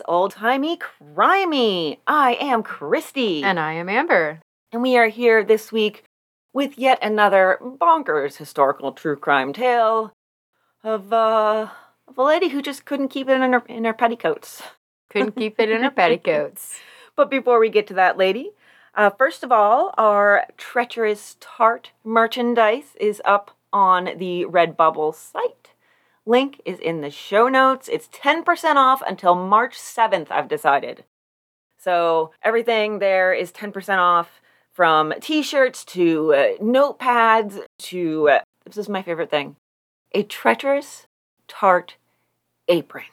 It's 0.00 0.08
old 0.08 0.32
timey 0.32 0.78
crimey. 0.78 1.98
I 2.06 2.32
am 2.40 2.62
Christy. 2.62 3.42
And 3.42 3.60
I 3.60 3.74
am 3.74 3.90
Amber. 3.90 4.40
And 4.72 4.80
we 4.80 4.96
are 4.96 5.08
here 5.08 5.44
this 5.44 5.70
week 5.70 6.04
with 6.54 6.78
yet 6.78 6.98
another 7.02 7.58
bonkers 7.60 8.38
historical 8.38 8.92
true 8.92 9.16
crime 9.16 9.52
tale 9.52 10.14
of, 10.82 11.12
uh, 11.12 11.68
of 12.08 12.16
a 12.16 12.22
lady 12.22 12.48
who 12.48 12.62
just 12.62 12.86
couldn't 12.86 13.08
keep 13.08 13.28
it 13.28 13.42
in 13.42 13.52
her, 13.52 13.62
in 13.68 13.84
her 13.84 13.92
petticoats. 13.92 14.62
Couldn't 15.10 15.36
keep 15.36 15.60
it 15.60 15.70
in 15.70 15.82
her 15.82 15.90
petticoats. 15.94 16.80
But 17.14 17.28
before 17.28 17.60
we 17.60 17.68
get 17.68 17.86
to 17.88 17.94
that 17.94 18.16
lady, 18.16 18.52
uh, 18.94 19.10
first 19.10 19.44
of 19.44 19.52
all, 19.52 19.92
our 19.98 20.46
treacherous 20.56 21.36
tart 21.40 21.90
merchandise 22.04 22.96
is 22.98 23.20
up 23.26 23.50
on 23.70 24.16
the 24.16 24.46
Redbubble 24.46 25.14
site. 25.14 25.69
Link 26.30 26.62
is 26.64 26.78
in 26.78 27.00
the 27.00 27.10
show 27.10 27.48
notes. 27.48 27.88
It's 27.88 28.06
10% 28.06 28.76
off 28.76 29.02
until 29.04 29.34
March 29.34 29.76
7th, 29.76 30.28
I've 30.30 30.46
decided. 30.46 31.02
So 31.76 32.30
everything 32.40 33.00
there 33.00 33.34
is 33.34 33.50
10% 33.50 33.98
off 33.98 34.40
from 34.72 35.12
t 35.20 35.42
shirts 35.42 35.84
to 35.86 36.32
uh, 36.32 36.62
notepads 36.62 37.60
to, 37.78 38.28
uh, 38.28 38.40
this 38.64 38.76
is 38.76 38.88
my 38.88 39.02
favorite 39.02 39.28
thing, 39.28 39.56
a 40.14 40.22
treacherous 40.22 41.08
tart 41.48 41.96
apron. 42.68 43.06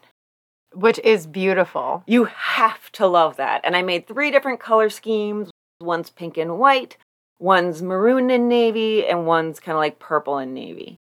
Which 0.74 1.00
is 1.00 1.26
beautiful. 1.26 2.04
You 2.06 2.26
have 2.26 2.92
to 2.92 3.08
love 3.08 3.38
that. 3.38 3.62
And 3.64 3.76
I 3.76 3.82
made 3.82 4.06
three 4.06 4.30
different 4.30 4.60
color 4.60 4.92
schemes 4.92 5.50
one's 5.82 6.12
pink 6.12 6.38
and 6.38 6.60
white, 6.60 6.98
one's 7.40 7.82
maroon 7.82 8.30
and 8.30 8.48
navy, 8.48 9.08
and 9.08 9.26
one's 9.26 9.60
kind 9.60 9.76
of 9.76 9.80
like 9.80 9.98
purple 9.98 10.38
and 10.38 10.54
navy. 10.54 10.98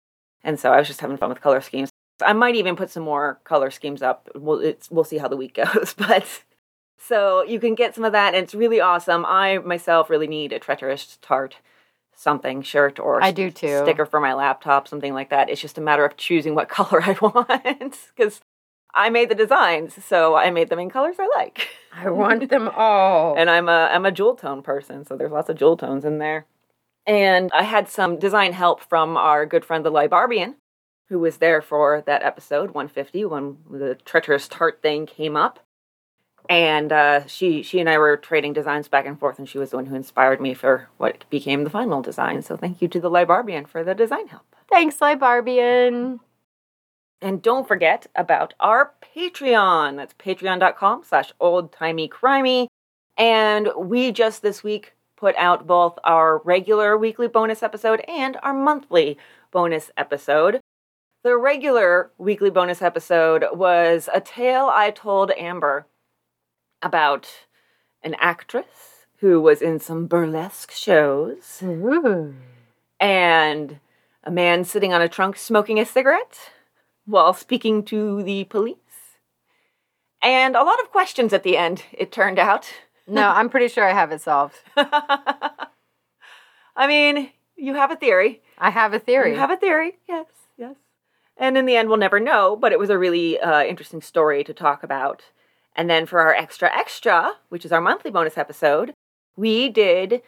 And 0.44 0.60
so 0.60 0.72
I 0.72 0.78
was 0.78 0.88
just 0.88 1.00
having 1.00 1.18
fun 1.18 1.30
with 1.30 1.42
color 1.42 1.62
schemes. 1.62 1.90
I 2.26 2.34
might 2.34 2.56
even 2.56 2.76
put 2.76 2.90
some 2.90 3.04
more 3.04 3.40
color 3.44 3.72
schemes 3.72 4.02
up. 4.02 4.30
We'll, 4.36 4.74
we'll 4.90 5.04
see 5.04 5.18
how 5.18 5.28
the 5.28 5.38
week 5.38 5.54
goes. 5.74 5.94
But 5.98 6.44
so 6.98 7.44
you 7.44 7.60
can 7.60 7.76
get 7.76 7.96
some 7.96 8.04
of 8.04 8.12
that, 8.14 8.34
and 8.34 8.44
it's 8.44 8.56
really 8.56 8.80
awesome. 8.80 9.26
I 9.26 9.58
myself 9.60 10.10
really 10.10 10.28
need 10.28 10.54
a 10.54 10.60
treacherous 10.60 11.18
tart 11.22 11.58
something 12.16 12.62
shirt 12.62 13.00
or 13.00 13.24
I 13.24 13.32
do 13.32 13.50
too. 13.50 13.82
sticker 13.84 14.06
for 14.06 14.20
my 14.20 14.34
laptop, 14.34 14.88
something 14.88 15.14
like 15.14 15.30
that. 15.30 15.50
It's 15.50 15.62
just 15.62 15.78
a 15.78 15.82
matter 15.82 16.06
of 16.06 16.18
choosing 16.18 16.56
what 16.56 16.70
color 16.78 17.02
I 17.04 17.14
want 17.22 17.98
because 18.16 18.42
I 18.96 19.10
made 19.10 19.30
the 19.30 19.36
designs, 19.36 20.04
so 20.06 20.36
I 20.36 20.52
made 20.52 20.70
them 20.70 20.80
in 20.80 20.90
colors 20.90 21.16
I 21.20 21.28
like. 21.36 21.70
I 21.94 22.10
want 22.10 22.50
them 22.50 22.70
all. 22.70 23.36
and 23.38 23.50
I'm 23.50 23.68
a 23.68 23.90
I'm 23.92 24.06
a 24.06 24.12
jewel 24.12 24.36
tone 24.36 24.62
person, 24.62 25.06
so 25.06 25.18
there's 25.18 25.32
lots 25.32 25.50
of 25.50 25.58
jewel 25.58 25.78
tones 25.78 26.06
in 26.06 26.20
there. 26.20 26.46
And 27.06 27.52
I 27.54 27.64
had 27.64 27.90
some 27.90 28.18
design 28.18 28.54
help 28.54 28.82
from 28.82 29.18
our 29.18 29.46
good 29.46 29.66
friend 29.66 29.84
the 29.84 29.92
Libarbian, 29.92 30.56
who 31.10 31.20
was 31.20 31.38
there 31.38 31.62
for 31.62 32.04
that 32.06 32.24
episode 32.24 32.72
150 32.72 33.26
when 33.26 33.58
the 33.70 33.96
treacherous 34.06 34.48
tart 34.48 34.82
thing 34.82 35.06
came 35.06 35.36
up. 35.36 35.60
And 36.50 36.92
uh, 36.92 37.26
she 37.26 37.64
she 37.64 37.80
and 37.80 37.90
I 37.90 37.98
were 37.98 38.18
trading 38.18 38.52
designs 38.52 38.90
back 38.90 39.06
and 39.06 39.18
forth, 39.18 39.40
and 39.40 39.48
she 39.48 39.58
was 39.58 39.70
the 39.70 39.78
one 39.78 39.86
who 39.86 39.96
inspired 39.96 40.42
me 40.42 40.54
for 40.54 40.90
what 40.98 41.24
became 41.30 41.64
the 41.64 41.70
final 41.70 42.02
design. 42.02 42.42
So 42.42 42.58
thank 42.58 42.82
you 42.82 42.90
to 42.90 43.00
the 43.00 43.10
Libarbian 43.10 43.66
for 43.68 43.84
the 43.84 43.96
design 43.96 44.28
help. 44.28 44.44
Thanks, 44.70 44.98
Libarbian. 44.98 46.20
And 47.22 47.42
don't 47.42 47.66
forget 47.66 48.08
about 48.16 48.54
our 48.60 48.92
Patreon. 49.16 49.96
That's 49.96 50.14
patreon.com 50.16 51.04
slash 51.06 51.32
oldtimeycrimey. 51.40 52.68
And 53.18 53.70
we 53.78 54.12
just 54.12 54.42
this 54.42 54.62
week 54.64 54.94
put 55.16 55.36
out 55.38 55.66
both 55.66 55.98
our 56.04 56.40
regular 56.40 56.98
weekly 56.98 57.30
bonus 57.30 57.64
episode 57.64 58.04
and 58.10 58.38
our 58.44 58.54
monthly 58.54 59.18
bonus 59.52 59.90
episode. 59.96 60.60
The 61.24 61.38
regular 61.38 62.12
weekly 62.18 62.50
bonus 62.50 62.82
episode 62.82 63.46
was 63.54 64.10
a 64.14 64.20
tale 64.20 64.70
I 64.70 64.92
told 64.92 65.32
Amber 65.38 65.88
about 66.82 67.30
an 68.04 68.18
actress 68.20 69.06
who 69.20 69.40
was 69.40 69.62
in 69.62 69.80
some 69.80 70.06
burlesque 70.06 70.72
shows 70.72 71.64
Ooh. 71.64 72.36
and 73.00 73.80
a 74.26 74.32
man 74.32 74.66
sitting 74.66 74.94
on 74.94 75.02
a 75.02 75.08
trunk 75.08 75.38
smoking 75.38 75.80
a 75.80 75.86
cigarette 75.86 76.52
while 77.06 77.34
speaking 77.34 77.84
to 77.86 78.22
the 78.22 78.44
police. 78.44 78.76
And 80.22 80.58
a 80.58 80.64
lot 80.64 80.82
of 80.82 80.92
questions 80.92 81.32
at 81.32 81.44
the 81.44 81.56
end, 81.56 81.84
it 81.94 82.12
turned 82.12 82.38
out. 82.38 82.68
No, 83.08 83.30
I'm 83.34 83.50
pretty 83.50 83.70
sure 83.70 83.86
I 83.86 83.94
have 83.94 84.12
it 84.12 84.20
solved. 84.20 84.58
I 84.76 85.68
mean, 86.86 87.30
you 87.56 87.76
have 87.76 87.92
a 87.92 87.96
theory. 87.96 88.42
I 88.58 88.72
have 88.72 88.94
a 88.94 89.00
theory. 89.00 89.32
You 89.32 89.38
have 89.38 89.52
a 89.52 89.58
theory, 89.58 90.00
yes, 90.06 90.26
yes. 90.28 90.43
And 91.44 91.58
in 91.58 91.66
the 91.66 91.76
end, 91.76 91.90
we'll 91.90 91.98
never 91.98 92.22
know, 92.22 92.56
but 92.56 92.72
it 92.72 92.80
was 92.80 92.90
a 92.90 92.98
really 92.98 93.38
uh, 93.38 93.64
interesting 93.64 94.02
story 94.02 94.46
to 94.46 94.54
talk 94.54 94.82
about. 94.82 95.24
And 95.76 95.90
then 95.90 96.06
for 96.06 96.22
our 96.22 96.34
extra 96.34 96.74
extra, 96.74 97.34
which 97.50 97.66
is 97.66 97.74
our 97.74 97.82
monthly 97.82 98.12
bonus 98.12 98.38
episode, 98.38 98.94
we 99.36 99.68
did 99.68 100.22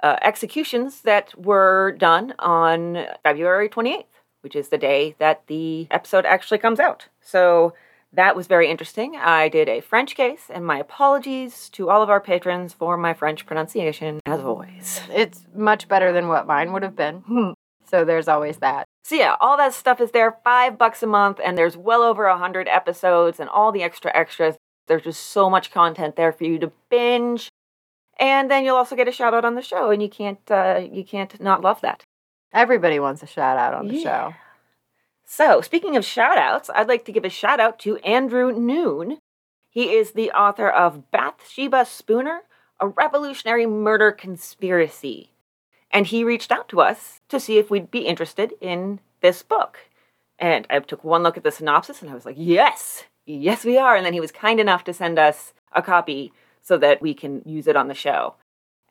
uh, 0.00 0.16
executions 0.22 1.00
that 1.00 1.36
were 1.36 1.96
done 1.98 2.34
on 2.38 3.04
February 3.24 3.68
28th, 3.68 4.04
which 4.42 4.54
is 4.54 4.68
the 4.68 4.78
day 4.78 5.16
that 5.18 5.42
the 5.48 5.88
episode 5.90 6.24
actually 6.24 6.58
comes 6.58 6.78
out. 6.78 7.08
So 7.20 7.74
that 8.12 8.36
was 8.36 8.46
very 8.46 8.70
interesting. 8.70 9.16
I 9.16 9.48
did 9.48 9.68
a 9.68 9.80
French 9.80 10.14
case, 10.14 10.50
and 10.50 10.64
my 10.64 10.78
apologies 10.78 11.68
to 11.70 11.90
all 11.90 12.00
of 12.00 12.10
our 12.10 12.20
patrons 12.20 12.72
for 12.72 12.96
my 12.96 13.12
French 13.12 13.44
pronunciation, 13.44 14.20
as 14.24 14.38
always. 14.38 15.00
it's 15.10 15.48
much 15.52 15.88
better 15.88 16.12
than 16.12 16.28
what 16.28 16.46
mine 16.46 16.72
would 16.72 16.84
have 16.84 16.94
been. 16.94 17.54
so 17.88 18.04
there's 18.04 18.28
always 18.28 18.58
that. 18.58 18.84
So 19.04 19.16
yeah, 19.16 19.36
all 19.40 19.56
that 19.58 19.74
stuff 19.74 20.00
is 20.00 20.12
there, 20.12 20.38
five 20.44 20.78
bucks 20.78 21.02
a 21.02 21.06
month, 21.06 21.38
and 21.44 21.56
there's 21.58 21.76
well 21.76 22.02
over 22.02 22.24
a 22.26 22.38
hundred 22.38 22.68
episodes 22.68 23.38
and 23.38 23.48
all 23.50 23.70
the 23.72 23.82
extra 23.82 24.10
extras. 24.16 24.56
There's 24.86 25.02
just 25.04 25.26
so 25.26 25.48
much 25.50 25.70
content 25.70 26.16
there 26.16 26.32
for 26.32 26.44
you 26.44 26.58
to 26.58 26.72
binge, 26.90 27.48
and 28.18 28.50
then 28.50 28.64
you'll 28.64 28.76
also 28.76 28.96
get 28.96 29.08
a 29.08 29.12
shout 29.12 29.34
out 29.34 29.44
on 29.44 29.54
the 29.54 29.62
show, 29.62 29.90
and 29.90 30.02
you 30.02 30.08
can't 30.08 30.50
uh, 30.50 30.80
you 30.90 31.04
can't 31.04 31.40
not 31.40 31.60
love 31.62 31.80
that. 31.82 32.02
Everybody 32.52 32.98
wants 33.00 33.22
a 33.22 33.26
shout 33.26 33.58
out 33.58 33.74
on 33.74 33.88
the 33.88 33.96
Yeah. 33.96 34.02
show. 34.02 34.34
So 35.26 35.60
speaking 35.60 35.96
of 35.96 36.04
shout 36.04 36.38
outs, 36.38 36.70
I'd 36.74 36.88
like 36.88 37.04
to 37.06 37.12
give 37.12 37.24
a 37.24 37.30
shout 37.30 37.58
out 37.60 37.78
to 37.80 37.96
Andrew 37.98 38.52
Noone. 38.52 39.18
He 39.68 39.94
is 39.94 40.12
the 40.12 40.30
author 40.30 40.68
of 40.68 41.10
Bathsheba 41.10 41.84
Spooner, 41.84 42.42
a 42.78 42.86
revolutionary 42.86 43.66
murder 43.66 44.12
conspiracy. 44.12 45.30
And 45.94 46.08
he 46.08 46.24
reached 46.24 46.50
out 46.50 46.68
to 46.70 46.80
us 46.80 47.20
to 47.28 47.38
see 47.38 47.56
if 47.56 47.70
we'd 47.70 47.92
be 47.92 48.00
interested 48.00 48.52
in 48.60 48.98
this 49.20 49.44
book. 49.44 49.78
And 50.40 50.66
I 50.68 50.80
took 50.80 51.04
one 51.04 51.22
look 51.22 51.36
at 51.36 51.44
the 51.44 51.52
synopsis 51.52 52.02
and 52.02 52.10
I 52.10 52.14
was 52.14 52.26
like, 52.26 52.34
yes, 52.36 53.04
yes, 53.26 53.64
we 53.64 53.78
are. 53.78 53.94
And 53.94 54.04
then 54.04 54.12
he 54.12 54.20
was 54.20 54.32
kind 54.32 54.58
enough 54.58 54.82
to 54.84 54.92
send 54.92 55.20
us 55.20 55.54
a 55.72 55.80
copy 55.80 56.32
so 56.60 56.76
that 56.78 57.00
we 57.00 57.14
can 57.14 57.42
use 57.46 57.68
it 57.68 57.76
on 57.76 57.86
the 57.86 57.94
show. 57.94 58.34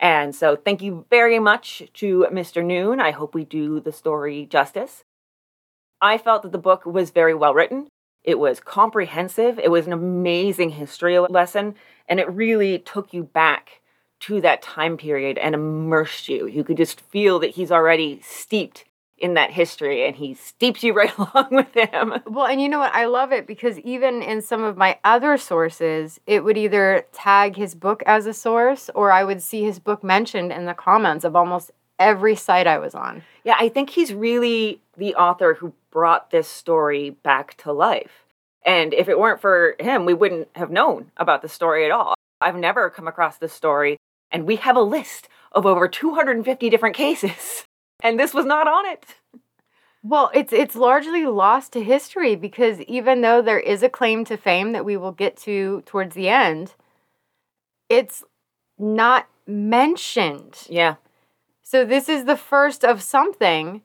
And 0.00 0.34
so 0.34 0.56
thank 0.56 0.80
you 0.80 1.04
very 1.10 1.38
much 1.38 1.82
to 1.94 2.26
Mr. 2.32 2.64
Noone. 2.64 3.00
I 3.00 3.10
hope 3.10 3.34
we 3.34 3.44
do 3.44 3.80
the 3.80 3.92
story 3.92 4.46
justice. 4.46 5.04
I 6.00 6.16
felt 6.16 6.42
that 6.42 6.52
the 6.52 6.58
book 6.58 6.86
was 6.86 7.10
very 7.10 7.34
well 7.34 7.52
written. 7.52 7.88
It 8.22 8.38
was 8.38 8.60
comprehensive. 8.60 9.58
It 9.58 9.70
was 9.70 9.86
an 9.86 9.92
amazing 9.92 10.70
history 10.70 11.18
lesson. 11.18 11.74
And 12.08 12.18
it 12.18 12.32
really 12.32 12.78
took 12.78 13.12
you 13.12 13.24
back 13.24 13.82
to 14.26 14.40
that 14.40 14.62
time 14.62 14.96
period 14.96 15.36
and 15.38 15.54
immersed 15.54 16.28
you. 16.28 16.46
You 16.46 16.64
could 16.64 16.76
just 16.76 17.00
feel 17.00 17.38
that 17.40 17.50
he's 17.50 17.70
already 17.70 18.20
steeped 18.22 18.84
in 19.18 19.34
that 19.34 19.50
history 19.50 20.06
and 20.06 20.16
he 20.16 20.34
steeps 20.34 20.82
you 20.82 20.92
right 20.94 21.12
along 21.18 21.48
with 21.50 21.74
him. 21.74 22.14
Well, 22.26 22.46
and 22.46 22.60
you 22.60 22.68
know 22.68 22.78
what? 22.78 22.94
I 22.94 23.06
love 23.06 23.32
it 23.32 23.46
because 23.46 23.78
even 23.80 24.22
in 24.22 24.40
some 24.42 24.62
of 24.62 24.76
my 24.76 24.98
other 25.04 25.36
sources, 25.36 26.20
it 26.26 26.42
would 26.42 26.56
either 26.56 27.06
tag 27.12 27.56
his 27.56 27.74
book 27.74 28.02
as 28.06 28.26
a 28.26 28.34
source 28.34 28.90
or 28.94 29.12
I 29.12 29.24
would 29.24 29.42
see 29.42 29.62
his 29.62 29.78
book 29.78 30.02
mentioned 30.02 30.52
in 30.52 30.64
the 30.64 30.74
comments 30.74 31.24
of 31.24 31.36
almost 31.36 31.70
every 31.98 32.34
site 32.34 32.66
I 32.66 32.78
was 32.78 32.94
on. 32.94 33.22
Yeah, 33.44 33.56
I 33.58 33.68
think 33.68 33.90
he's 33.90 34.12
really 34.12 34.80
the 34.96 35.14
author 35.14 35.54
who 35.54 35.74
brought 35.90 36.30
this 36.30 36.48
story 36.48 37.10
back 37.10 37.56
to 37.58 37.72
life. 37.72 38.24
And 38.64 38.94
if 38.94 39.08
it 39.08 39.18
weren't 39.18 39.40
for 39.40 39.76
him, 39.78 40.06
we 40.06 40.14
wouldn't 40.14 40.48
have 40.56 40.70
known 40.70 41.10
about 41.18 41.42
the 41.42 41.48
story 41.48 41.84
at 41.84 41.90
all. 41.90 42.14
I've 42.40 42.56
never 42.56 42.90
come 42.90 43.06
across 43.06 43.38
this 43.38 43.52
story, 43.52 43.96
and 44.34 44.46
we 44.46 44.56
have 44.56 44.76
a 44.76 44.82
list 44.82 45.28
of 45.52 45.64
over 45.64 45.88
250 45.88 46.68
different 46.68 46.96
cases, 46.96 47.64
and 48.02 48.18
this 48.18 48.34
was 48.34 48.44
not 48.44 48.68
on 48.68 48.84
it. 48.84 49.06
Well, 50.02 50.30
it's 50.34 50.52
it's 50.52 50.74
largely 50.74 51.24
lost 51.24 51.72
to 51.72 51.82
history 51.82 52.36
because 52.36 52.80
even 52.82 53.22
though 53.22 53.40
there 53.40 53.60
is 53.60 53.82
a 53.82 53.88
claim 53.88 54.26
to 54.26 54.36
fame 54.36 54.72
that 54.72 54.84
we 54.84 54.98
will 54.98 55.12
get 55.12 55.38
to 55.38 55.82
towards 55.86 56.14
the 56.14 56.28
end, 56.28 56.74
it's 57.88 58.22
not 58.78 59.26
mentioned. 59.46 60.66
Yeah. 60.68 60.96
So 61.62 61.86
this 61.86 62.10
is 62.10 62.26
the 62.26 62.36
first 62.36 62.84
of 62.84 63.00
something, 63.00 63.80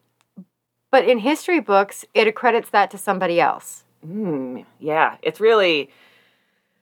but 0.92 1.08
in 1.08 1.20
history 1.20 1.62
books, 1.62 2.04
it 2.14 2.28
accredits 2.28 2.70
that 2.72 2.92
to 2.92 2.98
somebody 2.98 3.40
else. 3.40 3.86
Mm, 4.06 4.66
yeah, 4.80 5.16
it's 5.22 5.40
really 5.40 5.90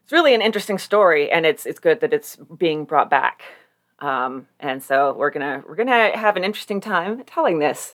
it's 0.07 0.13
really 0.13 0.33
an 0.33 0.42
interesting 0.42 0.77
story 0.77 1.30
and 1.30 1.45
it's 1.45 1.65
it's 1.65 1.80
good 1.80 2.00
that 2.00 2.13
it's 2.13 2.38
being 2.57 2.86
brought 2.86 3.09
back. 3.09 3.42
Um, 4.00 4.48
and 4.57 4.81
so 4.81 5.12
we're 5.12 5.31
gonna 5.31 5.65
we're 5.68 5.75
gonna 5.75 6.18
have 6.18 6.38
an 6.38 6.45
interesting 6.45 6.80
time 6.80 7.25
telling 7.25 7.59
this. 7.59 7.94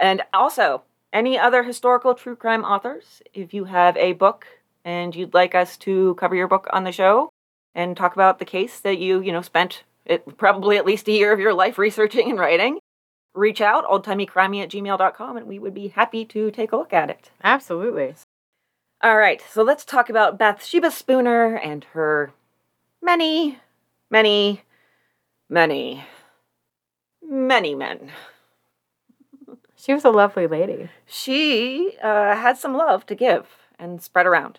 And 0.00 0.22
also, 0.32 0.82
any 1.12 1.38
other 1.38 1.62
historical 1.62 2.16
true 2.16 2.34
crime 2.34 2.64
authors, 2.64 3.22
if 3.32 3.54
you 3.54 3.66
have 3.66 3.96
a 3.96 4.14
book 4.14 4.44
and 4.84 5.14
you'd 5.14 5.34
like 5.34 5.54
us 5.54 5.76
to 5.78 6.16
cover 6.16 6.34
your 6.34 6.48
book 6.48 6.66
on 6.72 6.82
the 6.82 6.90
show 6.90 7.30
and 7.76 7.96
talk 7.96 8.14
about 8.14 8.40
the 8.40 8.44
case 8.44 8.80
that 8.80 8.98
you, 8.98 9.20
you 9.20 9.30
know, 9.30 9.40
spent 9.40 9.84
it, 10.04 10.36
probably 10.36 10.76
at 10.78 10.84
least 10.84 11.06
a 11.06 11.12
year 11.12 11.32
of 11.32 11.38
your 11.38 11.54
life 11.54 11.78
researching 11.78 12.28
and 12.28 12.40
writing, 12.40 12.80
reach 13.36 13.60
out, 13.60 13.86
oldtimeycrimey 13.86 14.64
at 14.64 14.70
gmail.com, 14.70 15.36
and 15.36 15.46
we 15.46 15.60
would 15.60 15.74
be 15.74 15.88
happy 15.88 16.24
to 16.24 16.50
take 16.50 16.72
a 16.72 16.76
look 16.76 16.92
at 16.92 17.08
it. 17.08 17.30
Absolutely. 17.44 18.16
All 19.04 19.18
right, 19.18 19.42
so 19.50 19.62
let's 19.62 19.84
talk 19.84 20.08
about 20.08 20.38
Bathsheba 20.38 20.90
Spooner 20.90 21.56
and 21.56 21.84
her 21.92 22.32
many, 23.02 23.58
many, 24.10 24.62
many, 25.46 26.06
many 27.22 27.74
men. 27.74 28.12
She 29.76 29.92
was 29.92 30.06
a 30.06 30.10
lovely 30.10 30.46
lady. 30.46 30.88
She 31.04 31.98
uh, 32.02 32.34
had 32.34 32.56
some 32.56 32.74
love 32.74 33.04
to 33.04 33.14
give 33.14 33.46
and 33.78 34.00
spread 34.02 34.24
around. 34.24 34.58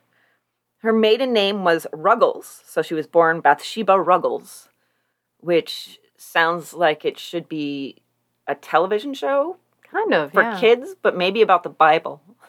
Her 0.84 0.94
maiden 0.94 1.34
name 1.34 1.64
was 1.64 1.88
Ruggles, 1.92 2.62
so 2.68 2.84
she 2.84 2.94
was 2.94 3.08
born 3.08 3.42
Bathsheba 3.42 4.00
Ruggles, 4.00 4.70
which 5.40 6.00
sounds 6.18 6.72
like 6.72 7.04
it 7.04 7.18
should 7.18 7.50
be 7.50 8.04
a 8.46 8.54
television 8.54 9.16
show 9.16 9.58
Kind 9.90 10.14
of. 10.14 10.34
for 10.34 10.44
yeah. 10.44 10.60
kids, 10.60 10.96
but 11.02 11.18
maybe 11.18 11.42
about 11.42 11.64
the 11.64 11.70
Bible. 11.70 12.22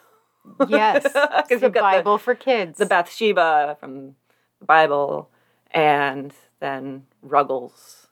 Yes. 0.68 1.02
'Cause 1.12 1.60
the 1.60 1.66
you've 1.66 1.72
the- 1.74 1.80
Bible 1.80 2.18
for 2.18 2.34
kids. 2.34 2.78
the 2.78 2.86
Bathsheba 2.86 3.76
from 3.80 4.14
the 4.60 4.64
Bible, 4.66 5.28
and 5.70 6.32
then 6.60 7.06
Ruggles. 7.22 8.08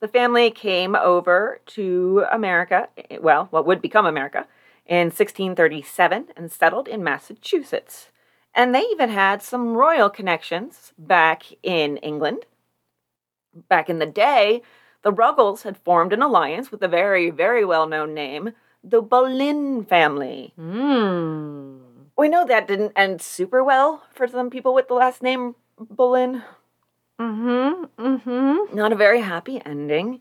the 0.00 0.08
family 0.08 0.50
came 0.50 0.94
over 0.96 1.60
to 1.66 2.24
America, 2.32 2.88
well, 3.20 3.46
what 3.50 3.66
would 3.66 3.80
become 3.82 4.06
America, 4.06 4.46
in 4.86 5.06
1637 5.10 6.28
and 6.36 6.50
settled 6.50 6.88
in 6.88 7.04
Massachusetts. 7.04 8.08
And 8.54 8.74
they 8.74 8.80
even 8.82 9.10
had 9.10 9.42
some 9.42 9.74
royal 9.74 10.10
connections 10.10 10.92
back 10.98 11.44
in 11.62 11.96
England. 11.98 12.44
Back 13.68 13.88
in 13.88 13.98
the 13.98 14.06
day, 14.06 14.62
the 15.02 15.12
Ruggles 15.12 15.62
had 15.62 15.76
formed 15.76 16.12
an 16.12 16.22
alliance 16.22 16.70
with 16.72 16.82
a 16.82 16.88
very, 16.88 17.30
very 17.30 17.64
well 17.64 17.86
known 17.86 18.12
name, 18.14 18.52
the 18.82 19.02
Boleyn 19.02 19.84
family. 19.84 20.52
Mm. 20.58 21.80
We 22.16 22.28
know 22.28 22.46
that 22.46 22.68
didn't 22.68 22.92
end 22.96 23.22
super 23.22 23.62
well 23.64 24.02
for 24.12 24.26
some 24.26 24.50
people 24.50 24.74
with 24.74 24.88
the 24.88 24.94
last 24.94 25.22
name 25.22 25.54
Boleyn. 25.78 26.42
Mm-hmm. 27.18 27.84
Mm-hmm. 28.02 28.76
Not 28.76 28.92
a 28.92 28.96
very 28.96 29.20
happy 29.20 29.60
ending. 29.64 30.20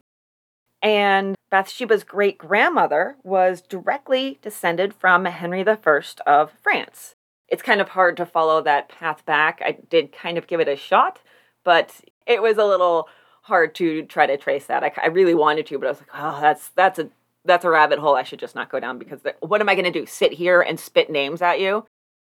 And 0.81 1.35
Bathsheba's 1.49 2.03
great 2.03 2.37
grandmother 2.37 3.17
was 3.23 3.61
directly 3.61 4.39
descended 4.41 4.93
from 4.93 5.25
Henry 5.25 5.65
I 5.67 6.03
of 6.25 6.51
France. 6.61 7.15
It's 7.47 7.63
kind 7.63 7.81
of 7.81 7.89
hard 7.89 8.15
to 8.17 8.25
follow 8.25 8.61
that 8.61 8.89
path 8.89 9.25
back. 9.25 9.61
I 9.65 9.77
did 9.89 10.11
kind 10.11 10.37
of 10.37 10.47
give 10.47 10.59
it 10.59 10.67
a 10.67 10.75
shot, 10.75 11.19
but 11.63 12.01
it 12.25 12.41
was 12.41 12.57
a 12.57 12.65
little 12.65 13.09
hard 13.43 13.73
to 13.75 14.03
try 14.03 14.27
to 14.27 14.37
trace 14.37 14.67
that. 14.67 14.83
I, 14.83 14.91
I 15.01 15.07
really 15.07 15.33
wanted 15.33 15.65
to, 15.67 15.79
but 15.79 15.87
I 15.87 15.89
was 15.89 15.99
like, 15.99 16.11
oh, 16.13 16.39
that's 16.41 16.69
that's 16.69 16.99
a 16.99 17.09
that's 17.45 17.65
a 17.65 17.69
rabbit 17.69 17.99
hole 17.99 18.15
I 18.15 18.23
should 18.23 18.39
just 18.39 18.55
not 18.55 18.69
go 18.69 18.79
down 18.79 18.97
because 18.97 19.21
what 19.39 19.61
am 19.61 19.69
I 19.69 19.75
going 19.75 19.91
to 19.91 19.99
do? 19.99 20.05
Sit 20.05 20.33
here 20.33 20.61
and 20.61 20.79
spit 20.79 21.09
names 21.09 21.41
at 21.41 21.59
you? 21.59 21.85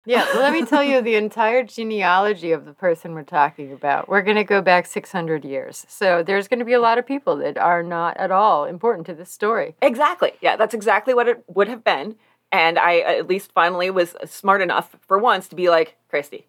Yeah, 0.06 0.28
let 0.36 0.52
me 0.52 0.66
tell 0.66 0.84
you 0.84 1.02
the 1.02 1.16
entire 1.16 1.64
genealogy 1.64 2.52
of 2.52 2.66
the 2.66 2.74
person 2.74 3.14
we're 3.14 3.24
talking 3.24 3.72
about. 3.72 4.10
We're 4.10 4.22
going 4.22 4.36
to 4.36 4.44
go 4.44 4.62
back 4.62 4.86
600 4.86 5.46
years. 5.46 5.86
So 5.88 6.24
there's 6.24 6.50
going 6.50 6.60
to 6.60 6.66
be 6.66 6.74
a 6.74 6.82
lot 6.82 6.98
of 6.98 7.08
people 7.08 7.38
that 7.38 7.58
are 7.58 7.84
not 7.84 8.18
at 8.18 8.30
all 8.30 8.66
important 8.66 9.06
to 9.08 9.14
this 9.14 9.32
story. 9.32 9.76
Exactly. 9.82 10.34
Yeah, 10.42 10.58
that's 10.58 10.74
exactly 10.74 11.14
what 11.14 11.30
it 11.30 11.44
would 11.48 11.70
have 11.70 11.86
been. 11.86 12.16
And 12.52 12.78
I 12.78 13.00
at 13.00 13.28
least 13.28 13.54
finally 13.54 13.90
was 13.90 14.16
smart 14.26 14.62
enough 14.62 14.96
for 15.08 15.18
once 15.18 15.48
to 15.48 15.56
be 15.56 15.70
like, 15.70 15.96
Christy, 16.10 16.48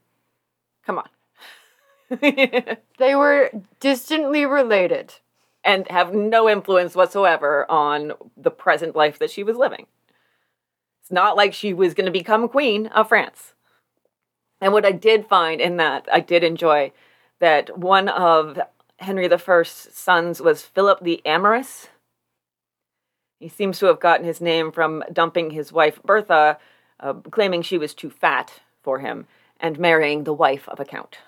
come 0.85 0.99
on. 0.99 1.09
They 2.99 3.15
were 3.15 3.51
distantly 3.81 4.47
related. 4.47 5.15
And 5.65 5.89
have 5.89 6.15
no 6.15 6.49
influence 6.49 6.95
whatsoever 6.95 7.69
on 7.71 8.13
the 8.37 8.51
present 8.51 8.95
life 8.95 9.19
that 9.19 9.31
she 9.31 9.43
was 9.43 9.57
living. 9.57 9.87
It's 11.03 11.11
not 11.11 11.37
like 11.37 11.55
she 11.55 11.73
was 11.73 11.95
going 11.95 12.07
to 12.07 12.13
become 12.13 12.49
queen 12.49 12.87
of 12.89 13.09
France. 13.09 13.55
And 14.61 14.73
what 14.73 14.87
I 14.87 14.93
did 14.93 15.27
find 15.27 15.61
in 15.61 15.79
that, 15.79 16.09
I 16.13 16.21
did 16.21 16.45
enjoy 16.45 16.93
that 17.41 17.79
one 17.79 18.09
of 18.09 18.59
Henry 18.99 19.31
I's 19.31 19.69
sons 19.93 20.41
was 20.41 20.63
Philip 20.63 21.01
the 21.03 21.25
Amorous. 21.27 21.89
He 23.41 23.49
seems 23.49 23.79
to 23.79 23.87
have 23.87 24.01
gotten 24.01 24.25
his 24.25 24.41
name 24.41 24.73
from 24.73 25.03
dumping 25.13 25.51
his 25.51 25.73
wife 25.73 26.03
Bertha, 26.03 26.59
uh, 27.01 27.15
claiming 27.31 27.63
she 27.63 27.77
was 27.77 27.93
too 27.93 28.09
fat 28.09 28.61
for 28.83 29.01
him, 29.01 29.27
and 29.61 29.79
marrying 29.79 30.25
the 30.25 30.33
wife 30.33 30.69
of 30.69 30.81
a 30.81 30.85
count. 30.85 31.19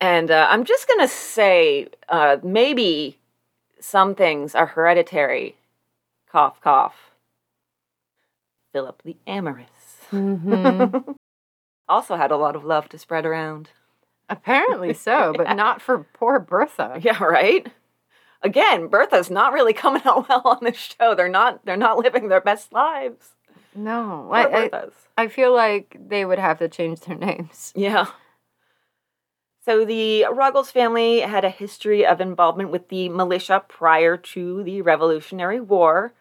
And 0.00 0.30
uh, 0.30 0.46
I'm 0.50 0.64
just 0.64 0.88
going 0.88 1.00
to 1.00 1.08
say, 1.08 1.88
uh, 2.08 2.38
maybe 2.42 3.18
some 3.80 4.14
things 4.14 4.54
are 4.54 4.66
hereditary. 4.66 5.56
Cough, 6.30 6.60
cough. 6.60 7.10
Philip 8.72 9.02
the 9.04 9.16
Amorous 9.26 9.66
Mm-hmm. 10.12 11.12
also 11.88 12.16
had 12.16 12.30
a 12.30 12.36
lot 12.36 12.56
of 12.56 12.64
love 12.64 12.88
to 12.88 12.98
spread 12.98 13.24
around. 13.24 13.70
Apparently 14.28 14.92
so, 14.94 15.32
but 15.36 15.52
not 15.56 15.80
for 15.80 16.06
poor 16.14 16.38
Bertha. 16.40 16.98
Yeah, 17.02 17.22
right. 17.22 17.68
Again, 18.42 18.88
Bertha's 18.88 19.30
not 19.30 19.52
really 19.52 19.72
coming 19.72 20.02
out 20.04 20.28
well 20.28 20.42
on 20.44 20.58
this 20.62 20.76
show. 20.98 21.14
They're 21.14 21.28
not. 21.28 21.64
They're 21.64 21.76
not 21.76 21.98
living 21.98 22.28
their 22.28 22.40
best 22.40 22.72
lives. 22.72 23.34
No, 23.74 24.28
I, 24.32 24.64
I, 24.64 24.70
I 25.16 25.28
feel 25.28 25.54
like 25.54 25.96
they 26.08 26.24
would 26.24 26.38
have 26.40 26.58
to 26.58 26.68
change 26.68 27.00
their 27.00 27.16
names. 27.16 27.72
Yeah. 27.76 28.06
So 29.64 29.84
the 29.84 30.26
Ruggles 30.32 30.70
family 30.70 31.20
had 31.20 31.44
a 31.44 31.50
history 31.50 32.06
of 32.06 32.20
involvement 32.20 32.70
with 32.70 32.88
the 32.88 33.10
militia 33.10 33.62
prior 33.68 34.16
to 34.16 34.62
the 34.62 34.80
Revolutionary 34.80 35.60
War. 35.60 36.14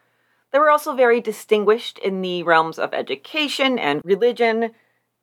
They 0.52 0.60
were 0.60 0.70
also 0.70 0.94
very 0.94 1.22
distinguished 1.22 2.00
in 2.00 2.22
the 2.22 2.44
realms 2.44 2.78
of 2.78 2.94
education 2.94 3.80
and 3.80 4.02
religion. 4.04 4.72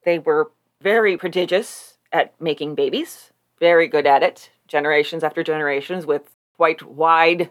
They 0.04 0.18
were 0.18 0.50
very 0.80 1.18
prodigious 1.18 1.98
at 2.10 2.40
making 2.40 2.74
babies, 2.74 3.32
very 3.60 3.86
good 3.86 4.06
at 4.06 4.22
it, 4.22 4.50
generations 4.66 5.22
after 5.22 5.42
generations, 5.42 6.06
with 6.06 6.22
quite 6.56 6.82
wide 6.82 7.50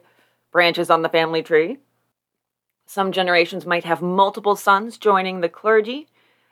branches 0.52 0.90
on 0.90 1.04
the 1.04 1.10
family 1.10 1.44
tree. 1.44 1.78
Some 2.88 3.12
generations 3.12 3.68
might 3.68 3.84
have 3.84 4.02
multiple 4.02 4.56
sons 4.56 4.98
joining 4.98 5.42
the 5.42 5.50
clergy, 5.50 6.08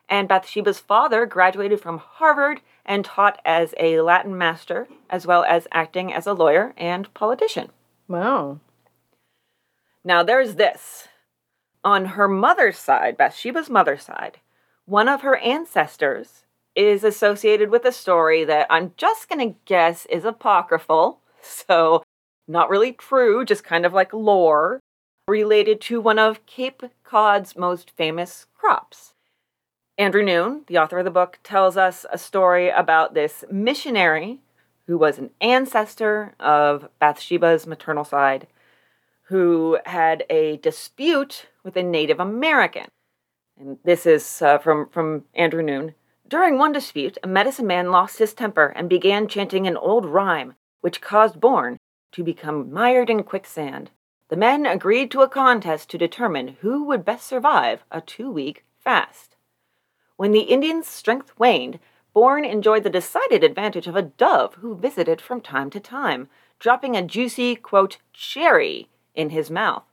and 0.08 0.27
Bathsheba's 0.27 0.79
father 0.79 1.25
graduated 1.25 1.79
from 1.79 1.98
Harvard 1.98 2.62
and 2.86 3.06
taught 3.06 3.40
as 3.46 3.74
a 3.80 4.02
Latin 4.02 4.38
master, 4.38 4.88
as 5.10 5.25
well 5.25 5.44
as 5.44 5.68
acting 5.72 6.13
as 6.13 6.28
a 6.28 6.34
lawyer 6.34 6.74
and 6.78 7.13
politician. 7.13 7.70
Wow. 8.08 8.60
Now, 10.04 10.24
there's 10.24 10.56
this. 10.56 11.08
On 11.84 12.06
her 12.06 12.28
mother's 12.28 12.78
side, 12.78 13.18
Bathsheba's 13.18 13.70
mother's 13.70 14.04
side, 14.04 14.40
one 14.86 15.08
of 15.08 15.22
her 15.22 15.38
ancestors 15.38 16.46
is 16.75 17.04
associated 17.04 17.70
with 17.70 17.86
a 17.86 17.92
story 17.92 18.44
that 18.44 18.68
I'm 18.70 18.94
just 18.98 19.30
going 19.30 19.54
to 19.54 19.60
guess 19.66 20.06
is 20.08 20.25
apocryphal, 20.25 21.20
so 21.42 22.04
not 22.48 22.70
really 22.70 22.92
true, 22.92 23.46
just 23.46 23.63
kind 23.63 23.86
of 23.86 23.94
like 23.94 24.13
lore, 24.13 24.80
related 25.28 25.80
to 25.82 26.02
one 26.02 26.20
of 26.20 26.46
Cape 26.46 26.84
Cod's 27.04 27.56
most 27.56 27.92
famous 27.92 28.48
crops. 28.54 29.12
Andrew 29.98 30.24
Noone, 30.24 30.64
the 30.66 30.80
author 30.80 30.98
of 30.98 31.06
the 31.06 31.12
book, 31.12 31.38
tells 31.44 31.78
us 31.78 32.04
a 32.12 32.18
story 32.18 32.70
about 32.70 33.14
this 33.14 33.44
missionary 33.52 34.40
who 34.88 34.98
was 34.98 35.20
an 35.20 35.30
ancestor 35.40 36.34
of 36.40 36.90
Bathsheba's 37.00 37.68
maternal 37.68 38.04
side 38.04 38.48
who 39.28 39.78
had 39.86 40.26
a 40.32 40.58
dispute 40.58 41.48
with 41.64 41.76
a 41.78 41.84
Native 41.84 42.20
American. 42.20 42.88
And 43.60 43.78
this 43.84 44.08
is 44.08 44.42
uh, 44.42 44.58
from, 44.58 44.90
from 44.90 45.26
Andrew 45.36 45.62
Noone. 45.62 45.94
During 46.28 46.58
one 46.58 46.72
dispute, 46.72 47.20
a 47.22 47.28
medicine 47.28 47.68
man 47.68 47.92
lost 47.92 48.18
his 48.18 48.34
temper 48.34 48.74
and 48.76 48.90
began 48.90 49.28
chanting 49.28 49.68
an 49.68 49.78
old 49.78 50.06
rhyme, 50.06 50.56
which 50.82 51.02
caused 51.02 51.40
Bourne 51.40 51.78
to 52.14 52.24
become 52.24 52.74
mired 52.74 53.12
in 53.12 53.22
quicksand. 53.22 53.92
The 54.30 54.38
men 54.38 54.66
agreed 54.66 55.12
to 55.12 55.22
a 55.22 55.30
contest 55.30 55.92
to 55.92 55.98
determine 56.00 56.58
who 56.62 56.84
would 56.86 57.06
best 57.06 57.28
survive 57.28 57.84
a 57.92 58.02
two 58.02 58.32
week 58.32 58.66
fast. 58.80 59.33
When 60.24 60.32
the 60.32 60.44
Indian's 60.44 60.88
strength 60.88 61.38
waned, 61.38 61.80
Bourne 62.13 62.46
enjoyed 62.46 62.84
the 62.84 62.89
decided 62.89 63.44
advantage 63.44 63.88
of 63.88 63.98
a 63.98 64.01
dove 64.01 64.53
who 64.53 64.74
visited 64.74 65.20
from 65.20 65.42
time 65.42 65.70
to 65.72 65.82
time, 65.82 66.30
dropping 66.60 66.96
a 66.96 67.01
juicy, 67.01 67.58
quote, 67.58 67.98
cherry 68.13 68.88
in 69.13 69.32
his 69.32 69.51
mouth. 69.51 69.84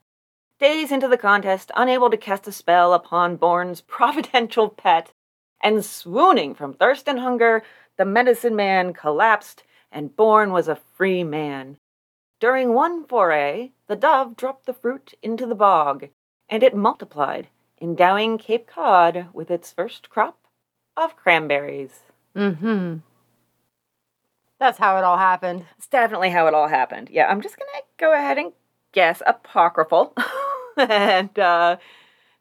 Days 0.61 0.93
into 0.93 1.09
the 1.09 1.19
contest, 1.19 1.73
unable 1.75 2.11
to 2.11 2.17
cast 2.17 2.47
a 2.47 2.53
spell 2.53 2.95
upon 2.95 3.39
Bourne's 3.39 3.81
providential 3.97 4.69
pet, 4.69 5.11
and 5.61 5.85
swooning 5.85 6.55
from 6.55 6.75
thirst 6.75 7.09
and 7.09 7.19
hunger, 7.19 7.65
the 7.97 8.05
medicine 8.05 8.55
man 8.55 8.93
collapsed, 8.93 9.65
and 9.91 10.15
Bourne 10.15 10.53
was 10.53 10.69
a 10.69 10.79
free 10.95 11.25
man. 11.25 11.77
During 12.39 12.73
one 12.73 13.05
foray, 13.05 13.73
the 13.89 13.97
dove 13.97 14.37
dropped 14.37 14.67
the 14.67 14.75
fruit 14.75 15.13
into 15.25 15.45
the 15.45 15.57
bog, 15.57 16.07
and 16.49 16.63
it 16.63 16.77
multiplied, 16.77 17.49
endowing 17.81 18.39
Cape 18.39 18.67
Cod 18.67 19.27
with 19.33 19.51
its 19.51 19.73
first 19.73 20.11
crop 20.11 20.39
of 20.97 21.17
cranberries. 21.17 22.01
Mm-hmm. 22.37 22.99
That's 24.59 24.79
how 24.79 24.99
it 24.99 25.05
all 25.05 25.17
happened. 25.17 25.65
It's 25.79 25.87
definitely 25.87 26.31
how 26.31 26.47
it 26.47 26.55
all 26.55 26.69
happened. 26.69 27.09
Yeah, 27.11 27.27
I'm 27.27 27.41
just 27.41 27.57
gonna 27.59 27.71
go 27.99 28.13
ahead 28.13 28.39
and 28.39 28.53
guess 28.93 29.23
apocryphal. 29.27 30.15
and 30.77 31.37
uh, 31.39 31.79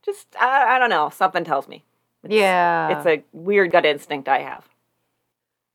just, 0.03 0.27
I, 0.39 0.75
I 0.75 0.79
don't 0.79 0.89
know, 0.89 1.10
something 1.10 1.43
tells 1.46 1.67
me. 1.67 1.86
It's, 2.24 2.34
yeah. 2.34 2.98
It's 2.98 3.05
a 3.05 3.24
weird 3.31 3.72
gut 3.72 3.86
instinct 3.86 4.27
I 4.27 4.39
have. 4.39 4.67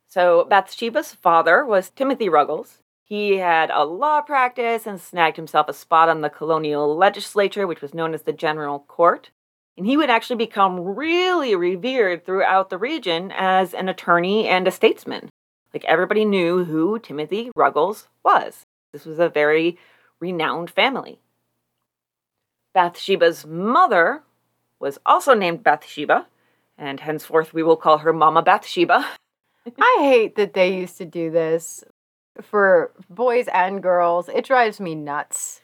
So 0.06 0.47
Bathsheba's 0.49 1.14
father 1.14 1.64
was 1.64 1.90
Timothy 1.90 2.28
Ruggles. 2.28 2.83
He 3.02 3.38
had 3.38 3.71
a 3.71 3.85
law 3.85 4.21
practice 4.21 4.87
and 4.87 5.00
snagged 5.00 5.37
himself 5.37 5.68
a 5.68 5.73
spot 5.73 6.09
on 6.09 6.21
the 6.21 6.30
colonial 6.30 6.97
legislature, 6.97 7.66
which 7.66 7.80
was 7.83 7.94
known 7.94 8.14
as 8.14 8.23
the 8.23 8.33
General 8.33 8.80
Court. 8.80 9.30
And 9.76 9.87
he 9.87 9.97
would 9.97 10.11
actually 10.11 10.37
become 10.37 10.81
really 10.81 11.54
revered 11.54 12.25
throughout 12.25 12.71
the 12.71 12.78
region 12.78 13.33
as 13.35 13.75
an 13.75 13.88
attorney 13.88 14.47
and 14.47 14.69
a 14.69 14.71
statesman. 14.71 15.28
Like 15.73 15.85
everybody 15.85 16.25
knew 16.25 16.64
who 16.64 16.99
Timothy 17.00 17.50
Ruggles 17.57 18.09
was. 18.25 18.62
This 18.93 19.04
was 19.04 19.19
a 19.19 19.28
very 19.28 19.76
renowned 20.21 20.71
family. 20.71 21.19
Bathsheba's 22.73 23.45
mother 23.45 24.23
was 24.78 24.99
also 25.04 25.35
named 25.35 25.64
Bathsheba, 25.64 26.26
and 26.78 27.00
henceforth 27.00 27.52
we 27.52 27.62
will 27.62 27.76
call 27.76 27.99
her 27.99 28.12
Mama 28.12 28.43
Bathsheba. 28.43 29.07
I 29.81 29.97
hate 30.00 30.37
that 30.37 30.54
they 30.54 30.76
used 30.76 30.99
to 30.99 31.04
do 31.04 31.31
this 31.31 31.85
for 32.43 32.93
boys 33.09 33.49
and 33.49 33.83
girls. 33.83 34.28
It 34.28 34.45
drives 34.45 34.81
me 34.81 34.95
nuts. 34.95 35.61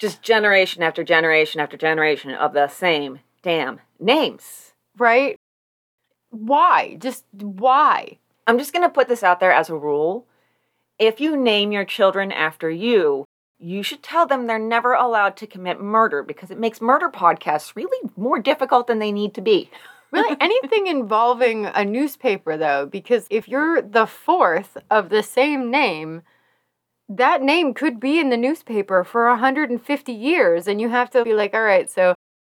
Just 0.00 0.22
generation 0.22 0.82
after 0.82 1.04
generation 1.04 1.60
after 1.60 1.76
generation 1.76 2.30
of 2.30 2.54
the 2.54 2.68
same 2.68 3.20
damn 3.42 3.80
names. 3.98 4.72
Right? 4.96 5.36
Why? 6.30 6.96
Just 6.98 7.24
why? 7.32 8.18
I'm 8.46 8.58
just 8.58 8.72
going 8.72 8.82
to 8.82 8.92
put 8.92 9.08
this 9.08 9.22
out 9.22 9.40
there 9.40 9.52
as 9.52 9.68
a 9.68 9.76
rule. 9.76 10.26
If 10.98 11.20
you 11.20 11.36
name 11.36 11.70
your 11.70 11.84
children 11.84 12.32
after 12.32 12.70
you, 12.70 13.24
you 13.58 13.82
should 13.82 14.02
tell 14.02 14.26
them 14.26 14.46
they're 14.46 14.58
never 14.58 14.94
allowed 14.94 15.36
to 15.36 15.46
commit 15.46 15.80
murder 15.80 16.22
because 16.22 16.50
it 16.50 16.58
makes 16.58 16.80
murder 16.80 17.10
podcasts 17.10 17.76
really 17.76 18.10
more 18.16 18.38
difficult 18.38 18.86
than 18.86 19.00
they 19.00 19.12
need 19.12 19.34
to 19.34 19.42
be. 19.42 19.70
really, 20.10 20.36
anything 20.40 20.86
involving 20.86 21.66
a 21.66 21.84
newspaper, 21.84 22.56
though, 22.56 22.86
because 22.86 23.26
if 23.30 23.46
you're 23.48 23.82
the 23.82 24.06
fourth 24.06 24.76
of 24.90 25.10
the 25.10 25.22
same 25.22 25.70
name, 25.70 26.22
that 27.10 27.42
name 27.42 27.74
could 27.74 27.98
be 27.98 28.20
in 28.20 28.30
the 28.30 28.36
newspaper 28.36 29.02
for 29.02 29.28
150 29.28 30.12
years. 30.12 30.68
And 30.68 30.80
you 30.80 30.88
have 30.88 31.10
to 31.10 31.24
be 31.24 31.34
like, 31.34 31.52
all 31.52 31.62
right, 31.62 31.90
so 31.90 32.14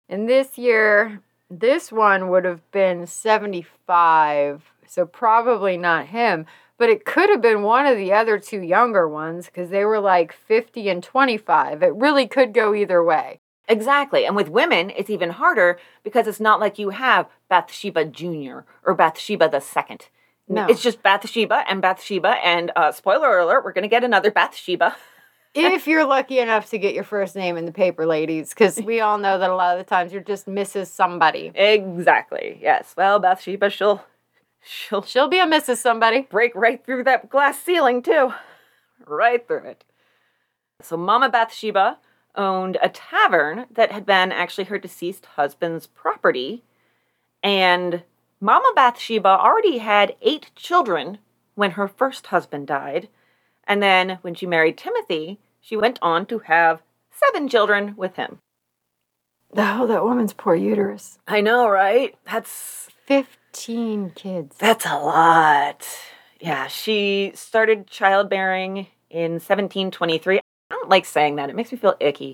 in 0.10 0.26
this 0.26 0.58
year, 0.58 1.22
this 1.50 1.92
one 1.92 2.30
would 2.30 2.44
have 2.44 2.70
been 2.72 3.08
75. 3.08 4.62
So 4.86 5.06
probably 5.06 5.78
not 5.78 6.08
him. 6.08 6.46
But 6.78 6.90
it 6.90 7.06
could 7.06 7.30
have 7.30 7.42
been 7.42 7.62
one 7.62 7.86
of 7.86 7.98
the 7.98 8.12
other 8.12 8.40
two 8.40 8.62
younger 8.62 9.08
ones 9.08 9.46
because 9.46 9.70
they 9.70 9.86
were 9.86 10.00
like 10.00 10.34
50 10.34 10.90
and 10.90 11.02
25. 11.02 11.82
It 11.82 11.96
really 11.96 12.28
could 12.28 12.54
go 12.54 12.74
either 12.74 13.04
way. 13.04 13.40
Exactly. 13.70 14.26
And 14.26 14.36
with 14.36 14.50
women, 14.50 14.92
it's 14.98 15.10
even 15.10 15.30
harder 15.30 15.80
because 16.04 16.28
it's 16.28 16.40
not 16.40 16.60
like 16.60 16.78
you 16.78 16.90
have 16.90 17.30
Bathsheba 17.48 18.06
Jr. 18.06 18.62
or 18.84 18.96
Bathsheba 18.96 19.48
the 19.48 19.62
second. 19.62 20.08
No. 20.52 20.68
It's 20.68 20.82
just 20.82 21.02
Bathsheba 21.02 21.64
and 21.68 21.82
Bathsheba. 21.82 22.36
And 22.44 22.72
uh, 22.76 22.92
spoiler 22.92 23.40
alert, 23.40 23.64
we're 23.64 23.74
going 23.74 23.84
to 23.84 23.88
get 23.88 24.04
another 24.04 24.32
Bathsheba. 24.32 24.96
if 25.56 25.88
you're 25.88 26.06
lucky 26.06 26.40
enough 26.40 26.70
to 26.70 26.78
get 26.78 26.94
your 26.94 27.04
first 27.04 27.36
name 27.36 27.58
in 27.58 27.66
the 27.66 27.72
paper, 27.72 28.06
ladies, 28.06 28.50
because 28.50 28.78
we 28.78 29.00
all 29.00 29.18
know 29.18 29.38
that 29.40 29.50
a 29.50 29.56
lot 29.56 29.78
of 29.78 29.86
the 29.86 29.90
times 29.90 30.12
you're 30.12 30.22
just 30.22 30.48
Mrs. 30.48 30.88
Somebody. 30.88 31.52
Exactly. 31.56 32.60
Yes. 32.62 32.94
Well, 32.98 33.20
Bathsheba, 33.20 33.70
she'll 33.70 34.04
she'll 34.62 35.02
She'll 35.04 35.28
be 35.28 35.40
a 35.40 35.46
Mrs. 35.46 35.78
Somebody. 35.78 36.22
break 36.22 36.54
right 36.56 36.84
through 36.86 37.04
that 37.06 37.30
glass 37.30 37.60
ceiling 37.60 38.02
too. 38.02 38.34
Right 39.06 39.46
through 39.48 39.66
it. 39.66 39.84
So 40.82 40.98
Mama 40.98 41.30
Bathsheba 41.30 41.98
owned 42.36 42.78
a 42.82 42.90
tavern 42.90 43.66
that 43.72 43.92
had 43.92 44.06
been 44.06 44.32
actually 44.32 44.66
her 44.66 44.80
deceased 44.80 45.26
husband's 45.38 45.88
property. 45.88 46.64
And 47.44 48.04
Mama 48.44 48.72
Bathsheba 48.76 49.30
already 49.30 49.78
had 49.78 50.16
eight 50.20 50.50
children 50.56 51.20
when 51.54 51.72
her 51.72 51.88
first 51.88 52.28
husband 52.28 52.66
died. 52.66 53.08
And 53.66 53.84
then 53.84 54.18
when 54.24 54.34
she 54.34 54.48
married 54.48 54.80
Timothy, 54.80 55.38
she 55.62 55.78
went 55.78 56.00
on 56.02 56.26
to 56.26 56.40
have 56.40 56.82
seven 57.12 57.48
children 57.48 57.94
with 57.96 58.16
him. 58.16 58.40
Oh, 59.56 59.86
that 59.86 60.04
woman's 60.04 60.34
poor 60.34 60.56
uterus. 60.56 61.20
I 61.28 61.42
know, 61.42 61.70
right? 61.70 62.16
That's 62.26 62.90
15 63.06 64.14
kids. 64.16 64.56
That's 64.58 64.88
a 64.88 64.98
lot. 64.98 65.86
Yeah, 66.40 66.66
she 66.66 67.34
started 67.36 67.86
childbearing 67.86 68.88
in 69.12 69.34
1723. 69.34 70.38
I 70.38 70.42
don't 70.72 70.90
like 70.90 71.06
saying 71.06 71.36
that. 71.36 71.52
It 71.52 71.56
makes 71.56 71.72
me 71.72 71.78
feel 71.78 71.96
icky. 72.00 72.34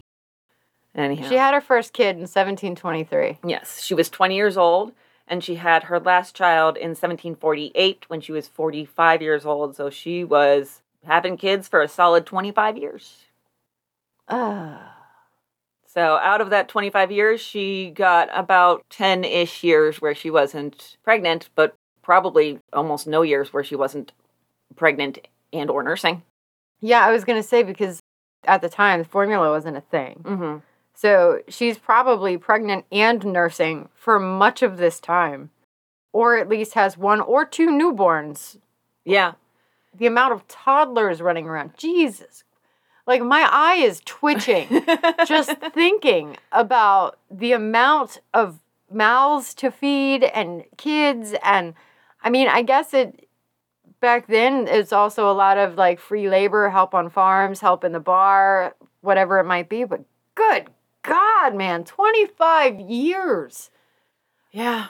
Anyhow. 0.95 1.27
She 1.27 1.35
had 1.35 1.53
her 1.53 1.61
first 1.61 1.91
kid 1.91 2.15
in 2.15 2.21
1723. 2.21 3.39
yes, 3.43 3.83
she 3.83 3.93
was 3.93 4.09
20 4.09 4.35
years 4.35 4.55
old 4.55 4.93
and 5.27 5.43
she 5.43 5.55
had 5.55 5.84
her 5.84 6.00
last 6.00 6.36
child 6.36 6.77
in 6.77 6.89
1748 6.89 8.05
when 8.07 8.22
she 8.22 8.31
was 8.31 8.48
45 8.48 9.22
years 9.22 9.46
old. 9.46 9.75
So 9.75 9.89
she 9.89 10.24
was 10.24 10.81
having 11.05 11.38
kids 11.38 11.67
for 11.67 11.81
a 11.81 11.88
solid 11.88 12.25
25 12.25 12.77
years. 12.77 13.25
Ah. 14.29 14.93
So 15.86 16.17
out 16.17 16.41
of 16.41 16.50
that 16.51 16.67
25 16.67 17.12
years, 17.12 17.41
she 17.41 17.89
got 17.89 18.29
about 18.31 18.86
10 18.89 19.24
ish 19.24 19.63
years 19.63 20.01
where 20.01 20.13
she 20.15 20.29
wasn't 20.29 20.98
pregnant, 21.03 21.50
but 21.55 21.75
probably 22.03 22.60
almost 22.72 23.07
no 23.07 23.22
years 23.22 23.51
where 23.51 23.63
she 23.63 23.75
wasn't 23.75 24.12
pregnant 24.75 25.19
and 25.51 25.69
or 25.69 25.84
nursing. 25.84 26.24
Yeah, 26.81 27.05
I 27.05 27.12
was 27.12 27.25
going 27.25 27.41
to 27.41 27.48
say 27.48 27.63
because 27.63 28.00
at 28.43 28.62
the 28.62 28.69
time, 28.69 29.00
the 29.00 29.05
formula 29.05 29.50
wasn't 29.50 29.77
a 29.77 29.81
thing. 29.81 30.22
Mm-hmm. 30.24 30.57
So 30.97 31.41
she's 31.47 31.77
probably 31.77 32.37
pregnant 32.37 32.85
and 32.91 33.23
nursing 33.23 33.89
for 33.93 34.17
much 34.17 34.63
of 34.63 34.77
this 34.77 34.99
time, 34.99 35.51
or 36.11 36.37
at 36.37 36.49
least 36.49 36.73
has 36.73 36.97
one 36.97 37.21
or 37.21 37.45
two 37.45 37.69
newborns. 37.69 38.57
Yeah. 39.05 39.33
The 39.95 40.07
amount 40.07 40.33
of 40.33 40.47
toddlers 40.47 41.21
running 41.21 41.45
around. 41.45 41.77
Jesus. 41.77 42.43
Like 43.05 43.21
my 43.21 43.47
eye 43.47 43.75
is 43.75 44.01
twitching 44.05 44.83
just 45.27 45.51
thinking 45.71 46.35
about 46.51 47.19
the 47.29 47.51
amount 47.51 48.19
of 48.33 48.57
mouths 48.91 49.53
to 49.53 49.69
feed 49.69 50.23
and 50.23 50.63
kids. 50.77 51.35
And 51.43 51.75
I 52.23 52.31
mean, 52.31 52.47
I 52.47 52.63
guess 52.63 52.95
it 52.95 53.29
back 53.99 54.25
then 54.25 54.67
it's 54.67 54.91
also 54.91 55.29
a 55.29 55.33
lot 55.33 55.59
of 55.59 55.75
like 55.75 55.99
free 55.99 56.27
labor, 56.27 56.71
help 56.71 56.95
on 56.95 57.11
farms, 57.11 57.59
help 57.59 57.83
in 57.83 57.91
the 57.91 57.99
bar, 57.99 58.75
whatever 59.01 59.37
it 59.37 59.45
might 59.45 59.69
be. 59.69 59.83
But 59.83 60.03
good 60.33 60.71
God, 61.07 61.55
man, 61.55 61.83
25 61.83 62.79
years. 62.79 63.69
yeah. 64.51 64.87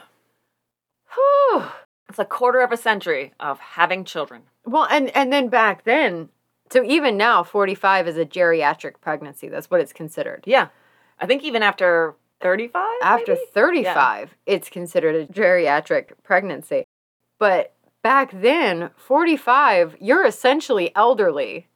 Whew. 1.14 1.64
It's 2.10 2.20
a 2.20 2.26
quarter 2.26 2.62
of 2.62 2.72
a 2.72 2.78
century 2.78 3.34
of 3.40 3.60
having 3.60 4.04
children. 4.06 4.44
Well, 4.66 4.88
and 4.90 5.10
and 5.16 5.32
then 5.32 5.50
back 5.50 5.84
then, 5.84 6.30
so 6.70 6.84
even 6.84 7.18
now, 7.18 7.44
45 7.44 8.08
is 8.08 8.18
a 8.18 8.26
geriatric 8.26 9.00
pregnancy. 9.02 9.48
That's 9.50 9.70
what 9.70 9.82
it's 9.82 9.94
considered. 9.94 10.44
Yeah. 10.46 10.68
I 11.20 11.26
think 11.26 11.44
even 11.44 11.64
after 11.64 12.16
35? 12.42 12.84
After 13.02 13.34
maybe? 13.34 13.46
35, 13.52 14.36
it's 14.46 14.70
considered 14.70 15.16
a 15.16 15.26
geriatric 15.32 16.12
pregnancy. 16.24 16.86
But 17.40 17.74
back 18.04 18.32
then, 18.34 18.92
45, 18.96 19.98
you're 20.00 20.26
essentially 20.26 20.96
elderly, 20.96 21.68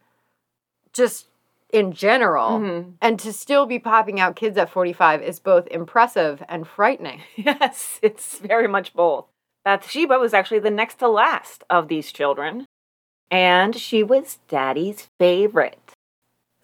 just 0.93 1.27
in 1.73 1.91
general. 1.93 2.59
Mhm. 2.59 2.93
And 3.01 3.19
to 3.19 3.31
still 3.33 3.65
be 3.65 3.79
popping 3.79 4.19
out 4.19 4.35
kids 4.35 4.57
at 4.57 4.69
45 4.69 5.21
is 5.23 5.39
both 5.39 5.67
impressive 5.67 6.43
and 6.49 6.67
frightening. 6.67 7.21
Yes, 7.35 7.99
it's 8.01 8.39
very 8.39 8.67
much 8.67 8.93
both. 8.93 9.25
Bathsheba 9.63 10.17
was 10.19 10.33
actually 10.33 10.59
the 10.59 10.71
next 10.71 10.95
to 10.99 11.07
last 11.07 11.63
of 11.69 11.87
these 11.87 12.11
children, 12.11 12.65
and 13.29 13.75
she 13.75 14.01
was 14.03 14.39
daddy's 14.47 15.07
favorite. 15.19 15.77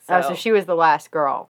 Oh, 0.10 0.22
so 0.22 0.34
she 0.34 0.52
was 0.52 0.66
the 0.66 0.76
last 0.76 1.12
girl. 1.12 1.50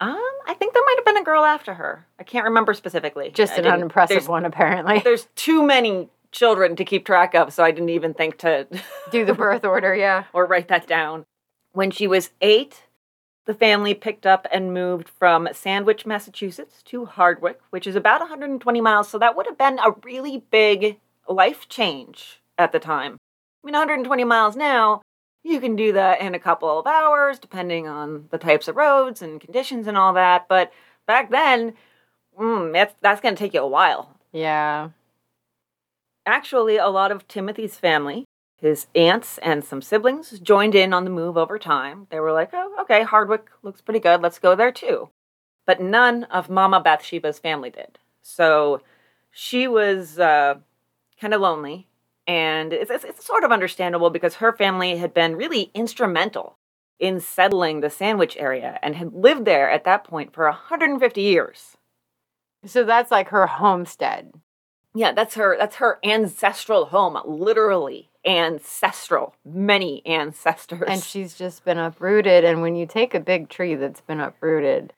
Um, 0.00 0.18
I 0.46 0.54
think 0.54 0.74
there 0.74 0.82
might 0.84 0.96
have 0.98 1.04
been 1.04 1.16
a 1.16 1.24
girl 1.24 1.44
after 1.44 1.74
her. 1.74 2.06
I 2.18 2.24
can't 2.24 2.44
remember 2.44 2.74
specifically. 2.74 3.30
Just 3.30 3.52
I 3.54 3.56
an 3.58 3.66
unimpressive 3.66 4.28
one, 4.28 4.44
apparently. 4.44 4.98
There's 4.98 5.28
too 5.36 5.62
many 5.62 6.08
children 6.32 6.74
to 6.76 6.84
keep 6.84 7.06
track 7.06 7.34
of, 7.34 7.52
so 7.52 7.62
I 7.64 7.70
didn't 7.70 7.90
even 7.90 8.12
think 8.12 8.38
to 8.38 8.66
Do 9.10 9.24
the 9.24 9.34
birth 9.44 9.64
order, 9.64 9.94
yeah. 9.94 10.24
or 10.32 10.46
write 10.46 10.68
that 10.68 10.86
down. 10.86 11.24
When 11.74 11.90
she 11.90 12.06
was 12.06 12.30
eight, 12.40 12.84
the 13.46 13.52
family 13.52 13.94
picked 13.94 14.26
up 14.26 14.46
and 14.52 14.72
moved 14.72 15.08
from 15.08 15.48
Sandwich, 15.52 16.06
Massachusetts 16.06 16.84
to 16.84 17.04
Hardwick, 17.04 17.58
which 17.70 17.88
is 17.88 17.96
about 17.96 18.20
120 18.20 18.80
miles. 18.80 19.08
So 19.08 19.18
that 19.18 19.36
would 19.36 19.46
have 19.46 19.58
been 19.58 19.80
a 19.80 19.94
really 20.04 20.44
big 20.52 21.00
life 21.28 21.68
change 21.68 22.40
at 22.56 22.70
the 22.70 22.78
time. 22.78 23.16
I 23.62 23.66
mean, 23.66 23.72
120 23.72 24.22
miles 24.22 24.54
now, 24.54 25.02
you 25.42 25.60
can 25.60 25.74
do 25.74 25.92
that 25.94 26.20
in 26.20 26.32
a 26.32 26.38
couple 26.38 26.78
of 26.78 26.86
hours, 26.86 27.40
depending 27.40 27.88
on 27.88 28.28
the 28.30 28.38
types 28.38 28.68
of 28.68 28.76
roads 28.76 29.20
and 29.20 29.40
conditions 29.40 29.88
and 29.88 29.96
all 29.96 30.12
that. 30.12 30.46
But 30.48 30.72
back 31.08 31.30
then, 31.30 31.74
mm, 32.38 32.72
that's, 32.72 32.94
that's 33.00 33.20
going 33.20 33.34
to 33.34 33.38
take 33.38 33.52
you 33.52 33.60
a 33.60 33.66
while. 33.66 34.16
Yeah. 34.32 34.90
actually, 36.24 36.76
a 36.76 36.86
lot 36.86 37.10
of 37.10 37.26
Timothy's 37.26 37.76
family, 37.76 38.26
his 38.56 38.86
aunts 38.94 39.38
and 39.38 39.64
some 39.64 39.82
siblings, 39.82 40.38
joined 40.40 40.74
in 40.74 40.92
on 40.92 41.04
the 41.04 41.10
move 41.10 41.36
over 41.36 41.58
time. 41.58 42.06
They 42.10 42.20
were 42.20 42.32
like, 42.32 42.50
oh, 42.52 42.76
okay, 42.82 43.02
Hardwick 43.02 43.46
looks 43.62 43.80
pretty 43.80 44.00
good. 44.00 44.22
Let's 44.22 44.38
go 44.38 44.54
there 44.54 44.72
too. 44.72 45.10
But 45.66 45.80
none 45.80 46.24
of 46.24 46.50
Mama 46.50 46.80
Bathsheba's 46.80 47.38
family 47.38 47.70
did. 47.70 47.98
So 48.22 48.80
she 49.30 49.66
was 49.66 50.18
uh, 50.18 50.54
kind 51.20 51.34
of 51.34 51.40
lonely. 51.40 51.88
And 52.26 52.72
it's, 52.72 52.90
it's, 52.90 53.04
it's 53.04 53.26
sort 53.26 53.44
of 53.44 53.52
understandable 53.52 54.08
because 54.08 54.36
her 54.36 54.52
family 54.56 54.96
had 54.96 55.12
been 55.12 55.36
really 55.36 55.70
instrumental 55.74 56.56
in 56.98 57.20
settling 57.20 57.80
the 57.80 57.90
Sandwich 57.90 58.36
area 58.38 58.78
and 58.82 58.96
had 58.96 59.12
lived 59.12 59.44
there 59.44 59.70
at 59.70 59.84
that 59.84 60.04
point 60.04 60.32
for 60.32 60.44
150 60.44 61.20
years. 61.20 61.76
So 62.64 62.84
that's 62.84 63.10
like 63.10 63.28
her 63.28 63.46
homestead. 63.46 64.32
Yeah, 64.94 65.12
that's 65.12 65.34
her 65.34 65.56
that's 65.58 65.76
her 65.76 65.98
ancestral 66.04 66.86
home, 66.86 67.18
literally 67.26 68.10
ancestral, 68.26 69.34
many 69.44 70.04
ancestors. 70.06 70.84
And 70.88 71.02
she's 71.02 71.34
just 71.34 71.64
been 71.64 71.78
uprooted 71.78 72.44
and 72.44 72.62
when 72.62 72.76
you 72.76 72.86
take 72.86 73.14
a 73.14 73.20
big 73.20 73.48
tree 73.48 73.74
that's 73.74 74.00
been 74.00 74.20
uprooted, 74.20 74.92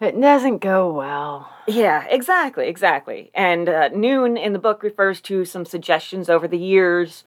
it 0.00 0.20
doesn't 0.20 0.58
go 0.58 0.92
well. 0.92 1.50
Yeah, 1.66 2.04
exactly, 2.08 2.68
exactly. 2.68 3.30
And 3.34 3.68
uh, 3.68 3.88
Noone 3.88 4.36
in 4.36 4.52
the 4.52 4.58
book 4.58 4.82
refers 4.82 5.20
to 5.22 5.44
some 5.44 5.64
suggestions 5.64 6.28
over 6.28 6.46
the 6.46 6.58
years 6.58 7.24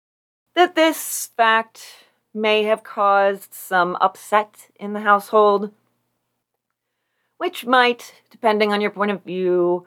that 0.56 0.76
this 0.76 1.30
fact 1.38 2.06
may 2.34 2.64
have 2.64 2.84
caused 2.84 3.54
some 3.54 3.98
upset 4.02 4.70
in 4.80 4.94
the 4.94 5.02
household, 5.02 5.72
which 7.38 7.66
might, 7.66 8.16
depending 8.32 8.74
on 8.74 8.82
your 8.82 8.92
point 8.92 9.12
of 9.12 9.24
view, 9.24 9.86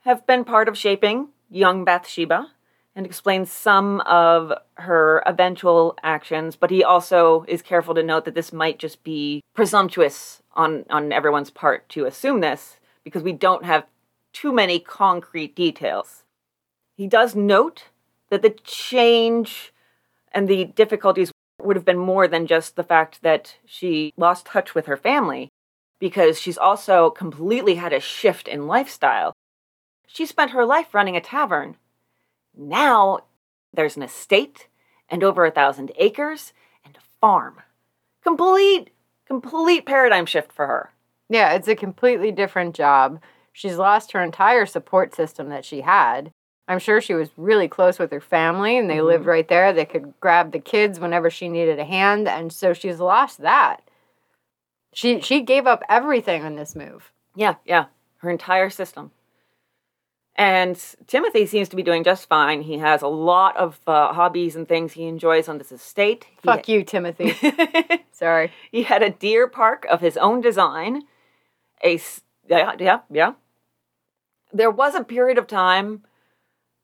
have 0.00 0.26
been 0.26 0.44
part 0.44 0.68
of 0.68 0.78
shaping 0.78 1.28
young 1.50 1.84
Bathsheba 1.84 2.52
and 2.94 3.06
explain 3.06 3.46
some 3.46 4.00
of 4.00 4.52
her 4.74 5.22
eventual 5.26 5.96
actions, 6.02 6.56
but 6.56 6.70
he 6.70 6.82
also 6.82 7.44
is 7.46 7.62
careful 7.62 7.94
to 7.94 8.02
note 8.02 8.24
that 8.24 8.34
this 8.34 8.52
might 8.52 8.78
just 8.78 9.04
be 9.04 9.42
presumptuous 9.54 10.42
on, 10.54 10.84
on 10.90 11.12
everyone's 11.12 11.50
part 11.50 11.88
to 11.90 12.04
assume 12.04 12.40
this 12.40 12.78
because 13.04 13.22
we 13.22 13.32
don't 13.32 13.64
have 13.64 13.86
too 14.32 14.52
many 14.52 14.78
concrete 14.78 15.54
details. 15.54 16.24
He 16.96 17.06
does 17.06 17.34
note 17.34 17.84
that 18.30 18.42
the 18.42 18.50
change 18.50 19.72
and 20.32 20.48
the 20.48 20.64
difficulties 20.64 21.32
would 21.60 21.76
have 21.76 21.84
been 21.84 21.98
more 21.98 22.26
than 22.26 22.46
just 22.46 22.76
the 22.76 22.84
fact 22.84 23.22
that 23.22 23.56
she 23.64 24.12
lost 24.16 24.46
touch 24.46 24.74
with 24.74 24.86
her 24.86 24.96
family, 24.96 25.48
because 25.98 26.40
she's 26.40 26.58
also 26.58 27.10
completely 27.10 27.76
had 27.76 27.92
a 27.92 28.00
shift 28.00 28.48
in 28.48 28.66
lifestyle. 28.66 29.32
She 30.06 30.26
spent 30.26 30.52
her 30.52 30.64
life 30.64 30.94
running 30.94 31.16
a 31.16 31.20
tavern. 31.20 31.76
Now 32.56 33.20
there's 33.72 33.96
an 33.96 34.02
estate 34.02 34.68
and 35.08 35.22
over 35.22 35.44
a 35.44 35.50
thousand 35.50 35.92
acres 35.96 36.52
and 36.84 36.96
a 36.96 37.00
farm. 37.20 37.60
Complete, 38.22 38.90
complete 39.26 39.86
paradigm 39.86 40.26
shift 40.26 40.52
for 40.52 40.66
her. 40.66 40.92
Yeah, 41.28 41.52
it's 41.52 41.68
a 41.68 41.76
completely 41.76 42.32
different 42.32 42.74
job. 42.74 43.20
She's 43.52 43.76
lost 43.76 44.12
her 44.12 44.22
entire 44.22 44.66
support 44.66 45.14
system 45.14 45.48
that 45.48 45.64
she 45.64 45.80
had. 45.80 46.32
I'm 46.68 46.78
sure 46.78 47.00
she 47.00 47.14
was 47.14 47.30
really 47.36 47.66
close 47.66 47.98
with 47.98 48.12
her 48.12 48.20
family 48.20 48.78
and 48.78 48.88
they 48.88 48.96
mm-hmm. 48.96 49.06
lived 49.06 49.26
right 49.26 49.48
there. 49.48 49.72
They 49.72 49.84
could 49.84 50.14
grab 50.20 50.52
the 50.52 50.60
kids 50.60 51.00
whenever 51.00 51.28
she 51.28 51.48
needed 51.48 51.80
a 51.80 51.84
hand, 51.84 52.28
and 52.28 52.52
so 52.52 52.72
she's 52.72 53.00
lost 53.00 53.38
that. 53.38 53.82
She 54.92 55.20
she 55.20 55.40
gave 55.40 55.66
up 55.66 55.82
everything 55.88 56.44
on 56.44 56.56
this 56.56 56.76
move. 56.76 57.12
Yeah, 57.34 57.56
yeah, 57.64 57.86
her 58.18 58.30
entire 58.30 58.70
system. 58.70 59.10
And 60.40 60.82
Timothy 61.06 61.44
seems 61.44 61.68
to 61.68 61.76
be 61.76 61.82
doing 61.82 62.02
just 62.02 62.26
fine. 62.26 62.62
He 62.62 62.78
has 62.78 63.02
a 63.02 63.08
lot 63.08 63.58
of 63.58 63.78
uh, 63.86 64.14
hobbies 64.14 64.56
and 64.56 64.66
things 64.66 64.94
he 64.94 65.04
enjoys 65.04 65.50
on 65.50 65.58
this 65.58 65.70
estate. 65.70 66.26
Fuck 66.42 66.66
you, 66.66 66.82
Timothy. 66.82 67.36
Sorry. 68.12 68.50
He 68.72 68.84
had 68.84 69.02
a 69.02 69.10
deer 69.10 69.46
park 69.46 69.84
of 69.90 70.00
his 70.00 70.16
own 70.16 70.40
design. 70.40 71.02
A 71.84 72.00
yeah, 72.48 72.72
yeah, 72.78 73.00
yeah. 73.10 73.34
There 74.50 74.70
was 74.70 74.94
a 74.94 75.04
period 75.04 75.36
of 75.36 75.46
time 75.46 76.04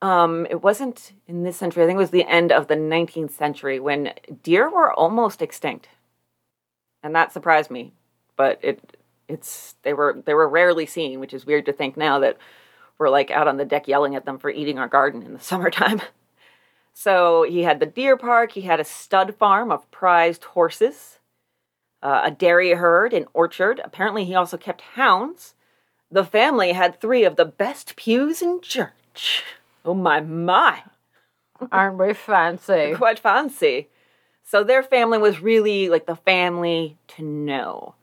um, 0.03 0.47
it 0.51 0.62
wasn't 0.62 1.12
in 1.27 1.42
this 1.42 1.57
century. 1.57 1.83
I 1.83 1.87
think 1.87 1.97
it 1.97 1.99
was 1.99 2.11
the 2.11 2.29
end 2.29 2.53
of 2.53 2.69
the 2.69 2.75
19th 2.75 3.31
century 3.31 3.81
when 3.81 4.12
deer 4.42 4.71
were 4.71 4.92
almost 4.92 5.40
extinct, 5.40 5.88
and 7.03 7.14
that 7.14 7.33
surprised 7.33 7.71
me. 7.71 7.95
But 8.37 8.59
it, 8.61 8.99
it's 9.29 9.77
they 9.83 9.95
were 9.95 10.23
they 10.27 10.35
were 10.35 10.47
rarely 10.47 10.85
seen, 10.85 11.21
which 11.21 11.33
is 11.33 11.47
weird 11.47 11.64
to 11.64 11.73
think 11.73 11.97
now 11.97 12.19
that 12.19 12.37
we're 12.98 13.11
like 13.11 13.30
out 13.30 13.48
on 13.48 13.56
the 13.56 13.64
deck 13.64 13.88
yelling 13.88 14.14
at 14.14 14.24
them 14.24 14.38
for 14.38 14.50
eating 14.50 14.78
our 14.78 14.88
garden 14.88 15.22
in 15.22 15.32
the 15.32 15.40
summertime. 15.50 16.00
so 16.92 17.42
he 17.42 17.62
had 17.62 17.80
the 17.80 17.87
deer 17.87 18.16
park. 18.16 18.52
He 18.52 18.62
had 18.62 18.80
a 18.80 18.85
stud 18.85 19.35
farm 19.35 19.70
of 19.70 19.90
prized 19.90 20.44
horses, 20.44 21.18
uh, 22.02 22.22
a 22.24 22.30
dairy 22.30 22.72
herd, 22.72 23.12
an 23.12 23.26
orchard. 23.35 23.80
Apparently, 23.85 24.24
he 24.24 24.35
also 24.35 24.56
kept 24.56 24.80
hounds. 24.80 25.54
The 26.11 26.24
family 26.24 26.72
had 26.72 27.00
three 27.00 27.24
of 27.24 27.37
the 27.37 27.44
best 27.44 27.96
pews 27.96 28.40
in 28.40 28.61
church. 28.61 29.42
Oh 29.85 29.94
my 29.94 30.20
my. 30.20 30.82
Aren't 31.72 31.98
we 31.98 32.14
fancy? 32.14 32.94
Quite 32.94 33.18
fancy. 33.18 33.88
So 34.44 34.62
their 34.62 34.82
family 34.82 35.18
was 35.18 35.40
really 35.40 35.88
like 35.88 36.06
the 36.06 36.16
family 36.16 36.96
to 37.09 37.22
know. 37.22 37.94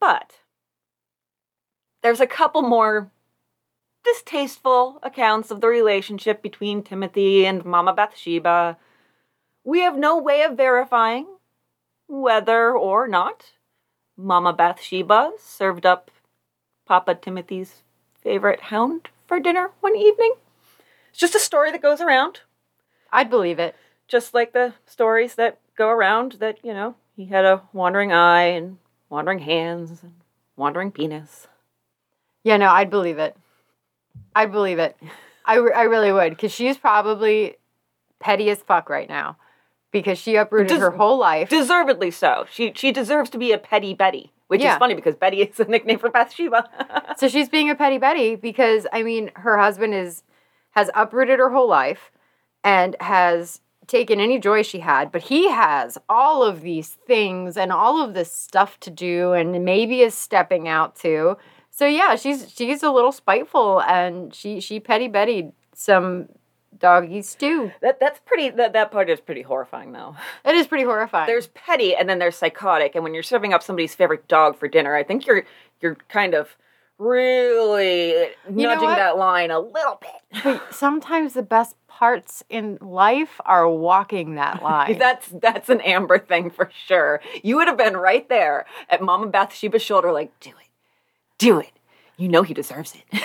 But 0.00 0.32
there's 2.02 2.20
a 2.20 2.26
couple 2.26 2.62
more 2.62 3.10
distasteful 4.14 4.98
accounts 5.02 5.50
of 5.50 5.60
the 5.60 5.68
relationship 5.68 6.42
between 6.42 6.82
Timothy 6.82 7.46
and 7.46 7.64
Mama 7.64 7.92
Bathsheba. 7.92 8.76
We 9.64 9.80
have 9.80 9.98
no 9.98 10.16
way 10.16 10.42
of 10.42 10.56
verifying 10.56 11.26
whether 12.06 12.72
or 12.72 13.06
not 13.06 13.52
Mama 14.16 14.52
Bathsheba 14.52 15.32
served 15.38 15.84
up 15.84 16.10
Papa 16.86 17.14
Timothy's 17.14 17.82
favorite 18.20 18.60
hound 18.62 19.08
for 19.26 19.38
dinner 19.38 19.70
one 19.80 19.96
evening. 19.96 20.34
It's 21.10 21.18
just 21.18 21.34
a 21.34 21.40
story 21.40 21.70
that 21.72 21.82
goes 21.82 22.00
around. 22.00 22.40
I'd 23.12 23.30
believe 23.30 23.58
it. 23.58 23.76
Just 24.06 24.32
like 24.32 24.52
the 24.52 24.72
stories 24.86 25.34
that 25.34 25.58
go 25.76 25.88
around 25.88 26.32
that, 26.40 26.64
you 26.64 26.72
know, 26.72 26.94
he 27.14 27.26
had 27.26 27.44
a 27.44 27.62
wandering 27.72 28.12
eye 28.12 28.44
and 28.44 28.78
wandering 29.10 29.40
hands 29.40 30.02
and 30.02 30.14
wandering 30.56 30.92
penis. 30.92 31.46
Yeah, 32.42 32.56
no, 32.56 32.70
I'd 32.70 32.90
believe 32.90 33.18
it. 33.18 33.36
I'd 34.34 34.52
believe 34.52 34.78
it. 34.78 34.96
I, 35.44 35.56
I 35.56 35.82
really 35.84 36.12
would, 36.12 36.30
because 36.30 36.52
she's 36.52 36.76
probably 36.76 37.56
petty 38.20 38.50
as 38.50 38.58
fuck 38.58 38.90
right 38.90 39.08
now 39.08 39.36
because 39.90 40.18
she 40.18 40.36
uprooted 40.36 40.68
Des- 40.68 40.80
her 40.80 40.90
whole 40.90 41.18
life. 41.18 41.48
Deservedly 41.48 42.10
so. 42.10 42.46
She 42.50 42.72
she 42.74 42.92
deserves 42.92 43.30
to 43.30 43.38
be 43.38 43.52
a 43.52 43.58
petty 43.58 43.94
Betty, 43.94 44.32
which 44.48 44.60
yeah. 44.60 44.74
is 44.74 44.78
funny 44.78 44.94
because 44.94 45.16
Betty 45.16 45.42
is 45.42 45.58
a 45.60 45.64
nickname 45.64 45.98
for 45.98 46.10
Bathsheba. 46.10 47.14
so 47.16 47.28
she's 47.28 47.48
being 47.48 47.70
a 47.70 47.74
petty 47.74 47.98
Betty 47.98 48.36
because 48.36 48.86
I 48.92 49.02
mean 49.02 49.30
her 49.36 49.58
husband 49.58 49.94
is 49.94 50.22
has 50.72 50.90
uprooted 50.94 51.38
her 51.38 51.50
whole 51.50 51.68
life 51.68 52.10
and 52.62 52.96
has 53.00 53.60
taken 53.86 54.20
any 54.20 54.38
joy 54.38 54.62
she 54.62 54.80
had, 54.80 55.10
but 55.10 55.22
he 55.22 55.50
has 55.50 55.96
all 56.10 56.42
of 56.42 56.60
these 56.60 56.90
things 57.06 57.56
and 57.56 57.72
all 57.72 58.04
of 58.04 58.12
this 58.12 58.30
stuff 58.30 58.78
to 58.80 58.90
do 58.90 59.32
and 59.32 59.64
maybe 59.64 60.02
is 60.02 60.14
stepping 60.14 60.68
out 60.68 60.94
too. 60.94 61.36
So 61.78 61.86
yeah, 61.86 62.16
she's 62.16 62.52
she's 62.52 62.82
a 62.82 62.90
little 62.90 63.12
spiteful 63.12 63.80
and 63.82 64.34
she 64.34 64.58
she 64.58 64.80
petty 64.80 65.06
betty 65.06 65.52
some 65.74 66.28
doggies 66.76 67.36
too. 67.36 67.70
That 67.82 68.00
that's 68.00 68.18
pretty 68.26 68.50
that, 68.50 68.72
that 68.72 68.90
part 68.90 69.08
is 69.08 69.20
pretty 69.20 69.42
horrifying 69.42 69.92
though. 69.92 70.16
It 70.44 70.56
is 70.56 70.66
pretty 70.66 70.82
horrifying. 70.82 71.28
There's 71.28 71.46
petty 71.46 71.94
and 71.94 72.08
then 72.08 72.18
there's 72.18 72.34
psychotic 72.34 72.96
and 72.96 73.04
when 73.04 73.14
you're 73.14 73.22
serving 73.22 73.52
up 73.54 73.62
somebody's 73.62 73.94
favorite 73.94 74.26
dog 74.26 74.58
for 74.58 74.66
dinner, 74.66 74.96
I 74.96 75.04
think 75.04 75.24
you're 75.24 75.44
you're 75.80 75.94
kind 76.08 76.34
of 76.34 76.56
really 76.98 78.10
you 78.12 78.66
nudging 78.66 78.88
that 78.88 79.16
line 79.16 79.52
a 79.52 79.60
little 79.60 80.00
bit. 80.00 80.42
But 80.42 80.74
sometimes 80.74 81.34
the 81.34 81.44
best 81.44 81.76
parts 81.86 82.42
in 82.48 82.78
life 82.80 83.40
are 83.44 83.68
walking 83.68 84.34
that 84.34 84.62
line. 84.64 84.98
that's 84.98 85.28
that's 85.28 85.68
an 85.68 85.80
Amber 85.82 86.18
thing 86.18 86.50
for 86.50 86.72
sure. 86.86 87.20
You 87.44 87.54
would 87.54 87.68
have 87.68 87.78
been 87.78 87.96
right 87.96 88.28
there 88.28 88.66
at 88.90 89.00
Mama 89.00 89.28
Bathsheba's 89.28 89.82
shoulder, 89.82 90.10
like, 90.10 90.38
do 90.40 90.50
it, 90.50 90.67
do 91.38 91.60
it. 91.60 91.72
You 92.16 92.28
know 92.28 92.42
he 92.42 92.54
deserves 92.54 92.94
it. 92.94 93.22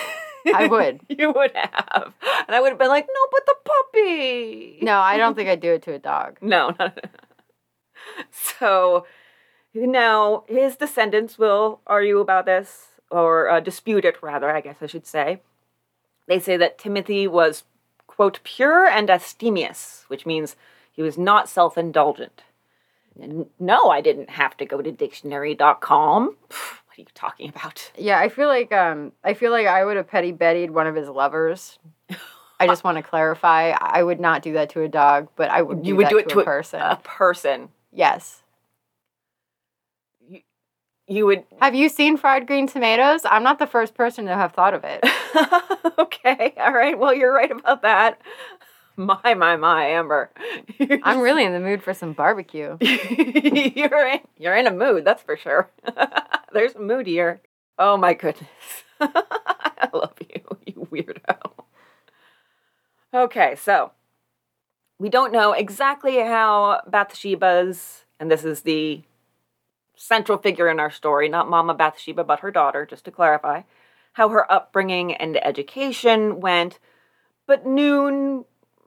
I 0.54 0.66
would. 0.66 1.00
you 1.08 1.32
would 1.32 1.52
have, 1.54 2.12
and 2.46 2.54
I 2.54 2.60
would 2.60 2.70
have 2.70 2.78
been 2.78 2.88
like, 2.88 3.06
no, 3.06 3.20
but 3.30 3.46
the 3.46 3.54
puppy. 3.64 4.78
No, 4.82 4.98
I 4.98 5.16
don't 5.16 5.34
think 5.34 5.48
I'd 5.48 5.60
do 5.60 5.72
it 5.72 5.82
to 5.82 5.94
a 5.94 5.98
dog. 5.98 6.38
No, 6.42 6.74
not. 6.78 6.98
So 8.30 9.06
now 9.72 10.44
his 10.46 10.76
descendants 10.76 11.38
will 11.38 11.80
argue 11.86 12.18
about 12.18 12.46
this 12.46 12.88
or 13.10 13.48
uh, 13.48 13.60
dispute 13.60 14.04
it 14.04 14.22
rather, 14.22 14.50
I 14.50 14.60
guess 14.60 14.76
I 14.80 14.86
should 14.86 15.06
say. 15.06 15.40
They 16.26 16.38
say 16.38 16.56
that 16.56 16.78
Timothy 16.78 17.26
was, 17.26 17.64
quote, 18.06 18.40
pure 18.44 18.86
and 18.86 19.10
abstemious, 19.10 20.04
which 20.08 20.26
means 20.26 20.56
he 20.92 21.02
was 21.02 21.18
not 21.18 21.48
self 21.48 21.76
indulgent. 21.76 22.42
No, 23.58 23.90
I 23.90 24.00
didn't 24.00 24.30
have 24.30 24.56
to 24.58 24.66
go 24.66 24.82
to 24.82 24.90
dictionary.com. 24.92 26.36
What 26.94 26.98
are 26.98 27.02
you 27.02 27.06
talking 27.14 27.48
about? 27.48 27.90
Yeah, 27.98 28.20
I 28.20 28.28
feel 28.28 28.46
like 28.46 28.72
um 28.72 29.12
I 29.24 29.34
feel 29.34 29.50
like 29.50 29.66
I 29.66 29.84
would 29.84 29.96
have 29.96 30.06
petty 30.06 30.32
bettied 30.32 30.70
one 30.70 30.86
of 30.86 30.94
his 30.94 31.08
lovers. 31.08 31.78
I 32.60 32.68
just 32.68 32.84
want 32.84 32.98
to 32.98 33.02
clarify. 33.02 33.70
I 33.70 34.02
would 34.02 34.20
not 34.20 34.42
do 34.42 34.52
that 34.52 34.70
to 34.70 34.82
a 34.82 34.88
dog, 34.88 35.28
but 35.34 35.50
I 35.50 35.60
would. 35.62 35.82
Do 35.82 35.88
you 35.88 35.96
would 35.96 36.06
that 36.06 36.10
do 36.10 36.18
it 36.18 36.28
to, 36.28 36.34
to 36.36 36.40
a 36.40 36.44
person. 36.44 36.80
A 36.80 36.96
person. 37.02 37.68
yes. 37.92 38.42
You 41.06 41.26
would. 41.26 41.44
Have 41.60 41.74
you 41.74 41.88
seen 41.88 42.16
fried 42.16 42.46
green 42.46 42.66
tomatoes? 42.66 43.22
I'm 43.24 43.42
not 43.42 43.58
the 43.58 43.66
first 43.66 43.94
person 43.94 44.24
to 44.26 44.34
have 44.34 44.52
thought 44.52 44.72
of 44.72 44.84
it. 44.84 45.04
okay. 45.98 46.54
All 46.56 46.72
right. 46.72 46.98
Well, 46.98 47.12
you're 47.12 47.34
right 47.34 47.50
about 47.50 47.82
that. 47.82 48.20
My, 48.96 49.34
my, 49.34 49.56
my, 49.56 49.86
Amber. 49.86 50.30
I'm 51.02 51.20
really 51.20 51.44
in 51.44 51.52
the 51.52 51.60
mood 51.60 51.82
for 51.82 51.92
some 51.92 52.12
barbecue. 52.12 52.76
you're 52.80 54.06
in, 54.06 54.20
you're 54.38 54.56
in 54.56 54.66
a 54.68 54.70
mood, 54.70 55.04
that's 55.04 55.22
for 55.22 55.36
sure. 55.36 55.68
There's 56.54 56.76
Moodier. 56.76 57.40
Oh 57.78 57.96
my 57.96 58.14
goodness. 58.14 58.48
I 59.00 59.88
love 59.92 60.14
you, 60.20 60.42
you 60.66 60.88
weirdo. 60.90 61.50
Okay, 63.12 63.56
so 63.56 63.90
we 65.00 65.08
don't 65.08 65.32
know 65.32 65.52
exactly 65.52 66.18
how 66.18 66.80
Bathsheba's, 66.86 68.04
and 68.20 68.30
this 68.30 68.44
is 68.44 68.60
the 68.60 69.02
central 69.96 70.38
figure 70.38 70.68
in 70.68 70.78
our 70.78 70.90
story, 70.90 71.28
not 71.28 71.50
Mama 71.50 71.74
Bathsheba, 71.74 72.22
but 72.22 72.40
her 72.40 72.52
daughter, 72.52 72.86
just 72.86 73.04
to 73.06 73.10
clarify, 73.10 73.62
how 74.12 74.28
her 74.28 74.50
upbringing 74.50 75.12
and 75.12 75.44
education 75.44 76.40
went. 76.40 76.78
But 77.48 77.66
Noone 77.66 78.44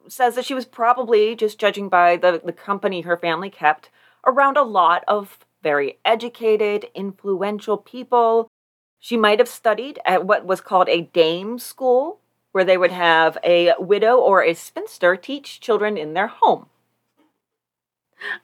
says 0.08 0.36
that 0.36 0.46
she 0.46 0.54
was 0.54 0.66
probably, 0.66 1.36
just 1.36 1.60
judging 1.60 1.90
by 1.90 2.16
the, 2.16 2.42
the 2.44 2.54
company 2.54 3.02
her 3.02 3.18
family 3.18 3.50
kept, 3.50 3.90
around 4.26 4.56
a 4.56 4.64
lot 4.64 5.04
of 5.06 5.40
very 5.62 5.98
educated, 6.06 6.88
influential 6.96 7.78
people. 7.78 8.48
She 9.00 9.18
might 9.18 9.40
have 9.40 9.48
studied 9.48 10.00
at 10.06 10.26
what 10.26 10.46
was 10.46 10.62
called 10.62 10.90
a 10.90 11.02
dame 11.02 11.60
school, 11.60 12.20
where 12.52 12.64
they 12.64 12.78
would 12.78 12.92
have 12.92 13.38
a 13.44 13.74
widow 13.80 14.18
or 14.18 14.44
a 14.44 14.54
spinster 14.54 15.16
teach 15.16 15.60
children 15.60 15.98
in 15.98 16.14
their 16.14 16.28
home. 16.28 16.68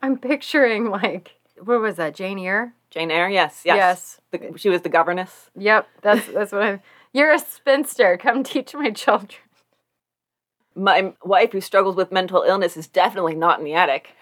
I'm 0.01 0.17
picturing 0.17 0.89
like 0.89 1.39
what 1.63 1.81
was 1.81 1.95
that? 1.97 2.15
Jane 2.15 2.39
Eyre. 2.39 2.73
Jane 2.89 3.11
Eyre, 3.11 3.29
yes, 3.29 3.61
yes. 3.65 3.75
Yes. 3.75 4.21
The, 4.31 4.57
she 4.57 4.69
was 4.69 4.81
the 4.81 4.89
governess. 4.89 5.49
Yep. 5.57 5.87
That's 6.01 6.27
that's 6.27 6.51
what 6.51 6.63
I'm. 6.63 6.81
You're 7.13 7.31
a 7.31 7.39
spinster. 7.39 8.17
Come 8.17 8.43
teach 8.43 8.73
my 8.73 8.91
children. 8.91 9.41
My 10.75 11.13
wife, 11.23 11.51
who 11.51 11.61
struggles 11.61 11.95
with 11.95 12.11
mental 12.11 12.41
illness, 12.41 12.75
is 12.75 12.87
definitely 12.87 13.35
not 13.35 13.59
in 13.59 13.65
the 13.65 13.75
attic. 13.75 14.15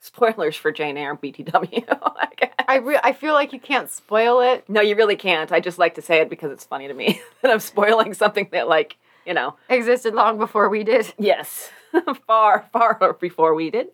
Spoilers 0.00 0.56
for 0.56 0.72
Jane 0.72 0.96
Eyre 0.96 1.16
BTW. 1.16 1.84
I 1.88 2.28
guess. 2.36 2.54
I 2.66 2.76
re- 2.76 3.00
I 3.02 3.12
feel 3.12 3.34
like 3.34 3.52
you 3.52 3.60
can't 3.60 3.90
spoil 3.90 4.40
it. 4.40 4.68
No, 4.68 4.80
you 4.80 4.96
really 4.96 5.16
can't. 5.16 5.52
I 5.52 5.60
just 5.60 5.78
like 5.78 5.94
to 5.96 6.02
say 6.02 6.20
it 6.20 6.30
because 6.30 6.50
it's 6.50 6.64
funny 6.64 6.88
to 6.88 6.94
me 6.94 7.20
that 7.42 7.50
I'm 7.50 7.60
spoiling 7.60 8.14
something 8.14 8.48
that, 8.52 8.66
like, 8.68 8.96
you 9.26 9.34
know, 9.34 9.56
Existed 9.68 10.14
long 10.14 10.38
before 10.38 10.68
we 10.70 10.82
did. 10.84 11.12
yes, 11.18 11.70
far, 12.26 12.66
far 12.72 13.12
before 13.20 13.54
we 13.54 13.70
did. 13.70 13.88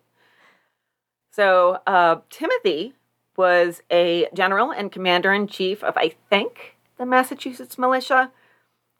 So, 1.31 1.79
uh, 1.85 2.17
Timothy 2.29 2.93
was 3.35 3.83
a 3.91 4.27
general 4.33 4.71
and 4.71 4.91
commander 4.91 5.33
in 5.33 5.47
chief 5.47 5.83
of, 5.83 5.95
I 5.97 6.13
think, 6.29 6.77
the 6.97 7.05
Massachusetts 7.05 7.77
militia. 7.77 8.31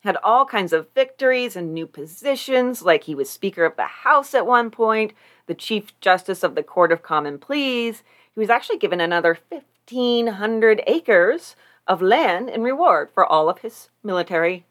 Had 0.02 0.17
all 0.24 0.46
kinds 0.46 0.74
of 0.74 0.88
victories 0.93 1.56
and 1.56 1.74
new 1.74 1.88
positions, 1.88 2.84
like 2.84 3.06
he 3.06 3.15
was 3.15 3.30
Speaker 3.30 3.65
of 3.65 3.76
the 3.76 3.84
House 3.88 4.36
at 4.36 4.46
one 4.46 4.70
point, 4.70 5.13
the 5.48 5.56
Chief 5.56 6.00
Justice 6.00 6.44
of 6.44 6.56
the 6.56 6.64
Court 6.64 6.92
of 6.92 7.02
Common 7.02 7.40
Pleas. 7.40 8.04
He 8.34 8.40
was 8.40 8.50
actually 8.50 8.78
given 8.78 9.02
another 9.02 9.40
1,500 9.50 10.84
acres 10.86 11.56
of 11.88 12.02
land 12.02 12.50
in 12.50 12.62
reward 12.62 13.10
for 13.14 13.26
all 13.26 13.50
of 13.50 13.60
his 13.60 13.90
military 14.04 14.66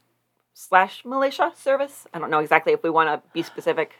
slash 0.54 1.04
militia 1.04 1.52
service. 1.56 2.06
I 2.14 2.18
don't 2.18 2.30
know 2.30 2.38
exactly 2.38 2.72
if 2.72 2.82
we 2.82 2.90
want 2.90 3.08
to 3.08 3.28
be 3.32 3.42
specific. 3.42 3.96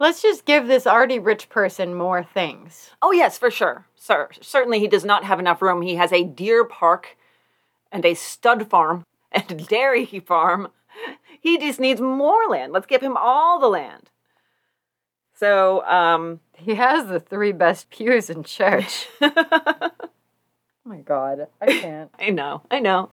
Let's 0.00 0.22
just 0.22 0.44
give 0.44 0.68
this 0.68 0.86
already 0.86 1.18
rich 1.18 1.48
person 1.48 1.94
more 1.94 2.22
things. 2.22 2.90
Oh, 3.02 3.10
yes, 3.10 3.36
for 3.36 3.50
sure. 3.50 3.86
Sir, 3.96 4.28
certainly 4.40 4.78
he 4.78 4.86
does 4.86 5.04
not 5.04 5.24
have 5.24 5.40
enough 5.40 5.60
room. 5.60 5.82
He 5.82 5.96
has 5.96 6.12
a 6.12 6.22
deer 6.22 6.64
park 6.64 7.16
and 7.90 8.04
a 8.04 8.14
stud 8.14 8.70
farm 8.70 9.04
and 9.32 9.50
a 9.50 9.54
dairy 9.54 10.06
farm. 10.26 10.68
He 11.40 11.58
just 11.58 11.80
needs 11.80 12.00
more 12.00 12.46
land. 12.48 12.72
Let's 12.72 12.86
give 12.86 13.02
him 13.02 13.16
all 13.16 13.58
the 13.58 13.68
land. 13.68 14.10
So, 15.38 15.84
um, 15.86 16.40
He 16.56 16.74
has 16.74 17.06
the 17.06 17.20
three 17.20 17.52
best 17.52 17.90
pews 17.90 18.28
in 18.28 18.42
church. 18.42 19.06
oh 19.20 19.90
my 20.84 20.98
god, 20.98 21.46
I 21.60 21.66
can't. 21.66 22.10
I 22.18 22.30
know, 22.30 22.62
I 22.70 22.80
know. 22.80 23.10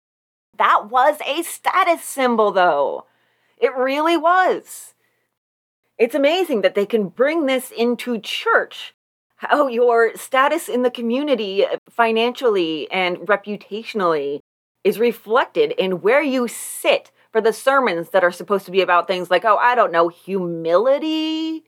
That 0.57 0.89
was 0.89 1.17
a 1.25 1.43
status 1.43 2.03
symbol, 2.03 2.51
though. 2.51 3.05
It 3.57 3.73
really 3.73 4.17
was. 4.17 4.93
It's 5.97 6.15
amazing 6.15 6.61
that 6.61 6.75
they 6.75 6.85
can 6.85 7.07
bring 7.07 7.45
this 7.45 7.71
into 7.71 8.19
church. 8.19 8.93
How 9.37 9.67
your 9.67 10.13
status 10.17 10.67
in 10.67 10.81
the 10.81 10.91
community, 10.91 11.65
financially 11.89 12.91
and 12.91 13.17
reputationally, 13.19 14.39
is 14.83 14.99
reflected 14.99 15.71
in 15.71 16.01
where 16.01 16.21
you 16.21 16.49
sit 16.49 17.11
for 17.31 17.39
the 17.39 17.53
sermons 17.53 18.09
that 18.09 18.25
are 18.25 18.31
supposed 18.31 18.65
to 18.65 18.71
be 18.71 18.81
about 18.81 19.07
things 19.07 19.31
like, 19.31 19.45
oh, 19.45 19.55
I 19.55 19.75
don't 19.75 19.93
know, 19.93 20.09
humility. 20.09 21.63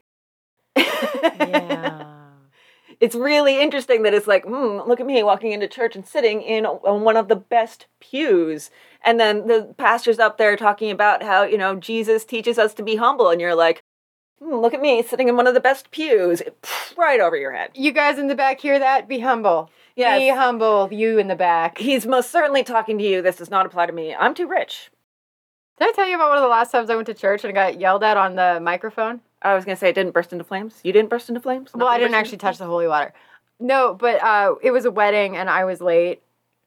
Yeah. 0.76 2.06
it's 3.00 3.14
really 3.14 3.60
interesting 3.60 4.02
that 4.02 4.14
it's 4.14 4.26
like, 4.26 4.44
mm, 4.44 4.86
look 4.86 5.00
at 5.00 5.06
me 5.06 5.22
walking 5.22 5.52
into 5.52 5.66
church 5.66 5.96
and 5.96 6.06
sitting 6.06 6.40
in 6.42 6.66
on 6.66 7.02
one 7.02 7.16
of 7.16 7.28
the 7.28 7.36
best 7.36 7.86
pews. 8.00 8.70
And 9.04 9.18
then 9.18 9.48
the 9.48 9.74
pastor's 9.76 10.18
up 10.18 10.38
there 10.38 10.56
talking 10.56 10.90
about 10.90 11.22
how, 11.22 11.42
you 11.42 11.58
know, 11.58 11.74
Jesus 11.74 12.24
teaches 12.24 12.58
us 12.58 12.74
to 12.74 12.82
be 12.82 12.96
humble. 12.96 13.28
And 13.28 13.40
you're 13.40 13.56
like, 13.56 13.82
mm, 14.40 14.62
look 14.62 14.72
at 14.74 14.80
me 14.80 15.02
sitting 15.02 15.28
in 15.28 15.36
one 15.36 15.46
of 15.46 15.54
the 15.54 15.60
best 15.60 15.90
pews, 15.90 16.42
right 16.96 17.20
over 17.20 17.36
your 17.36 17.52
head. 17.52 17.70
You 17.74 17.92
guys 17.92 18.18
in 18.18 18.28
the 18.28 18.34
back 18.34 18.60
hear 18.60 18.78
that? 18.78 19.08
Be 19.08 19.18
humble. 19.18 19.70
Be 20.18 20.28
humble, 20.28 20.88
you 20.90 21.18
in 21.18 21.28
the 21.28 21.36
back. 21.36 21.78
He's 21.78 22.06
most 22.06 22.30
certainly 22.30 22.62
talking 22.62 22.98
to 22.98 23.04
you. 23.04 23.20
This 23.20 23.36
does 23.36 23.50
not 23.50 23.66
apply 23.66 23.86
to 23.86 23.92
me. 23.92 24.14
I'm 24.14 24.34
too 24.34 24.46
rich. 24.46 24.90
Did 25.78 25.88
I 25.88 25.92
tell 25.92 26.06
you 26.06 26.14
about 26.14 26.28
one 26.28 26.38
of 26.38 26.42
the 26.42 26.48
last 26.48 26.70
times 26.70 26.88
I 26.88 26.94
went 26.94 27.06
to 27.06 27.14
church 27.14 27.44
and 27.44 27.52
got 27.52 27.80
yelled 27.80 28.04
at 28.04 28.16
on 28.16 28.36
the 28.36 28.60
microphone? 28.62 29.20
I 29.42 29.54
was 29.54 29.64
to 29.64 29.76
say 29.76 29.90
it 29.90 29.94
didn't 29.94 30.12
burst 30.12 30.32
into 30.32 30.44
flames. 30.44 30.80
You 30.82 30.92
didn't 30.92 31.10
burst 31.10 31.28
into 31.28 31.40
flames? 31.40 31.70
Well, 31.74 31.88
I 31.88 31.98
didn't 31.98 32.14
actually 32.14 32.38
touch 32.38 32.58
the 32.58 32.66
holy 32.66 32.86
water. 32.86 33.12
No, 33.58 33.94
but 33.94 34.22
uh, 34.22 34.54
it 34.62 34.70
was 34.70 34.84
a 34.84 34.90
wedding 34.90 35.36
and 35.36 35.48
I 35.50 35.64
was 35.64 35.80
late, 35.80 36.22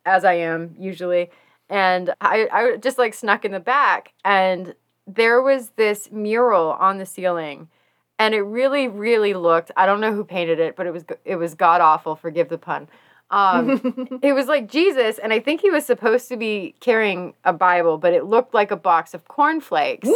as 0.06 0.24
I 0.24 0.34
am 0.34 0.76
usually. 0.78 1.30
And 1.70 2.14
I, 2.22 2.48
I 2.52 2.78
just 2.78 2.98
like 2.98 3.14
snuck 3.14 3.44
in 3.44 3.52
the 3.52 3.60
back 3.60 4.14
and 4.24 4.76
there 5.08 5.42
was 5.42 5.70
this 5.76 6.12
mural 6.12 6.72
on 6.74 6.98
the 6.98 7.06
ceiling. 7.06 7.70
And 8.18 8.34
it 8.34 8.42
really, 8.42 8.88
really 8.88 9.34
looked, 9.34 9.72
I 9.76 9.86
don't 9.86 10.00
know 10.00 10.14
who 10.14 10.24
painted 10.24 10.60
it, 10.60 10.76
but 10.76 10.88
it 10.88 10.92
was 10.92 11.04
it 11.26 11.36
was 11.36 11.54
god 11.54 11.82
awful, 11.82 12.16
forgive 12.16 12.48
the 12.48 12.58
pun. 12.58 12.88
Um, 13.30 14.20
it 14.22 14.34
was 14.34 14.48
like 14.48 14.70
Jesus, 14.70 15.18
and 15.18 15.34
I 15.34 15.40
think 15.40 15.60
he 15.60 15.70
was 15.70 15.86
supposed 15.86 16.30
to 16.30 16.38
be 16.38 16.76
carrying 16.80 17.34
a 17.44 17.52
Bible, 17.52 17.98
but 17.98 18.14
it 18.14 18.26
looked 18.26 18.54
like 18.54 18.72
a 18.72 18.78
box 18.78 19.14
of 19.14 19.28
cornflakes. 19.28 20.08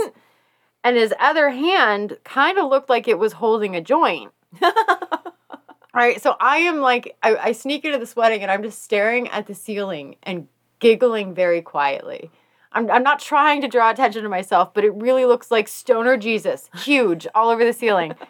And 0.84 0.96
his 0.96 1.14
other 1.20 1.50
hand 1.50 2.18
kind 2.24 2.58
of 2.58 2.70
looked 2.70 2.90
like 2.90 3.08
it 3.08 3.20
was 3.20 3.34
holding 3.34 3.76
a 3.76 3.82
joint. 3.82 4.32
All 4.62 6.06
right, 6.06 6.22
so 6.22 6.36
I 6.40 6.58
am 6.58 6.80
like, 6.80 7.18
I, 7.22 7.36
I 7.36 7.52
sneak 7.52 7.84
into 7.84 7.98
this 7.98 8.16
wedding 8.16 8.42
and 8.42 8.52
I'm 8.52 8.64
just 8.64 8.84
staring 8.84 9.28
at 9.30 9.48
the 9.48 9.56
ceiling 9.56 10.16
and 10.24 10.48
giggling 10.80 11.34
very 11.34 11.62
quietly. 11.62 12.32
I'm, 12.72 12.90
I'm 12.92 13.04
not 13.04 13.20
trying 13.20 13.62
to 13.62 13.68
draw 13.68 13.90
attention 13.90 14.24
to 14.24 14.30
myself, 14.30 14.74
but 14.74 14.86
it 14.86 14.94
really 14.94 15.26
looks 15.26 15.52
like 15.52 15.68
stoner 15.68 16.16
Jesus, 16.16 16.70
huge, 16.76 17.28
all 17.34 17.50
over 17.50 17.66
the 17.66 17.74
ceiling. 17.74 18.14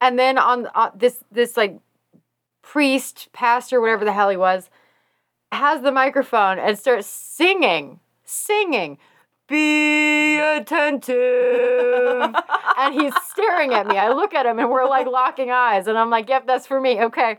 And 0.00 0.18
then 0.18 0.36
on 0.36 0.68
uh, 0.74 0.90
this 0.94 1.24
this 1.32 1.56
like 1.56 1.78
priest, 2.60 3.28
pastor, 3.32 3.80
whatever 3.80 4.04
the 4.04 4.12
hell 4.12 4.28
he 4.28 4.36
was, 4.36 4.68
has 5.50 5.80
the 5.80 5.92
microphone 5.92 6.58
and 6.58 6.78
starts 6.78 7.06
singing, 7.06 8.00
singing, 8.22 8.98
be 9.48 10.38
attentive. 10.38 11.14
and 12.78 12.94
he's 12.94 13.14
staring 13.30 13.72
at 13.74 13.86
me. 13.86 13.98
I 13.98 14.10
look 14.10 14.34
at 14.34 14.46
him 14.46 14.58
and 14.58 14.70
we're 14.70 14.88
like 14.88 15.06
locking 15.06 15.50
eyes. 15.50 15.86
And 15.86 15.98
I'm 15.98 16.10
like, 16.10 16.28
yep, 16.28 16.46
that's 16.46 16.66
for 16.66 16.80
me. 16.80 17.02
Okay. 17.02 17.38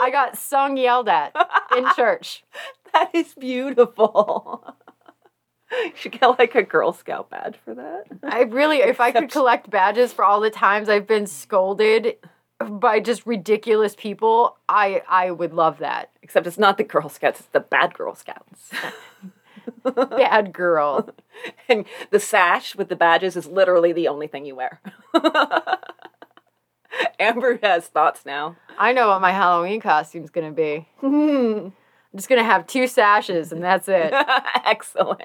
I 0.00 0.10
got 0.10 0.36
sung, 0.36 0.76
yelled 0.76 1.08
at 1.08 1.34
in 1.76 1.86
church. 1.94 2.44
That 2.92 3.10
is 3.12 3.34
beautiful. 3.34 4.72
You 5.72 5.90
should 5.96 6.12
get 6.12 6.38
like 6.38 6.54
a 6.54 6.62
Girl 6.62 6.92
Scout 6.92 7.28
badge 7.28 7.56
for 7.64 7.74
that. 7.74 8.04
I 8.22 8.42
really, 8.42 8.82
if 8.82 9.00
I 9.00 9.10
could 9.10 9.32
collect 9.32 9.68
badges 9.68 10.12
for 10.12 10.24
all 10.24 10.40
the 10.40 10.48
times 10.48 10.88
I've 10.88 11.08
been 11.08 11.26
scolded 11.26 12.18
by 12.60 13.00
just 13.00 13.26
ridiculous 13.26 13.96
people, 13.96 14.56
I 14.68 15.02
I 15.08 15.32
would 15.32 15.52
love 15.52 15.78
that. 15.78 16.10
Except 16.22 16.46
it's 16.46 16.56
not 16.56 16.78
the 16.78 16.84
Girl 16.84 17.08
Scouts, 17.08 17.40
it's 17.40 17.48
the 17.48 17.58
bad 17.58 17.94
Girl 17.94 18.14
Scouts. 18.14 18.70
Bad 19.94 20.52
girl. 20.52 21.10
and 21.68 21.84
the 22.10 22.20
sash 22.20 22.74
with 22.74 22.88
the 22.88 22.96
badges 22.96 23.36
is 23.36 23.46
literally 23.46 23.92
the 23.92 24.08
only 24.08 24.26
thing 24.26 24.44
you 24.44 24.56
wear. 24.56 24.80
Amber 27.18 27.58
has 27.62 27.86
thoughts 27.86 28.24
now. 28.24 28.56
I 28.78 28.92
know 28.92 29.08
what 29.08 29.20
my 29.20 29.32
Halloween 29.32 29.80
costume's 29.80 30.30
gonna 30.30 30.52
be. 30.52 30.88
Hmm. 31.00 31.68
I'm 31.68 32.16
just 32.16 32.28
gonna 32.28 32.44
have 32.44 32.66
two 32.66 32.86
sashes 32.86 33.52
and 33.52 33.62
that's 33.62 33.88
it. 33.88 34.12
Excellent. 34.64 35.22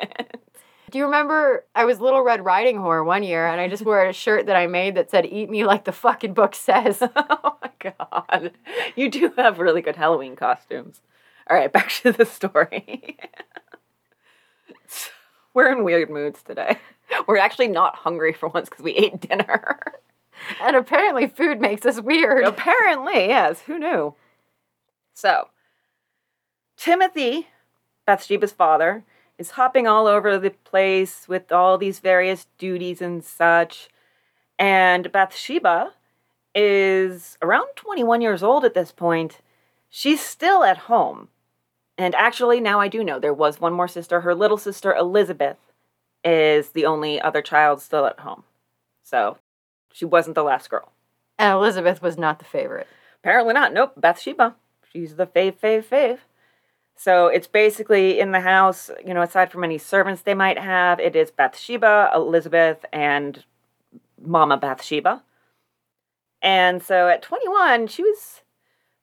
Do 0.90 0.98
you 0.98 1.06
remember 1.06 1.66
I 1.76 1.86
was 1.86 2.00
Little 2.00 2.24
Red 2.24 2.44
Riding 2.44 2.82
Hood 2.82 3.06
one 3.06 3.22
year 3.22 3.46
and 3.48 3.62
I 3.62 3.68
just 3.68 3.86
wore 3.86 4.04
a 4.04 4.14
shirt 4.14 4.48
that 4.48 4.56
I 4.56 4.66
made 4.66 4.96
that 4.96 5.12
said 5.12 5.26
"Eat 5.28 5.50
me 5.50 5.64
like 5.64 5.84
the 5.84 5.92
fucking 5.92 6.34
book 6.34 6.56
says." 6.56 7.02
oh 7.02 7.58
my 7.62 7.72
god. 7.80 8.52
You 8.96 9.10
do 9.10 9.32
have 9.38 9.60
really 9.60 9.82
good 9.82 9.96
Halloween 9.96 10.36
costumes. 10.36 11.02
All 11.50 11.58
right, 11.58 11.72
back 11.72 11.90
to 12.04 12.12
the 12.12 12.26
story. 12.26 13.18
We're 15.54 15.72
in 15.72 15.84
weird 15.84 16.10
moods 16.10 16.42
today. 16.44 16.78
We're 17.28 17.38
actually 17.38 17.70
not 17.70 17.96
hungry 17.96 18.34
for 18.34 18.50
once 18.50 18.70
because 18.70 18.84
we 18.84 18.94
ate 18.94 19.20
dinner. 19.22 19.80
and 20.62 20.76
apparently, 20.76 21.28
food 21.28 21.60
makes 21.60 21.86
us 21.86 22.00
weird. 22.00 22.46
Apparently, 22.46 23.28
yes. 23.28 23.62
Who 23.62 23.80
knew? 23.80 24.16
So, 25.14 25.50
Timothy, 26.78 27.48
Bathsheba's 28.06 28.52
father, 28.52 29.04
is 29.38 29.52
hopping 29.52 29.88
all 29.88 30.08
over 30.08 30.38
the 30.38 30.52
place 30.52 31.28
with 31.28 31.52
all 31.52 31.78
these 31.78 32.00
various 32.00 32.46
duties 32.58 33.02
and 33.02 33.24
such. 33.24 33.90
And 34.58 35.12
Bathsheba 35.12 35.94
is 36.54 37.38
around 37.42 37.68
21 37.76 38.22
years 38.22 38.44
old 38.44 38.66
at 38.66 38.74
this 38.74 38.92
point. 38.92 39.40
She's 39.90 40.22
still 40.22 40.64
at 40.64 40.78
home. 40.78 41.30
And 42.00 42.16
actually, 42.16 42.62
now 42.62 42.80
I 42.80 42.88
do 42.88 43.04
know 43.04 43.20
there 43.20 43.34
was 43.34 43.60
one 43.60 43.74
more 43.74 43.90
sister. 43.90 44.22
Her 44.22 44.34
little 44.34 44.58
sister, 44.58 44.96
Elizabeth, 44.96 45.58
is 46.24 46.70
the 46.70 46.86
only 46.86 47.20
other 47.20 47.42
child 47.42 47.82
still 47.82 48.06
at 48.06 48.22
home. 48.22 48.44
So 49.04 49.38
she 49.92 50.06
wasn't 50.06 50.36
the 50.36 50.44
last 50.44 50.70
girl. 50.70 50.94
And 51.38 51.54
Elizabeth 51.54 52.02
was 52.02 52.18
not 52.18 52.40
the 52.40 52.46
favorite. 52.46 52.88
Apparently 53.22 53.54
not. 53.54 53.74
Nope. 53.74 53.94
Bathsheba. 53.98 54.56
She's 54.92 55.18
the 55.18 55.28
fave, 55.28 55.60
fave, 55.60 55.84
fave. 55.84 56.20
So 56.96 57.28
it's 57.28 57.48
basically 57.48 58.18
in 58.18 58.32
the 58.32 58.42
house, 58.42 58.90
you 59.06 59.14
know, 59.14 59.22
aside 59.22 59.52
from 59.52 59.66
any 59.66 59.78
servants 59.78 60.22
they 60.22 60.34
might 60.34 60.58
have, 60.58 61.00
it 61.02 61.18
is 61.18 61.32
Bathsheba, 61.32 62.12
Elizabeth, 62.16 62.86
and 62.94 63.44
Mama 64.22 64.56
Bathsheba. 64.58 65.24
And 66.42 66.82
so 66.82 67.10
at 67.10 67.22
21, 67.22 67.88
she 67.88 68.04
was, 68.04 68.42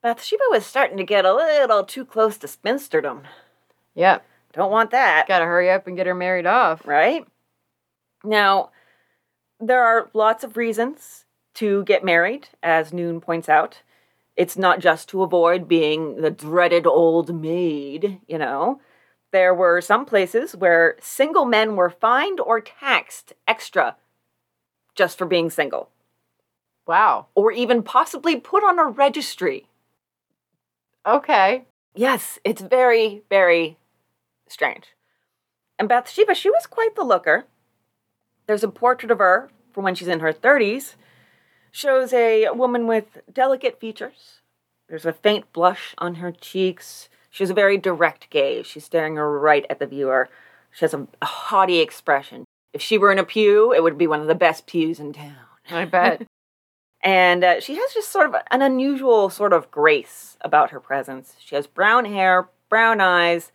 Bathsheba 0.03 0.43
was 0.51 0.65
starting 0.65 0.97
to 0.99 1.05
get 1.05 1.25
a 1.25 1.35
little 1.35 1.85
too 1.85 2.05
close 2.05 2.39
to 2.39 2.47
spinsterdom. 2.47 3.23
Yep. 3.95 4.25
Don't 4.53 4.71
want 4.71 4.91
that. 4.93 5.27
Gotta 5.29 5.45
hurry 5.45 5.71
up 5.71 5.87
and 5.87 5.97
get 5.97 6.07
her 6.07 6.15
married 6.15 6.47
off. 6.47 6.87
Right? 6.87 7.27
Now, 8.25 8.71
there 9.61 9.83
are 9.83 10.11
lots 10.13 10.45
of 10.45 10.57
reasons 10.57 11.25
to 11.55 11.85
get 11.85 12.05
married, 12.05 12.49
as 12.63 12.93
Noone 12.93 13.21
points 13.21 13.49
out. 13.49 13.83
It's 14.37 14.57
not 14.59 14.81
just 14.81 15.09
to 15.09 15.23
avoid 15.23 15.67
being 15.67 16.21
the 16.21 16.31
dreaded 16.31 16.87
old 16.87 17.35
maid, 17.35 18.21
you 18.29 18.37
know. 18.39 18.81
There 19.33 19.55
were 19.55 19.81
some 19.81 20.05
places 20.05 20.55
where 20.55 20.97
single 21.01 21.47
men 21.47 21.75
were 21.77 21.91
fined 21.91 22.39
or 22.41 22.61
taxed 22.61 23.33
extra 23.49 23.97
just 24.95 25.19
for 25.19 25.27
being 25.27 25.51
single, 25.51 25.91
Wow. 26.87 27.27
or 27.35 27.51
even 27.53 27.83
possibly 27.83 28.37
put 28.39 28.63
on 28.65 28.79
a 28.79 28.85
registry. 28.85 29.67
Okay. 31.07 31.67
Yes, 31.95 32.39
it's 32.45 32.61
very, 32.61 33.23
very 33.31 33.79
strange. 34.49 34.89
And 35.79 35.89
Bathsheba, 35.89 36.35
she 36.35 36.51
was 36.51 36.67
quite 36.67 36.97
the 36.97 37.05
looker. 37.05 37.45
There's 38.47 38.65
a 38.65 38.69
portrait 38.69 39.11
of 39.11 39.19
her 39.19 39.51
from 39.73 39.85
when 39.85 39.95
she's 39.95 40.09
in 40.09 40.21
her 40.21 40.33
30s. 40.33 40.95
Shows 41.71 42.13
a 42.13 42.51
woman 42.51 42.87
with 42.87 43.19
delicate 43.33 43.79
features. 43.79 44.41
There's 44.89 45.07
a 45.07 45.13
faint 45.13 45.53
blush 45.53 45.95
on 45.99 46.17
her 46.17 46.33
cheeks. 46.33 47.09
She 47.31 47.45
has 47.45 47.51
a 47.51 47.55
very 47.55 47.77
direct 47.77 48.31
gaze. 48.31 48.67
She's 48.67 48.85
staring 48.85 49.15
right 49.15 49.67
at 49.69 49.79
the 49.79 49.87
viewer. 49.87 50.29
She 50.73 50.85
has 50.85 50.95
a, 50.95 51.07
a 51.21 51.27
haughty 51.27 51.81
expression. 51.81 52.45
If 52.73 52.83
she 52.83 52.99
were 52.99 53.13
in 53.13 53.19
a 53.19 53.25
pew, 53.25 53.73
it 53.73 53.83
would 53.83 53.99
be 53.99 54.07
one 54.07 54.21
of 54.21 54.27
the 54.27 54.35
best 54.35 54.67
pews 54.67 55.01
in 55.01 55.13
town. 55.13 55.37
I 55.71 55.85
bet. 55.85 56.27
And 57.07 57.45
uh, 57.45 57.61
she 57.61 57.77
has 57.77 57.95
just 57.95 58.11
sort 58.11 58.27
of 58.27 58.35
an 58.51 58.63
unusual 58.63 59.31
sort 59.31 59.53
of 59.53 59.71
grace 59.71 60.37
about 60.41 60.73
her 60.73 60.81
presence. 60.81 61.37
She 61.39 61.55
has 61.55 61.69
brown 61.69 62.05
hair, 62.05 62.49
brown 62.69 63.01
eyes, 63.01 63.53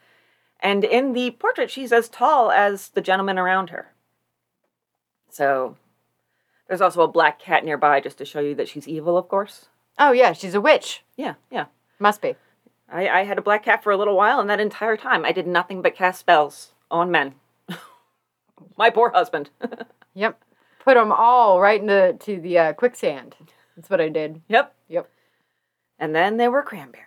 and 0.62 0.86
in 0.86 1.12
the 1.12 1.32
portrait, 1.32 1.70
she's 1.70 1.92
as 1.92 2.08
tall 2.08 2.50
as 2.50 2.88
the 2.88 3.02
gentleman 3.02 3.38
around 3.38 3.72
her. 3.72 3.92
So 5.30 5.76
there's 6.70 6.80
also 6.80 7.02
a 7.02 7.10
black 7.10 7.40
cat 7.40 7.66
nearby 7.66 8.00
just 8.00 8.18
to 8.20 8.26
show 8.26 8.40
you 8.40 8.56
that 8.56 8.70
she's 8.70 8.88
evil, 8.88 9.18
of 9.18 9.28
course. 9.28 9.66
oh, 10.00 10.14
yeah, 10.14 10.32
she's 10.32 10.56
a 10.56 10.62
witch. 10.62 11.04
Yeah, 11.18 11.34
yeah. 11.52 11.66
Must 12.00 12.22
be. 12.22 12.36
I, 12.90 13.10
I 13.10 13.24
had 13.26 13.38
a 13.38 13.42
black 13.42 13.66
cat 13.66 13.84
for 13.84 13.92
a 13.92 13.98
little 13.98 14.16
while, 14.16 14.40
and 14.40 14.50
that 14.50 14.62
entire 14.62 14.96
time 14.96 15.26
I 15.26 15.34
did 15.34 15.46
nothing 15.46 15.82
but 15.82 15.94
cast 15.94 16.22
spells 16.22 16.72
on 16.90 17.12
men. 17.12 17.36
My 18.78 18.90
poor 18.90 19.12
husband. 19.12 19.50
Yep. 20.14 20.42
Put 20.84 20.96
them 20.96 21.12
all 21.12 21.62
right 21.62 21.80
into 21.80 22.14
to 22.20 22.40
the 22.40 22.58
uh, 22.58 22.74
quicksand. 22.74 23.36
That's 23.76 23.90
what 23.90 24.02
I 24.02 24.10
did. 24.10 24.42
Yep. 24.48 24.76
Yep. 24.90 25.10
And 26.00 26.16
then 26.16 26.38
there 26.38 26.50
were 26.50 26.64
cranberries. 26.64 27.06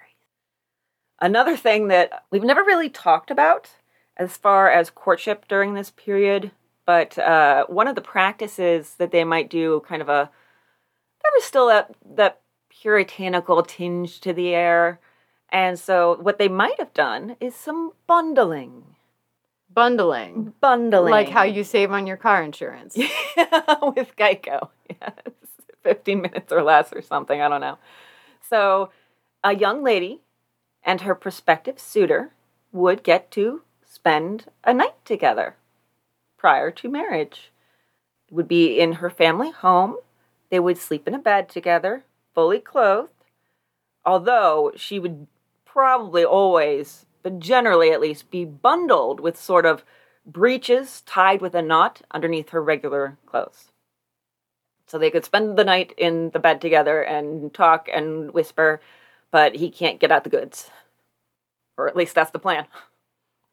Another 1.21 1.57
thing 1.57 1.89
that 1.89 2.25
we've 2.31 2.45
never 2.45 2.63
really 2.63 2.89
talked 2.89 3.31
about 3.31 3.71
as 4.17 4.37
far 4.37 4.71
as 4.71 4.91
courtship 4.91 5.49
during 5.49 5.75
this 5.75 5.91
period, 5.91 6.53
but 6.87 7.19
uh, 7.19 7.67
one 7.67 7.89
of 7.89 7.97
the 7.97 8.01
practices 8.01 8.95
that 8.99 9.11
they 9.11 9.25
might 9.25 9.51
do, 9.51 9.83
kind 9.89 10.03
of 10.03 10.09
a, 10.09 10.31
there 11.23 11.33
was 11.35 11.45
still 11.45 11.67
that, 11.67 11.95
that 12.15 12.41
puritanical 12.69 13.63
tinge 13.65 14.21
to 14.21 14.33
the 14.33 14.55
air. 14.55 15.01
And 15.51 15.79
so 15.79 16.17
what 16.21 16.39
they 16.39 16.49
might 16.49 16.79
have 16.79 16.95
done 16.95 17.37
is 17.41 17.57
some 17.57 17.93
bundling. 18.07 18.94
Bundling. 19.75 20.55
Bundling. 20.61 21.11
Like 21.11 21.29
how 21.29 21.43
you 21.43 21.65
save 21.65 21.91
on 21.91 22.07
your 22.07 22.17
car 22.17 22.43
insurance. 22.43 22.97
with 22.97 24.15
Geico. 24.17 24.69
Yes. 24.89 25.13
15 25.83 26.23
minutes 26.23 26.53
or 26.53 26.63
less 26.63 26.93
or 26.93 27.03
something. 27.03 27.41
I 27.41 27.49
don't 27.49 27.61
know. 27.61 27.79
So, 28.49 28.91
a 29.43 29.55
young 29.55 29.83
lady 29.83 30.21
and 30.83 31.03
her 31.03 31.15
prospective 31.15 31.79
suitor 31.79 32.33
would 32.73 33.03
get 33.03 33.31
to 33.33 33.63
spend 33.85 34.47
a 34.65 34.73
night 34.75 35.05
together 35.05 35.57
prior 36.37 36.71
to 36.71 36.89
marriage. 36.89 37.53
It 38.29 38.35
would 38.35 38.49
be 38.49 38.79
in 38.79 38.95
her 38.95 39.11
family 39.11 39.51
home. 39.51 39.97
They 40.51 40.61
would 40.61 40.79
sleep 40.79 41.07
in 41.07 41.15
a 41.15 41.19
bed 41.19 41.49
together, 41.49 42.05
fully 42.35 42.61
clothed. 42.61 43.11
Although 44.05 44.73
she 44.77 44.99
would 44.99 45.27
probably 45.65 46.25
always, 46.25 47.07
but 47.25 47.41
generally 47.41 47.91
at 47.91 48.01
least, 48.01 48.31
be 48.31 48.45
bundled 48.45 49.19
with 49.19 49.41
sort 49.41 49.67
of 49.67 49.83
breeches 50.25 51.01
tied 51.07 51.41
with 51.41 51.55
a 51.55 51.63
knot 51.63 52.03
underneath 52.13 52.51
her 52.51 52.63
regular 52.63 53.17
clothes. 53.27 53.73
So 54.87 54.99
they 54.99 55.11
could 55.11 55.25
spend 55.25 55.57
the 55.57 55.65
night 55.65 55.95
in 55.97 56.31
the 56.31 56.39
bed 56.39 56.61
together 56.61 57.03
and 57.03 57.53
talk 57.53 57.89
and 57.93 58.33
whisper, 58.33 58.81
but 59.31 59.57
he 59.57 59.71
can't 59.71 59.99
get 59.99 60.13
out 60.13 60.23
the 60.23 60.31
goods. 60.31 60.71
Or 61.77 61.89
at 61.89 61.97
least 61.97 62.15
that's 62.15 62.31
the 62.31 62.39
plan. 62.39 62.67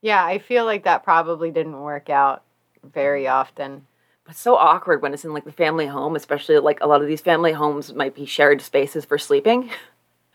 Yeah, 0.02 0.24
I 0.24 0.38
feel 0.38 0.66
like 0.66 0.84
that 0.84 1.04
probably 1.04 1.50
didn't 1.50 1.80
work 1.80 2.10
out 2.10 2.44
very 2.84 3.28
often. 3.28 3.88
But 4.26 4.32
it's 4.32 4.42
so 4.42 4.56
awkward 4.56 5.02
when 5.02 5.14
it's 5.14 5.24
in 5.24 5.34
like 5.34 5.46
the 5.46 5.52
family 5.52 5.88
home, 5.88 6.16
especially 6.16 6.58
like 6.60 6.80
a 6.82 6.88
lot 6.88 7.02
of 7.02 7.08
these 7.08 7.22
family 7.22 7.54
homes 7.54 7.94
might 7.94 8.16
be 8.16 8.26
shared 8.26 8.62
spaces 8.62 9.06
for 9.06 9.18
sleeping. 9.18 9.72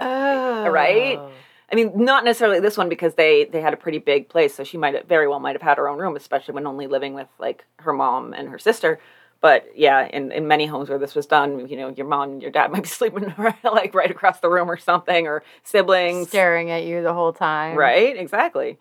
Oh. 0.01 0.69
Right? 0.69 1.21
I 1.71 1.75
mean, 1.75 1.93
not 1.95 2.25
necessarily 2.25 2.61
this 2.61 2.77
one 2.77 2.89
because 2.89 3.15
they 3.15 3.45
they 3.45 3.61
had 3.61 3.75
a 3.75 3.77
pretty 3.77 3.99
big 3.99 4.29
place, 4.29 4.55
so 4.55 4.63
she 4.63 4.79
might 4.79 4.95
have, 4.95 5.07
very 5.07 5.27
well 5.27 5.41
might 5.41 5.57
have 5.57 5.63
had 5.63 5.79
her 5.79 5.89
own 5.89 5.99
room, 5.99 6.17
especially 6.17 6.55
when 6.55 6.67
only 6.67 6.87
living 6.87 7.15
with 7.15 7.29
like 7.39 7.65
her 7.79 7.93
mom 7.93 8.33
and 8.33 8.49
her 8.49 8.59
sister. 8.59 9.01
But 9.41 9.67
yeah, 9.77 10.07
in, 10.07 10.33
in 10.33 10.49
many 10.49 10.67
homes 10.67 10.89
where 10.89 10.99
this 10.99 11.15
was 11.15 11.27
done, 11.27 11.69
you 11.69 11.77
know, 11.77 11.91
your 11.91 12.07
mom 12.07 12.31
and 12.31 12.43
your 12.43 12.51
dad 12.51 12.71
might 12.73 12.85
be 12.85 12.89
sleeping 12.89 13.35
like 13.65 13.95
right 13.95 14.11
across 14.11 14.41
the 14.41 14.49
room 14.49 14.71
or 14.71 14.77
something, 14.77 15.27
or 15.27 15.43
siblings. 15.63 16.29
Staring 16.29 16.71
at 16.71 16.85
you 16.85 17.03
the 17.03 17.13
whole 17.13 17.33
time. 17.33 17.77
Right? 17.77 18.17
Exactly. 18.17 18.79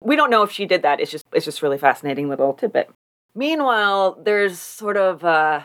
We 0.00 0.16
don't 0.16 0.30
know 0.30 0.42
if 0.42 0.52
she 0.52 0.66
did 0.66 0.82
that. 0.82 1.00
It's 1.00 1.10
just 1.10 1.26
it's 1.32 1.44
just 1.44 1.62
really 1.62 1.78
fascinating 1.78 2.28
little 2.28 2.52
tidbit. 2.52 2.90
Meanwhile, 3.34 4.18
there's 4.22 4.58
sort 4.58 4.96
of 4.96 5.24
uh, 5.24 5.62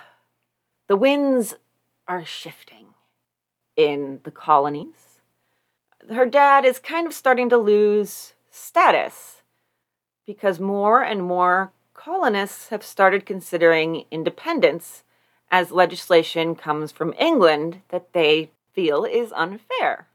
the 0.88 0.96
winds 0.96 1.56
are 2.08 2.26
shifting 2.26 2.88
in 3.76 4.19
the 4.24 4.32
colonies. 4.32 5.03
Her 6.12 6.26
dad 6.26 6.66
is 6.66 6.80
kind 6.80 7.08
of 7.08 7.13
starting 7.13 7.50
to 7.50 7.58
lose 7.58 8.34
status 8.50 9.42
because 10.26 10.60
more 10.60 11.02
and 11.02 11.24
more 11.24 11.72
colonists 11.94 12.70
have 12.70 12.84
started 12.84 13.26
considering 13.26 14.06
independence 14.12 15.04
as 15.52 15.72
legislation 15.72 16.56
comes 16.56 16.92
from 16.92 17.13
England 17.20 17.82
that 17.89 18.13
they 18.13 18.52
feel 18.74 19.06
is 19.06 19.32
unfair. 19.34 20.08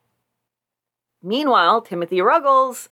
Meanwhile, 1.23 1.83
Timothy 1.83 2.21
Ruggles 2.21 2.89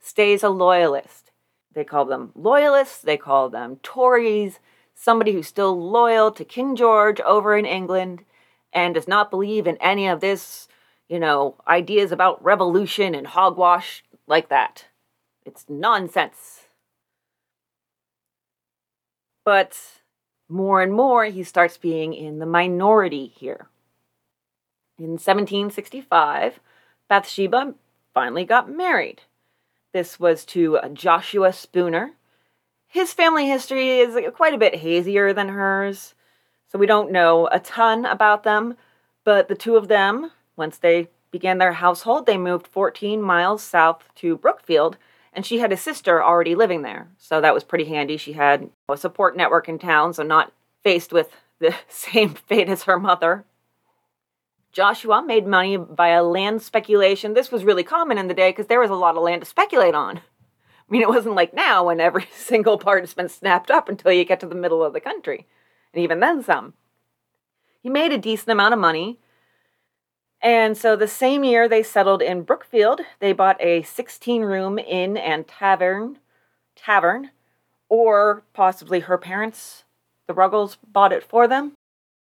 stays 0.00 0.42
a 0.42 0.48
loyalist. 0.48 1.30
They 1.72 1.84
call 1.84 2.04
them 2.04 2.32
loyalists, 2.34 3.02
they 3.02 3.16
call 3.16 3.48
them 3.48 3.78
Tories, 3.82 4.58
somebody 4.94 5.32
who's 5.32 5.46
still 5.46 5.78
loyal 5.78 6.32
to 6.32 6.44
King 6.44 6.74
George 6.74 7.20
over 7.20 7.56
in 7.56 7.64
England 7.64 8.24
and 8.72 8.94
does 8.94 9.08
not 9.08 9.30
believe 9.30 9.66
in 9.66 9.76
any 9.76 10.08
of 10.08 10.20
this, 10.20 10.68
you 11.10 11.18
know, 11.18 11.56
ideas 11.66 12.12
about 12.12 12.42
revolution 12.42 13.16
and 13.16 13.26
hogwash 13.26 14.04
like 14.28 14.48
that. 14.48 14.86
It's 15.44 15.64
nonsense. 15.68 16.68
But 19.44 19.76
more 20.48 20.80
and 20.80 20.92
more, 20.92 21.24
he 21.24 21.42
starts 21.42 21.76
being 21.76 22.14
in 22.14 22.38
the 22.38 22.46
minority 22.46 23.26
here. 23.26 23.66
In 24.98 25.12
1765, 25.18 26.60
Bathsheba 27.08 27.74
finally 28.14 28.44
got 28.44 28.70
married. 28.70 29.22
This 29.92 30.20
was 30.20 30.44
to 30.46 30.78
Joshua 30.92 31.52
Spooner. 31.52 32.12
His 32.86 33.12
family 33.12 33.48
history 33.48 33.98
is 33.98 34.16
quite 34.36 34.54
a 34.54 34.58
bit 34.58 34.76
hazier 34.76 35.32
than 35.32 35.48
hers, 35.48 36.14
so 36.70 36.78
we 36.78 36.86
don't 36.86 37.10
know 37.10 37.48
a 37.50 37.58
ton 37.58 38.06
about 38.06 38.44
them, 38.44 38.76
but 39.24 39.48
the 39.48 39.56
two 39.56 39.76
of 39.76 39.88
them, 39.88 40.30
once 40.56 40.78
they 40.78 41.08
began 41.30 41.58
their 41.58 41.74
household, 41.74 42.26
they 42.26 42.36
moved 42.36 42.66
14 42.66 43.22
miles 43.22 43.62
south 43.62 44.04
to 44.16 44.36
Brookfield, 44.36 44.96
and 45.32 45.46
she 45.46 45.58
had 45.58 45.72
a 45.72 45.76
sister 45.76 46.22
already 46.22 46.54
living 46.54 46.82
there. 46.82 47.08
So 47.18 47.40
that 47.40 47.54
was 47.54 47.64
pretty 47.64 47.84
handy. 47.84 48.16
She 48.16 48.32
had 48.32 48.70
a 48.88 48.96
support 48.96 49.36
network 49.36 49.68
in 49.68 49.78
town, 49.78 50.12
so 50.12 50.22
not 50.22 50.52
faced 50.82 51.12
with 51.12 51.30
the 51.60 51.74
same 51.88 52.34
fate 52.34 52.68
as 52.68 52.84
her 52.84 52.98
mother. 52.98 53.44
Joshua 54.72 55.22
made 55.22 55.46
money 55.46 55.76
via 55.76 56.22
land 56.22 56.62
speculation. 56.62 57.34
This 57.34 57.50
was 57.50 57.64
really 57.64 57.82
common 57.82 58.18
in 58.18 58.28
the 58.28 58.34
day 58.34 58.50
because 58.50 58.66
there 58.66 58.80
was 58.80 58.90
a 58.90 58.94
lot 58.94 59.16
of 59.16 59.22
land 59.22 59.42
to 59.42 59.46
speculate 59.46 59.94
on. 59.94 60.18
I 60.18 60.92
mean, 60.92 61.02
it 61.02 61.08
wasn't 61.08 61.34
like 61.34 61.54
now 61.54 61.86
when 61.86 62.00
every 62.00 62.26
single 62.34 62.78
part 62.78 63.02
has 63.02 63.14
been 63.14 63.28
snapped 63.28 63.70
up 63.70 63.88
until 63.88 64.12
you 64.12 64.24
get 64.24 64.40
to 64.40 64.46
the 64.46 64.54
middle 64.54 64.84
of 64.84 64.92
the 64.92 65.00
country, 65.00 65.46
and 65.92 66.02
even 66.02 66.20
then 66.20 66.42
some. 66.42 66.74
He 67.82 67.88
made 67.88 68.12
a 68.12 68.18
decent 68.18 68.50
amount 68.50 68.74
of 68.74 68.80
money. 68.80 69.18
And 70.42 70.76
so 70.76 70.96
the 70.96 71.08
same 71.08 71.44
year 71.44 71.68
they 71.68 71.82
settled 71.82 72.22
in 72.22 72.42
Brookfield, 72.42 73.02
they 73.18 73.32
bought 73.32 73.60
a 73.60 73.82
16 73.82 74.42
room 74.42 74.78
inn 74.78 75.16
and 75.16 75.46
tavern, 75.46 76.18
tavern, 76.74 77.30
or 77.88 78.42
possibly 78.54 79.00
her 79.00 79.18
parents, 79.18 79.84
the 80.26 80.34
Ruggles, 80.34 80.78
bought 80.86 81.12
it 81.12 81.22
for 81.22 81.46
them. 81.46 81.72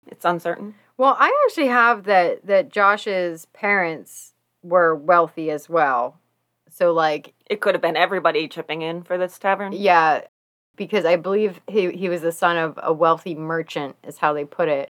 It's 0.06 0.24
uncertain. 0.24 0.74
Well, 0.96 1.16
I 1.18 1.30
actually 1.46 1.68
have 1.68 2.04
that 2.04 2.44
that 2.46 2.70
Josh's 2.72 3.46
parents 3.46 4.32
were 4.62 4.94
wealthy 4.96 5.50
as 5.50 5.68
well. 5.68 6.18
So 6.70 6.92
like 6.92 7.34
It 7.48 7.60
could 7.60 7.74
have 7.74 7.82
been 7.82 7.96
everybody 7.96 8.48
chipping 8.48 8.82
in 8.82 9.02
for 9.02 9.16
this 9.16 9.38
tavern. 9.38 9.72
yeah, 9.72 10.22
because 10.76 11.04
I 11.04 11.16
believe 11.16 11.60
he 11.68 11.92
he 11.92 12.08
was 12.08 12.22
the 12.22 12.32
son 12.32 12.56
of 12.56 12.78
a 12.82 12.92
wealthy 12.92 13.34
merchant 13.36 13.96
is 14.02 14.18
how 14.18 14.32
they 14.32 14.44
put 14.44 14.68
it. 14.68 14.88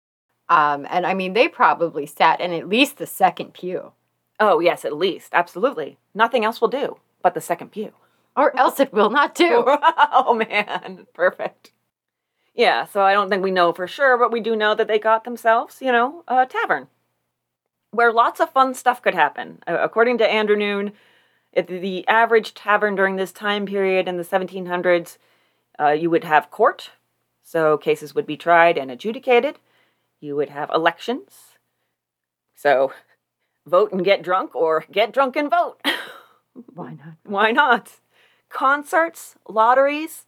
Um 0.50 0.86
and 0.90 1.06
I 1.06 1.14
mean 1.14 1.34
they 1.34 1.48
probably 1.48 2.06
sat 2.06 2.42
in 2.42 2.52
at 2.54 2.70
least 2.70 2.98
the 2.98 3.08
second 3.08 3.54
pew 3.54 3.92
Oh, 4.40 4.60
yes, 4.60 4.84
at 4.84 4.98
least. 4.98 5.30
Absolutely. 5.32 5.98
Nothing 6.14 6.44
else 6.44 6.60
will 6.60 6.68
do 6.68 6.98
but 7.24 7.34
the 7.34 7.42
second 7.42 7.72
pew. 7.72 7.94
or 8.36 8.56
else 8.60 8.80
it 8.80 8.92
will 8.94 9.10
not 9.10 9.34
do. 9.34 9.64
oh, 9.68 10.34
man. 10.34 11.08
Perfect. 11.14 11.72
Yeah, 12.54 12.86
so 12.86 13.02
I 13.02 13.14
don't 13.14 13.30
think 13.30 13.44
we 13.44 13.52
know 13.52 13.72
for 13.74 13.88
sure, 13.88 14.18
but 14.18 14.32
we 14.32 14.40
do 14.40 14.56
know 14.56 14.76
that 14.76 14.88
they 14.88 15.00
got 15.00 15.24
themselves, 15.24 15.82
you 15.82 15.92
know, 15.92 16.24
a 16.28 16.46
tavern 16.46 16.88
where 17.92 18.12
lots 18.12 18.40
of 18.40 18.52
fun 18.52 18.74
stuff 18.74 19.02
could 19.02 19.14
happen. 19.14 19.60
According 19.68 20.18
to 20.18 20.28
Andrew 20.28 20.56
Noone, 20.56 20.94
the 21.56 22.08
average 22.08 22.54
tavern 22.54 22.96
during 22.96 23.16
this 23.16 23.32
time 23.32 23.66
period 23.66 24.08
in 24.08 24.18
the 24.18 24.24
1700s, 24.24 25.18
uh, 25.80 25.90
you 25.90 26.10
would 26.10 26.24
have 26.24 26.52
court, 26.52 26.90
so 27.44 27.78
cases 27.78 28.14
would 28.16 28.26
be 28.26 28.38
tried 28.38 28.78
and 28.78 28.90
adjudicated. 28.92 29.58
You 30.24 30.38
would 30.38 30.52
have 30.52 30.72
elections, 30.74 31.58
so 32.56 32.94
vote 33.66 33.92
and 33.92 34.06
get 34.06 34.24
drunk, 34.24 34.56
or 34.56 34.86
get 34.90 35.12
drunk 35.12 35.36
and 35.36 35.50
vote. 35.50 35.82
Why 36.74 36.92
not? 36.94 37.16
Why 37.26 37.52
not? 37.52 38.00
Concerts, 38.48 39.36
lotteries, 39.50 40.26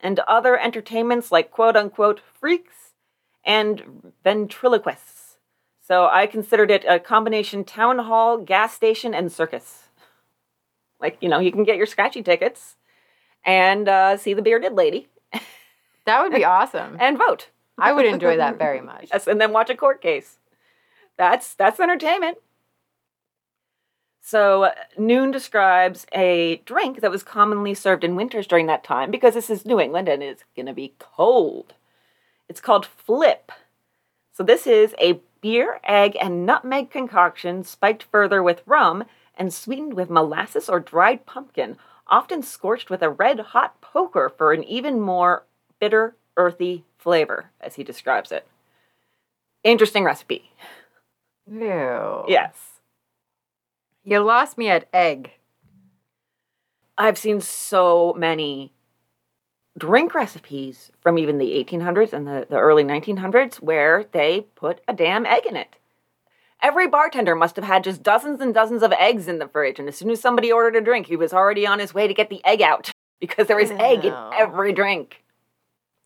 and 0.00 0.18
other 0.20 0.58
entertainments 0.58 1.30
like 1.30 1.50
quote 1.50 1.76
unquote 1.76 2.20
freaks 2.40 2.94
and 3.44 4.14
ventriloquists. 4.24 5.36
So 5.86 6.08
I 6.10 6.26
considered 6.26 6.70
it 6.70 6.86
a 6.88 6.98
combination 6.98 7.64
town 7.64 7.98
hall, 7.98 8.38
gas 8.38 8.72
station, 8.72 9.12
and 9.12 9.30
circus. 9.30 9.90
Like, 10.98 11.18
you 11.20 11.28
know, 11.28 11.38
you 11.38 11.52
can 11.52 11.64
get 11.64 11.76
your 11.76 11.84
scratchy 11.84 12.22
tickets 12.22 12.76
and 13.44 13.90
uh, 13.90 14.16
see 14.16 14.32
the 14.32 14.40
bearded 14.40 14.72
lady 14.72 15.08
That 16.06 16.22
would 16.22 16.32
be 16.32 16.44
awesome. 16.46 16.96
and 16.98 17.18
vote. 17.18 17.48
I 17.78 17.92
would 17.92 18.06
enjoy 18.06 18.36
that 18.36 18.58
very 18.58 18.80
much. 18.80 19.08
Yes, 19.12 19.26
and 19.26 19.40
then 19.40 19.52
watch 19.52 19.70
a 19.70 19.76
court 19.76 20.00
case. 20.00 20.38
That's 21.16 21.54
that's 21.54 21.80
entertainment. 21.80 22.38
So 24.20 24.72
Noone 24.96 25.30
describes 25.30 26.06
a 26.12 26.62
drink 26.64 27.00
that 27.00 27.10
was 27.10 27.22
commonly 27.22 27.74
served 27.74 28.04
in 28.04 28.16
winters 28.16 28.46
during 28.46 28.66
that 28.66 28.82
time 28.82 29.10
because 29.10 29.34
this 29.34 29.50
is 29.50 29.66
New 29.66 29.78
England 29.78 30.08
and 30.08 30.22
it's 30.22 30.44
going 30.56 30.64
to 30.64 30.72
be 30.72 30.94
cold. 30.98 31.74
It's 32.48 32.60
called 32.60 32.86
flip. 32.86 33.52
So 34.32 34.42
this 34.42 34.66
is 34.66 34.94
a 34.98 35.20
beer, 35.42 35.78
egg, 35.84 36.16
and 36.20 36.46
nutmeg 36.46 36.90
concoction 36.90 37.64
spiked 37.64 38.04
further 38.04 38.42
with 38.42 38.62
rum 38.64 39.04
and 39.36 39.52
sweetened 39.52 39.92
with 39.92 40.08
molasses 40.08 40.70
or 40.70 40.80
dried 40.80 41.26
pumpkin, 41.26 41.76
often 42.06 42.42
scorched 42.42 42.88
with 42.88 43.02
a 43.02 43.10
red 43.10 43.40
hot 43.40 43.78
poker 43.82 44.32
for 44.34 44.54
an 44.54 44.64
even 44.64 45.00
more 45.00 45.44
bitter, 45.78 46.16
earthy 46.36 46.84
flavor, 46.98 47.50
as 47.60 47.74
he 47.76 47.84
describes 47.84 48.32
it. 48.32 48.46
Interesting 49.62 50.04
recipe. 50.04 50.50
Ew. 51.50 52.24
Yes. 52.28 52.80
You 54.04 54.20
lost 54.20 54.58
me 54.58 54.68
at 54.68 54.88
egg. 54.92 55.32
I've 56.96 57.18
seen 57.18 57.40
so 57.40 58.14
many 58.16 58.72
drink 59.76 60.14
recipes 60.14 60.92
from 61.00 61.18
even 61.18 61.38
the 61.38 61.52
1800s 61.64 62.12
and 62.12 62.26
the, 62.26 62.46
the 62.48 62.58
early 62.58 62.84
1900s 62.84 63.56
where 63.56 64.04
they 64.12 64.42
put 64.54 64.80
a 64.86 64.94
damn 64.94 65.26
egg 65.26 65.46
in 65.46 65.56
it. 65.56 65.76
Every 66.62 66.86
bartender 66.86 67.34
must 67.34 67.56
have 67.56 67.64
had 67.64 67.84
just 67.84 68.02
dozens 68.02 68.40
and 68.40 68.54
dozens 68.54 68.82
of 68.82 68.92
eggs 68.92 69.28
in 69.28 69.38
the 69.38 69.48
fridge, 69.48 69.78
and 69.78 69.88
as 69.88 69.96
soon 69.96 70.10
as 70.10 70.20
somebody 70.20 70.50
ordered 70.50 70.76
a 70.76 70.84
drink, 70.84 71.08
he 71.08 71.16
was 71.16 71.32
already 71.32 71.66
on 71.66 71.78
his 71.78 71.92
way 71.92 72.06
to 72.06 72.14
get 72.14 72.30
the 72.30 72.44
egg 72.44 72.62
out 72.62 72.90
because 73.20 73.48
there 73.48 73.56
was 73.56 73.70
egg 73.72 74.04
in 74.04 74.14
every 74.34 74.72
drink. 74.72 75.23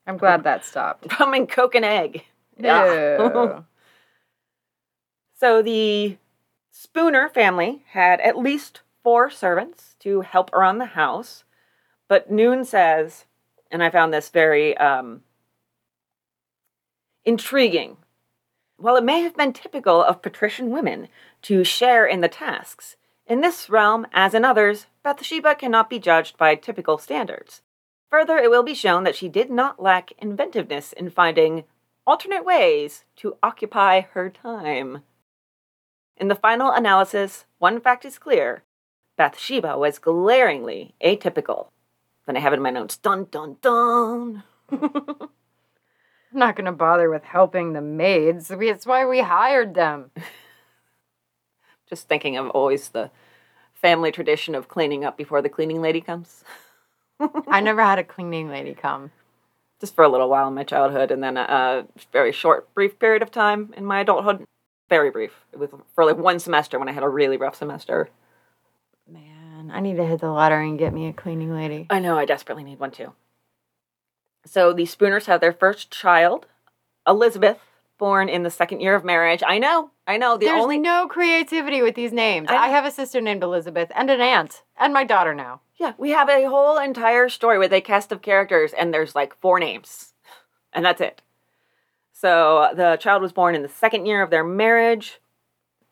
I'm 0.08 0.16
glad 0.16 0.42
that 0.44 0.64
stopped. 0.64 1.06
Rum 1.20 1.34
and 1.34 1.48
Coke 1.48 1.74
and 1.74 1.84
egg. 1.84 2.24
Yeah. 2.58 3.60
So 5.40 5.62
the 5.62 6.18
Spooner 6.72 7.28
family 7.28 7.84
had 7.90 8.20
at 8.20 8.36
least 8.36 8.80
four 9.04 9.30
servants 9.30 9.94
to 10.00 10.22
help 10.22 10.52
around 10.52 10.78
the 10.78 10.86
house, 10.86 11.44
but 12.08 12.28
Noone 12.28 12.64
says, 12.64 13.24
and 13.70 13.80
I 13.80 13.88
found 13.88 14.12
this 14.12 14.30
very 14.30 14.76
um, 14.78 15.22
intriguing. 17.24 17.98
While 18.78 18.96
it 18.96 19.04
may 19.04 19.20
have 19.20 19.36
been 19.36 19.52
typical 19.52 20.02
of 20.02 20.22
patrician 20.22 20.70
women 20.70 21.06
to 21.42 21.62
share 21.62 22.04
in 22.04 22.20
the 22.20 22.28
tasks, 22.28 22.96
in 23.24 23.40
this 23.40 23.70
realm, 23.70 24.08
as 24.12 24.34
in 24.34 24.44
others, 24.44 24.86
Bathsheba 25.04 25.54
cannot 25.54 25.88
be 25.88 26.00
judged 26.00 26.36
by 26.36 26.56
typical 26.56 26.98
standards. 26.98 27.62
Further, 28.10 28.38
it 28.38 28.50
will 28.50 28.62
be 28.62 28.74
shown 28.74 29.04
that 29.04 29.16
she 29.16 29.28
did 29.28 29.50
not 29.50 29.82
lack 29.82 30.12
inventiveness 30.18 30.92
in 30.92 31.10
finding 31.10 31.64
alternate 32.06 32.44
ways 32.44 33.04
to 33.16 33.36
occupy 33.42 34.00
her 34.00 34.30
time. 34.30 35.02
In 36.16 36.28
the 36.28 36.34
final 36.34 36.70
analysis, 36.70 37.44
one 37.58 37.80
fact 37.80 38.04
is 38.04 38.18
clear 38.18 38.64
Bathsheba 39.16 39.76
was 39.76 39.98
glaringly 39.98 40.94
atypical. 41.04 41.68
Then 42.26 42.36
I 42.36 42.40
have 42.40 42.52
it 42.52 42.56
in 42.56 42.62
my 42.62 42.70
notes 42.70 42.96
dun 42.96 43.26
dun 43.30 43.56
dun. 43.60 44.42
I'm 44.70 44.80
not 46.32 46.56
going 46.56 46.66
to 46.66 46.72
bother 46.72 47.10
with 47.10 47.24
helping 47.24 47.72
the 47.72 47.80
maids. 47.80 48.50
It's 48.50 48.86
why 48.86 49.04
we 49.06 49.20
hired 49.20 49.74
them. 49.74 50.10
Just 51.88 52.08
thinking 52.08 52.36
of 52.36 52.50
always 52.50 52.90
the 52.90 53.10
family 53.74 54.12
tradition 54.12 54.54
of 54.54 54.68
cleaning 54.68 55.04
up 55.04 55.16
before 55.16 55.42
the 55.42 55.48
cleaning 55.48 55.80
lady 55.80 56.00
comes. 56.00 56.44
I 57.48 57.60
never 57.60 57.82
had 57.82 57.98
a 57.98 58.04
cleaning 58.04 58.48
lady 58.48 58.74
come. 58.74 59.12
Just 59.80 59.94
for 59.94 60.04
a 60.04 60.08
little 60.08 60.28
while 60.28 60.48
in 60.48 60.54
my 60.54 60.64
childhood, 60.64 61.10
and 61.10 61.22
then 61.22 61.36
a, 61.36 61.42
a 61.42 61.86
very 62.12 62.32
short, 62.32 62.72
brief 62.74 62.98
period 62.98 63.22
of 63.22 63.30
time 63.30 63.72
in 63.76 63.84
my 63.84 64.00
adulthood. 64.00 64.44
Very 64.88 65.10
brief. 65.10 65.32
It 65.52 65.58
was 65.58 65.70
for 65.94 66.04
like 66.04 66.16
one 66.16 66.40
semester 66.40 66.78
when 66.78 66.88
I 66.88 66.92
had 66.92 67.02
a 67.02 67.08
really 67.08 67.36
rough 67.36 67.54
semester. 67.54 68.08
Man, 69.08 69.70
I 69.72 69.80
need 69.80 69.96
to 69.96 70.04
hit 70.04 70.20
the 70.20 70.30
lottery 70.30 70.68
and 70.68 70.78
get 70.78 70.92
me 70.92 71.06
a 71.06 71.12
cleaning 71.12 71.54
lady. 71.54 71.86
I 71.90 72.00
know, 72.00 72.18
I 72.18 72.24
desperately 72.24 72.64
need 72.64 72.80
one 72.80 72.90
too. 72.90 73.12
So 74.44 74.72
the 74.72 74.86
Spooners 74.86 75.26
have 75.26 75.40
their 75.40 75.52
first 75.52 75.90
child, 75.90 76.46
Elizabeth, 77.06 77.58
born 77.98 78.28
in 78.28 78.42
the 78.42 78.50
second 78.50 78.80
year 78.80 78.94
of 78.94 79.04
marriage. 79.04 79.42
I 79.46 79.58
know, 79.58 79.90
I 80.08 80.16
know. 80.16 80.38
The 80.38 80.46
There's 80.46 80.62
only 80.62 80.78
no 80.78 81.06
creativity 81.06 81.82
with 81.82 81.94
these 81.94 82.12
names. 82.12 82.48
I- 82.50 82.56
I, 82.56 82.68
have 82.68 82.86
a 82.86 82.90
sister 82.90 83.20
named 83.20 83.42
Elizabeth 83.42 83.92
and 83.94 84.08
an 84.10 84.22
aunt 84.22 84.62
and 84.78 84.92
my 84.94 85.04
daughter 85.04 85.34
now. 85.34 85.60
yeah, 85.76 85.92
we 85.98 86.10
have 86.10 86.28
a 86.30 86.48
whole 86.48 86.78
entire 86.78 87.28
story 87.28 87.58
with 87.58 87.72
a 87.72 87.80
cast 87.82 88.10
of 88.10 88.22
characters, 88.22 88.72
and 88.72 88.92
there's 88.92 89.14
like 89.14 89.36
four 89.40 89.60
names, 89.60 90.14
and 90.72 90.84
that's 90.84 91.00
it. 91.02 91.20
So 92.12 92.70
the 92.74 92.96
child 92.96 93.22
was 93.22 93.32
born 93.32 93.54
in 93.54 93.62
the 93.62 93.68
second 93.68 94.06
year 94.06 94.22
of 94.22 94.30
their 94.30 94.42
marriage. 94.42 95.20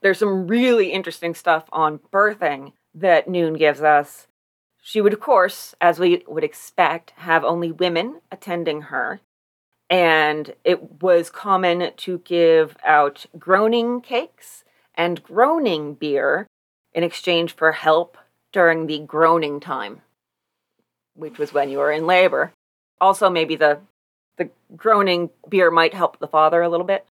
There's 0.01 0.19
some 0.19 0.49
really 0.49 0.93
interesting 0.93 1.35
stuff 1.35 1.64
on 1.71 2.01
birthing 2.12 2.73
that 2.95 3.29
Noone 3.29 3.55
gives 3.55 3.83
us. 3.83 4.27
She 4.83 5.01
would, 5.01 5.12
of 5.12 5.21
course, 5.21 5.75
as 5.81 5.99
we 5.99 6.25
would 6.27 6.45
expect, 6.45 7.11
have 7.17 7.45
only 7.45 7.71
women 7.71 8.21
attending 8.33 8.83
her. 8.83 9.21
And 9.89 10.55
it 10.64 11.01
was 11.03 11.30
common 11.30 11.93
to 11.97 12.18
give 12.18 12.76
out 12.84 13.26
groaning 13.39 14.01
cakes 14.01 14.64
and 14.95 15.22
groaning 15.22 15.95
beer 15.95 16.47
in 16.93 17.05
exchange 17.05 17.55
for 17.55 17.72
help 17.72 18.18
during 18.53 18.87
the 18.87 18.99
groaning 19.01 19.61
time, 19.61 20.01
which 21.14 21.39
was 21.39 21.53
when 21.53 21.68
you 21.68 21.78
were 21.78 21.93
in 21.93 22.07
labor. 22.07 22.53
Also, 23.01 23.28
maybe 23.28 23.55
the 23.55 23.80
the 24.39 24.51
groaning 24.76 25.30
beer 25.49 25.70
might 25.70 25.95
help 25.95 26.18
the 26.18 26.28
father 26.28 26.62
a 26.62 26.68
little 26.68 26.87
bit. 26.87 27.07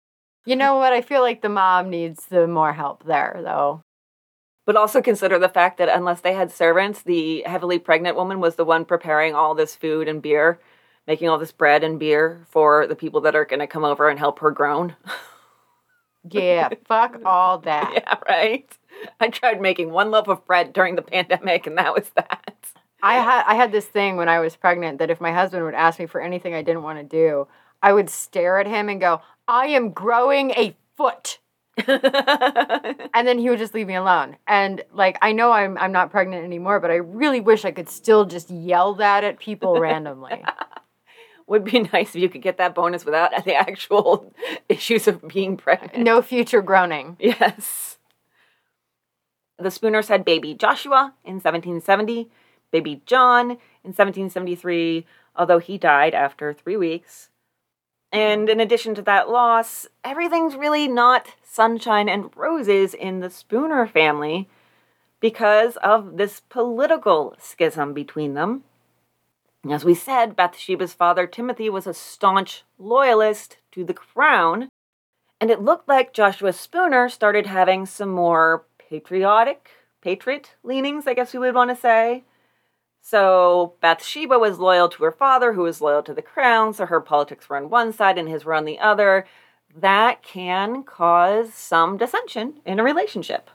You 0.45 0.57
know 0.57 0.77
what? 0.77 0.93
I 0.93 1.01
feel 1.01 1.23
like 1.23 1.41
the 1.41 1.49
mom 1.49 1.89
needs 1.89 2.27
the 2.27 2.47
more 2.47 2.75
help 2.75 3.05
there, 3.05 3.41
though. 3.43 3.81
But 4.67 4.77
also 4.77 5.01
consider 5.01 5.39
the 5.39 5.49
fact 5.49 5.79
that 5.79 5.89
unless 5.89 6.21
they 6.21 6.35
had 6.35 6.51
servants, 6.51 7.03
the 7.03 7.43
heavily 7.47 7.79
pregnant 7.79 8.17
woman 8.17 8.41
was 8.41 8.57
the 8.57 8.65
one 8.65 8.85
preparing 8.85 9.35
all 9.35 9.55
this 9.55 9.75
food 9.75 10.09
and 10.09 10.21
beer, 10.23 10.59
making 11.07 11.29
all 11.29 11.39
this 11.39 11.53
bread 11.53 11.85
and 11.85 11.99
beer 11.99 12.47
for 12.51 12.87
the 12.87 12.97
people 12.97 13.21
that 13.23 13.37
are 13.37 13.45
going 13.45 13.61
to 13.61 13.67
come 13.67 13.85
over 13.85 14.09
and 14.09 14.19
help 14.19 14.39
her 14.41 14.51
groan. 14.51 14.97
Yeah, 16.31 16.71
fuck 16.87 17.21
all 17.25 17.59
that. 17.59 17.91
yeah, 17.93 18.15
right. 18.29 18.67
I 19.21 19.29
tried 19.29 19.61
making 19.61 19.91
one 19.91 20.11
loaf 20.11 20.29
of 20.29 20.45
bread 20.47 20.73
during 20.73 20.97
the 20.97 21.03
pandemic, 21.03 21.67
and 21.67 21.77
that 21.77 21.93
was 21.93 22.11
that. 22.17 22.55
I 23.03 23.17
had 23.17 23.45
I 23.47 23.55
had 23.55 23.73
this 23.73 23.85
thing 23.85 24.17
when 24.17 24.29
I 24.29 24.41
was 24.41 24.57
pregnant 24.57 24.99
that 24.99 25.11
if 25.11 25.21
my 25.21 25.33
husband 25.33 25.65
would 25.65 25.75
ask 25.75 25.99
me 25.99 26.07
for 26.07 26.23
anything 26.23 26.55
I 26.55 26.63
didn't 26.63 26.83
want 26.83 26.99
to 26.99 27.05
do, 27.05 27.47
I 27.83 27.93
would 27.93 28.09
stare 28.09 28.59
at 28.59 28.67
him 28.67 28.89
and 28.89 29.01
go, 29.01 29.21
"I 29.47 29.67
am 29.67 29.91
growing 29.91 30.53
a 30.53 30.75
foot." 30.97 31.41
and 31.87 33.27
then 33.29 33.39
he 33.39 33.51
would 33.51 33.59
just 33.59 33.75
leave 33.75 33.89
me 33.89 33.97
alone. 33.97 34.37
And 34.47 34.83
like 34.95 35.19
I 35.21 35.33
know 35.33 35.53
I'm 35.53 35.77
I'm 35.77 35.93
not 35.93 36.11
pregnant 36.11 36.45
anymore, 36.45 36.81
but 36.81 36.91
I 36.91 36.95
really 36.95 37.41
wish 37.41 37.67
I 37.67 37.73
could 37.73 37.91
still 37.91 38.25
just 38.25 38.49
yell 38.51 38.95
that 38.95 39.25
at 39.25 39.39
people 39.39 39.79
randomly. 39.79 40.43
Would 41.47 41.65
be 41.65 41.81
nice 41.93 42.15
if 42.15 42.23
you 42.23 42.29
could 42.29 42.43
get 42.43 42.59
that 42.59 42.75
bonus 42.75 43.05
without 43.05 43.45
the 43.45 43.55
actual 43.55 44.33
issues 44.69 45.09
of 45.09 45.27
being 45.29 45.57
pregnant. 45.57 45.99
No 45.99 46.23
future 46.23 46.63
groaning. 46.63 47.17
Yes. 47.19 47.99
The 49.59 49.71
Spooners 49.71 50.09
had 50.09 50.25
baby 50.25 50.55
Joshua 50.55 51.15
in 51.25 51.35
1770, 51.35 52.29
baby 52.73 53.03
John 53.07 53.53
in 53.53 53.93
1773, 53.93 55.07
although 55.37 55.61
he 55.61 55.79
died 55.79 56.15
after 56.15 56.53
three 56.53 56.77
weeks. 56.77 57.31
And 58.11 58.49
in 58.49 58.61
addition 58.61 58.95
to 58.95 59.03
that 59.03 59.29
loss, 59.29 59.87
everything's 60.05 60.55
really 60.55 60.87
not 60.87 61.35
sunshine 61.43 62.09
and 62.09 62.31
roses 62.37 62.95
in 62.95 63.21
the 63.21 63.31
Spooner 63.31 63.87
family 63.87 64.49
because 65.21 65.77
of 65.79 66.17
this 66.17 66.41
political 66.49 67.35
schism 67.39 67.93
between 67.93 68.35
them. 68.35 68.63
As 69.71 69.85
we 69.85 69.95
said, 69.95 70.37
Bathsheba's 70.37 70.93
father 70.93 71.27
Timothy 71.27 71.71
was 71.71 71.87
a 71.87 71.95
staunch 71.95 72.65
loyalist 72.79 73.59
to 73.73 73.85
the 73.85 73.95
crown, 73.95 74.69
and 75.41 75.51
it 75.51 75.63
looked 75.63 75.89
like 75.89 76.13
Joshua 76.13 76.53
Spooner 76.53 77.09
started 77.09 77.47
having 77.47 77.87
some 77.87 78.11
more 78.11 78.67
patriotic, 78.79 79.71
patriot 80.03 80.53
leanings, 80.63 81.07
I 81.07 81.15
guess 81.15 81.33
we 81.33 81.39
would 81.39 81.55
want 81.55 81.71
to 81.71 81.77
say. 81.77 82.25
So 83.01 83.75
Bathsheba 83.81 84.39
was 84.39 84.59
loyal 84.59 84.89
to 84.91 85.05
her 85.05 85.13
father, 85.13 85.55
who 85.55 85.63
was 85.63 85.81
loyal 85.81 86.03
to 86.03 86.15
the 86.15 86.23
crown, 86.23 86.75
so 86.75 86.87
her 86.87 87.01
politics 87.01 87.49
were 87.49 87.57
on 87.57 87.71
one 87.71 87.93
side 87.93 88.19
and 88.19 88.29
his 88.29 88.45
were 88.45 88.55
on 88.55 88.67
the 88.67 88.79
other. 88.79 89.27
That 89.75 90.23
can 90.23 90.83
cause 90.85 91.55
some 91.55 91.97
dissension 91.97 92.61
in 92.65 92.79
a 92.79 92.85
relationship. 92.85 93.51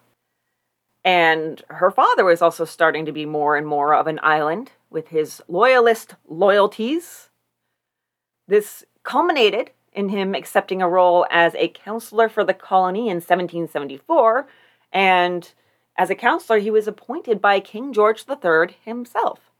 And 1.03 1.63
her 1.69 1.91
father 1.91 2.25
was 2.25 2.41
also 2.41 2.65
starting 2.65 3.05
to 3.05 3.11
be 3.11 3.25
more 3.25 3.55
and 3.55 3.65
more 3.65 3.93
of 3.93 4.07
an 4.07 4.19
island 4.21 4.71
with 4.89 5.09
his 5.09 5.41
loyalist 5.47 6.15
loyalties. 6.27 7.29
This 8.47 8.83
culminated 9.03 9.71
in 9.93 10.09
him 10.09 10.35
accepting 10.35 10.81
a 10.81 10.89
role 10.89 11.25
as 11.29 11.55
a 11.55 11.67
counselor 11.67 12.29
for 12.29 12.43
the 12.43 12.53
colony 12.53 13.09
in 13.09 13.17
1774, 13.17 14.47
and 14.91 15.53
as 15.97 16.09
a 16.09 16.15
counselor, 16.15 16.59
he 16.59 16.71
was 16.71 16.87
appointed 16.87 17.41
by 17.41 17.59
King 17.59 17.91
George 17.91 18.23
III 18.29 18.75
himself. 18.85 19.51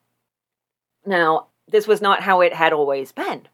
Now, 1.06 1.48
this 1.68 1.88
was 1.88 2.02
not 2.02 2.24
how 2.24 2.42
it 2.42 2.54
had 2.54 2.74
always 2.74 3.12
been. 3.12 3.48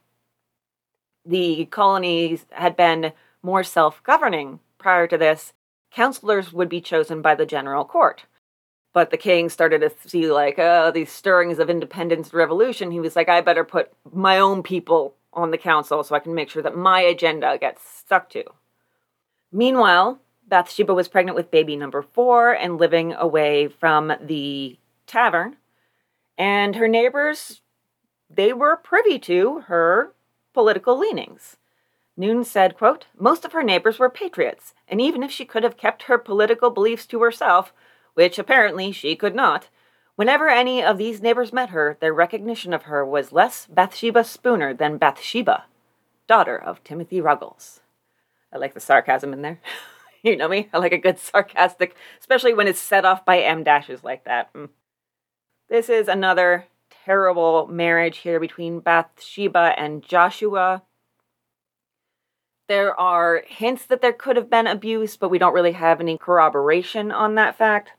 The 1.25 1.65
colonies 1.65 2.45
had 2.51 2.75
been 2.75 3.13
more 3.41 3.63
self 3.63 4.03
governing 4.03 4.59
prior 4.77 5.07
to 5.07 5.17
this. 5.17 5.53
Counselors 5.91 6.53
would 6.53 6.69
be 6.69 6.81
chosen 6.81 7.21
by 7.21 7.35
the 7.35 7.45
general 7.45 7.85
court. 7.85 8.25
But 8.95 9.11
the 9.11 9.17
king 9.17 9.49
started 9.49 9.79
to 9.79 9.91
see, 10.07 10.31
like, 10.31 10.57
uh, 10.57 10.89
these 10.89 11.11
stirrings 11.11 11.59
of 11.59 11.69
independence 11.69 12.33
revolution. 12.33 12.91
He 12.91 13.01
was 13.01 13.13
like, 13.13 13.27
I 13.27 13.41
better 13.41 13.65
put 13.65 13.91
my 14.13 14.39
own 14.39 14.63
people 14.63 15.15
on 15.33 15.51
the 15.51 15.57
council 15.57 16.01
so 16.01 16.15
I 16.15 16.19
can 16.19 16.33
make 16.33 16.49
sure 16.49 16.63
that 16.63 16.77
my 16.77 17.01
agenda 17.01 17.57
gets 17.59 17.81
stuck 17.85 18.29
to. 18.29 18.45
Meanwhile, 19.51 20.19
Bathsheba 20.47 20.93
was 20.93 21.09
pregnant 21.09 21.35
with 21.35 21.51
baby 21.51 21.75
number 21.75 22.01
four 22.01 22.53
and 22.53 22.77
living 22.77 23.11
away 23.11 23.67
from 23.67 24.13
the 24.21 24.79
tavern. 25.07 25.57
And 26.37 26.77
her 26.77 26.87
neighbors, 26.87 27.59
they 28.29 28.53
were 28.53 28.77
privy 28.77 29.19
to 29.19 29.65
her 29.67 30.13
political 30.53 30.97
leanings. 30.97 31.57
Noone 32.15 32.45
said, 32.45 32.77
quote, 32.77 33.07
Most 33.19 33.43
of 33.43 33.51
her 33.51 33.61
neighbors 33.61 33.99
were 33.99 34.09
patriots, 34.09 34.73
and 34.87 35.01
even 35.01 35.21
if 35.21 35.31
she 35.31 35.43
could 35.43 35.63
have 35.63 35.75
kept 35.75 36.03
her 36.03 36.17
political 36.17 36.69
beliefs 36.69 37.05
to 37.07 37.21
herself, 37.21 37.73
which 38.15 38.39
apparently 38.39 38.91
she 38.91 39.15
could 39.15 39.35
not. 39.35 39.69
Whenever 40.15 40.47
any 40.47 40.81
of 40.81 40.97
these 40.97 41.21
neighbors 41.21 41.53
met 41.53 41.69
her, 41.69 41.97
their 41.99 42.13
recognition 42.13 42.73
of 42.73 42.83
her 42.83 43.05
was 43.05 43.33
less 43.33 43.67
Bathsheba 43.67 44.23
Spooner 44.23 44.73
than 44.73 44.97
Bathsheba, 44.97 45.65
daughter 46.25 46.57
of 46.57 46.83
Timothy 46.83 47.19
Ruggles. 47.19 47.81
I 48.51 48.57
like 48.57 48.73
the 48.73 48.79
sarcasm 48.79 49.33
in 49.33 49.41
there. 49.41 49.59
you 50.23 50.37
know 50.37 50.47
me, 50.47 50.69
I 50.73 50.77
like 50.77 50.93
a 50.93 50.97
good 50.97 51.19
sarcastic, 51.19 51.95
especially 52.19 52.53
when 52.53 52.67
it's 52.67 52.79
set 52.79 53.03
off 53.03 53.25
by 53.25 53.39
M 53.39 53.63
dashes 53.63 54.03
like 54.03 54.23
that. 54.23 54.53
Mm. 54.53 54.69
This 55.69 55.89
is 55.89 56.07
another 56.07 56.65
terrible 57.03 57.67
marriage 57.67 58.19
here 58.19 58.39
between 58.39 58.79
Bathsheba 58.79 59.73
and 59.77 60.01
Joshua. 60.01 60.83
There 62.69 62.97
are 62.97 63.43
hints 63.45 63.85
that 63.87 64.01
there 64.01 64.13
could 64.13 64.37
have 64.37 64.49
been 64.49 64.65
abuse, 64.65 65.17
but 65.17 65.29
we 65.29 65.37
don't 65.37 65.53
really 65.53 65.73
have 65.73 65.99
any 65.99 66.17
corroboration 66.17 67.11
on 67.11 67.35
that 67.35 67.57
fact 67.57 67.91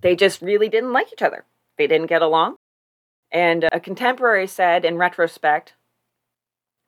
they 0.00 0.16
just 0.16 0.42
really 0.42 0.68
didn't 0.68 0.92
like 0.92 1.12
each 1.12 1.22
other. 1.22 1.44
They 1.78 1.86
didn't 1.86 2.08
get 2.08 2.22
along. 2.22 2.56
And 3.30 3.68
a 3.72 3.80
contemporary 3.80 4.46
said, 4.46 4.84
in 4.84 4.96
retrospect, 4.96 5.74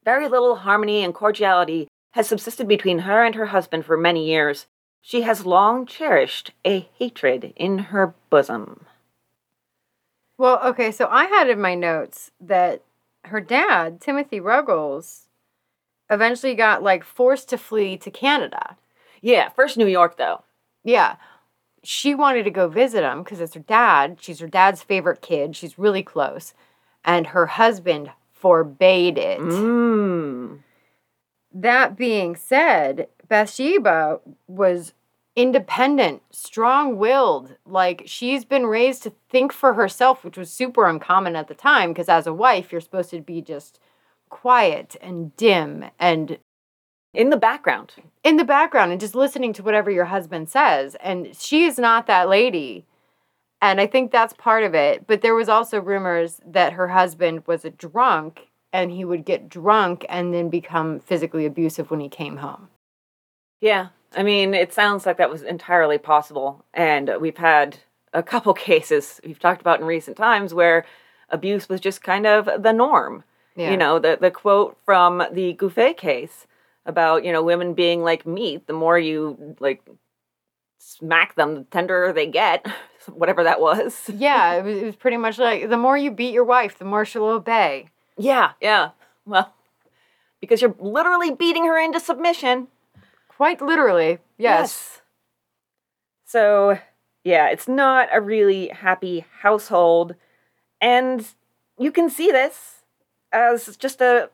very 0.04 0.28
little 0.28 0.56
harmony 0.56 1.02
and 1.02 1.14
cordiality 1.14 1.88
has 2.12 2.28
subsisted 2.28 2.68
between 2.68 3.00
her 3.00 3.24
and 3.24 3.34
her 3.34 3.46
husband 3.46 3.84
for 3.84 3.96
many 3.96 4.26
years. 4.26 4.66
She 5.02 5.22
has 5.22 5.46
long 5.46 5.86
cherished 5.86 6.52
a 6.64 6.88
hatred 6.98 7.52
in 7.56 7.78
her 7.78 8.14
bosom. 8.30 8.86
Well, 10.38 10.60
okay, 10.64 10.92
so 10.92 11.08
I 11.10 11.24
had 11.24 11.48
in 11.48 11.60
my 11.60 11.74
notes 11.74 12.30
that 12.40 12.82
her 13.24 13.40
dad, 13.40 14.00
Timothy 14.00 14.38
Ruggles, 14.38 15.26
eventually 16.10 16.54
got 16.54 16.82
like 16.82 17.02
forced 17.02 17.48
to 17.48 17.58
flee 17.58 17.96
to 17.98 18.10
Canada. 18.10 18.76
Yeah, 19.20 19.48
first 19.48 19.76
New 19.76 19.86
York 19.86 20.16
though. 20.16 20.44
Yeah 20.84 21.16
she 21.86 22.14
wanted 22.14 22.44
to 22.44 22.50
go 22.50 22.68
visit 22.68 23.04
him 23.04 23.22
because 23.22 23.40
it's 23.40 23.54
her 23.54 23.60
dad. 23.60 24.18
She's 24.20 24.40
her 24.40 24.48
dad's 24.48 24.82
favorite 24.82 25.22
kid. 25.22 25.56
She's 25.56 25.78
really 25.78 26.02
close. 26.02 26.54
And 27.04 27.28
her 27.28 27.46
husband 27.46 28.10
forbade 28.32 29.18
it. 29.18 29.40
Mm. 29.40 30.60
That 31.52 31.96
being 31.96 32.36
said, 32.36 33.08
Bathsheba 33.28 34.20
was 34.46 34.92
independent, 35.36 36.22
strong 36.30 36.96
willed. 36.96 37.56
Like 37.64 38.02
she's 38.06 38.44
been 38.44 38.66
raised 38.66 39.02
to 39.04 39.12
think 39.28 39.52
for 39.52 39.74
herself, 39.74 40.24
which 40.24 40.38
was 40.38 40.50
super 40.50 40.86
uncommon 40.88 41.36
at 41.36 41.48
the 41.48 41.54
time 41.54 41.90
because 41.90 42.08
as 42.08 42.26
a 42.26 42.32
wife, 42.32 42.72
you're 42.72 42.80
supposed 42.80 43.10
to 43.10 43.20
be 43.20 43.40
just 43.42 43.78
quiet 44.28 44.96
and 45.00 45.36
dim 45.36 45.84
and 45.98 46.38
in 47.16 47.30
the 47.30 47.36
background. 47.36 47.94
In 48.22 48.36
the 48.36 48.44
background 48.44 48.92
and 48.92 49.00
just 49.00 49.14
listening 49.14 49.52
to 49.54 49.62
whatever 49.62 49.90
your 49.90 50.04
husband 50.04 50.48
says. 50.48 50.96
And 51.00 51.34
she 51.34 51.64
is 51.64 51.78
not 51.78 52.06
that 52.06 52.28
lady. 52.28 52.84
And 53.62 53.80
I 53.80 53.86
think 53.86 54.12
that's 54.12 54.34
part 54.34 54.62
of 54.62 54.74
it. 54.74 55.06
But 55.06 55.22
there 55.22 55.34
was 55.34 55.48
also 55.48 55.80
rumors 55.80 56.40
that 56.46 56.74
her 56.74 56.88
husband 56.88 57.46
was 57.46 57.64
a 57.64 57.70
drunk 57.70 58.48
and 58.72 58.90
he 58.90 59.04
would 59.04 59.24
get 59.24 59.48
drunk 59.48 60.04
and 60.08 60.34
then 60.34 60.50
become 60.50 61.00
physically 61.00 61.46
abusive 61.46 61.90
when 61.90 62.00
he 62.00 62.08
came 62.08 62.36
home. 62.36 62.68
Yeah. 63.60 63.88
I 64.14 64.22
mean, 64.22 64.52
it 64.52 64.74
sounds 64.74 65.06
like 65.06 65.16
that 65.16 65.30
was 65.30 65.42
entirely 65.42 65.98
possible. 65.98 66.64
And 66.74 67.10
we've 67.20 67.38
had 67.38 67.78
a 68.12 68.22
couple 68.22 68.52
cases 68.70 69.20
we've 69.24 69.40
talked 69.40 69.62
about 69.62 69.80
in 69.80 69.86
recent 69.86 70.18
times 70.18 70.52
where 70.52 70.84
abuse 71.30 71.68
was 71.68 71.80
just 71.80 72.02
kind 72.02 72.26
of 72.26 72.62
the 72.62 72.72
norm. 72.72 73.24
Yeah. 73.56 73.70
You 73.70 73.78
know, 73.78 73.98
the, 73.98 74.18
the 74.20 74.30
quote 74.30 74.76
from 74.84 75.22
the 75.32 75.54
Gouffet 75.54 75.96
case 75.96 76.46
about 76.86 77.24
you 77.24 77.32
know 77.32 77.42
women 77.42 77.74
being 77.74 78.02
like 78.02 78.26
meat 78.26 78.66
the 78.66 78.72
more 78.72 78.98
you 78.98 79.56
like 79.60 79.82
smack 80.78 81.34
them 81.34 81.54
the 81.54 81.64
tenderer 81.64 82.12
they 82.12 82.26
get 82.26 82.66
whatever 83.12 83.44
that 83.44 83.60
was 83.60 84.08
yeah 84.14 84.54
it 84.54 84.64
was, 84.64 84.76
it 84.76 84.84
was 84.84 84.96
pretty 84.96 85.16
much 85.16 85.38
like 85.38 85.68
the 85.68 85.76
more 85.76 85.98
you 85.98 86.10
beat 86.10 86.32
your 86.32 86.44
wife 86.44 86.78
the 86.78 86.84
more 86.84 87.04
she'll 87.04 87.24
obey 87.24 87.88
yeah 88.16 88.52
yeah 88.60 88.90
well 89.24 89.52
because 90.40 90.62
you're 90.62 90.74
literally 90.78 91.32
beating 91.32 91.66
her 91.66 91.78
into 91.78 92.00
submission. 92.00 92.68
Quite 93.28 93.60
literally, 93.60 94.18
yes. 94.38 95.02
So, 96.24 96.78
yeah, 97.24 97.48
it's 97.48 97.68
not 97.68 98.08
a 98.12 98.20
really 98.20 98.68
happy 98.68 99.24
household. 99.40 100.14
And 100.80 101.26
you 101.78 101.92
can 101.92 102.08
see 102.08 102.30
this 102.30 102.82
as 103.32 103.76
just 103.76 104.00
a, 104.00 104.30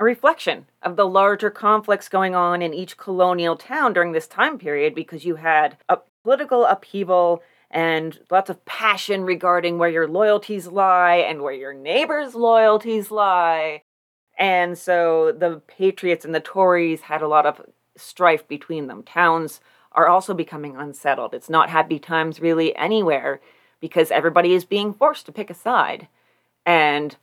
a 0.00 0.04
reflection 0.04 0.66
of 0.82 0.96
the 0.96 1.06
larger 1.06 1.50
conflicts 1.50 2.08
going 2.08 2.34
on 2.34 2.62
in 2.62 2.72
each 2.72 2.96
colonial 2.96 3.54
town 3.54 3.92
during 3.92 4.12
this 4.12 4.26
time 4.26 4.58
period 4.58 4.94
because 4.94 5.26
you 5.26 5.36
had 5.36 5.76
a 5.90 5.98
political 6.24 6.64
upheaval 6.64 7.42
and 7.70 8.18
lots 8.30 8.48
of 8.48 8.64
passion 8.64 9.22
regarding 9.24 9.76
where 9.76 9.90
your 9.90 10.08
loyalties 10.08 10.66
lie 10.66 11.16
and 11.16 11.42
where 11.42 11.52
your 11.52 11.74
neighbors' 11.74 12.34
loyalties 12.34 13.10
lie. 13.10 13.82
And 14.38 14.76
so 14.76 15.32
the 15.32 15.60
Patriots 15.66 16.24
and 16.24 16.34
the 16.34 16.40
Tories 16.40 17.02
had 17.02 17.20
a 17.20 17.28
lot 17.28 17.44
of 17.44 17.60
strife 17.94 18.48
between 18.48 18.86
them. 18.86 19.02
Towns 19.02 19.60
are 19.92 20.08
also 20.08 20.32
becoming 20.32 20.76
unsettled. 20.76 21.34
It's 21.34 21.50
not 21.50 21.68
happy 21.68 21.98
times 21.98 22.40
really 22.40 22.74
anywhere 22.74 23.40
because 23.80 24.10
everybody 24.10 24.54
is 24.54 24.64
being 24.64 24.94
forced 24.94 25.26
to 25.26 25.32
pick 25.32 25.50
a 25.50 25.54
side. 25.54 26.08
And 26.64 27.16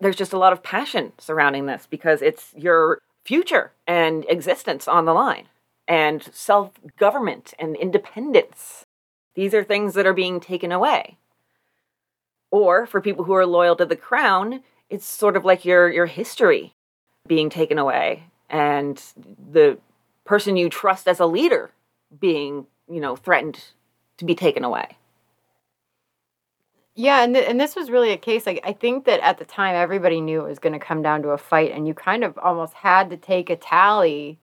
there's 0.00 0.16
just 0.16 0.32
a 0.32 0.38
lot 0.38 0.52
of 0.52 0.62
passion 0.62 1.12
surrounding 1.18 1.66
this 1.66 1.86
because 1.88 2.22
it's 2.22 2.52
your 2.56 3.00
future 3.24 3.72
and 3.86 4.24
existence 4.28 4.86
on 4.86 5.04
the 5.04 5.14
line 5.14 5.48
and 5.88 6.22
self 6.32 6.72
government 6.98 7.54
and 7.58 7.76
independence. 7.76 8.84
These 9.34 9.54
are 9.54 9.64
things 9.64 9.94
that 9.94 10.06
are 10.06 10.14
being 10.14 10.40
taken 10.40 10.72
away. 10.72 11.18
Or 12.50 12.86
for 12.86 13.00
people 13.00 13.24
who 13.24 13.34
are 13.34 13.46
loyal 13.46 13.74
to 13.76 13.84
the 13.84 13.96
crown, 13.96 14.62
it's 14.88 15.06
sort 15.06 15.36
of 15.36 15.44
like 15.44 15.64
your, 15.64 15.90
your 15.90 16.06
history 16.06 16.72
being 17.26 17.50
taken 17.50 17.78
away 17.78 18.24
and 18.48 19.02
the 19.50 19.78
person 20.24 20.56
you 20.56 20.68
trust 20.68 21.08
as 21.08 21.18
a 21.18 21.26
leader 21.26 21.72
being, 22.20 22.66
you 22.88 23.00
know, 23.00 23.16
threatened 23.16 23.64
to 24.18 24.24
be 24.24 24.34
taken 24.34 24.62
away. 24.62 24.96
Yeah, 26.96 27.24
and 27.24 27.34
th- 27.34 27.48
and 27.48 27.60
this 27.60 27.74
was 27.74 27.90
really 27.90 28.10
a 28.10 28.16
case 28.16 28.46
like 28.46 28.60
I 28.64 28.72
think 28.72 29.04
that 29.06 29.20
at 29.20 29.38
the 29.38 29.44
time 29.44 29.74
everybody 29.74 30.20
knew 30.20 30.44
it 30.44 30.48
was 30.48 30.58
going 30.60 30.74
to 30.74 30.78
come 30.78 31.02
down 31.02 31.22
to 31.22 31.30
a 31.30 31.38
fight 31.38 31.72
and 31.72 31.88
you 31.88 31.94
kind 31.94 32.22
of 32.22 32.38
almost 32.38 32.74
had 32.74 33.10
to 33.10 33.16
take 33.16 33.50
a 33.50 33.56
tally 33.56 34.38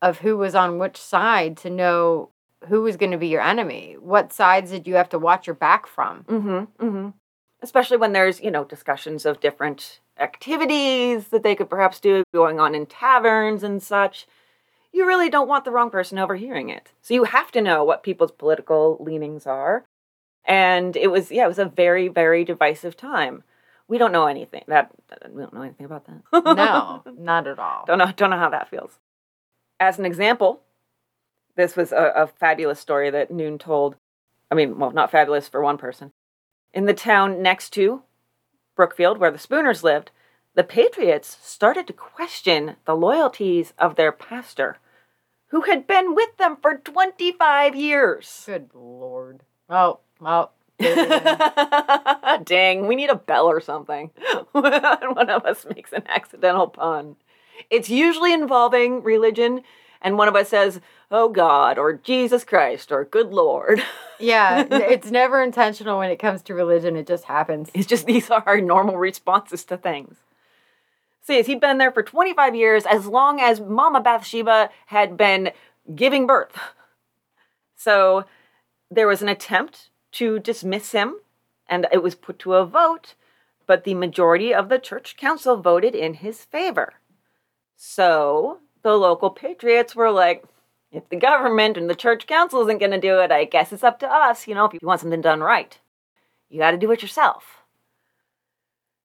of 0.00 0.18
who 0.20 0.36
was 0.36 0.54
on 0.54 0.78
which 0.78 0.96
side 0.96 1.56
to 1.58 1.70
know 1.70 2.30
who 2.68 2.82
was 2.82 2.96
going 2.96 3.12
to 3.12 3.18
be 3.18 3.28
your 3.28 3.42
enemy. 3.42 3.96
What 4.00 4.32
sides 4.32 4.70
did 4.70 4.86
you 4.86 4.94
have 4.94 5.08
to 5.10 5.18
watch 5.18 5.46
your 5.46 5.54
back 5.54 5.86
from? 5.86 6.24
Mm-hmm. 6.24 6.86
Mm-hmm. 6.86 7.08
Especially 7.62 7.96
when 7.96 8.12
there's, 8.12 8.40
you 8.40 8.50
know, 8.50 8.64
discussions 8.64 9.26
of 9.26 9.40
different 9.40 10.00
activities 10.18 11.28
that 11.28 11.42
they 11.42 11.54
could 11.54 11.70
perhaps 11.70 12.00
do 12.00 12.24
going 12.32 12.58
on 12.58 12.74
in 12.74 12.86
taverns 12.86 13.62
and 13.62 13.82
such. 13.82 14.26
You 14.92 15.06
really 15.06 15.28
don't 15.28 15.48
want 15.48 15.64
the 15.64 15.70
wrong 15.70 15.90
person 15.90 16.18
overhearing 16.18 16.70
it. 16.70 16.92
So 17.02 17.12
you 17.12 17.24
have 17.24 17.52
to 17.52 17.60
know 17.60 17.84
what 17.84 18.02
people's 18.02 18.32
political 18.32 18.96
leanings 19.00 19.46
are. 19.46 19.84
And 20.46 20.96
it 20.96 21.08
was, 21.08 21.30
yeah, 21.30 21.44
it 21.44 21.48
was 21.48 21.58
a 21.58 21.64
very, 21.64 22.08
very 22.08 22.44
divisive 22.44 22.96
time. 22.96 23.42
We 23.88 23.98
don't 23.98 24.12
know 24.12 24.26
anything 24.26 24.64
that 24.68 24.90
we 25.30 25.42
don't 25.42 25.52
know 25.52 25.62
anything 25.62 25.86
about 25.86 26.06
that. 26.06 26.56
no, 26.56 27.02
not 27.18 27.46
at 27.46 27.58
all. 27.58 27.84
Don't 27.86 27.98
know, 27.98 28.12
don't 28.16 28.30
know 28.30 28.38
how 28.38 28.50
that 28.50 28.70
feels. 28.70 28.98
As 29.78 29.98
an 29.98 30.04
example, 30.04 30.62
this 31.56 31.76
was 31.76 31.92
a, 31.92 32.12
a 32.14 32.26
fabulous 32.26 32.80
story 32.80 33.10
that 33.10 33.30
Noone 33.30 33.58
told. 33.58 33.96
I 34.50 34.54
mean, 34.54 34.78
well, 34.78 34.92
not 34.92 35.10
fabulous 35.10 35.48
for 35.48 35.62
one 35.62 35.78
person. 35.78 36.12
In 36.72 36.86
the 36.86 36.94
town 36.94 37.42
next 37.42 37.70
to 37.70 38.02
Brookfield, 38.76 39.18
where 39.18 39.30
the 39.30 39.38
Spooners 39.38 39.82
lived, 39.82 40.10
the 40.54 40.64
Patriots 40.64 41.38
started 41.42 41.86
to 41.86 41.92
question 41.92 42.76
the 42.86 42.96
loyalties 42.96 43.72
of 43.78 43.96
their 43.96 44.12
pastor, 44.12 44.78
who 45.48 45.62
had 45.62 45.86
been 45.86 46.14
with 46.14 46.36
them 46.38 46.56
for 46.60 46.76
25 46.76 47.74
years. 47.74 48.42
Good 48.46 48.70
lord. 48.74 49.42
Oh, 49.68 50.00
well. 50.20 50.52
Dang, 52.44 52.86
we 52.86 52.96
need 52.96 53.08
a 53.08 53.14
bell 53.14 53.46
or 53.46 53.60
something. 53.60 54.10
one 54.52 55.30
of 55.30 55.44
us 55.44 55.66
makes 55.74 55.92
an 55.92 56.02
accidental 56.08 56.68
pun. 56.68 57.16
It's 57.70 57.88
usually 57.88 58.32
involving 58.32 59.02
religion, 59.02 59.62
and 60.02 60.18
one 60.18 60.28
of 60.28 60.36
us 60.36 60.50
says, 60.50 60.80
oh 61.10 61.28
God, 61.28 61.78
or 61.78 61.94
Jesus 61.94 62.44
Christ, 62.44 62.92
or 62.92 63.04
good 63.04 63.32
Lord. 63.32 63.82
yeah, 64.20 64.66
it's 64.70 65.10
never 65.10 65.42
intentional 65.42 65.98
when 65.98 66.10
it 66.10 66.18
comes 66.18 66.42
to 66.42 66.54
religion, 66.54 66.96
it 66.96 67.06
just 67.06 67.24
happens. 67.24 67.70
It's 67.72 67.86
just 67.86 68.06
these 68.06 68.30
are 68.30 68.42
our 68.44 68.60
normal 68.60 68.98
responses 68.98 69.64
to 69.66 69.76
things. 69.78 70.16
See, 71.22 71.42
he'd 71.42 71.60
been 71.60 71.78
there 71.78 71.90
for 71.90 72.02
25 72.02 72.54
years, 72.54 72.86
as 72.86 73.06
long 73.06 73.40
as 73.40 73.60
Mama 73.60 74.00
Bathsheba 74.00 74.70
had 74.86 75.16
been 75.16 75.50
giving 75.94 76.26
birth. 76.26 76.56
So 77.74 78.24
there 78.90 79.08
was 79.08 79.22
an 79.22 79.28
attempt 79.28 79.90
to 80.16 80.38
dismiss 80.38 80.92
him, 80.92 81.16
and 81.68 81.86
it 81.92 82.02
was 82.02 82.14
put 82.14 82.38
to 82.40 82.54
a 82.54 82.66
vote, 82.66 83.14
but 83.66 83.84
the 83.84 83.94
majority 83.94 84.54
of 84.54 84.68
the 84.68 84.78
church 84.78 85.16
council 85.16 85.56
voted 85.56 85.94
in 85.94 86.14
his 86.14 86.44
favor. 86.44 86.94
So 87.76 88.60
the 88.82 88.96
local 88.96 89.30
patriots 89.30 89.94
were 89.94 90.10
like, 90.10 90.44
if 90.92 91.08
the 91.08 91.16
government 91.16 91.76
and 91.76 91.90
the 91.90 91.94
church 91.94 92.26
council 92.26 92.62
isn't 92.62 92.78
going 92.78 92.92
to 92.92 93.00
do 93.00 93.18
it, 93.20 93.30
I 93.30 93.44
guess 93.44 93.72
it's 93.72 93.84
up 93.84 93.98
to 94.00 94.08
us, 94.08 94.46
you 94.46 94.54
know, 94.54 94.64
if 94.64 94.72
you 94.72 94.80
want 94.82 95.00
something 95.00 95.20
done 95.20 95.40
right. 95.40 95.78
You 96.48 96.60
got 96.60 96.70
to 96.70 96.78
do 96.78 96.90
it 96.92 97.02
yourself. 97.02 97.64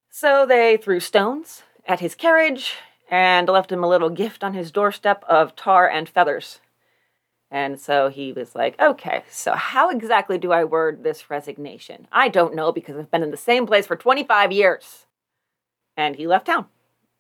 So 0.10 0.46
they 0.46 0.78
threw 0.78 1.00
stones 1.00 1.64
at 1.88 2.00
his 2.00 2.16
carriage 2.16 2.76
and 3.10 3.50
left 3.50 3.72
him 3.72 3.84
a 3.84 3.90
little 3.90 4.10
gift 4.10 4.44
on 4.44 4.54
his 4.54 4.72
doorstep 4.72 5.26
of 5.28 5.56
tar 5.56 5.90
and 5.90 6.08
feathers. 6.08 6.60
And 7.52 7.78
so 7.80 8.08
he 8.08 8.32
was 8.32 8.56
like, 8.56 8.80
okay, 8.80 9.24
so 9.30 9.54
how 9.54 9.90
exactly 9.90 10.38
do 10.38 10.54
I 10.54 10.64
word 10.64 11.04
this 11.04 11.30
resignation? 11.30 12.08
I 12.12 12.30
don't 12.30 12.56
know 12.56 12.72
because 12.72 12.96
I've 12.96 13.12
been 13.12 13.24
in 13.24 13.32
the 13.32 13.38
same 13.38 13.68
place 13.68 13.86
for 13.86 13.98
25 13.98 14.54
years. 14.54 15.06
And 15.98 16.16
he 16.16 16.28
left 16.28 16.46
town. 16.46 16.68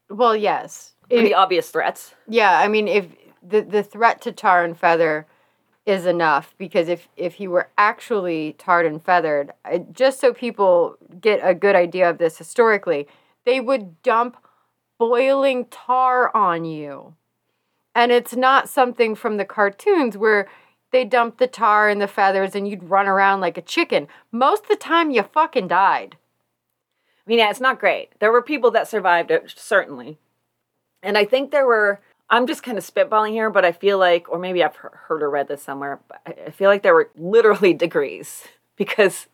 Well, 0.09 0.35
yes. 0.35 0.93
Pretty 1.09 1.31
it, 1.31 1.35
obvious 1.35 1.69
threats. 1.69 2.15
Yeah, 2.27 2.57
I 2.57 2.69
mean, 2.69 2.87
if 2.87 3.07
the 3.43 3.61
the 3.61 3.83
threat 3.83 4.21
to 4.21 4.31
tar 4.31 4.63
and 4.63 4.77
feather 4.77 5.27
is 5.85 6.05
enough 6.05 6.53
because 6.57 6.87
if 6.87 7.09
if 7.17 7.35
he 7.35 7.47
were 7.47 7.69
actually 7.77 8.55
tarred 8.57 8.85
and 8.85 9.03
feathered, 9.03 9.51
just 9.91 10.21
so 10.21 10.33
people 10.33 10.95
get 11.19 11.39
a 11.43 11.53
good 11.53 11.75
idea 11.75 12.09
of 12.09 12.17
this 12.17 12.37
historically, 12.37 13.07
they 13.45 13.59
would 13.59 14.01
dump 14.03 14.37
boiling 14.97 15.65
tar 15.65 16.33
on 16.35 16.63
you. 16.63 17.15
And 17.93 18.11
it's 18.11 18.35
not 18.35 18.69
something 18.69 19.15
from 19.15 19.37
the 19.37 19.45
cartoons 19.45 20.17
where 20.17 20.47
they 20.91 21.05
dump 21.05 21.37
the 21.37 21.47
tar 21.47 21.89
and 21.89 22.01
the 22.01 22.07
feathers 22.07 22.55
and 22.55 22.67
you'd 22.67 22.89
run 22.89 23.07
around 23.07 23.41
like 23.41 23.57
a 23.57 23.61
chicken. 23.61 24.07
Most 24.31 24.63
of 24.63 24.69
the 24.69 24.75
time 24.75 25.11
you 25.11 25.23
fucking 25.23 25.67
died. 25.67 26.17
I 27.25 27.29
mean, 27.29 27.39
yeah, 27.39 27.49
it's 27.49 27.59
not 27.59 27.79
great. 27.79 28.09
There 28.19 28.31
were 28.31 28.41
people 28.41 28.71
that 28.71 28.87
survived 28.87 29.31
it, 29.31 29.53
certainly. 29.55 30.17
And 31.03 31.17
I 31.17 31.25
think 31.25 31.51
there 31.51 31.65
were 31.65 31.99
I'm 32.31 32.47
just 32.47 32.63
kind 32.63 32.77
of 32.77 32.85
spitballing 32.85 33.31
here, 33.31 33.49
but 33.49 33.65
I 33.65 33.73
feel 33.73 33.97
like, 33.97 34.29
or 34.31 34.39
maybe 34.39 34.63
I've 34.63 34.77
heard 34.77 35.21
or 35.21 35.29
read 35.29 35.49
this 35.49 35.61
somewhere, 35.61 35.99
but 36.07 36.21
I 36.47 36.51
feel 36.51 36.69
like 36.69 36.81
there 36.81 36.93
were 36.93 37.11
literally 37.17 37.73
degrees 37.75 38.45
because 38.77 39.27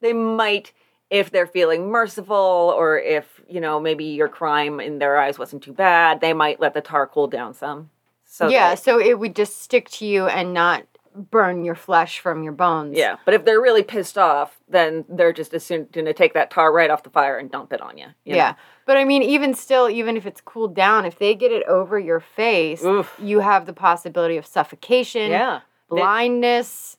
they 0.00 0.12
might, 0.12 0.72
if 1.08 1.30
they're 1.30 1.46
feeling 1.46 1.88
merciful 1.88 2.74
or 2.76 2.98
if, 2.98 3.35
you 3.48 3.60
know, 3.60 3.80
maybe 3.80 4.04
your 4.04 4.28
crime 4.28 4.80
in 4.80 4.98
their 4.98 5.18
eyes 5.18 5.38
wasn't 5.38 5.62
too 5.62 5.72
bad, 5.72 6.20
they 6.20 6.32
might 6.32 6.60
let 6.60 6.74
the 6.74 6.80
tar 6.80 7.06
cool 7.06 7.26
down 7.26 7.54
some. 7.54 7.90
So 8.24 8.48
yeah, 8.48 8.74
so 8.74 9.00
it 9.00 9.18
would 9.18 9.34
just 9.34 9.62
stick 9.62 9.88
to 9.90 10.06
you 10.06 10.26
and 10.26 10.52
not 10.52 10.84
burn 11.14 11.64
your 11.64 11.74
flesh 11.74 12.18
from 12.18 12.42
your 12.42 12.52
bones. 12.52 12.96
Yeah, 12.96 13.16
but 13.24 13.34
if 13.34 13.44
they're 13.44 13.60
really 13.60 13.82
pissed 13.82 14.18
off, 14.18 14.60
then 14.68 15.04
they're 15.08 15.32
just 15.32 15.54
as 15.54 15.64
soon 15.64 15.88
going 15.92 16.04
to 16.04 16.12
take 16.12 16.34
that 16.34 16.50
tar 16.50 16.72
right 16.72 16.90
off 16.90 17.02
the 17.02 17.10
fire 17.10 17.38
and 17.38 17.50
dump 17.50 17.72
it 17.72 17.80
on 17.80 17.96
you. 17.96 18.06
you 18.24 18.36
yeah, 18.36 18.50
know? 18.50 18.56
but 18.84 18.96
I 18.96 19.04
mean, 19.04 19.22
even 19.22 19.54
still, 19.54 19.88
even 19.88 20.16
if 20.16 20.26
it's 20.26 20.40
cooled 20.40 20.74
down, 20.74 21.06
if 21.06 21.18
they 21.18 21.34
get 21.34 21.52
it 21.52 21.64
over 21.66 21.98
your 21.98 22.20
face, 22.20 22.84
Oof. 22.84 23.14
you 23.18 23.40
have 23.40 23.64
the 23.66 23.72
possibility 23.72 24.36
of 24.36 24.44
suffocation, 24.44 25.30
yeah, 25.30 25.60
blindness, 25.88 26.98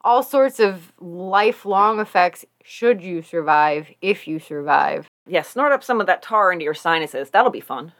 all 0.00 0.22
sorts 0.22 0.58
of 0.58 0.92
lifelong 0.98 2.00
effects. 2.00 2.44
Should 2.64 3.02
you 3.02 3.22
survive, 3.22 3.88
if 4.00 4.26
you 4.26 4.38
survive. 4.38 5.08
Yeah, 5.26 5.42
snort 5.42 5.72
up 5.72 5.84
some 5.84 6.00
of 6.00 6.06
that 6.06 6.22
tar 6.22 6.52
into 6.52 6.64
your 6.64 6.74
sinuses. 6.74 7.30
That'll 7.30 7.50
be 7.50 7.60
fun. 7.60 7.92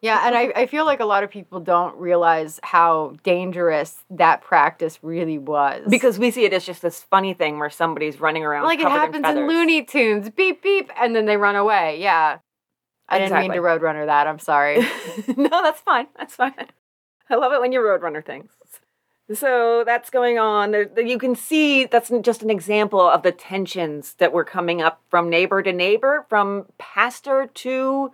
Yeah, 0.00 0.26
and 0.26 0.36
I, 0.36 0.52
I 0.54 0.66
feel 0.66 0.84
like 0.84 1.00
a 1.00 1.04
lot 1.04 1.24
of 1.24 1.30
people 1.30 1.58
don't 1.58 1.96
realize 1.96 2.60
how 2.62 3.16
dangerous 3.24 4.04
that 4.10 4.42
practice 4.42 5.00
really 5.02 5.38
was. 5.38 5.82
Because 5.88 6.20
we 6.20 6.30
see 6.30 6.44
it 6.44 6.52
as 6.52 6.64
just 6.64 6.82
this 6.82 7.02
funny 7.02 7.34
thing 7.34 7.58
where 7.58 7.70
somebody's 7.70 8.20
running 8.20 8.44
around. 8.44 8.64
Like 8.64 8.78
it 8.78 8.86
happens 8.86 9.26
in, 9.26 9.38
in, 9.38 9.48
Looney 9.48 9.82
Tunes, 9.82 10.30
beep 10.30 10.62
beep, 10.62 10.92
and 11.00 11.16
then 11.16 11.26
they 11.26 11.36
run 11.36 11.56
away. 11.56 12.00
Yeah. 12.00 12.38
I 13.08 13.16
exactly. 13.16 13.48
didn't 13.48 13.54
mean 13.54 13.62
to 13.62 13.68
roadrunner 13.68 14.06
that. 14.06 14.26
I'm 14.26 14.38
sorry. 14.38 14.78
no, 15.36 15.48
that's 15.48 15.80
fine. 15.80 16.06
That's 16.16 16.36
fine. 16.36 16.52
I 17.30 17.34
love 17.34 17.52
it 17.52 17.60
when 17.60 17.72
you 17.72 17.80
roadrunner 17.80 18.24
things. 18.24 18.52
So 19.34 19.84
that's 19.84 20.08
going 20.08 20.38
on. 20.38 20.74
You 20.96 21.18
can 21.18 21.34
see 21.34 21.84
that's 21.84 22.10
just 22.22 22.42
an 22.42 22.50
example 22.50 23.00
of 23.00 23.22
the 23.22 23.32
tensions 23.32 24.14
that 24.14 24.32
were 24.32 24.44
coming 24.44 24.80
up 24.80 25.02
from 25.10 25.28
neighbor 25.28 25.62
to 25.62 25.72
neighbor, 25.72 26.24
from 26.28 26.66
pastor 26.78 27.48
to 27.54 28.12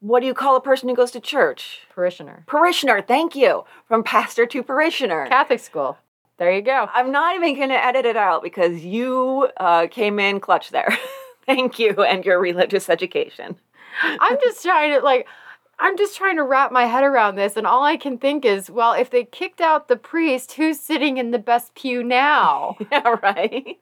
what 0.00 0.20
do 0.20 0.26
you 0.26 0.34
call 0.34 0.56
a 0.56 0.60
person 0.60 0.88
who 0.88 0.94
goes 0.94 1.10
to 1.12 1.20
church? 1.20 1.80
Parishioner. 1.94 2.44
Parishioner, 2.46 3.00
thank 3.00 3.34
you. 3.34 3.64
From 3.88 4.04
pastor 4.04 4.44
to 4.46 4.62
parishioner. 4.62 5.26
Catholic 5.26 5.60
school. 5.60 5.96
There 6.38 6.52
you 6.52 6.60
go. 6.60 6.88
I'm 6.92 7.10
not 7.10 7.34
even 7.34 7.56
going 7.56 7.70
to 7.70 7.82
edit 7.82 8.04
it 8.04 8.16
out 8.16 8.42
because 8.42 8.84
you 8.84 9.48
uh, 9.56 9.86
came 9.90 10.18
in 10.18 10.38
clutch 10.38 10.70
there. 10.70 10.96
thank 11.46 11.78
you 11.78 11.92
and 12.02 12.24
your 12.26 12.38
religious 12.38 12.90
education. 12.90 13.56
I'm 14.02 14.36
just 14.42 14.62
trying 14.62 14.92
to 14.92 15.00
like 15.00 15.26
I'm 15.78 15.96
just 15.96 16.16
trying 16.16 16.36
to 16.36 16.42
wrap 16.42 16.72
my 16.72 16.86
head 16.86 17.04
around 17.04 17.36
this 17.36 17.56
and 17.56 17.66
all 17.66 17.84
I 17.84 17.96
can 17.96 18.18
think 18.18 18.44
is, 18.44 18.70
well, 18.70 18.92
if 18.92 19.10
they 19.10 19.24
kicked 19.24 19.60
out 19.60 19.88
the 19.88 19.96
priest, 19.96 20.52
who's 20.52 20.80
sitting 20.80 21.18
in 21.18 21.30
the 21.30 21.38
best 21.38 21.74
pew 21.74 22.02
now? 22.02 22.76
yeah, 22.90 23.16
right. 23.22 23.78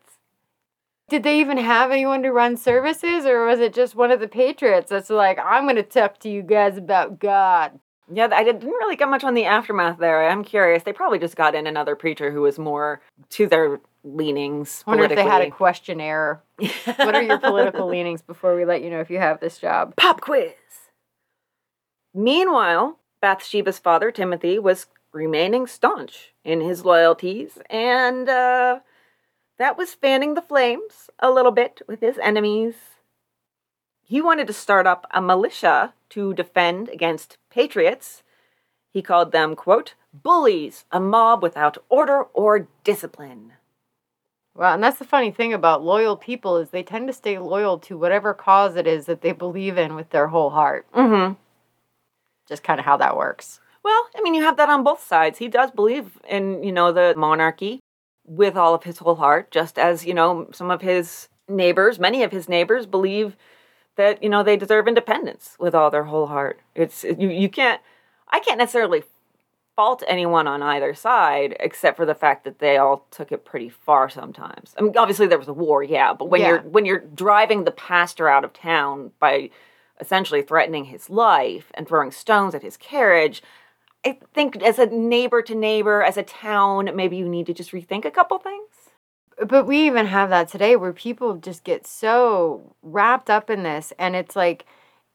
Did 1.09 1.23
they 1.23 1.39
even 1.39 1.59
have 1.59 1.91
anyone 1.91 2.23
to 2.23 2.33
run 2.33 2.57
services 2.57 3.27
or 3.27 3.47
was 3.47 3.61
it 3.61 3.75
just 3.75 3.95
one 3.95 4.11
of 4.11 4.21
the 4.21 4.29
patriots 4.29 4.91
that's 4.91 5.11
like, 5.11 5.39
I'm 5.39 5.65
going 5.65 5.77
to 5.77 5.83
talk 5.83 6.19
to 6.21 6.29
you 6.29 6.43
guys 6.43 6.77
about 6.77 7.21
God? 7.21 7.79
Yeah, 8.13 8.29
I 8.33 8.45
didn't 8.45 8.67
really 8.67 8.97
get 8.97 9.09
much 9.09 9.25
on 9.25 9.35
the 9.35 9.45
aftermath 9.45 9.99
there. 9.99 10.29
I'm 10.29 10.45
curious. 10.45 10.83
They 10.83 10.93
probably 10.93 11.19
just 11.19 11.37
got 11.37 11.55
in 11.55 11.67
another 11.67 11.97
preacher 11.97 12.31
who 12.31 12.43
was 12.43 12.59
more 12.59 13.01
to 13.31 13.47
their 13.47 13.81
leanings. 14.03 14.85
I 14.87 14.91
wonder 14.91 15.05
if 15.05 15.15
they 15.15 15.23
had 15.23 15.43
a 15.43 15.51
questionnaire. 15.51 16.43
what 16.97 17.15
are 17.15 17.23
your 17.23 17.39
political 17.39 17.87
leanings 17.89 18.21
before 18.21 18.57
we 18.57 18.65
let 18.65 18.83
you 18.83 18.91
know 18.91 19.01
if 19.01 19.11
you 19.11 19.19
have 19.19 19.41
this 19.41 19.59
job? 19.59 19.97
Pop 19.97 20.21
quiz. 20.21 20.53
Meanwhile, 22.15 22.99
Bathsheba's 23.21 23.81
father, 23.81 24.13
Timothy, 24.13 24.59
was 24.59 24.87
remaining 25.13 25.67
staunch 25.67 26.33
in 26.45 26.61
his 26.61 26.85
loyalties, 26.85 27.59
and 27.69 28.29
uh, 28.29 28.81
that 29.59 29.77
was 29.77 29.95
fanning 29.95 30.35
the 30.35 30.43
flames 30.43 31.11
a 31.19 31.31
little 31.31 31.51
bit 31.51 31.83
with 31.89 32.01
his 32.01 32.19
enemies. 32.19 32.75
He 34.03 34.21
wanted 34.21 34.47
to 34.47 34.53
start 34.53 34.87
up 34.87 35.07
a 35.13 35.21
militia 35.21 35.95
to 36.11 36.35
defend 36.35 36.89
against 36.89 37.39
patriots. 37.51 38.23
He 38.93 39.03
called 39.03 39.33
them, 39.33 39.57
quote, 39.57 39.95
bullies, 40.13 40.85
a 40.93 41.01
mob 41.01 41.43
without 41.43 41.79
order 41.89 42.23
or 42.35 42.69
discipline. 42.85 43.55
Well, 44.57 44.75
and 44.75 44.85
that's 44.85 44.99
the 44.99 45.05
funny 45.05 45.33
thing 45.33 45.53
about 45.53 45.83
loyal 45.83 46.17
people 46.17 46.59
is 46.59 46.71
they 46.71 46.85
tend 46.85 47.09
to 47.09 47.13
stay 47.13 47.39
loyal 47.39 47.79
to 47.81 47.99
whatever 47.99 48.33
cause 48.35 48.77
it 48.77 48.87
is 48.87 49.07
that 49.07 49.21
they 49.21 49.33
believe 49.33 49.77
in 49.77 49.97
with 49.97 50.11
their 50.11 50.29
whole 50.29 50.51
heart. 50.51 50.87
Mm-hmm. 50.93 51.35
Just 52.49 52.63
kind 52.63 52.79
of 52.79 52.87
how 52.87 52.97
that 52.99 53.17
works. 53.17 53.61
Well, 53.83 54.09
I 54.17 54.23
mean, 54.23 54.35
you 54.35 54.43
have 54.43 54.57
that 54.57 54.69
on 54.69 54.83
both 54.83 55.03
sides. 55.03 55.39
He 55.39 55.49
does 55.49 55.71
believe 55.71 56.19
in, 56.29 56.63
you 56.63 56.73
know, 56.73 56.93
the 56.93 57.15
monarchy 57.17 57.81
with 58.27 58.57
all 58.57 58.75
of 58.75 58.85
his 58.85 58.99
whole 58.99 59.17
heart, 59.17 59.51
just 59.51 59.79
as, 59.79 60.07
you 60.07 60.15
know, 60.15 60.49
some 60.53 60.71
of 60.71 60.81
his 60.81 61.29
neighbors, 61.49 61.99
many 61.99 62.23
of 62.23 62.33
his 62.33 62.49
neighbors 62.49 62.87
believe 62.87 63.37
that, 63.97 64.23
you 64.23 64.29
know, 64.29 64.43
they 64.43 64.57
deserve 64.57 64.89
independence 64.89 65.57
with 65.59 65.75
all 65.75 65.91
their 65.91 66.05
whole 66.05 66.27
heart. 66.27 66.61
It's 66.75 67.05
you 67.05 67.29
you 67.29 67.49
can't 67.49 67.81
I 68.29 68.41
can't 68.41 68.59
necessarily 68.59 69.05
fault 69.77 70.03
anyone 70.07 70.47
on 70.47 70.63
either 70.63 70.95
side 70.95 71.57
except 71.61 71.97
for 71.97 72.07
the 72.07 72.15
fact 72.15 72.45
that 72.45 72.61
they 72.61 72.77
all 72.79 73.07
took 73.11 73.33
it 73.33 73.45
pretty 73.45 73.69
far 73.69 74.09
sometimes. 74.09 74.75
I 74.79 74.83
mean, 74.83 74.97
obviously 74.97 75.27
there 75.27 75.39
was 75.39 75.49
a 75.49 75.53
war, 75.53 75.83
yeah, 75.83 76.15
but 76.15 76.27
when 76.27 76.41
Yeah. 76.41 76.49
you're 76.49 76.61
when 76.61 76.87
you're 76.87 77.01
driving 77.01 77.65
the 77.65 77.71
pastor 77.73 78.29
out 78.29 78.45
of 78.45 78.53
town 78.53 79.13
by 79.19 79.51
essentially 80.01 80.43
threatening 80.43 80.87
his 80.87 81.09
life 81.09 81.71
and 81.75 81.87
throwing 81.87 82.11
stones 82.11 82.55
at 82.55 82.63
his 82.63 82.77
carriage, 82.77 83.43
I 84.05 84.19
think 84.35 84.63
as 84.63 84.79
a 84.79 84.87
neighbor 84.87 85.41
to 85.43 85.55
neighbor, 85.55 86.03
as 86.03 86.17
a 86.17 86.23
town, 86.23 86.91
maybe 86.95 87.17
you 87.17 87.29
need 87.29 87.47
to 87.47 87.55
just 87.55 87.73
rethink 87.73 88.05
a 88.05 88.11
couple 88.11 88.39
things. 88.39 88.69
But 89.47 89.67
we 89.67 89.87
even 89.87 90.07
have 90.07 90.31
that 90.31 90.49
today 90.49 90.77
where 90.77 90.93
people 90.93 91.37
just 91.37 91.65
get 91.65 91.87
so 91.87 92.77
wrapped 92.83 93.31
up 93.31 93.51
in 93.51 93.63
this. 93.63 93.93
And 93.99 94.15
it's 94.15 94.37
like, 94.37 94.67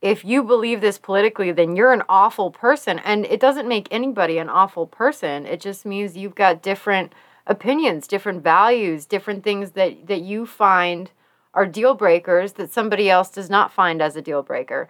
if 0.02 0.26
you 0.26 0.44
believe 0.44 0.82
this 0.82 0.98
politically, 0.98 1.52
then 1.52 1.76
you're 1.76 1.94
an 1.94 2.04
awful 2.10 2.52
person. 2.52 3.00
And 3.00 3.26
it 3.26 3.40
doesn't 3.40 3.68
make 3.68 3.88
anybody 3.92 4.38
an 4.38 4.50
awful 4.50 4.88
person. 4.88 5.46
It 5.46 5.62
just 5.62 5.86
means 5.86 6.18
you've 6.18 6.36
got 6.36 6.64
different 6.64 7.14
opinions, 7.48 8.08
different 8.08 8.44
values, 8.44 9.06
different 9.06 9.44
things 9.44 9.72
that, 9.72 10.08
that 10.08 10.22
you 10.22 10.46
find 10.46 11.12
are 11.60 11.66
deal 11.66 11.94
breakers 11.94 12.54
that 12.54 12.72
somebody 12.72 13.10
else 13.10 13.30
does 13.30 13.50
not 13.50 13.74
find 13.74 14.02
as 14.02 14.16
a 14.16 14.22
deal 14.22 14.42
breaker. 14.42 14.88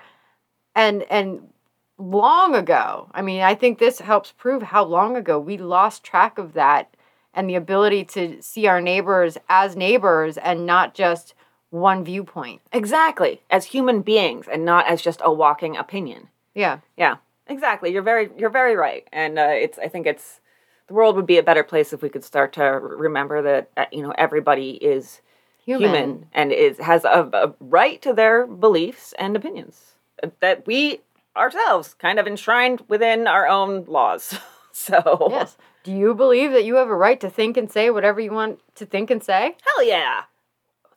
And 0.75 1.01
and 1.09 1.49
long 1.97 2.53
ago, 2.53 3.09
I 3.11 3.23
mean, 3.23 3.41
I 3.41 3.55
think 3.55 3.79
this 3.79 3.97
helps 3.97 4.31
prove 4.31 4.61
how 4.61 4.85
long 4.85 5.17
ago 5.17 5.39
we 5.39 5.57
lost 5.57 6.03
track 6.03 6.37
of 6.37 6.53
that 6.53 6.95
and 7.33 7.49
the 7.49 7.55
ability 7.55 8.05
to 8.05 8.39
see 8.43 8.67
our 8.67 8.81
neighbors 8.81 9.35
as 9.49 9.75
neighbors 9.75 10.37
and 10.37 10.67
not 10.67 10.93
just 10.93 11.33
one 11.71 12.03
viewpoint. 12.03 12.61
Exactly, 12.71 13.41
as 13.49 13.65
human 13.65 14.03
beings 14.03 14.47
and 14.47 14.63
not 14.63 14.85
as 14.85 15.01
just 15.01 15.21
a 15.23 15.33
walking 15.33 15.75
opinion. 15.75 16.29
Yeah. 16.53 16.81
Yeah, 16.97 17.17
exactly. 17.47 17.91
You're 17.91 18.03
very 18.03 18.29
you're 18.37 18.51
very 18.51 18.75
right, 18.75 19.07
and 19.11 19.39
uh, 19.39 19.53
it's 19.65 19.79
I 19.79 19.87
think 19.87 20.05
it's 20.05 20.39
the 20.87 20.93
world 20.93 21.15
would 21.15 21.25
be 21.25 21.39
a 21.39 21.43
better 21.43 21.63
place 21.63 21.93
if 21.93 22.03
we 22.03 22.09
could 22.09 22.23
start 22.23 22.53
to 22.53 22.63
remember 22.63 23.41
that 23.41 23.71
uh, 23.75 23.85
you 23.91 24.03
know 24.03 24.13
everybody 24.19 24.73
is 24.73 25.21
Human. 25.65 25.89
human, 25.89 26.25
and 26.33 26.51
is 26.51 26.77
has 26.79 27.03
a, 27.05 27.29
a 27.33 27.53
right 27.59 28.01
to 28.01 28.13
their 28.13 28.47
beliefs 28.47 29.13
and 29.19 29.35
opinions 29.35 29.93
that 30.39 30.65
we 30.65 31.01
ourselves 31.37 31.93
kind 31.93 32.19
of 32.19 32.27
enshrined 32.27 32.83
within 32.87 33.27
our 33.27 33.47
own 33.47 33.85
laws. 33.85 34.37
so 34.71 35.27
Yes. 35.31 35.57
Do 35.83 35.91
you 35.93 36.13
believe 36.13 36.51
that 36.51 36.65
you 36.65 36.75
have 36.75 36.89
a 36.89 36.95
right 36.95 37.19
to 37.21 37.29
think 37.29 37.55
and 37.55 37.71
say 37.71 37.89
whatever 37.89 38.19
you 38.19 38.31
want 38.31 38.59
to 38.75 38.85
think 38.85 39.09
and 39.11 39.23
say? 39.23 39.55
hell 39.65 39.83
yeah. 39.85 40.23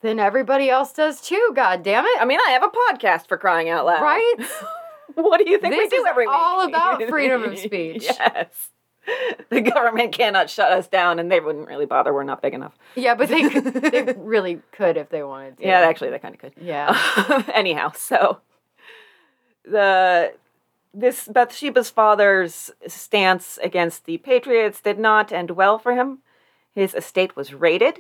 Then 0.01 0.19
everybody 0.19 0.69
else 0.71 0.93
does 0.93 1.21
too, 1.21 1.53
god 1.55 1.83
damn 1.85 2.05
it. 2.05 2.21
I 2.21 2.25
mean, 2.25 2.41
I 2.47 2.51
have 2.51 2.65
a 2.65 2.69
podcast 2.69 3.29
for 3.29 3.37
crying 3.37 3.69
out 3.69 3.85
loud, 3.87 4.03
Right? 4.03 4.35
what 5.15 5.39
do 5.45 5.49
you 5.51 5.59
think 5.59 5.75
This 5.75 5.91
we 5.91 5.97
do 5.97 6.03
is 6.03 6.09
every 6.09 6.27
week? 6.27 6.35
all 6.35 6.67
about 6.67 7.03
freedom 7.09 7.45
of 7.45 7.59
speech. 7.59 8.03
yes. 8.05 8.71
The 9.49 9.61
government 9.61 10.13
cannot 10.13 10.49
shut 10.49 10.73
us 10.73 10.87
down, 10.87 11.19
and 11.19 11.31
they 11.31 11.39
wouldn't 11.41 11.69
really 11.69 11.85
bother. 11.85 12.15
We're 12.15 12.23
not 12.23 12.41
big 12.41 12.55
enough. 12.55 12.73
yeah, 12.95 13.15
but 13.15 13.29
they 13.29 13.51
could, 13.51 13.65
they 13.65 14.03
really 14.17 14.63
could 14.73 14.97
if 14.97 15.11
they 15.11 15.23
wanted 15.23 15.59
to. 15.59 15.67
Yeah, 15.67 15.81
actually, 15.81 16.09
they 16.09 16.19
kind 16.19 16.35
of 16.35 16.41
could. 16.41 16.55
Yeah. 16.59 17.43
Anyhow, 17.55 17.93
so 17.95 18.41
the 19.65 20.33
this 20.95 21.29
Bathsheba's 21.29 21.91
father's 21.91 22.71
stance 22.87 23.59
against 23.63 24.05
the 24.05 24.19
Patriots 24.19 24.81
did 24.81 24.99
not 24.99 25.33
end 25.33 25.51
well 25.53 25.79
for 25.79 25.95
him. 25.95 26.19
His 26.75 26.95
estate 26.95 27.37
was 27.37 27.53
raided. 27.55 27.99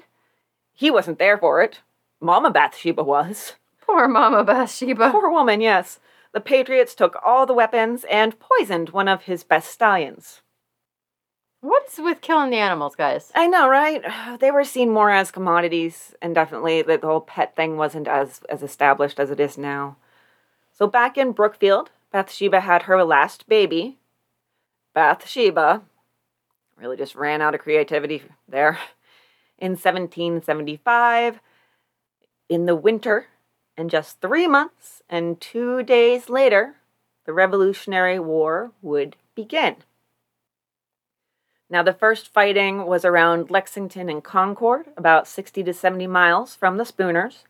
He 0.72 0.90
wasn't 0.90 1.18
there 1.18 1.36
for 1.38 1.62
it. 1.62 1.80
Mama 2.20 2.50
Bathsheba 2.50 3.02
was. 3.02 3.54
Poor 3.86 4.08
Mama 4.08 4.44
Bathsheba. 4.44 5.10
Poor 5.10 5.30
woman, 5.30 5.60
yes. 5.60 6.00
The 6.32 6.40
Patriots 6.40 6.94
took 6.94 7.16
all 7.24 7.44
the 7.46 7.52
weapons 7.52 8.04
and 8.10 8.36
poisoned 8.38 8.90
one 8.90 9.08
of 9.08 9.22
his 9.24 9.44
best 9.44 9.70
stallions. 9.70 10.40
What's 11.62 11.96
with 11.98 12.20
killing 12.20 12.50
the 12.50 12.56
animals, 12.56 12.96
guys? 12.96 13.30
I 13.36 13.46
know, 13.46 13.68
right? 13.68 14.02
They 14.40 14.50
were 14.50 14.64
seen 14.64 14.90
more 14.90 15.10
as 15.10 15.30
commodities, 15.30 16.12
and 16.20 16.34
definitely 16.34 16.82
the, 16.82 16.98
whole 17.00 17.20
pet 17.20 17.54
thing 17.54 17.76
wasn't 17.76 18.08
as, 18.08 18.40
as 18.48 18.64
established 18.64 19.20
as 19.20 19.30
it 19.30 19.38
is 19.38 19.56
now. 19.56 19.96
So 20.72 20.88
back 20.88 21.16
in 21.16 21.30
Brookfield, 21.30 21.90
Bathsheba 22.10 22.60
had 22.60 22.82
her 22.82 23.04
last 23.04 23.46
baby. 23.46 23.98
Bathsheba 24.92 25.82
really 26.76 26.96
just 26.96 27.14
ran 27.14 27.40
out 27.40 27.54
of 27.54 27.60
creativity 27.60 28.22
there. 28.48 28.80
In 29.56 29.72
1775, 29.72 31.38
in 32.48 32.66
the 32.66 32.74
winter, 32.74 33.28
and 33.76 33.88
just 33.88 34.20
three 34.20 34.48
months 34.48 35.02
and 35.08 35.40
two 35.40 35.84
days 35.84 36.28
later, 36.28 36.74
the 37.24 37.32
Revolutionary 37.32 38.18
War 38.18 38.72
would 38.82 39.14
begin. 39.36 39.76
Now, 41.72 41.82
the 41.82 41.94
first 41.94 42.34
fighting 42.34 42.84
was 42.84 43.02
around 43.02 43.50
Lexington 43.50 44.10
and 44.10 44.22
Concord, 44.22 44.88
about 44.94 45.26
60 45.26 45.62
to 45.62 45.72
70 45.72 46.06
miles 46.06 46.54
from 46.54 46.76
the 46.76 46.84
Spooners. 46.84 47.44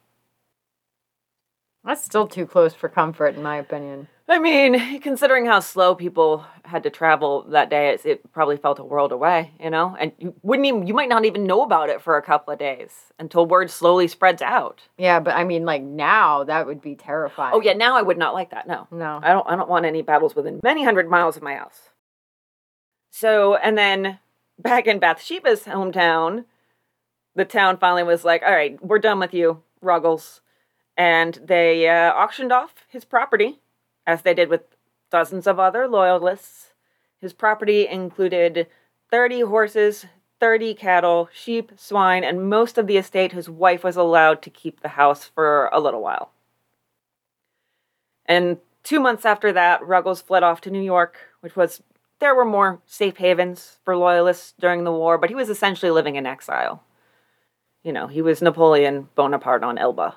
That's 1.85 2.05
still 2.05 2.29
too 2.29 2.47
close 2.47 2.73
for 2.73 2.89
comfort, 2.89 3.35
in 3.35 3.43
my 3.43 3.57
opinion. 3.57 4.07
I 4.29 4.39
mean, 4.39 5.01
considering 5.01 5.47
how 5.47 5.59
slow 5.59 5.97
people 5.97 6.47
had 6.64 6.85
to 6.85 6.91
travel 6.91 7.43
that 7.49 7.68
day, 7.68 7.91
it's, 7.91 8.07
it 8.07 8.33
probably 8.33 8.57
felt 8.57 8.79
a 8.79 8.85
world 8.85 9.11
away, 9.11 9.51
you 9.59 9.70
know? 9.70 9.97
And 9.99 10.12
you 10.18 10.33
wouldn't 10.43 10.66
even, 10.66 10.87
you 10.87 10.95
might 10.95 11.09
not 11.09 11.25
even 11.25 11.43
know 11.43 11.62
about 11.62 11.89
it 11.89 12.01
for 12.01 12.16
a 12.16 12.23
couple 12.23 12.53
of 12.53 12.61
days 12.61 12.93
until 13.18 13.45
word 13.45 13.73
slowly 13.73 14.07
spreads 14.07 14.41
out. 14.41 14.83
Yeah, 14.97 15.18
but 15.18 15.35
I 15.35 15.43
mean, 15.43 15.64
like 15.64 15.83
now, 15.83 16.45
that 16.45 16.68
would 16.68 16.81
be 16.81 16.95
terrifying. 16.95 17.55
Oh, 17.57 17.61
yeah, 17.61 17.73
now 17.73 17.97
I 17.97 18.03
would 18.03 18.18
not 18.18 18.35
like 18.35 18.53
that, 18.53 18.68
no. 18.68 18.87
No. 18.93 19.18
I 19.20 19.33
don't 19.33 19.49
I 19.49 19.57
don't 19.57 19.68
want 19.68 19.85
any 19.85 20.03
battles 20.03 20.37
within 20.37 20.61
many 20.62 20.85
hundred 20.85 21.11
miles 21.11 21.37
of 21.37 21.43
my 21.43 21.57
house. 21.57 21.91
So, 23.14 23.56
and 23.56 23.76
then 23.76 24.18
back 24.58 24.86
in 24.86 24.98
Bathsheba's 24.98 25.64
hometown, 25.64 26.46
the 27.36 27.44
town 27.44 27.76
finally 27.76 28.02
was 28.02 28.24
like, 28.24 28.42
"All 28.42 28.50
right, 28.50 28.82
we're 28.82 28.98
done 28.98 29.20
with 29.20 29.34
you, 29.34 29.62
Ruggles." 29.82 30.40
And 30.96 31.38
they 31.44 31.88
uh, 31.88 32.12
auctioned 32.12 32.52
off 32.52 32.86
his 32.88 33.04
property 33.04 33.60
as 34.06 34.22
they 34.22 34.32
did 34.32 34.48
with 34.48 34.62
dozens 35.10 35.46
of 35.46 35.60
other 35.60 35.86
loyalists. 35.86 36.72
His 37.20 37.34
property 37.34 37.86
included 37.86 38.66
30 39.10 39.42
horses, 39.42 40.06
30 40.40 40.74
cattle, 40.74 41.28
sheep, 41.34 41.72
swine, 41.76 42.24
and 42.24 42.48
most 42.48 42.78
of 42.78 42.86
the 42.86 42.96
estate 42.96 43.32
his 43.32 43.48
wife 43.48 43.84
was 43.84 43.96
allowed 43.96 44.40
to 44.42 44.50
keep 44.50 44.80
the 44.80 44.88
house 44.88 45.24
for 45.24 45.68
a 45.70 45.80
little 45.80 46.00
while. 46.00 46.32
And 48.24 48.58
Two 48.82 48.98
months 48.98 49.24
after 49.24 49.52
that, 49.52 49.86
Ruggles 49.86 50.22
fled 50.22 50.42
off 50.42 50.60
to 50.62 50.70
New 50.70 50.82
York, 50.82 51.16
which 51.40 51.54
was 51.54 51.82
there 52.23 52.35
were 52.37 52.45
more 52.45 52.81
safe 52.87 53.16
havens 53.16 53.79
for 53.85 53.97
loyalists 53.97 54.55
during 54.61 54.85
the 54.85 54.93
war, 54.93 55.18
but 55.18 55.29
he 55.29 55.35
was 55.35 55.51
essentially 55.51 55.91
living 55.91 56.14
in 56.14 56.25
exile. 56.25 56.85
You 57.83 57.93
know, 57.93 58.07
he 58.07 58.23
was 58.23 58.41
Napoleon 58.41 59.09
Bonaparte 59.16 59.64
on 59.64 59.77
Elba. 59.77 60.14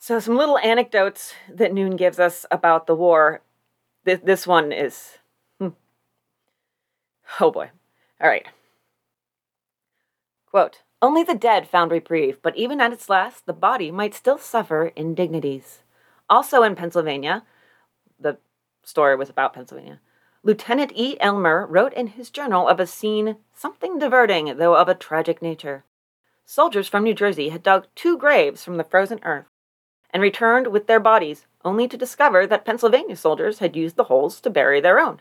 So, 0.00 0.18
some 0.18 0.36
little 0.36 0.56
anecdotes 0.58 1.34
that 1.52 1.74
Noone 1.74 1.96
gives 1.96 2.18
us 2.18 2.46
about 2.50 2.86
the 2.86 2.94
war. 2.94 3.42
This, 4.04 4.20
this 4.24 4.46
one 4.46 4.72
is. 4.72 5.18
Hmm. 5.60 5.70
Oh 7.38 7.50
boy. 7.50 7.70
All 8.18 8.28
right. 8.28 8.46
Quote 10.46 10.80
Only 11.02 11.24
the 11.24 11.34
dead 11.34 11.68
found 11.68 11.90
reprieve, 11.90 12.38
but 12.40 12.56
even 12.56 12.80
at 12.80 12.92
its 12.92 13.10
last, 13.10 13.44
the 13.44 13.52
body 13.52 13.90
might 13.90 14.14
still 14.14 14.38
suffer 14.38 14.92
indignities. 14.96 15.80
Also 16.30 16.62
in 16.62 16.74
Pennsylvania, 16.74 17.42
the 18.18 18.38
story 18.82 19.14
was 19.14 19.28
about 19.28 19.52
Pennsylvania. 19.52 20.00
Lieutenant 20.46 20.92
E. 20.94 21.16
Elmer 21.18 21.66
wrote 21.66 21.92
in 21.94 22.06
his 22.06 22.30
journal 22.30 22.68
of 22.68 22.78
a 22.78 22.86
scene 22.86 23.34
something 23.52 23.98
diverting, 23.98 24.58
though 24.58 24.76
of 24.76 24.88
a 24.88 24.94
tragic 24.94 25.42
nature. 25.42 25.82
Soldiers 26.44 26.86
from 26.86 27.02
New 27.02 27.14
Jersey 27.14 27.48
had 27.48 27.64
dug 27.64 27.88
two 27.96 28.16
graves 28.16 28.62
from 28.62 28.76
the 28.76 28.84
frozen 28.84 29.18
earth 29.24 29.46
and 30.10 30.22
returned 30.22 30.68
with 30.68 30.86
their 30.86 31.00
bodies, 31.00 31.46
only 31.64 31.88
to 31.88 31.96
discover 31.96 32.46
that 32.46 32.64
Pennsylvania 32.64 33.16
soldiers 33.16 33.58
had 33.58 33.74
used 33.74 33.96
the 33.96 34.04
holes 34.04 34.40
to 34.42 34.48
bury 34.48 34.80
their 34.80 35.00
own. 35.00 35.20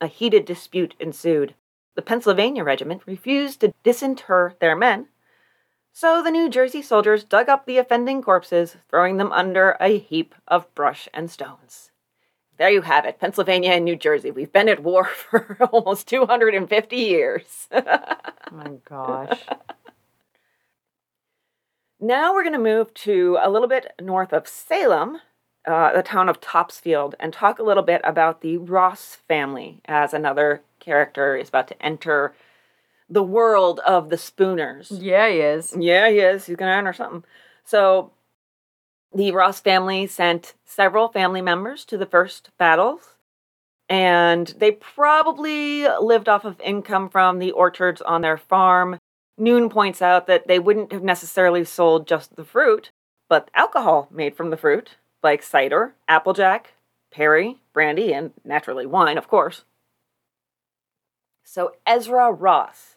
A 0.00 0.06
heated 0.06 0.46
dispute 0.46 0.94
ensued. 0.98 1.54
The 1.94 2.00
Pennsylvania 2.00 2.64
regiment 2.64 3.02
refused 3.04 3.60
to 3.60 3.74
disinter 3.82 4.54
their 4.58 4.74
men, 4.74 5.08
so 5.92 6.22
the 6.22 6.30
New 6.30 6.48
Jersey 6.48 6.80
soldiers 6.80 7.24
dug 7.24 7.50
up 7.50 7.66
the 7.66 7.76
offending 7.76 8.22
corpses, 8.22 8.78
throwing 8.88 9.18
them 9.18 9.32
under 9.32 9.76
a 9.78 9.98
heap 9.98 10.34
of 10.48 10.74
brush 10.74 11.10
and 11.12 11.30
stones. 11.30 11.90
There 12.58 12.70
you 12.70 12.82
have 12.82 13.04
it, 13.04 13.18
Pennsylvania 13.20 13.72
and 13.72 13.84
New 13.84 13.96
Jersey. 13.96 14.30
We've 14.30 14.52
been 14.52 14.68
at 14.68 14.82
war 14.82 15.04
for 15.30 15.58
almost 15.70 16.08
250 16.08 16.96
years. 16.96 17.68
oh 17.70 17.82
my 18.52 18.70
gosh. 18.84 19.40
Now 22.00 22.34
we're 22.34 22.42
going 22.42 22.52
to 22.52 22.58
move 22.58 22.92
to 22.94 23.38
a 23.42 23.50
little 23.50 23.68
bit 23.68 23.92
north 24.00 24.32
of 24.32 24.46
Salem, 24.46 25.18
uh, 25.66 25.92
the 25.94 26.02
town 26.02 26.28
of 26.28 26.40
Topsfield, 26.40 27.14
and 27.18 27.32
talk 27.32 27.58
a 27.58 27.62
little 27.62 27.82
bit 27.82 28.00
about 28.04 28.40
the 28.42 28.58
Ross 28.58 29.16
family 29.28 29.80
as 29.86 30.12
another 30.12 30.62
character 30.78 31.36
is 31.36 31.48
about 31.48 31.68
to 31.68 31.82
enter 31.82 32.34
the 33.08 33.22
world 33.22 33.80
of 33.86 34.10
the 34.10 34.18
Spooners. 34.18 34.90
Yeah, 34.90 35.28
he 35.28 35.38
is. 35.38 35.74
Yeah, 35.78 36.10
he 36.10 36.18
is. 36.18 36.46
He's 36.46 36.56
going 36.56 36.70
to 36.70 36.76
enter 36.76 36.92
something. 36.92 37.24
So 37.64 38.12
the 39.16 39.32
Ross 39.32 39.60
family 39.60 40.06
sent 40.06 40.54
several 40.64 41.08
family 41.08 41.40
members 41.40 41.84
to 41.86 41.96
the 41.96 42.06
first 42.06 42.50
battles, 42.58 43.14
and 43.88 44.48
they 44.58 44.72
probably 44.72 45.88
lived 46.00 46.28
off 46.28 46.44
of 46.44 46.60
income 46.60 47.08
from 47.08 47.38
the 47.38 47.50
orchards 47.52 48.02
on 48.02 48.20
their 48.20 48.36
farm. 48.36 48.98
Noone 49.38 49.70
points 49.70 50.02
out 50.02 50.26
that 50.26 50.46
they 50.46 50.58
wouldn't 50.58 50.92
have 50.92 51.02
necessarily 51.02 51.64
sold 51.64 52.06
just 52.06 52.36
the 52.36 52.44
fruit, 52.44 52.90
but 53.28 53.50
alcohol 53.54 54.08
made 54.10 54.36
from 54.36 54.50
the 54.50 54.56
fruit, 54.56 54.96
like 55.22 55.42
cider, 55.42 55.94
applejack, 56.06 56.74
perry, 57.10 57.56
brandy, 57.72 58.12
and 58.12 58.32
naturally 58.44 58.84
wine, 58.84 59.16
of 59.16 59.28
course. 59.28 59.64
So 61.42 61.72
Ezra 61.86 62.30
Ross 62.32 62.95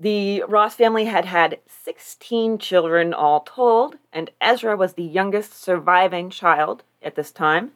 the 0.00 0.42
Ross 0.48 0.74
family 0.74 1.04
had 1.04 1.26
had 1.26 1.58
16 1.66 2.58
children 2.58 3.12
all 3.12 3.40
told, 3.40 3.96
and 4.12 4.30
Ezra 4.40 4.76
was 4.76 4.94
the 4.94 5.02
youngest 5.02 5.62
surviving 5.62 6.30
child 6.30 6.82
at 7.02 7.16
this 7.16 7.30
time. 7.30 7.72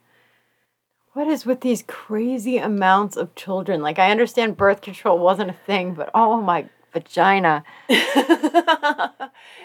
What 1.12 1.29
is 1.29 1.45
with 1.45 1.61
these 1.61 1.85
crazy 1.87 2.57
amounts 2.57 3.16
of 3.16 3.35
children? 3.35 3.83
Like, 3.83 3.99
I 3.99 4.11
understand 4.11 4.57
birth 4.57 4.81
control 4.81 5.18
wasn't 5.18 5.51
a 5.51 5.57
thing, 5.66 5.93
but 5.93 6.11
oh 6.14 6.41
my 6.41 6.68
vagina. 6.95 7.62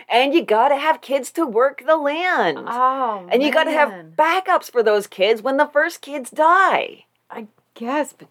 and 0.09 0.33
you 0.33 0.43
gotta 0.43 0.75
have 0.75 0.99
kids 0.99 1.31
to 1.31 1.45
work 1.45 1.83
the 1.85 1.95
land. 1.95 2.65
Oh, 2.67 3.25
and 3.31 3.41
you 3.41 3.51
gotta 3.51 3.71
have 3.71 3.89
man. 3.89 4.13
backups 4.17 4.69
for 4.69 4.83
those 4.83 5.07
kids 5.07 5.41
when 5.41 5.55
the 5.57 5.67
first 5.67 6.01
kids 6.01 6.29
die. 6.29 7.05
I 7.31 7.47
guess, 7.73 8.11
but 8.11 8.27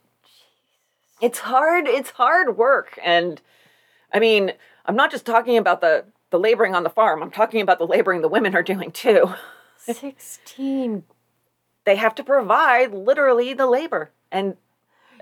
It's 1.21 1.39
hard, 1.41 1.89
it's 1.89 2.11
hard 2.11 2.59
work. 2.59 2.99
And 3.03 3.41
I 4.13 4.19
mean, 4.19 4.53
I'm 4.87 4.97
not 4.97 5.11
just 5.11 5.27
talking 5.27 5.57
about 5.57 5.81
the, 5.81 6.05
the 6.31 6.39
laboring 6.39 6.75
on 6.75 6.83
the 6.83 6.91
farm, 6.91 7.23
I'm 7.23 7.31
talking 7.31 7.61
about 7.61 7.79
the 7.79 7.87
laboring 7.87 8.21
the 8.21 8.29
women 8.29 8.55
are 8.55 8.63
doing 8.63 8.91
too. 8.91 9.35
16. 9.79 11.05
They 11.85 11.97
have 11.97 12.15
to 12.17 12.25
provide 12.25 12.93
literally 12.93 13.55
the 13.55 13.67
labor 13.67 14.11
and 14.31 14.57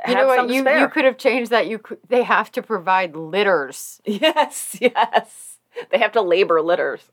You 0.06 0.14
know 0.14 0.26
what? 0.26 0.48
You, 0.48 0.68
you 0.68 0.88
could 0.88 1.04
have 1.04 1.18
changed 1.18 1.50
that. 1.52 1.66
You 1.66 1.78
could, 1.78 1.98
They 2.08 2.22
have 2.22 2.50
to 2.52 2.62
provide 2.62 3.16
litters. 3.16 4.00
Yes, 4.04 4.76
yes. 4.80 5.58
They 5.90 5.98
have 5.98 6.12
to 6.12 6.22
labor 6.22 6.60
litters. 6.60 7.10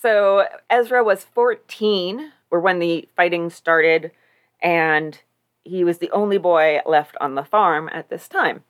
So 0.00 0.46
Ezra 0.70 1.02
was 1.02 1.24
14, 1.24 2.32
or 2.50 2.60
when 2.60 2.78
the 2.78 3.08
fighting 3.16 3.50
started, 3.50 4.12
and 4.60 5.20
he 5.64 5.82
was 5.82 5.98
the 5.98 6.10
only 6.12 6.38
boy 6.38 6.80
left 6.86 7.16
on 7.20 7.34
the 7.34 7.44
farm 7.44 7.88
at 7.92 8.08
this 8.08 8.28
time. 8.28 8.62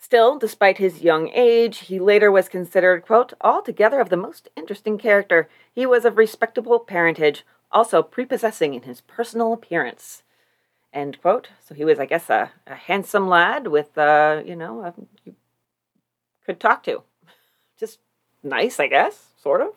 Still, 0.00 0.38
despite 0.38 0.78
his 0.78 1.02
young 1.02 1.28
age, 1.34 1.78
he 1.80 1.98
later 1.98 2.30
was 2.30 2.48
considered, 2.48 3.04
quote, 3.04 3.32
altogether 3.40 4.00
of 4.00 4.10
the 4.10 4.16
most 4.16 4.48
interesting 4.56 4.96
character. 4.96 5.48
He 5.74 5.86
was 5.86 6.04
of 6.04 6.16
respectable 6.16 6.78
parentage, 6.78 7.44
also 7.72 8.02
prepossessing 8.02 8.74
in 8.74 8.82
his 8.82 9.00
personal 9.00 9.52
appearance. 9.52 10.22
End 10.92 11.20
quote. 11.20 11.48
So 11.60 11.74
he 11.74 11.84
was, 11.84 11.98
I 11.98 12.06
guess, 12.06 12.30
a, 12.30 12.52
a 12.66 12.76
handsome 12.76 13.28
lad 13.28 13.66
with, 13.66 13.98
uh, 13.98 14.42
you 14.46 14.56
know, 14.56 14.82
a, 14.82 14.94
you 15.24 15.34
could 16.46 16.60
talk 16.60 16.82
to. 16.84 17.02
Just 17.78 17.98
nice, 18.42 18.80
I 18.80 18.86
guess, 18.86 19.32
sort 19.36 19.60
of. 19.60 19.70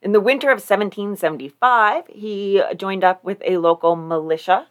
In 0.00 0.12
the 0.12 0.20
winter 0.20 0.48
of 0.48 0.58
1775, 0.58 2.04
he 2.08 2.62
joined 2.76 3.02
up 3.02 3.24
with 3.24 3.42
a 3.44 3.56
local 3.56 3.96
militia. 3.96 4.68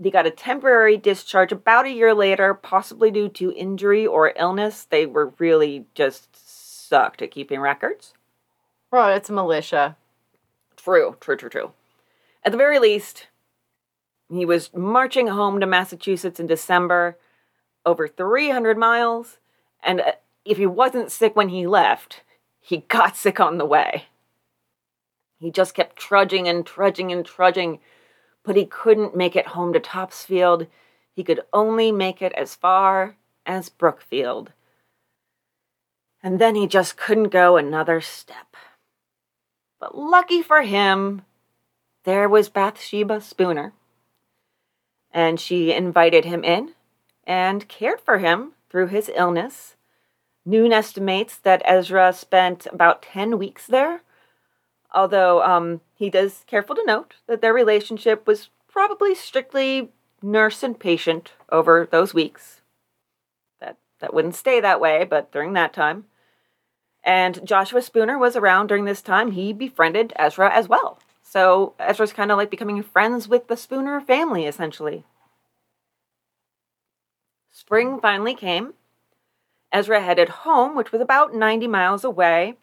He 0.00 0.10
got 0.10 0.26
a 0.26 0.30
temporary 0.30 0.96
discharge 0.96 1.50
about 1.50 1.86
a 1.86 1.90
year 1.90 2.14
later, 2.14 2.54
possibly 2.54 3.10
due 3.10 3.28
to 3.30 3.52
injury 3.52 4.06
or 4.06 4.32
illness. 4.36 4.84
They 4.84 5.06
were 5.06 5.34
really 5.38 5.86
just 5.94 6.88
sucked 6.88 7.20
at 7.20 7.32
keeping 7.32 7.60
records. 7.60 8.14
Well, 8.90 9.08
it's 9.14 9.28
a 9.28 9.32
militia. 9.32 9.96
True, 10.76 11.16
true, 11.20 11.36
true, 11.36 11.50
true. 11.50 11.72
At 12.44 12.52
the 12.52 12.58
very 12.58 12.78
least, 12.78 13.26
he 14.30 14.44
was 14.44 14.72
marching 14.74 15.26
home 15.26 15.60
to 15.60 15.66
Massachusetts 15.66 16.38
in 16.38 16.46
December, 16.46 17.18
over 17.84 18.06
300 18.06 18.78
miles, 18.78 19.38
and 19.82 20.00
uh, 20.00 20.12
if 20.44 20.58
he 20.58 20.66
wasn't 20.66 21.12
sick 21.12 21.34
when 21.34 21.48
he 21.48 21.66
left, 21.66 22.22
he 22.60 22.78
got 22.88 23.16
sick 23.16 23.40
on 23.40 23.58
the 23.58 23.66
way. 23.66 24.04
He 25.38 25.50
just 25.50 25.74
kept 25.74 25.96
trudging 25.96 26.48
and 26.48 26.66
trudging 26.66 27.12
and 27.12 27.24
trudging, 27.24 27.80
but 28.48 28.56
he 28.56 28.64
couldn't 28.64 29.14
make 29.14 29.36
it 29.36 29.48
home 29.48 29.74
to 29.74 29.78
Topsfield. 29.78 30.68
He 31.12 31.22
could 31.22 31.42
only 31.52 31.92
make 31.92 32.22
it 32.22 32.32
as 32.32 32.54
far 32.54 33.18
as 33.44 33.68
Brookfield. 33.68 34.52
And 36.22 36.38
then 36.38 36.54
he 36.54 36.66
just 36.66 36.96
couldn't 36.96 37.28
go 37.28 37.58
another 37.58 38.00
step. 38.00 38.56
But 39.78 39.98
lucky 39.98 40.40
for 40.40 40.62
him, 40.62 41.26
there 42.04 42.26
was 42.26 42.48
Bathsheba 42.48 43.20
Spooner. 43.20 43.74
And 45.12 45.38
she 45.38 45.70
invited 45.70 46.24
him 46.24 46.42
in 46.42 46.72
and 47.24 47.68
cared 47.68 48.00
for 48.00 48.16
him 48.16 48.52
through 48.70 48.86
his 48.86 49.10
illness. 49.14 49.76
Noone 50.46 50.72
estimates 50.72 51.36
that 51.36 51.60
Ezra 51.66 52.14
spent 52.14 52.66
about 52.72 53.02
10 53.02 53.36
weeks 53.36 53.66
there, 53.66 54.00
although 54.94 55.42
um, 55.42 55.80
he 55.94 56.10
does 56.10 56.44
careful 56.46 56.74
to 56.76 56.84
note 56.84 57.14
that 57.26 57.40
their 57.40 57.52
relationship 57.52 58.26
was 58.26 58.50
probably 58.70 59.14
strictly 59.14 59.90
nurse 60.22 60.62
and 60.62 60.78
patient 60.78 61.32
over 61.50 61.88
those 61.90 62.14
weeks. 62.14 62.60
That, 63.60 63.76
that 64.00 64.14
wouldn't 64.14 64.34
stay 64.34 64.60
that 64.60 64.80
way, 64.80 65.04
but 65.04 65.32
during 65.32 65.52
that 65.54 65.72
time. 65.72 66.04
And 67.04 67.46
Joshua 67.46 67.82
Spooner 67.82 68.18
was 68.18 68.36
around 68.36 68.66
during 68.66 68.84
this 68.84 69.02
time. 69.02 69.32
He 69.32 69.52
befriended 69.52 70.12
Ezra 70.16 70.52
as 70.52 70.68
well. 70.68 70.98
So 71.22 71.74
Ezra's 71.78 72.12
kind 72.12 72.30
of 72.30 72.38
like 72.38 72.50
becoming 72.50 72.82
friends 72.82 73.28
with 73.28 73.48
the 73.48 73.56
Spooner 73.56 74.00
family, 74.00 74.46
essentially. 74.46 75.04
Spring 77.50 78.00
finally 78.00 78.34
came. 78.34 78.74
Ezra 79.72 80.00
headed 80.00 80.28
home, 80.28 80.74
which 80.74 80.92
was 80.92 81.00
about 81.00 81.34
90 81.34 81.66
miles 81.66 82.04
away. 82.04 82.56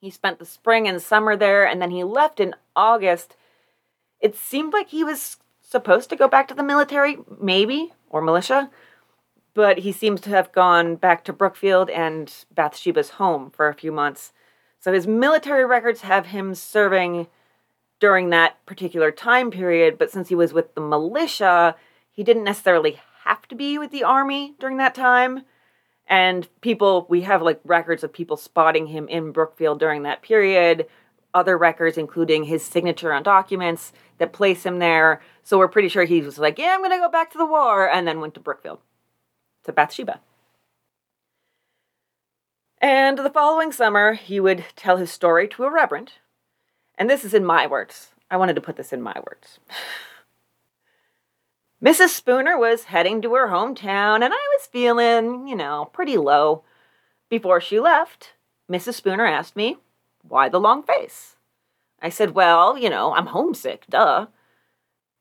He 0.00 0.10
spent 0.10 0.38
the 0.38 0.46
spring 0.46 0.86
and 0.86 1.02
summer 1.02 1.36
there, 1.36 1.66
and 1.66 1.82
then 1.82 1.90
he 1.90 2.04
left 2.04 2.38
in 2.38 2.54
August. 2.76 3.36
It 4.20 4.36
seemed 4.36 4.72
like 4.72 4.88
he 4.88 5.02
was 5.02 5.38
supposed 5.60 6.08
to 6.10 6.16
go 6.16 6.28
back 6.28 6.48
to 6.48 6.54
the 6.54 6.62
military, 6.62 7.18
maybe, 7.40 7.92
or 8.08 8.22
militia, 8.22 8.70
but 9.54 9.78
he 9.78 9.92
seems 9.92 10.20
to 10.22 10.30
have 10.30 10.52
gone 10.52 10.96
back 10.96 11.24
to 11.24 11.32
Brookfield 11.32 11.90
and 11.90 12.32
Bathsheba's 12.54 13.10
home 13.10 13.50
for 13.50 13.68
a 13.68 13.74
few 13.74 13.90
months. 13.90 14.32
So 14.78 14.92
his 14.92 15.06
military 15.06 15.64
records 15.64 16.02
have 16.02 16.26
him 16.26 16.54
serving 16.54 17.26
during 17.98 18.30
that 18.30 18.64
particular 18.66 19.10
time 19.10 19.50
period, 19.50 19.98
but 19.98 20.10
since 20.10 20.28
he 20.28 20.36
was 20.36 20.52
with 20.52 20.74
the 20.74 20.80
militia, 20.80 21.74
he 22.12 22.22
didn't 22.22 22.44
necessarily 22.44 23.00
have 23.24 23.48
to 23.48 23.56
be 23.56 23.78
with 23.78 23.90
the 23.90 24.04
army 24.04 24.54
during 24.60 24.76
that 24.76 24.94
time. 24.94 25.42
And 26.08 26.48
people, 26.62 27.06
we 27.08 27.20
have 27.22 27.42
like 27.42 27.60
records 27.64 28.02
of 28.02 28.12
people 28.12 28.36
spotting 28.36 28.86
him 28.86 29.08
in 29.08 29.30
Brookfield 29.30 29.78
during 29.78 30.02
that 30.02 30.22
period, 30.22 30.86
other 31.34 31.58
records, 31.58 31.98
including 31.98 32.44
his 32.44 32.64
signature 32.64 33.12
on 33.12 33.22
documents 33.22 33.92
that 34.16 34.32
place 34.32 34.64
him 34.64 34.78
there. 34.78 35.20
So 35.44 35.58
we're 35.58 35.68
pretty 35.68 35.88
sure 35.88 36.04
he 36.04 36.22
was 36.22 36.38
like, 36.38 36.58
yeah, 36.58 36.72
I'm 36.72 36.80
going 36.80 36.92
to 36.92 36.98
go 36.98 37.10
back 37.10 37.30
to 37.32 37.38
the 37.38 37.46
war, 37.46 37.88
and 37.88 38.08
then 38.08 38.20
went 38.20 38.34
to 38.34 38.40
Brookfield, 38.40 38.80
to 39.64 39.72
Bathsheba. 39.72 40.20
And 42.80 43.18
the 43.18 43.30
following 43.30 43.72
summer, 43.72 44.14
he 44.14 44.40
would 44.40 44.64
tell 44.76 44.96
his 44.96 45.10
story 45.10 45.46
to 45.48 45.64
a 45.64 45.72
reverend. 45.72 46.12
And 46.96 47.10
this 47.10 47.24
is 47.24 47.34
in 47.34 47.44
my 47.44 47.66
words. 47.66 48.12
I 48.30 48.36
wanted 48.36 48.54
to 48.54 48.60
put 48.62 48.76
this 48.76 48.92
in 48.92 49.02
my 49.02 49.14
words. 49.26 49.58
Mrs. 51.82 52.08
Spooner 52.08 52.58
was 52.58 52.84
heading 52.84 53.22
to 53.22 53.34
her 53.34 53.48
hometown, 53.48 54.16
and 54.24 54.34
I 54.34 54.46
was 54.56 54.66
feeling, 54.66 55.46
you 55.46 55.54
know, 55.54 55.90
pretty 55.92 56.16
low. 56.16 56.64
Before 57.28 57.60
she 57.60 57.78
left, 57.78 58.32
Mrs. 58.68 58.94
Spooner 58.94 59.26
asked 59.26 59.54
me, 59.54 59.76
Why 60.22 60.48
the 60.48 60.58
long 60.58 60.82
face? 60.82 61.36
I 62.02 62.08
said, 62.08 62.34
Well, 62.34 62.76
you 62.76 62.90
know, 62.90 63.14
I'm 63.14 63.26
homesick, 63.26 63.84
duh. 63.88 64.26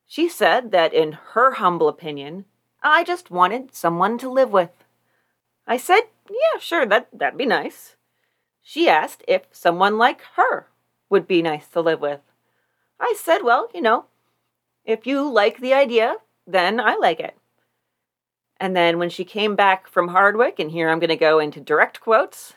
She 0.08 0.28
said 0.28 0.72
that, 0.72 0.93
in 0.93 1.12
her 1.34 1.51
humble 1.51 1.88
opinion, 1.88 2.45
I 2.82 3.03
just 3.03 3.30
wanted 3.30 3.76
someone 3.76 4.18
to 4.18 4.30
live 4.30 4.51
with. 4.51 4.72
I 5.68 5.78
said, 5.78 6.01
Yeah, 6.28 6.60
sure, 6.60 6.88
that, 6.88 7.08
that'd 7.14 7.38
be 7.38 7.45
nice. 7.45 7.97
She 8.64 8.89
asked 8.89 9.24
if 9.28 9.43
someone 9.51 9.99
like 9.99 10.22
her 10.36 10.68
would 11.08 11.28
be 11.28 11.43
nice 11.43 11.68
to 11.68 11.82
live 11.82 12.01
with. 12.01 12.22
I 12.99 13.14
said, 13.16 13.43
Well, 13.43 13.70
you 13.76 13.82
know, 13.82 14.05
if 14.86 15.05
you 15.05 15.30
like 15.30 15.60
the 15.60 15.76
idea, 15.76 16.16
then 16.48 16.80
I 16.80 16.95
like 16.95 17.20
it. 17.20 17.38
And 18.60 18.76
then 18.76 18.98
when 18.98 19.10
she 19.12 19.24
came 19.24 19.56
back 19.56 19.88
from 19.88 20.08
Hardwick, 20.08 20.58
and 20.58 20.72
here 20.72 20.89
I'm 20.89 21.00
going 21.00 21.10
to 21.10 21.16
go 21.16 21.38
into 21.38 21.60
direct 21.60 22.00
quotes 22.02 22.56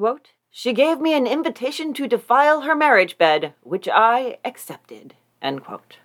quote, 0.00 0.30
she 0.50 0.72
gave 0.72 0.98
me 0.98 1.12
an 1.12 1.26
invitation 1.26 1.92
to 1.92 2.08
defile 2.08 2.62
her 2.62 2.74
marriage 2.74 3.18
bed, 3.18 3.52
which 3.62 3.86
I 3.86 4.38
accepted, 4.46 5.14
end 5.42 5.62
quote. 5.62 5.98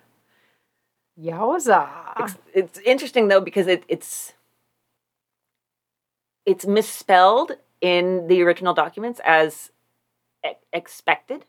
Yowza. 1.18 1.88
It's, 2.20 2.36
it's 2.52 2.78
interesting 2.80 3.28
though 3.28 3.40
because 3.40 3.66
it, 3.66 3.84
it's 3.88 4.34
it's 6.44 6.66
misspelled 6.66 7.52
in 7.80 8.26
the 8.28 8.42
original 8.42 8.74
documents 8.74 9.18
as 9.24 9.72
e- 10.46 10.50
expected 10.74 11.46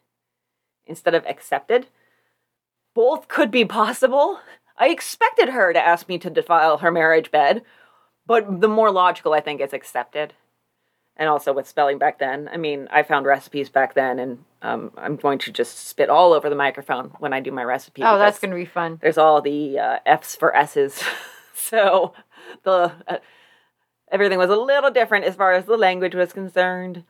instead 0.86 1.14
of 1.14 1.26
accepted. 1.26 1.88
Both 2.96 3.28
could 3.28 3.52
be 3.52 3.66
possible. 3.66 4.40
I 4.78 4.90
expected 4.90 5.50
her 5.50 5.74
to 5.74 5.86
ask 5.86 6.08
me 6.08 6.18
to 6.20 6.30
defile 6.30 6.78
her 6.80 6.92
marriage 6.92 7.32
bed, 7.32 7.64
but 8.26 8.62
the 8.62 8.68
more 8.68 8.92
logical, 8.92 9.34
I 9.34 9.40
think, 9.40 9.62
is 9.62 9.74
accepted. 9.74 10.34
And 11.16 11.28
also 11.28 11.52
with 11.52 11.68
spelling 11.68 11.98
back 11.98 12.20
then. 12.20 12.48
I 12.52 12.58
mean, 12.58 12.88
I 12.92 13.02
found 13.02 13.26
recipes 13.26 13.70
back 13.70 13.96
then, 13.96 14.20
and 14.20 14.44
um, 14.62 14.92
I'm 14.98 15.16
going 15.16 15.40
to 15.40 15.52
just 15.52 15.88
spit 15.88 16.12
all 16.12 16.32
over 16.32 16.48
the 16.48 16.56
microphone 16.56 17.12
when 17.18 17.34
I 17.34 17.40
do 17.40 17.52
my 17.52 17.64
recipe. 17.64 18.04
Oh, 18.04 18.20
that's 18.20 18.38
going 18.38 18.52
to 18.52 18.58
be 18.58 18.66
fun. 18.66 19.00
There's 19.02 19.18
all 19.18 19.42
the 19.42 19.80
uh, 19.80 20.00
F's 20.06 20.36
for 20.36 20.56
S's. 20.56 21.02
so 21.56 22.14
the 22.62 22.92
uh, 23.08 23.18
everything 24.12 24.38
was 24.38 24.52
a 24.52 24.56
little 24.56 24.92
different 24.92 25.26
as 25.26 25.36
far 25.36 25.54
as 25.54 25.66
the 25.66 25.76
language 25.76 26.14
was 26.14 26.34
concerned. 26.34 27.04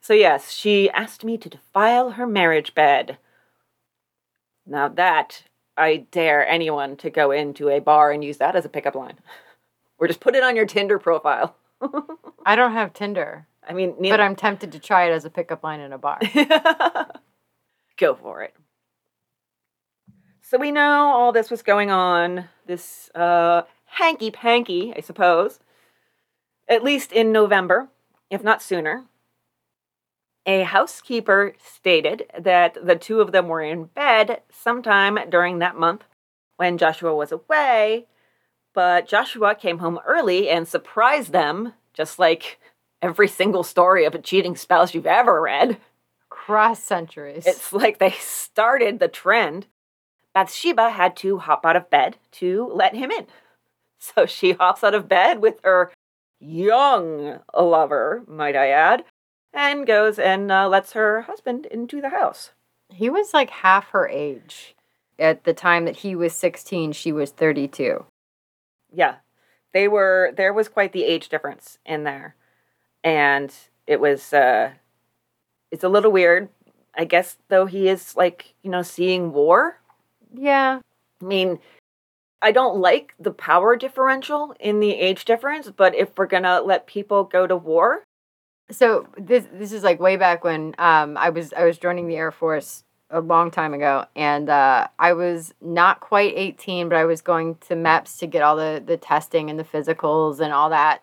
So, 0.00 0.12
yes, 0.12 0.52
she 0.52 0.90
asked 0.90 1.24
me 1.24 1.36
to 1.38 1.48
defile 1.48 2.10
her 2.12 2.26
marriage 2.26 2.74
bed. 2.74 3.18
Now, 4.66 4.88
that 4.88 5.44
I 5.76 6.06
dare 6.10 6.46
anyone 6.46 6.96
to 6.98 7.10
go 7.10 7.30
into 7.30 7.68
a 7.68 7.80
bar 7.80 8.10
and 8.12 8.24
use 8.24 8.38
that 8.38 8.56
as 8.56 8.64
a 8.64 8.70
pickup 8.70 8.94
line. 8.94 9.18
Or 9.98 10.06
just 10.06 10.20
put 10.20 10.36
it 10.36 10.44
on 10.44 10.56
your 10.56 10.66
Tinder 10.66 10.98
profile. 10.98 11.56
I 12.44 12.54
don't 12.54 12.72
have 12.72 12.92
Tinder, 12.92 13.46
I 13.66 13.72
mean, 13.72 13.94
but 13.98 14.20
I'm 14.20 14.36
tempted 14.36 14.72
to 14.72 14.78
try 14.78 15.08
it 15.08 15.12
as 15.12 15.24
a 15.24 15.30
pickup 15.30 15.64
line 15.64 15.80
in 15.80 15.90
a 15.90 15.96
bar. 15.96 16.20
go 17.96 18.14
for 18.14 18.42
it. 18.42 18.54
So 20.42 20.58
we 20.58 20.70
know 20.70 21.12
all 21.14 21.32
this 21.32 21.50
was 21.50 21.62
going 21.62 21.90
on, 21.90 22.50
this 22.66 23.10
uh, 23.14 23.62
hanky 23.86 24.30
panky, 24.30 24.92
I 24.94 25.00
suppose, 25.00 25.60
at 26.68 26.84
least 26.84 27.10
in 27.10 27.32
November, 27.32 27.88
if 28.30 28.44
not 28.44 28.62
sooner. 28.62 29.04
A 30.46 30.62
housekeeper 30.62 31.54
stated 31.62 32.30
that 32.38 32.78
the 32.80 32.94
two 32.94 33.20
of 33.20 33.32
them 33.32 33.48
were 33.48 33.62
in 33.62 33.86
bed 33.86 34.42
sometime 34.50 35.18
during 35.28 35.58
that 35.58 35.76
month 35.76 36.04
when 36.56 36.78
Joshua 36.78 37.14
was 37.14 37.32
away, 37.32 38.06
but 38.72 39.08
Joshua 39.08 39.56
came 39.56 39.78
home 39.78 39.98
early 40.06 40.48
and 40.48 40.68
surprised 40.68 41.32
them, 41.32 41.72
just 41.92 42.20
like 42.20 42.60
every 43.02 43.26
single 43.26 43.64
story 43.64 44.04
of 44.04 44.14
a 44.14 44.20
cheating 44.20 44.54
spouse 44.54 44.94
you've 44.94 45.06
ever 45.06 45.42
read. 45.42 45.78
Cross 46.28 46.80
centuries. 46.82 47.44
It's 47.44 47.72
like 47.72 47.98
they 47.98 48.12
started 48.12 49.00
the 49.00 49.08
trend. 49.08 49.66
Bathsheba 50.32 50.90
had 50.90 51.16
to 51.16 51.38
hop 51.38 51.66
out 51.66 51.76
of 51.76 51.90
bed 51.90 52.18
to 52.32 52.70
let 52.72 52.94
him 52.94 53.10
in. 53.10 53.26
So 53.98 54.26
she 54.26 54.52
hops 54.52 54.84
out 54.84 54.94
of 54.94 55.08
bed 55.08 55.40
with 55.40 55.58
her 55.64 55.90
young 56.38 57.40
lover, 57.58 58.22
might 58.28 58.54
I 58.54 58.68
add, 58.68 59.04
and 59.56 59.86
goes 59.86 60.18
and 60.20 60.52
uh, 60.52 60.68
lets 60.68 60.92
her 60.92 61.22
husband 61.22 61.66
into 61.66 62.00
the 62.00 62.10
house. 62.10 62.52
he 62.92 63.10
was 63.10 63.34
like 63.34 63.50
half 63.50 63.88
her 63.90 64.08
age. 64.08 64.74
At 65.18 65.44
the 65.44 65.54
time 65.54 65.86
that 65.86 65.96
he 65.96 66.14
was 66.14 66.34
16, 66.34 66.92
she 66.92 67.10
was 67.10 67.30
32. 67.30 68.04
Yeah, 68.92 69.16
they 69.72 69.88
were. 69.88 70.32
There 70.36 70.52
was 70.52 70.68
quite 70.68 70.92
the 70.92 71.04
age 71.04 71.28
difference 71.30 71.78
in 71.86 72.04
there, 72.04 72.36
and 73.02 73.52
it 73.86 73.98
was. 74.00 74.32
uh 74.34 74.72
It's 75.72 75.84
a 75.84 75.88
little 75.88 76.12
weird, 76.12 76.48
I 76.96 77.04
guess. 77.06 77.38
Though 77.48 77.66
he 77.66 77.88
is 77.88 78.14
like 78.16 78.54
you 78.62 78.70
know 78.70 78.82
seeing 78.82 79.32
war. 79.32 79.80
Yeah. 80.34 80.80
I 81.22 81.24
mean, 81.24 81.58
I 82.42 82.52
don't 82.52 82.78
like 82.78 83.14
the 83.18 83.32
power 83.32 83.76
differential 83.76 84.54
in 84.60 84.80
the 84.80 84.92
age 84.92 85.24
difference, 85.24 85.70
but 85.70 85.94
if 85.94 86.10
we're 86.16 86.26
gonna 86.26 86.60
let 86.60 86.86
people 86.86 87.24
go 87.24 87.46
to 87.46 87.56
war, 87.56 88.04
So 88.70 89.08
this 89.16 89.46
this 89.52 89.72
is 89.72 89.84
like 89.84 90.00
way 90.00 90.16
back 90.16 90.42
when 90.42 90.74
um, 90.78 91.16
I 91.16 91.30
was 91.30 91.52
I 91.52 91.64
was 91.64 91.78
joining 91.78 92.08
the 92.08 92.16
Air 92.16 92.32
Force 92.32 92.84
a 93.10 93.20
long 93.20 93.50
time 93.50 93.72
ago, 93.74 94.06
and 94.16 94.48
uh, 94.50 94.88
I 94.98 95.12
was 95.12 95.54
not 95.60 96.00
quite 96.00 96.34
eighteen, 96.36 96.88
but 96.88 96.96
I 96.96 97.04
was 97.04 97.20
going 97.20 97.56
to 97.68 97.74
MEPS 97.74 98.18
to 98.18 98.26
get 98.26 98.42
all 98.42 98.56
the 98.56 98.82
the 98.84 98.96
testing 98.96 99.50
and 99.50 99.58
the 99.58 99.64
physicals 99.64 100.40
and 100.40 100.52
all 100.52 100.70
that. 100.70 101.02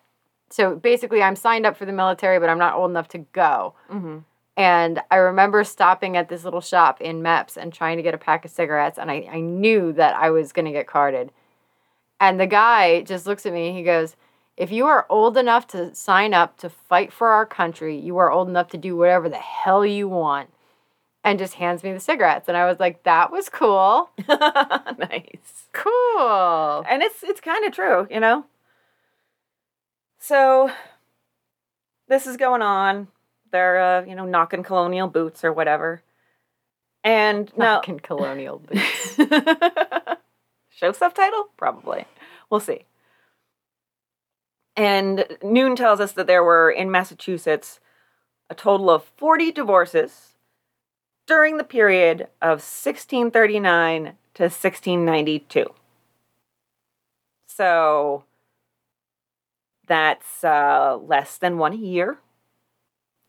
So 0.50 0.76
basically, 0.76 1.22
I'm 1.22 1.36
signed 1.36 1.64
up 1.64 1.76
for 1.76 1.86
the 1.86 1.92
military, 1.92 2.38
but 2.38 2.48
I'm 2.48 2.58
not 2.58 2.74
old 2.74 2.90
enough 2.90 3.08
to 3.08 3.18
go. 3.18 3.74
mm-hmm. 3.90 4.18
And 4.56 5.02
I 5.10 5.16
remember 5.16 5.64
stopping 5.64 6.16
at 6.16 6.28
this 6.28 6.44
little 6.44 6.60
shop 6.60 7.00
in 7.00 7.22
MEPS 7.22 7.56
and 7.56 7.72
trying 7.72 7.96
to 7.96 8.04
get 8.04 8.14
a 8.14 8.18
pack 8.18 8.44
of 8.44 8.52
cigarettes, 8.52 8.98
and 8.98 9.10
I, 9.10 9.28
I 9.30 9.40
knew 9.40 9.92
that 9.94 10.14
I 10.14 10.30
was 10.30 10.52
going 10.52 10.66
to 10.66 10.70
get 10.70 10.86
carded. 10.86 11.32
And 12.20 12.38
the 12.38 12.46
guy 12.46 13.02
just 13.02 13.26
looks 13.26 13.46
at 13.46 13.52
me 13.52 13.68
and 13.68 13.76
he 13.76 13.82
goes, 13.82 14.14
If 14.56 14.70
you 14.70 14.86
are 14.86 15.06
old 15.08 15.36
enough 15.36 15.66
to 15.68 15.94
sign 15.94 16.32
up 16.32 16.56
to 16.58 16.68
fight 16.70 17.12
for 17.12 17.28
our 17.28 17.44
country, 17.44 17.98
you 17.98 18.16
are 18.18 18.30
old 18.30 18.48
enough 18.48 18.68
to 18.68 18.78
do 18.78 18.96
whatever 18.96 19.28
the 19.28 19.36
hell 19.36 19.84
you 19.84 20.08
want. 20.08 20.50
And 21.24 21.38
just 21.38 21.54
hands 21.54 21.82
me 21.82 21.92
the 21.92 22.00
cigarettes. 22.00 22.48
And 22.48 22.56
I 22.56 22.66
was 22.66 22.78
like, 22.78 23.02
That 23.04 23.32
was 23.32 23.48
cool. 23.48 24.10
nice. 24.28 25.68
Cool. 25.72 26.84
And 26.88 27.02
it's 27.02 27.22
it's 27.22 27.40
kind 27.40 27.64
of 27.64 27.72
true, 27.72 28.06
you 28.10 28.20
know. 28.20 28.44
So 30.18 30.70
this 32.08 32.26
is 32.26 32.36
going 32.36 32.62
on. 32.62 33.08
They're 33.52 33.80
uh, 33.80 34.04
you 34.04 34.14
know 34.14 34.24
knocking 34.24 34.62
colonial 34.62 35.08
boots 35.08 35.44
or 35.44 35.52
whatever, 35.52 36.02
and 37.02 37.50
now 37.56 37.80
colonial 37.80 38.58
boots. 38.58 39.16
Show 40.70 40.92
subtitle? 40.92 41.48
Probably. 41.56 42.04
We'll 42.50 42.60
see. 42.60 42.84
And 44.76 45.26
Noone 45.42 45.76
tells 45.76 46.00
us 46.00 46.12
that 46.12 46.26
there 46.26 46.42
were 46.42 46.70
in 46.70 46.90
Massachusetts 46.90 47.80
a 48.50 48.54
total 48.54 48.90
of 48.90 49.04
40 49.16 49.52
divorces 49.52 50.34
during 51.26 51.56
the 51.56 51.64
period 51.64 52.28
of 52.42 52.58
1639 52.58 54.14
to 54.34 54.42
1692. 54.42 55.66
So 57.46 58.24
that's 59.86 60.42
uh, 60.42 60.98
less 61.00 61.38
than 61.38 61.58
one 61.58 61.78
year 61.78 62.18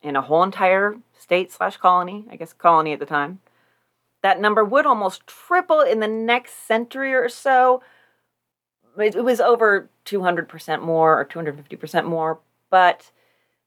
in 0.01 0.15
a 0.15 0.21
whole 0.21 0.43
entire 0.43 0.97
state 1.17 1.51
slash 1.51 1.77
colony, 1.77 2.25
I 2.29 2.35
guess 2.35 2.53
colony 2.53 2.93
at 2.93 2.99
the 2.99 3.05
time 3.05 3.39
that 4.25 4.41
number 4.41 4.65
would 4.65 4.87
almost 4.87 5.27
triple 5.27 5.81
in 5.81 5.99
the 5.99 6.07
next 6.07 6.65
century 6.65 7.13
or 7.13 7.29
so. 7.29 7.83
It, 8.97 9.15
it 9.15 9.23
was 9.23 9.39
over 9.39 9.89
200% 10.05 10.81
more 10.81 11.19
or 11.19 11.25
250% 11.25 12.05
more, 12.05 12.39
but 12.69 13.11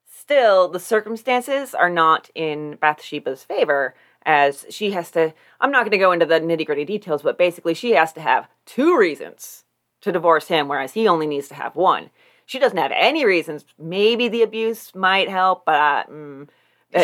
still, 0.06 0.68
the 0.68 0.80
circumstances 0.80 1.74
are 1.74 1.90
not 1.90 2.30
in 2.34 2.76
Bathsheba's 2.76 3.44
favor, 3.44 3.94
as 4.24 4.66
she 4.70 4.90
has 4.92 5.10
to. 5.12 5.32
I'm 5.60 5.70
not 5.70 5.80
going 5.80 5.92
to 5.92 5.98
go 5.98 6.12
into 6.12 6.26
the 6.26 6.40
nitty 6.40 6.66
gritty 6.66 6.84
details, 6.84 7.22
but 7.22 7.38
basically, 7.38 7.74
she 7.74 7.92
has 7.92 8.12
to 8.14 8.20
have 8.20 8.48
two 8.66 8.96
reasons 8.98 9.64
to 10.00 10.12
divorce 10.12 10.48
him, 10.48 10.68
whereas 10.68 10.94
he 10.94 11.08
only 11.08 11.26
needs 11.26 11.48
to 11.48 11.54
have 11.54 11.76
one. 11.76 12.10
She 12.46 12.58
doesn't 12.58 12.78
have 12.78 12.92
any 12.94 13.24
reasons. 13.24 13.64
Maybe 13.78 14.28
the 14.28 14.42
abuse 14.42 14.94
might 14.94 15.28
help, 15.28 15.64
but. 15.64 16.10
Mm, 16.10 16.48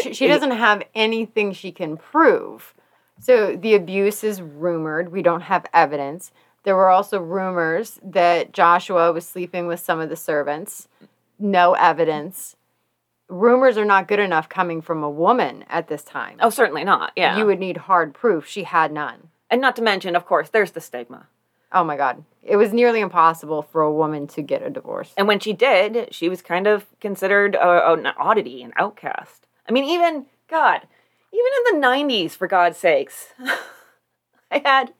she, 0.03 0.15
she 0.15 0.27
doesn't 0.27 0.53
have 0.53 0.83
anything 0.95 1.53
she 1.53 1.71
can 1.71 1.97
prove. 1.97 2.75
So 3.21 3.57
the 3.57 3.75
abuse 3.75 4.25
is 4.25 4.43
rumored. 4.43 5.13
We 5.13 5.23
don't 5.23 5.43
have 5.43 5.67
evidence. 5.73 6.33
There 6.65 6.77
were 6.77 6.89
also 6.89 7.21
rumors 7.21 8.01
that 8.03 8.53
Joshua 8.53 9.13
was 9.13 9.27
sleeping 9.27 9.67
with 9.67 9.81
some 9.81 10.01
of 10.01 10.09
the 10.09 10.17
servants. 10.17 10.89
No 11.39 11.75
evidence. 11.75 12.57
Rumors 13.29 13.77
are 13.77 13.85
not 13.85 14.09
good 14.09 14.19
enough 14.19 14.49
coming 14.49 14.81
from 14.81 15.03
a 15.03 15.11
woman 15.11 15.65
at 15.69 15.89
this 15.89 16.03
time. 16.03 16.39
Oh, 16.41 16.51
certainly 16.51 16.85
not. 16.85 17.13
Yeah. 17.17 17.37
You 17.39 17.47
would 17.47 17.59
need 17.59 17.77
hard 17.77 18.15
proof. 18.15 18.47
She 18.47 18.65
had 18.65 18.93
none. 18.93 19.29
And 19.51 19.61
not 19.61 19.77
to 19.77 19.83
mention, 19.83 20.17
of 20.17 20.27
course, 20.27 20.49
there's 20.49 20.73
the 20.73 20.81
stigma. 20.81 21.27
Oh 21.71 21.85
my 21.85 21.97
God. 21.97 22.25
It 22.43 22.57
was 22.57 22.73
nearly 22.73 23.01
impossible 23.01 23.63
for 23.63 23.83
a 23.83 23.93
woman 23.93 24.27
to 24.29 24.43
get 24.43 24.63
a 24.63 24.71
divorce. 24.71 25.13
And 25.17 25.29
when 25.29 25.41
she 25.41 25.53
did, 25.53 26.15
she 26.15 26.29
was 26.29 26.41
kind 26.41 26.67
of 26.67 26.87
considered 27.01 27.55
a, 27.57 27.93
an 27.93 28.07
oddity, 28.19 28.63
an 28.63 28.73
outcast. 28.77 29.47
I 29.69 29.73
mean, 29.73 29.85
even, 29.85 30.27
God, 30.49 30.83
even 31.33 31.75
in 31.75 31.81
the 31.81 31.87
90s, 31.87 32.33
for 32.33 32.47
God's 32.47 32.79
sakes, 32.79 33.29
I 34.51 34.63
had 34.65 34.93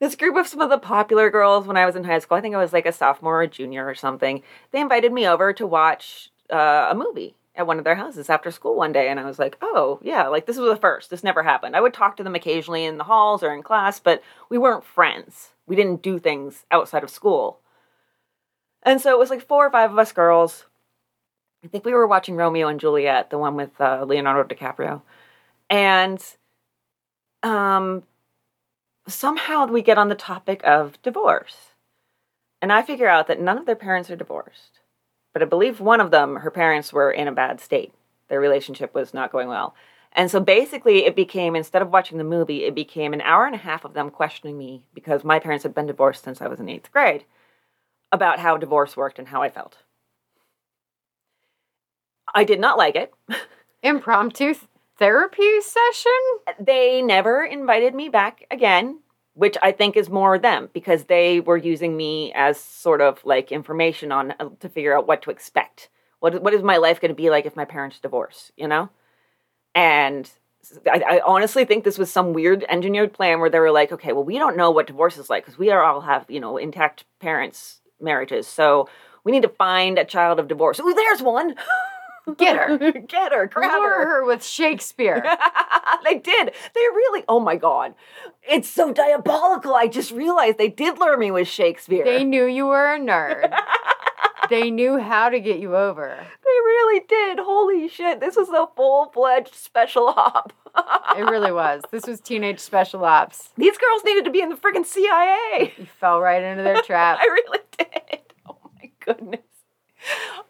this 0.00 0.14
group 0.14 0.36
of 0.36 0.46
some 0.46 0.60
of 0.60 0.70
the 0.70 0.78
popular 0.78 1.30
girls 1.30 1.66
when 1.66 1.76
I 1.76 1.86
was 1.86 1.96
in 1.96 2.04
high 2.04 2.18
school. 2.20 2.38
I 2.38 2.40
think 2.40 2.54
I 2.54 2.58
was 2.58 2.72
like 2.72 2.86
a 2.86 2.92
sophomore 2.92 3.42
or 3.42 3.46
junior 3.46 3.86
or 3.86 3.94
something. 3.94 4.42
They 4.70 4.80
invited 4.80 5.12
me 5.12 5.26
over 5.26 5.52
to 5.52 5.66
watch 5.66 6.30
uh, 6.52 6.88
a 6.90 6.94
movie 6.94 7.34
at 7.54 7.66
one 7.66 7.78
of 7.78 7.84
their 7.84 7.96
houses 7.96 8.30
after 8.30 8.52
school 8.52 8.76
one 8.76 8.92
day. 8.92 9.08
And 9.08 9.18
I 9.18 9.24
was 9.24 9.38
like, 9.38 9.58
oh, 9.60 9.98
yeah, 10.02 10.28
like 10.28 10.46
this 10.46 10.56
was 10.56 10.70
the 10.70 10.80
first. 10.80 11.10
This 11.10 11.24
never 11.24 11.42
happened. 11.42 11.74
I 11.74 11.80
would 11.80 11.92
talk 11.92 12.16
to 12.16 12.22
them 12.22 12.36
occasionally 12.36 12.84
in 12.84 12.98
the 12.98 13.04
halls 13.04 13.42
or 13.42 13.52
in 13.52 13.62
class, 13.62 13.98
but 13.98 14.22
we 14.48 14.56
weren't 14.56 14.84
friends. 14.84 15.50
We 15.66 15.74
didn't 15.74 16.02
do 16.02 16.18
things 16.18 16.64
outside 16.70 17.02
of 17.02 17.10
school. 17.10 17.58
And 18.84 19.00
so 19.00 19.10
it 19.10 19.18
was 19.18 19.30
like 19.30 19.46
four 19.46 19.66
or 19.66 19.70
five 19.70 19.90
of 19.90 19.98
us 19.98 20.12
girls. 20.12 20.66
I 21.64 21.66
think 21.66 21.84
we 21.84 21.92
were 21.92 22.06
watching 22.06 22.36
Romeo 22.36 22.68
and 22.68 22.78
Juliet, 22.78 23.30
the 23.30 23.38
one 23.38 23.56
with 23.56 23.78
uh, 23.80 24.04
Leonardo 24.06 24.54
DiCaprio. 24.54 25.02
And 25.68 26.24
um, 27.42 28.04
somehow 29.08 29.66
we 29.66 29.82
get 29.82 29.98
on 29.98 30.08
the 30.08 30.14
topic 30.14 30.60
of 30.64 31.00
divorce. 31.02 31.72
And 32.60 32.72
I 32.72 32.82
figure 32.82 33.08
out 33.08 33.26
that 33.28 33.40
none 33.40 33.58
of 33.58 33.66
their 33.66 33.76
parents 33.76 34.10
are 34.10 34.16
divorced. 34.16 34.80
But 35.32 35.42
I 35.42 35.46
believe 35.46 35.80
one 35.80 36.00
of 36.00 36.10
them, 36.10 36.36
her 36.36 36.50
parents 36.50 36.92
were 36.92 37.10
in 37.10 37.28
a 37.28 37.32
bad 37.32 37.60
state. 37.60 37.92
Their 38.28 38.40
relationship 38.40 38.94
was 38.94 39.14
not 39.14 39.32
going 39.32 39.48
well. 39.48 39.74
And 40.12 40.30
so 40.30 40.40
basically, 40.40 41.04
it 41.04 41.14
became, 41.14 41.54
instead 41.54 41.82
of 41.82 41.90
watching 41.90 42.18
the 42.18 42.24
movie, 42.24 42.64
it 42.64 42.74
became 42.74 43.12
an 43.12 43.20
hour 43.20 43.46
and 43.46 43.54
a 43.54 43.58
half 43.58 43.84
of 43.84 43.94
them 43.94 44.10
questioning 44.10 44.56
me 44.56 44.82
because 44.94 45.22
my 45.22 45.38
parents 45.38 45.62
had 45.62 45.74
been 45.74 45.86
divorced 45.86 46.24
since 46.24 46.40
I 46.40 46.48
was 46.48 46.60
in 46.60 46.68
eighth 46.68 46.90
grade 46.90 47.24
about 48.10 48.38
how 48.38 48.56
divorce 48.56 48.96
worked 48.96 49.18
and 49.18 49.28
how 49.28 49.42
I 49.42 49.50
felt. 49.50 49.78
I 52.34 52.44
did 52.44 52.60
not 52.60 52.78
like 52.78 52.96
it. 52.96 53.12
Impromptu 53.82 54.54
therapy 54.98 55.60
session? 55.60 56.12
They 56.60 57.02
never 57.02 57.44
invited 57.44 57.94
me 57.94 58.08
back 58.08 58.46
again, 58.50 59.00
which 59.34 59.56
I 59.62 59.72
think 59.72 59.96
is 59.96 60.10
more 60.10 60.38
them 60.38 60.68
because 60.72 61.04
they 61.04 61.40
were 61.40 61.56
using 61.56 61.96
me 61.96 62.32
as 62.34 62.58
sort 62.58 63.00
of 63.00 63.24
like 63.24 63.52
information 63.52 64.12
on 64.12 64.34
uh, 64.38 64.50
to 64.60 64.68
figure 64.68 64.96
out 64.96 65.06
what 65.06 65.22
to 65.22 65.30
expect. 65.30 65.88
What 66.20 66.42
what 66.42 66.54
is 66.54 66.62
my 66.62 66.76
life 66.76 67.00
going 67.00 67.10
to 67.10 67.14
be 67.14 67.30
like 67.30 67.46
if 67.46 67.56
my 67.56 67.64
parents 67.64 68.00
divorce, 68.00 68.52
you 68.56 68.66
know? 68.66 68.90
And 69.74 70.30
I, 70.90 71.02
I, 71.08 71.20
honestly 71.24 71.64
think 71.64 71.84
this 71.84 71.98
was 71.98 72.10
some 72.10 72.32
weird 72.32 72.64
engineered 72.68 73.12
plan 73.12 73.38
where 73.38 73.48
they 73.48 73.60
were 73.60 73.70
like, 73.70 73.92
okay, 73.92 74.12
well, 74.12 74.24
we 74.24 74.38
don't 74.38 74.56
know 74.56 74.70
what 74.70 74.88
divorce 74.88 75.16
is 75.16 75.30
like 75.30 75.44
because 75.44 75.58
we 75.58 75.70
are 75.70 75.82
all 75.82 76.00
have, 76.00 76.26
you 76.28 76.40
know, 76.40 76.56
intact 76.56 77.04
parents' 77.20 77.80
marriages. 78.00 78.46
So 78.46 78.88
we 79.24 79.32
need 79.32 79.42
to 79.42 79.48
find 79.48 79.98
a 79.98 80.04
child 80.04 80.40
of 80.40 80.48
divorce. 80.48 80.80
Ooh, 80.80 80.94
there's 80.94 81.22
one. 81.22 81.54
Get 82.36 82.56
her. 82.56 82.92
Get 83.08 83.32
her. 83.32 83.46
Grab 83.46 83.70
Lure 83.72 83.90
her. 83.90 84.06
her 84.06 84.24
with 84.24 84.44
Shakespeare. 84.44 85.22
they 86.04 86.14
did. 86.16 86.52
They 86.74 86.80
really, 86.80 87.24
oh 87.28 87.40
my 87.40 87.56
God. 87.56 87.94
It's 88.48 88.68
so 88.68 88.92
diabolical. 88.92 89.74
I 89.74 89.88
just 89.88 90.10
realized 90.10 90.58
they 90.58 90.68
did 90.68 90.98
lure 90.98 91.16
me 91.16 91.30
with 91.30 91.48
Shakespeare. 91.48 92.04
They 92.04 92.24
knew 92.24 92.46
you 92.46 92.66
were 92.66 92.94
a 92.94 92.98
nerd. 92.98 93.52
they 94.50 94.70
knew 94.70 94.98
how 94.98 95.28
to 95.28 95.40
get 95.40 95.58
you 95.58 95.76
over. 95.76 96.16
They 96.18 96.48
really 96.64 97.04
did. 97.06 97.38
Holy 97.38 97.88
shit. 97.88 98.20
This 98.20 98.36
was 98.36 98.48
a 98.48 98.66
full 98.76 99.10
fledged 99.12 99.54
special 99.54 100.08
op. 100.08 100.52
it 101.16 101.22
really 101.22 101.52
was. 101.52 101.82
This 101.90 102.06
was 102.06 102.20
teenage 102.20 102.60
special 102.60 103.04
ops. 103.04 103.50
These 103.56 103.76
girls 103.78 104.02
needed 104.04 104.24
to 104.24 104.30
be 104.30 104.40
in 104.40 104.48
the 104.48 104.56
freaking 104.56 104.86
CIA. 104.86 105.72
You 105.76 105.86
fell 106.00 106.20
right 106.20 106.42
into 106.42 106.62
their 106.62 106.82
trap. 106.82 107.18
I 107.20 107.24
really 107.24 107.58
did. 107.76 108.20
Oh 108.48 108.56
my 108.80 108.90
goodness. 109.04 109.40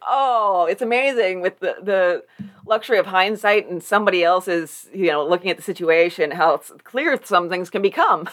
Oh, 0.06 0.66
it's 0.70 0.82
amazing 0.82 1.40
with 1.40 1.58
the, 1.60 1.76
the 1.82 2.24
luxury 2.66 2.98
of 2.98 3.06
hindsight 3.06 3.68
and 3.68 3.82
somebody 3.82 4.24
else's, 4.24 4.88
you 4.92 5.08
know, 5.08 5.26
looking 5.26 5.50
at 5.50 5.56
the 5.56 5.62
situation, 5.62 6.30
how 6.30 6.58
clear 6.84 7.18
some 7.22 7.48
things 7.48 7.70
can 7.70 7.82
become. 7.82 8.28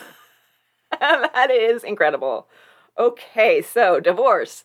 that 1.00 1.52
is 1.52 1.84
incredible. 1.84 2.48
Okay, 2.98 3.62
so 3.62 4.00
divorce, 4.00 4.64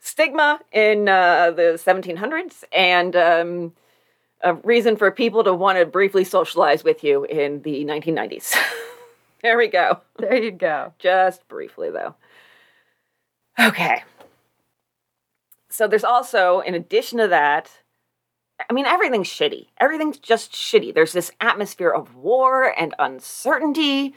stigma 0.00 0.60
in 0.72 1.08
uh, 1.08 1.50
the 1.50 1.80
1700s, 1.84 2.64
and 2.72 3.14
um, 3.14 3.72
a 4.40 4.54
reason 4.54 4.96
for 4.96 5.10
people 5.10 5.44
to 5.44 5.52
want 5.52 5.78
to 5.78 5.84
briefly 5.84 6.24
socialize 6.24 6.84
with 6.84 7.04
you 7.04 7.24
in 7.24 7.62
the 7.62 7.84
1990s. 7.84 8.54
there 9.42 9.58
we 9.58 9.68
go. 9.68 10.00
There 10.18 10.36
you 10.36 10.50
go. 10.50 10.94
Just 10.98 11.46
briefly, 11.48 11.90
though. 11.90 12.14
Okay. 13.58 14.02
So 15.78 15.86
there's 15.86 16.02
also, 16.02 16.58
in 16.58 16.74
addition 16.74 17.18
to 17.18 17.28
that, 17.28 17.70
I 18.68 18.72
mean, 18.72 18.84
everything's 18.84 19.28
shitty. 19.28 19.68
Everything's 19.78 20.18
just 20.18 20.50
shitty. 20.50 20.92
There's 20.92 21.12
this 21.12 21.30
atmosphere 21.40 21.90
of 21.90 22.16
war 22.16 22.74
and 22.76 22.96
uncertainty. 22.98 24.16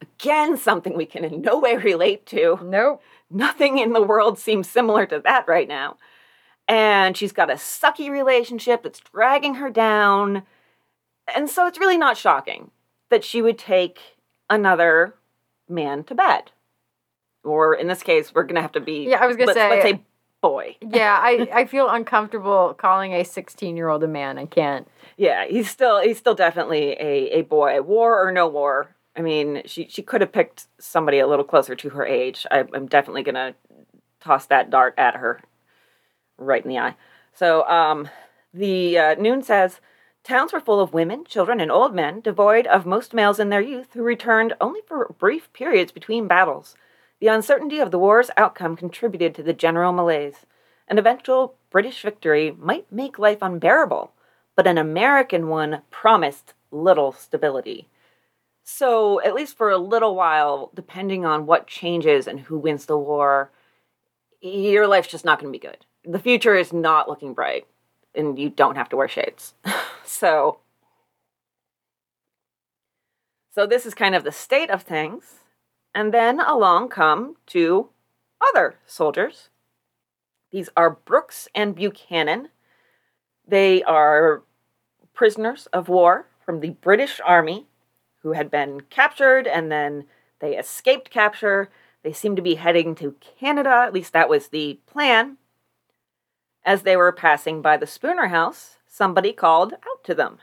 Again, 0.00 0.56
something 0.56 0.96
we 0.96 1.04
can 1.04 1.22
in 1.22 1.42
no 1.42 1.58
way 1.58 1.76
relate 1.76 2.24
to. 2.28 2.58
Nope. 2.64 3.02
Nothing 3.28 3.76
in 3.76 3.92
the 3.92 4.00
world 4.00 4.38
seems 4.38 4.70
similar 4.70 5.04
to 5.04 5.20
that 5.20 5.46
right 5.46 5.68
now. 5.68 5.98
And 6.66 7.14
she's 7.14 7.32
got 7.32 7.50
a 7.50 7.56
sucky 7.56 8.08
relationship 8.08 8.82
that's 8.82 9.00
dragging 9.00 9.56
her 9.56 9.68
down. 9.68 10.44
And 11.36 11.50
so 11.50 11.66
it's 11.66 11.78
really 11.78 11.98
not 11.98 12.16
shocking 12.16 12.70
that 13.10 13.22
she 13.22 13.42
would 13.42 13.58
take 13.58 14.00
another 14.48 15.16
man 15.68 16.04
to 16.04 16.14
bed. 16.14 16.52
Or 17.44 17.74
in 17.74 17.86
this 17.86 18.02
case, 18.02 18.34
we're 18.34 18.44
going 18.44 18.54
to 18.54 18.62
have 18.62 18.72
to 18.72 18.80
be. 18.80 19.08
Yeah, 19.10 19.22
I 19.22 19.26
was 19.26 19.36
going 19.36 19.48
to 19.48 19.54
say. 19.54 19.68
Let's 19.68 19.82
say 19.82 20.00
boy. 20.42 20.76
yeah, 20.82 21.18
I, 21.22 21.48
I 21.54 21.64
feel 21.64 21.88
uncomfortable 21.88 22.74
calling 22.74 23.14
a 23.14 23.24
16 23.24 23.76
year 23.76 23.88
old 23.88 24.04
a 24.04 24.08
man. 24.08 24.36
I 24.38 24.44
can't. 24.44 24.86
Yeah, 25.16 25.46
he's 25.46 25.70
still 25.70 26.02
he's 26.02 26.18
still 26.18 26.34
definitely 26.34 26.92
a, 26.92 27.38
a 27.38 27.42
boy. 27.42 27.80
War 27.80 28.26
or 28.26 28.30
no 28.30 28.46
war. 28.46 28.94
I 29.16 29.22
mean, 29.22 29.62
she 29.64 29.86
she 29.88 30.02
could 30.02 30.20
have 30.20 30.32
picked 30.32 30.66
somebody 30.78 31.18
a 31.18 31.26
little 31.26 31.44
closer 31.44 31.74
to 31.74 31.88
her 31.90 32.04
age. 32.04 32.46
I, 32.50 32.64
I'm 32.74 32.86
definitely 32.86 33.22
gonna 33.22 33.54
toss 34.20 34.46
that 34.46 34.68
dart 34.68 34.94
at 34.98 35.16
her, 35.16 35.40
right 36.36 36.62
in 36.62 36.68
the 36.68 36.78
eye. 36.78 36.96
So, 37.34 37.66
um, 37.66 38.08
the 38.52 38.98
uh, 38.98 39.14
Noone 39.14 39.42
says 39.42 39.80
towns 40.22 40.52
were 40.52 40.60
full 40.60 40.80
of 40.80 40.92
women, 40.92 41.24
children, 41.24 41.60
and 41.60 41.70
old 41.72 41.94
men, 41.94 42.20
devoid 42.20 42.66
of 42.66 42.86
most 42.86 43.14
males 43.14 43.40
in 43.40 43.48
their 43.48 43.60
youth, 43.60 43.88
who 43.94 44.02
returned 44.02 44.54
only 44.60 44.80
for 44.86 45.14
brief 45.18 45.52
periods 45.52 45.92
between 45.92 46.28
battles. 46.28 46.76
The 47.22 47.28
uncertainty 47.28 47.78
of 47.78 47.92
the 47.92 48.00
war's 48.00 48.32
outcome 48.36 48.74
contributed 48.74 49.32
to 49.36 49.44
the 49.44 49.52
general 49.52 49.92
malaise. 49.92 50.44
An 50.88 50.98
eventual 50.98 51.54
British 51.70 52.02
victory 52.02 52.50
might 52.58 52.90
make 52.90 53.16
life 53.16 53.38
unbearable, 53.40 54.10
but 54.56 54.66
an 54.66 54.76
American 54.76 55.46
one 55.46 55.82
promised 55.88 56.54
little 56.72 57.12
stability. 57.12 57.86
So, 58.64 59.22
at 59.22 59.34
least 59.34 59.56
for 59.56 59.70
a 59.70 59.78
little 59.78 60.16
while, 60.16 60.72
depending 60.74 61.24
on 61.24 61.46
what 61.46 61.68
changes 61.68 62.26
and 62.26 62.40
who 62.40 62.58
wins 62.58 62.86
the 62.86 62.98
war, 62.98 63.52
your 64.40 64.88
life's 64.88 65.06
just 65.06 65.24
not 65.24 65.38
going 65.38 65.52
to 65.52 65.56
be 65.56 65.64
good. 65.64 65.86
The 66.04 66.18
future 66.18 66.56
is 66.56 66.72
not 66.72 67.08
looking 67.08 67.34
bright, 67.34 67.68
and 68.16 68.36
you 68.36 68.50
don't 68.50 68.74
have 68.74 68.88
to 68.88 68.96
wear 68.96 69.06
shades. 69.06 69.54
so, 70.04 70.58
so 73.54 73.64
this 73.64 73.86
is 73.86 73.94
kind 73.94 74.16
of 74.16 74.24
the 74.24 74.32
state 74.32 74.70
of 74.70 74.82
things. 74.82 75.41
And 75.94 76.12
then 76.12 76.40
along 76.40 76.88
come 76.88 77.36
two 77.46 77.90
other 78.40 78.76
soldiers. 78.86 79.50
These 80.50 80.68
are 80.76 80.90
Brooks 80.90 81.48
and 81.54 81.74
Buchanan. 81.74 82.48
They 83.46 83.82
are 83.82 84.42
prisoners 85.14 85.66
of 85.72 85.88
war 85.88 86.26
from 86.44 86.60
the 86.60 86.70
British 86.70 87.20
Army 87.24 87.66
who 88.22 88.32
had 88.32 88.50
been 88.50 88.82
captured 88.82 89.46
and 89.46 89.70
then 89.70 90.04
they 90.40 90.56
escaped 90.56 91.10
capture. 91.10 91.70
They 92.02 92.12
seem 92.12 92.36
to 92.36 92.42
be 92.42 92.56
heading 92.56 92.94
to 92.96 93.16
Canada, 93.38 93.84
at 93.86 93.92
least 93.92 94.12
that 94.12 94.28
was 94.28 94.48
the 94.48 94.80
plan. 94.86 95.38
As 96.64 96.82
they 96.82 96.96
were 96.96 97.12
passing 97.12 97.62
by 97.62 97.76
the 97.76 97.86
Spooner 97.86 98.28
house, 98.28 98.76
somebody 98.88 99.32
called 99.32 99.74
out 99.74 100.04
to 100.04 100.14
them. 100.14 100.38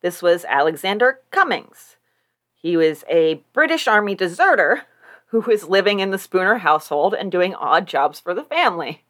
This 0.00 0.22
was 0.22 0.44
Alexander 0.46 1.20
Cummings. 1.30 1.96
He 2.62 2.76
was 2.76 3.04
a 3.10 3.42
British 3.52 3.88
Army 3.88 4.14
deserter 4.14 4.82
who 5.26 5.40
was 5.40 5.68
living 5.68 5.98
in 5.98 6.10
the 6.10 6.18
Spooner 6.18 6.58
household 6.58 7.12
and 7.12 7.32
doing 7.32 7.54
odd 7.54 7.86
jobs 7.86 8.20
for 8.20 8.34
the 8.34 8.44
family. 8.44 9.02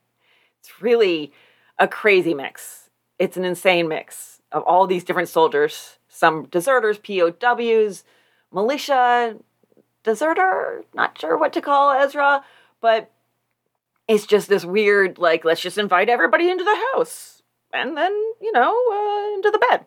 It's 0.61 0.81
really 0.81 1.33
a 1.79 1.87
crazy 1.87 2.33
mix. 2.33 2.89
It's 3.19 3.37
an 3.37 3.45
insane 3.45 3.89
mix 3.89 4.41
of 4.51 4.63
all 4.63 4.87
these 4.87 5.05
different 5.05 5.29
soldiers, 5.29 5.99
some 6.09 6.47
deserters, 6.47 6.99
POWs, 6.99 8.05
militia, 8.53 9.37
deserter, 10.03 10.85
not 10.95 11.19
sure 11.21 11.37
what 11.37 11.53
to 11.53 11.61
call 11.61 11.93
Ezra, 11.93 12.45
but 12.81 13.11
it's 14.09 14.27
just 14.27 14.49
this 14.49 14.65
weird, 14.65 15.19
like, 15.19 15.45
let's 15.45 15.61
just 15.61 15.79
invite 15.79 16.09
everybody 16.09 16.51
into 16.51 16.65
the 16.65 16.83
house 16.95 17.43
and 17.73 17.97
then, 17.97 18.13
you 18.41 18.53
know, 18.53 18.71
uh, 18.71 19.35
into 19.35 19.51
the 19.51 19.59
bed. 19.59 19.87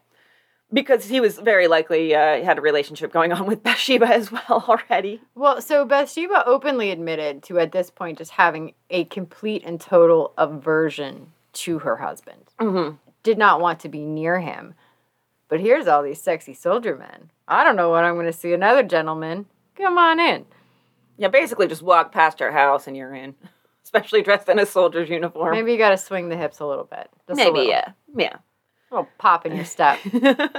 Because 0.75 1.05
he 1.05 1.21
was 1.21 1.39
very 1.39 1.67
likely 1.69 2.13
uh, 2.13 2.43
had 2.43 2.57
a 2.57 2.61
relationship 2.61 3.13
going 3.13 3.31
on 3.31 3.45
with 3.45 3.63
Bathsheba 3.63 4.07
as 4.07 4.29
well 4.29 4.65
already. 4.67 5.21
Well, 5.33 5.61
so 5.61 5.85
Bathsheba 5.85 6.43
openly 6.45 6.91
admitted 6.91 7.43
to 7.43 7.59
at 7.59 7.71
this 7.71 7.89
point 7.89 8.17
just 8.17 8.31
having 8.31 8.73
a 8.89 9.05
complete 9.05 9.63
and 9.65 9.79
total 9.79 10.33
aversion 10.37 11.31
to 11.53 11.79
her 11.79 11.95
husband. 11.95 12.51
Mm-hmm. 12.59 12.97
Did 13.23 13.37
not 13.37 13.61
want 13.61 13.79
to 13.79 13.89
be 13.89 14.03
near 14.03 14.41
him. 14.41 14.73
But 15.47 15.61
here's 15.61 15.87
all 15.87 16.03
these 16.03 16.21
sexy 16.21 16.53
soldier 16.53 16.97
men. 16.97 17.29
I 17.47 17.63
don't 17.63 17.77
know 17.77 17.91
when 17.91 18.03
I'm 18.03 18.15
going 18.15 18.25
to 18.25 18.33
see 18.33 18.51
another 18.51 18.83
gentleman. 18.83 19.45
Come 19.77 19.97
on 19.97 20.19
in. 20.19 20.45
Yeah, 21.17 21.29
basically 21.29 21.67
just 21.67 21.83
walk 21.83 22.11
past 22.11 22.39
her 22.39 22.51
house 22.51 22.85
and 22.85 22.97
you're 22.97 23.15
in, 23.15 23.35
especially 23.85 24.23
dressed 24.23 24.49
in 24.49 24.59
a 24.59 24.65
soldier's 24.65 25.09
uniform. 25.09 25.55
Maybe 25.55 25.71
you 25.71 25.77
got 25.77 25.91
to 25.91 25.97
swing 25.97 26.27
the 26.27 26.35
hips 26.35 26.59
a 26.59 26.65
little 26.65 26.83
bit. 26.83 27.09
Maybe, 27.29 27.59
little. 27.59 27.63
yeah. 27.65 27.91
Yeah. 28.17 28.35
A 28.91 28.95
little 28.95 29.09
pop 29.17 29.45
in 29.45 29.55
your 29.55 29.65
step. 29.65 29.99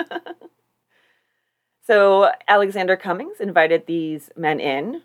so 1.87 2.31
Alexander 2.49 2.97
Cummings 2.97 3.41
invited 3.41 3.87
these 3.87 4.31
men 4.37 4.61
in, 4.61 5.03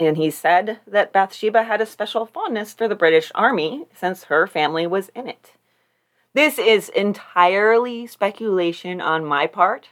and 0.00 0.16
he 0.16 0.30
said 0.30 0.80
that 0.86 1.12
Bathsheba 1.12 1.64
had 1.64 1.80
a 1.80 1.86
special 1.86 2.26
fondness 2.26 2.72
for 2.72 2.88
the 2.88 2.94
British 2.94 3.30
Army 3.34 3.86
since 3.94 4.24
her 4.24 4.46
family 4.46 4.86
was 4.86 5.10
in 5.10 5.28
it. 5.28 5.52
This 6.32 6.58
is 6.58 6.88
entirely 6.88 8.08
speculation 8.08 9.00
on 9.00 9.24
my 9.24 9.46
part, 9.46 9.90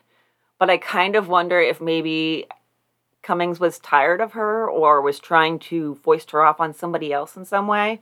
but 0.58 0.70
I 0.70 0.76
kind 0.76 1.14
of 1.14 1.28
wonder 1.28 1.60
if 1.60 1.80
maybe 1.80 2.46
Cummings 3.22 3.60
was 3.60 3.78
tired 3.78 4.20
of 4.20 4.32
her 4.32 4.68
or 4.68 5.00
was 5.00 5.20
trying 5.20 5.60
to 5.60 5.94
foist 5.96 6.32
her 6.32 6.42
off 6.42 6.60
on 6.60 6.74
somebody 6.74 7.12
else 7.12 7.36
in 7.36 7.44
some 7.44 7.68
way. 7.68 8.00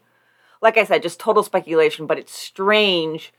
Like 0.63 0.79
I 0.79 0.85
said, 0.85 1.03
just 1.03 1.21
total 1.21 1.43
speculation, 1.43 2.07
but 2.07 2.19
it's 2.19 2.33
strange 2.33 3.35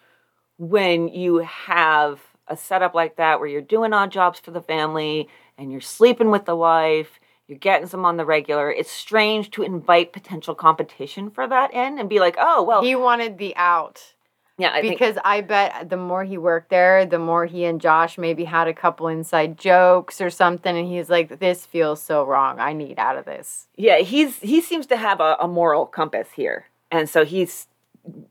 when 0.61 1.07
you 1.07 1.37
have 1.39 2.21
a 2.47 2.55
setup 2.55 2.93
like 2.93 3.15
that 3.15 3.39
where 3.39 3.49
you're 3.49 3.61
doing 3.61 3.93
odd 3.93 4.11
jobs 4.11 4.39
for 4.39 4.51
the 4.51 4.61
family 4.61 5.27
and 5.57 5.71
you're 5.71 5.81
sleeping 5.81 6.29
with 6.29 6.45
the 6.45 6.55
wife, 6.55 7.19
you're 7.47 7.57
getting 7.57 7.87
some 7.87 8.05
on 8.05 8.17
the 8.17 8.25
regular. 8.25 8.71
It's 8.71 8.91
strange 8.91 9.49
to 9.51 9.63
invite 9.63 10.13
potential 10.13 10.53
competition 10.53 11.31
for 11.31 11.47
that 11.47 11.73
in 11.73 11.97
and 11.97 12.07
be 12.07 12.19
like, 12.19 12.35
oh, 12.37 12.61
well, 12.61 12.83
he 12.83 12.95
wanted 12.95 13.39
the 13.39 13.55
out. 13.55 14.13
yeah, 14.59 14.71
I 14.71 14.81
think, 14.81 14.93
because 14.93 15.17
I 15.25 15.41
bet 15.41 15.89
the 15.89 15.97
more 15.97 16.23
he 16.23 16.37
worked 16.37 16.69
there, 16.69 17.07
the 17.07 17.17
more 17.17 17.47
he 17.47 17.65
and 17.65 17.81
Josh 17.81 18.19
maybe 18.19 18.43
had 18.43 18.67
a 18.67 18.73
couple 18.73 19.07
inside 19.07 19.57
jokes 19.57 20.21
or 20.21 20.29
something, 20.29 20.77
and 20.77 20.87
he's 20.87 21.09
like, 21.09 21.39
"This 21.39 21.65
feels 21.65 22.03
so 22.03 22.23
wrong. 22.23 22.59
I 22.59 22.73
need 22.73 22.99
out 22.99 23.17
of 23.17 23.25
this." 23.25 23.67
yeah, 23.77 23.97
he's 23.97 24.37
he 24.41 24.61
seems 24.61 24.85
to 24.87 24.95
have 24.97 25.19
a, 25.19 25.37
a 25.39 25.47
moral 25.47 25.87
compass 25.87 26.27
here, 26.35 26.67
and 26.91 27.09
so 27.09 27.25
he's 27.25 27.67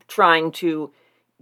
trying 0.07 0.53
to 0.53 0.93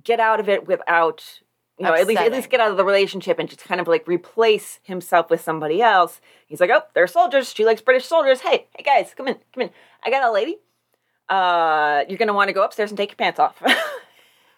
get 0.08 0.18
out 0.18 0.40
of 0.40 0.48
it 0.48 0.66
without, 0.66 1.40
you 1.78 1.84
know, 1.84 1.92
at 1.92 2.06
least 2.06 2.20
at 2.20 2.32
least 2.32 2.48
get 2.48 2.60
out 2.60 2.70
of 2.70 2.78
the 2.78 2.84
relationship 2.84 3.38
and 3.38 3.48
just 3.48 3.62
kind 3.62 3.80
of 3.80 3.86
like 3.86 4.08
replace 4.08 4.80
himself 4.82 5.28
with 5.28 5.40
somebody 5.42 5.82
else. 5.82 6.20
He's 6.46 6.60
like, 6.60 6.70
oh, 6.70 6.82
they're 6.94 7.06
soldiers. 7.06 7.52
She 7.54 7.66
likes 7.66 7.82
British 7.82 8.06
soldiers. 8.06 8.40
Hey, 8.40 8.66
hey 8.74 8.82
guys, 8.82 9.12
come 9.14 9.28
in, 9.28 9.36
come 9.52 9.62
in. 9.64 9.70
I 10.02 10.10
got 10.10 10.24
a 10.24 10.32
lady. 10.32 10.56
Uh, 11.28 12.04
you're 12.08 12.18
gonna 12.18 12.32
want 12.32 12.48
to 12.48 12.54
go 12.54 12.64
upstairs 12.64 12.90
and 12.90 12.96
take 12.96 13.10
your 13.10 13.16
pants 13.16 13.38
off. 13.38 13.62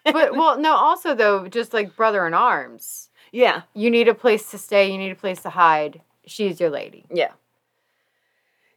But 0.03 0.35
well, 0.35 0.57
no. 0.59 0.73
Also, 0.73 1.13
though, 1.13 1.47
just 1.47 1.73
like 1.73 1.95
brother 1.95 2.25
in 2.25 2.33
arms, 2.33 3.09
yeah, 3.31 3.63
you 3.75 3.91
need 3.91 4.07
a 4.07 4.15
place 4.15 4.49
to 4.49 4.57
stay. 4.57 4.91
You 4.91 4.97
need 4.97 5.11
a 5.11 5.15
place 5.15 5.43
to 5.43 5.51
hide. 5.51 6.01
She's 6.25 6.59
your 6.59 6.71
lady. 6.71 7.05
Yeah. 7.13 7.33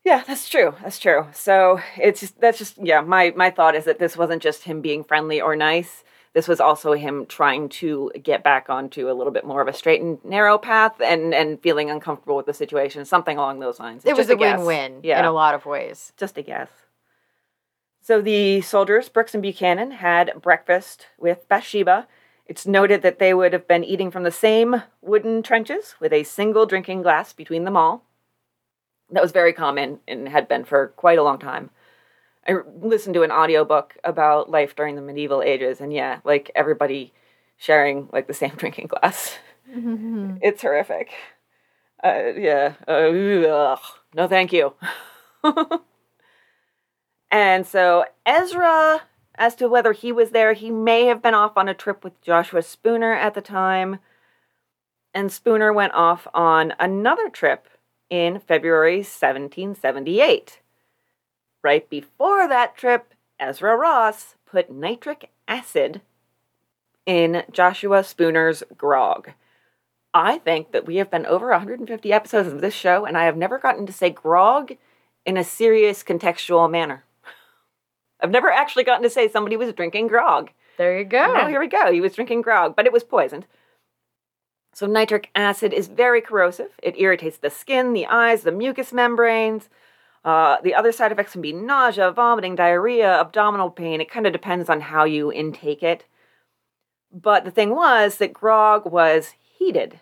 Yeah, 0.05 0.23
that's 0.27 0.51
true. 0.51 0.75
That's 0.83 0.99
true. 0.99 1.29
So 1.33 1.81
it's 1.97 2.21
just 2.21 2.39
that's 2.41 2.59
just 2.59 2.77
yeah, 2.83 3.01
my 3.01 3.33
my 3.35 3.51
thought 3.51 3.75
is 3.75 3.87
that 3.87 3.99
this 3.99 4.19
wasn't 4.19 4.43
just 4.43 4.65
him 4.65 4.83
being 4.83 5.03
friendly 5.03 5.41
or 5.41 5.57
nice. 5.57 6.05
This 6.35 6.49
was 6.49 6.61
also 6.61 6.93
him 6.95 7.27
trying 7.27 7.69
to 7.81 8.11
get 8.21 8.43
back 8.43 8.69
onto 8.69 9.09
a 9.09 9.15
little 9.15 9.33
bit 9.33 9.47
more 9.47 9.61
of 9.63 9.69
a 9.69 9.73
straight 9.73 10.01
and 10.03 10.23
narrow 10.25 10.59
path 10.59 11.01
and 11.01 11.33
and 11.33 11.63
feeling 11.63 11.91
uncomfortable 11.91 12.37
with 12.37 12.47
the 12.47 12.53
situation, 12.55 13.05
something 13.05 13.39
along 13.39 13.61
those 13.61 13.79
lines. 13.79 14.03
It's 14.05 14.11
It 14.11 14.17
was 14.17 14.27
just 14.27 14.37
a 14.37 14.41
win-win 14.41 15.01
Yeah. 15.05 15.21
in 15.21 15.25
a 15.25 15.33
lot 15.33 15.55
of 15.55 15.65
ways. 15.65 16.13
just 16.17 16.37
a 16.37 16.43
guess. 16.43 16.69
So 18.01 18.21
the 18.21 18.61
soldiers, 18.61 19.09
Brooks 19.09 19.33
and 19.33 19.43
Buchanan, 19.43 19.93
had 19.93 20.43
breakfast 20.43 21.07
with 21.19 21.49
Bathsheba. 21.49 22.07
It's 22.47 22.67
noted 22.67 23.01
that 23.03 23.19
they 23.19 23.33
would 23.33 23.55
have 23.55 23.67
been 23.67 23.83
eating 23.85 24.11
from 24.11 24.25
the 24.25 24.31
same 24.31 24.83
wooden 25.01 25.43
trenches 25.43 25.95
with 26.01 26.13
a 26.13 26.25
single 26.25 26.67
drinking 26.67 27.01
glass 27.03 27.33
between 27.33 27.65
them 27.65 27.77
all. 27.79 28.05
That 29.09 29.23
was 29.23 29.33
very 29.33 29.53
common 29.55 30.01
and 30.07 30.29
had 30.29 30.49
been 30.49 30.65
for 30.65 30.89
quite 30.89 31.19
a 31.19 31.23
long 31.23 31.39
time. 31.39 31.71
I 32.47 32.57
listened 32.81 33.15
to 33.15 33.23
an 33.23 33.33
audiobook 33.33 33.97
about 34.05 34.51
life 34.51 34.77
during 34.77 34.97
the 34.97 35.03
medieval 35.03 35.43
ages, 35.43 35.81
and 35.81 35.93
yeah, 35.93 36.21
like 36.25 36.51
everybody 36.55 37.13
sharing 37.57 38.09
like 38.13 38.27
the 38.27 38.35
same 38.35 38.51
drinking 38.57 38.89
glass. 38.89 39.37
It's 40.43 40.63
horrific. 40.63 41.13
Uh, 42.03 42.33
yeah. 42.37 42.75
Uh. 42.87 43.77
No, 44.15 44.29
thank 44.29 44.53
you. 44.53 44.75
and 47.31 47.67
so 47.67 48.05
Ezra, 48.27 49.03
as 49.37 49.55
to 49.57 49.69
whether 49.69 49.93
he 49.93 50.13
was 50.13 50.31
there, 50.31 50.53
he 50.53 50.71
may 50.71 51.07
have 51.07 51.23
been 51.23 51.35
off 51.35 51.57
on 51.57 51.69
a 51.69 51.75
trip 51.75 52.05
with 52.05 52.21
Joshua 52.21 52.63
Spooner 52.63 53.15
at 53.15 53.35
the 53.35 53.41
time. 53.41 53.99
And 55.15 55.33
Spooner 55.33 55.73
went 55.73 55.95
off 55.95 56.27
on 56.35 56.75
another 56.79 57.29
trip 57.31 57.69
in 58.11 58.39
February 58.39 58.99
1778. 58.99 60.61
Right 61.65 61.89
before 61.89 62.47
that 62.47 62.77
trip, 62.77 63.15
Ezra 63.41 63.75
Ross 63.75 64.35
put 64.45 64.71
nitric 64.71 65.31
acid 65.49 66.03
in 67.07 67.43
Joshua 67.51 68.05
Spooner's 68.05 68.63
grog. 68.77 69.31
I 70.13 70.37
think 70.39 70.73
that 70.73 70.85
we 70.85 70.97
have 70.97 71.11
been 71.11 71.25
over 71.25 71.49
150 71.49 72.13
episodes 72.13 72.53
of 72.53 72.61
this 72.61 72.75
show, 72.75 73.07
and 73.07 73.17
I 73.17 73.25
have 73.25 73.39
never 73.39 73.59
gotten 73.59 73.87
to 73.87 73.95
say 73.95 74.11
grog 74.11 74.77
in 75.25 75.39
a 75.39 75.43
serious 75.43 76.05
contextual 76.05 76.71
manner. 76.71 77.05
I've 78.21 78.31
never 78.31 78.51
actually 78.51 78.85
gotten 78.85 79.03
to 79.03 79.11
say 79.11 79.27
somebody 79.27 79.57
was 79.57 79.73
drinking 79.73 80.09
grog. 80.09 80.51
There 80.77 80.99
you 80.99 81.05
go. 81.05 81.33
Now 81.33 81.49
here 81.49 81.61
we 81.61 81.69
go. 81.69 81.91
He 81.91 82.03
was 82.03 82.13
drinking 82.13 82.43
grog, 82.43 82.77
but 82.77 82.85
it 82.85 82.93
was 82.93 83.05
poisoned. 83.05 83.47
So 84.75 84.87
nitric 84.87 85.31
acid 85.35 85.73
is 85.73 85.89
very 85.89 86.21
corrosive. 86.21 86.73
It 86.83 86.99
irritates 87.01 87.39
the 87.39 87.49
skin, 87.49 87.95
the 87.95 88.07
eyes, 88.07 88.43
the 88.43 88.53
mucous 88.53 88.93
membranes. 88.93 89.71
Uh, 90.25 90.57
the 90.63 90.75
other 90.75 90.91
side 90.91 91.13
effects 91.13 91.33
can 91.33 91.43
be 91.43 91.53
nausea, 91.53 92.11
vomiting, 92.11 92.55
diarrhea, 92.55 93.21
abdominal 93.21 93.71
pain. 93.71 94.01
It 94.01 94.11
kind 94.11 94.27
of 94.27 94.33
depends 94.33 94.71
on 94.71 94.81
how 94.81 95.05
you 95.05 95.31
intake 95.31 95.83
it. 95.83 96.07
But 97.13 97.45
the 97.45 97.51
thing 97.51 97.75
was 97.75 98.17
that 98.19 98.33
grog 98.33 98.91
was 98.91 99.35
heated. 99.39 100.01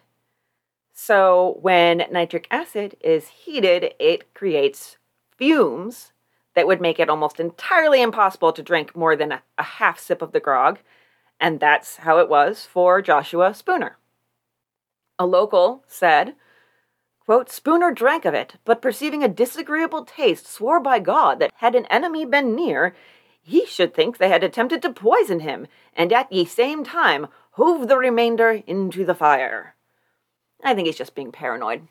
So 0.93 1.59
when 1.61 2.05
nitric 2.11 2.47
acid 2.51 2.97
is 3.01 3.29
heated, 3.29 3.95
it 3.99 4.33
creates 4.35 4.97
fumes 5.37 6.13
that 6.55 6.67
would 6.67 6.81
make 6.81 7.01
it 7.01 7.11
almost 7.11 7.41
entirely 7.41 8.01
impossible 8.01 8.53
to 8.53 8.63
drink 8.63 8.95
more 8.95 9.17
than 9.17 9.33
a, 9.33 9.43
a 9.59 9.63
half 9.63 9.99
sip 9.99 10.23
of 10.23 10.33
the 10.33 10.41
grog. 10.41 10.79
And 11.41 11.59
that's 11.59 11.97
how 11.97 12.19
it 12.19 12.29
was 12.29 12.65
for 12.65 13.03
Joshua 13.03 13.55
Spooner. 13.55 13.97
A 15.19 15.27
local 15.27 15.83
said, 15.89 16.35
quote, 17.25 17.51
Spooner 17.51 17.93
drank 17.93 18.25
of 18.25 18.35
it, 18.35 18.57
but 18.65 18.83
perceiving 18.83 19.23
a 19.23 19.29
disagreeable 19.29 20.05
taste, 20.05 20.47
swore 20.47 20.81
by 20.81 20.99
God 20.99 21.39
that 21.39 21.53
had 21.57 21.75
an 21.75 21.87
enemy 21.87 22.25
been 22.25 22.55
near, 22.55 22.95
he 23.43 23.67
should 23.67 23.95
think 23.95 24.17
they 24.19 24.29
had 24.29 24.45
attempted 24.45 24.83
to 24.83 24.93
poison 24.93 25.41
him, 25.41 25.67
and 25.95 26.13
at 26.13 26.33
ye 26.33 26.45
same 26.45 26.85
time 26.85 27.27
hove 27.53 27.89
the 27.89 27.97
remainder 27.99 28.63
into 28.67 29.05
the 29.05 29.15
fire. 29.15 29.75
I 30.65 30.75
think 30.75 30.87
he's 30.87 30.97
just 30.99 31.15
being 31.15 31.33
paranoid. 31.33 31.89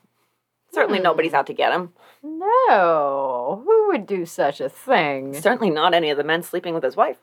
Certainly 0.71 0.99
Hmm. 0.99 1.03
nobody's 1.03 1.33
out 1.33 1.47
to 1.47 1.53
get 1.53 1.73
him. 1.73 1.93
No, 2.23 3.61
who 3.65 3.87
would 3.87 4.05
do 4.05 4.25
such 4.25 4.61
a 4.61 4.69
thing? 4.69 5.33
Certainly 5.33 5.71
not 5.71 5.93
any 5.93 6.09
of 6.09 6.17
the 6.17 6.23
men 6.23 6.41
sleeping 6.43 6.73
with 6.73 6.83
his 6.83 6.95
wife. 6.95 7.17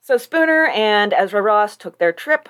So 0.00 0.16
Spooner 0.16 0.66
and 0.66 1.12
Ezra 1.12 1.40
Ross 1.40 1.76
took 1.76 1.98
their 1.98 2.12
trip. 2.12 2.48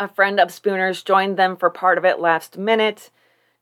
A 0.00 0.08
friend 0.08 0.40
of 0.40 0.50
Spooner's 0.50 1.02
joined 1.02 1.36
them 1.36 1.58
for 1.58 1.68
part 1.68 1.98
of 1.98 2.06
it 2.06 2.18
last 2.18 2.56
minute. 2.56 3.10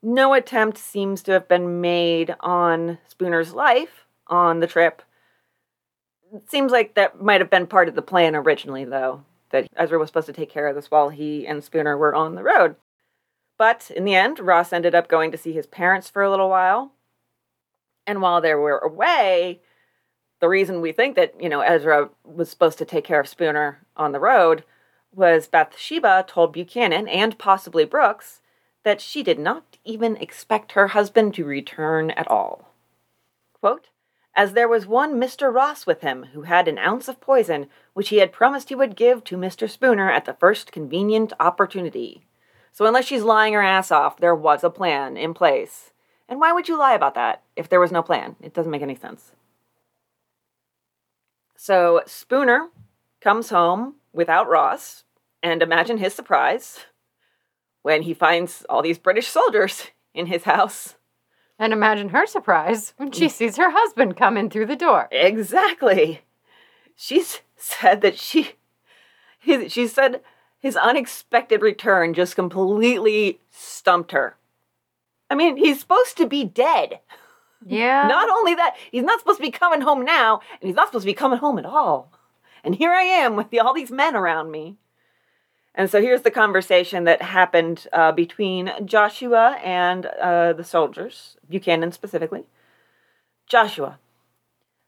No 0.00 0.34
attempt 0.34 0.78
seems 0.78 1.20
to 1.24 1.32
have 1.32 1.48
been 1.48 1.80
made 1.80 2.36
on 2.38 2.98
Spooner's 3.08 3.52
life 3.52 4.06
on 4.28 4.60
the 4.60 4.68
trip. 4.68 5.02
It 6.32 6.48
seems 6.48 6.70
like 6.70 6.94
that 6.94 7.20
might 7.20 7.40
have 7.40 7.50
been 7.50 7.66
part 7.66 7.88
of 7.88 7.96
the 7.96 8.02
plan 8.02 8.36
originally, 8.36 8.84
though, 8.84 9.24
that 9.50 9.66
Ezra 9.76 9.98
was 9.98 10.10
supposed 10.10 10.28
to 10.28 10.32
take 10.32 10.48
care 10.48 10.68
of 10.68 10.76
this 10.76 10.92
while 10.92 11.08
he 11.08 11.44
and 11.44 11.64
Spooner 11.64 11.98
were 11.98 12.14
on 12.14 12.36
the 12.36 12.44
road. 12.44 12.76
But 13.58 13.90
in 13.90 14.04
the 14.04 14.14
end, 14.14 14.38
Ross 14.38 14.72
ended 14.72 14.94
up 14.94 15.08
going 15.08 15.32
to 15.32 15.38
see 15.38 15.52
his 15.52 15.66
parents 15.66 16.08
for 16.08 16.22
a 16.22 16.30
little 16.30 16.48
while. 16.48 16.92
And 18.06 18.22
while 18.22 18.40
they 18.40 18.54
were 18.54 18.78
away, 18.78 19.60
the 20.38 20.48
reason 20.48 20.80
we 20.80 20.92
think 20.92 21.16
that, 21.16 21.34
you 21.42 21.48
know, 21.48 21.62
Ezra 21.62 22.10
was 22.22 22.48
supposed 22.48 22.78
to 22.78 22.84
take 22.84 23.02
care 23.02 23.18
of 23.18 23.26
Spooner 23.26 23.84
on 23.96 24.12
the 24.12 24.20
road 24.20 24.62
was 25.14 25.48
Bathsheba 25.48 26.24
told 26.26 26.52
Buchanan 26.52 27.08
and 27.08 27.38
possibly 27.38 27.84
Brooks 27.84 28.40
that 28.84 29.00
she 29.00 29.22
did 29.22 29.38
not 29.38 29.76
even 29.84 30.16
expect 30.16 30.72
her 30.72 30.88
husband 30.88 31.34
to 31.34 31.44
return 31.44 32.10
at 32.12 32.28
all. 32.28 32.72
Quote, 33.52 33.88
as 34.34 34.52
there 34.52 34.68
was 34.68 34.86
one 34.86 35.20
Mr. 35.20 35.52
Ross 35.52 35.84
with 35.84 36.00
him 36.02 36.26
who 36.32 36.42
had 36.42 36.68
an 36.68 36.78
ounce 36.78 37.08
of 37.08 37.20
poison 37.20 37.66
which 37.92 38.10
he 38.10 38.18
had 38.18 38.32
promised 38.32 38.68
he 38.68 38.74
would 38.74 38.94
give 38.94 39.24
to 39.24 39.36
Mr. 39.36 39.68
Spooner 39.68 40.10
at 40.10 40.26
the 40.26 40.34
first 40.34 40.70
convenient 40.70 41.32
opportunity. 41.40 42.24
So, 42.70 42.86
unless 42.86 43.06
she's 43.06 43.24
lying 43.24 43.54
her 43.54 43.62
ass 43.62 43.90
off, 43.90 44.18
there 44.18 44.36
was 44.36 44.62
a 44.62 44.70
plan 44.70 45.16
in 45.16 45.34
place. 45.34 45.90
And 46.28 46.38
why 46.38 46.52
would 46.52 46.68
you 46.68 46.78
lie 46.78 46.94
about 46.94 47.14
that 47.14 47.42
if 47.56 47.68
there 47.68 47.80
was 47.80 47.90
no 47.90 48.02
plan? 48.02 48.36
It 48.40 48.54
doesn't 48.54 48.70
make 48.70 48.82
any 48.82 48.94
sense. 48.94 49.32
So, 51.56 52.02
Spooner 52.06 52.68
comes 53.20 53.50
home 53.50 53.96
without 54.12 54.48
Ross, 54.48 55.04
and 55.42 55.62
imagine 55.62 55.98
his 55.98 56.14
surprise 56.14 56.80
when 57.82 58.02
he 58.02 58.14
finds 58.14 58.66
all 58.68 58.82
these 58.82 58.98
British 58.98 59.28
soldiers 59.28 59.88
in 60.14 60.26
his 60.26 60.44
house. 60.44 60.96
And 61.58 61.72
imagine 61.72 62.10
her 62.10 62.26
surprise 62.26 62.94
when 62.96 63.10
she 63.10 63.26
mm. 63.26 63.30
sees 63.30 63.56
her 63.56 63.70
husband 63.70 64.16
come 64.16 64.36
in 64.36 64.50
through 64.50 64.66
the 64.66 64.76
door. 64.76 65.08
Exactly. 65.10 66.22
She's 66.94 67.40
said 67.56 68.00
that 68.02 68.18
she 68.18 68.52
his, 69.38 69.72
she 69.72 69.86
said 69.86 70.20
his 70.60 70.76
unexpected 70.76 71.62
return 71.62 72.14
just 72.14 72.34
completely 72.34 73.40
stumped 73.50 74.12
her. 74.12 74.36
I 75.30 75.34
mean, 75.34 75.56
he's 75.56 75.80
supposed 75.80 76.16
to 76.18 76.26
be 76.26 76.44
dead. 76.44 77.00
Yeah. 77.64 78.06
Not 78.08 78.28
only 78.28 78.54
that, 78.54 78.76
he's 78.90 79.04
not 79.04 79.18
supposed 79.18 79.38
to 79.38 79.42
be 79.42 79.50
coming 79.50 79.80
home 79.80 80.04
now, 80.04 80.40
and 80.60 80.68
he's 80.68 80.76
not 80.76 80.88
supposed 80.88 81.02
to 81.02 81.10
be 81.10 81.14
coming 81.14 81.38
home 81.38 81.58
at 81.58 81.66
all. 81.66 82.12
And 82.64 82.74
here 82.76 82.92
I 82.92 83.02
am 83.02 83.36
with 83.36 83.46
all 83.60 83.74
these 83.74 83.90
men 83.90 84.16
around 84.16 84.50
me. 84.50 84.76
And 85.74 85.88
so 85.88 86.00
here's 86.00 86.22
the 86.22 86.30
conversation 86.30 87.04
that 87.04 87.22
happened 87.22 87.86
uh, 87.92 88.12
between 88.12 88.72
Joshua 88.84 89.58
and 89.62 90.06
uh, 90.06 90.52
the 90.52 90.64
soldiers, 90.64 91.36
Buchanan 91.48 91.92
specifically. 91.92 92.44
Joshua, 93.46 93.98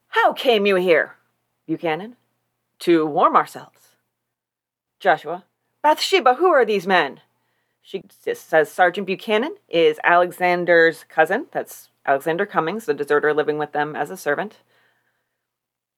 how 0.09 0.33
came 0.33 0.65
you 0.65 0.75
here? 0.75 1.15
Buchanan, 1.65 2.17
to 2.79 3.05
warm 3.05 3.35
ourselves. 3.37 3.95
Joshua, 4.99 5.45
Bathsheba, 5.81 6.35
who 6.35 6.47
are 6.47 6.65
these 6.65 6.85
men? 6.85 7.21
She 7.81 8.03
says 8.09 8.71
Sergeant 8.71 9.07
Buchanan 9.07 9.55
is 9.69 9.99
Alexander's 10.03 11.05
cousin. 11.05 11.47
That's 11.51 11.89
Alexander 12.05 12.45
Cummings, 12.45 12.85
the 12.85 12.93
deserter 12.93 13.33
living 13.33 13.57
with 13.57 13.71
them 13.71 13.95
as 13.95 14.11
a 14.11 14.17
servant. 14.17 14.57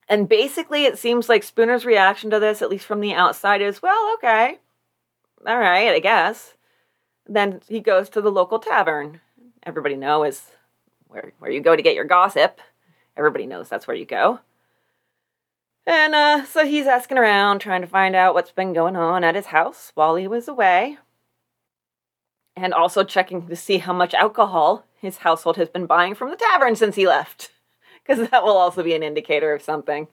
And 0.10 0.28
basically, 0.28 0.86
it 0.86 0.98
seems 0.98 1.30
like 1.30 1.44
Spooner's 1.44 1.86
reaction 1.86 2.30
to 2.30 2.40
this, 2.40 2.62
at 2.62 2.70
least 2.70 2.86
from 2.86 3.00
the 3.00 3.14
outside, 3.14 3.62
is 3.62 3.82
well, 3.82 4.14
okay, 4.16 4.60
all 5.46 5.58
right, 5.58 5.90
I 5.90 6.00
guess. 6.00 6.54
Then 7.26 7.62
he 7.68 7.80
goes 7.80 8.10
to 8.10 8.22
the 8.22 8.32
local 8.32 8.60
tavern. 8.60 9.22
Everybody 9.64 9.96
knows 9.96 10.44
where, 11.08 11.34
where 11.40 11.52
you 11.52 11.62
go 11.62 11.76
to 11.76 11.82
get 11.82 11.96
your 11.96 12.06
gossip. 12.06 12.60
Everybody 13.16 13.46
knows 13.46 13.70
that's 13.70 13.88
where 13.88 13.96
you 13.96 14.06
go. 14.06 14.40
And 15.86 16.16
uh, 16.16 16.46
so 16.46 16.66
he's 16.66 16.88
asking 16.88 17.18
around, 17.18 17.60
trying 17.60 17.82
to 17.82 17.88
find 17.88 18.16
out 18.16 18.34
what's 18.34 18.52
been 18.52 18.74
going 18.74 18.96
on 18.96 19.24
at 19.24 19.36
his 19.36 19.48
house 19.48 19.92
while 19.96 20.16
he 20.16 20.28
was 20.28 20.48
away. 20.48 20.98
And 22.56 22.74
also 22.74 23.04
checking 23.04 23.48
to 23.48 23.56
see 23.56 23.80
how 23.80 23.94
much 23.94 24.14
alcohol 24.14 24.86
his 24.96 25.18
household 25.18 25.58
has 25.58 25.70
been 25.70 25.86
buying 25.86 26.16
from 26.16 26.30
the 26.30 26.38
tavern 26.38 26.76
since 26.76 26.96
he 26.96 27.08
left. 27.08 27.52
Because 28.08 28.30
that 28.30 28.44
will 28.44 28.58
also 28.58 28.84
be 28.84 28.96
an 28.96 29.04
indicator 29.04 29.54
of 29.54 29.62
something 29.62 30.08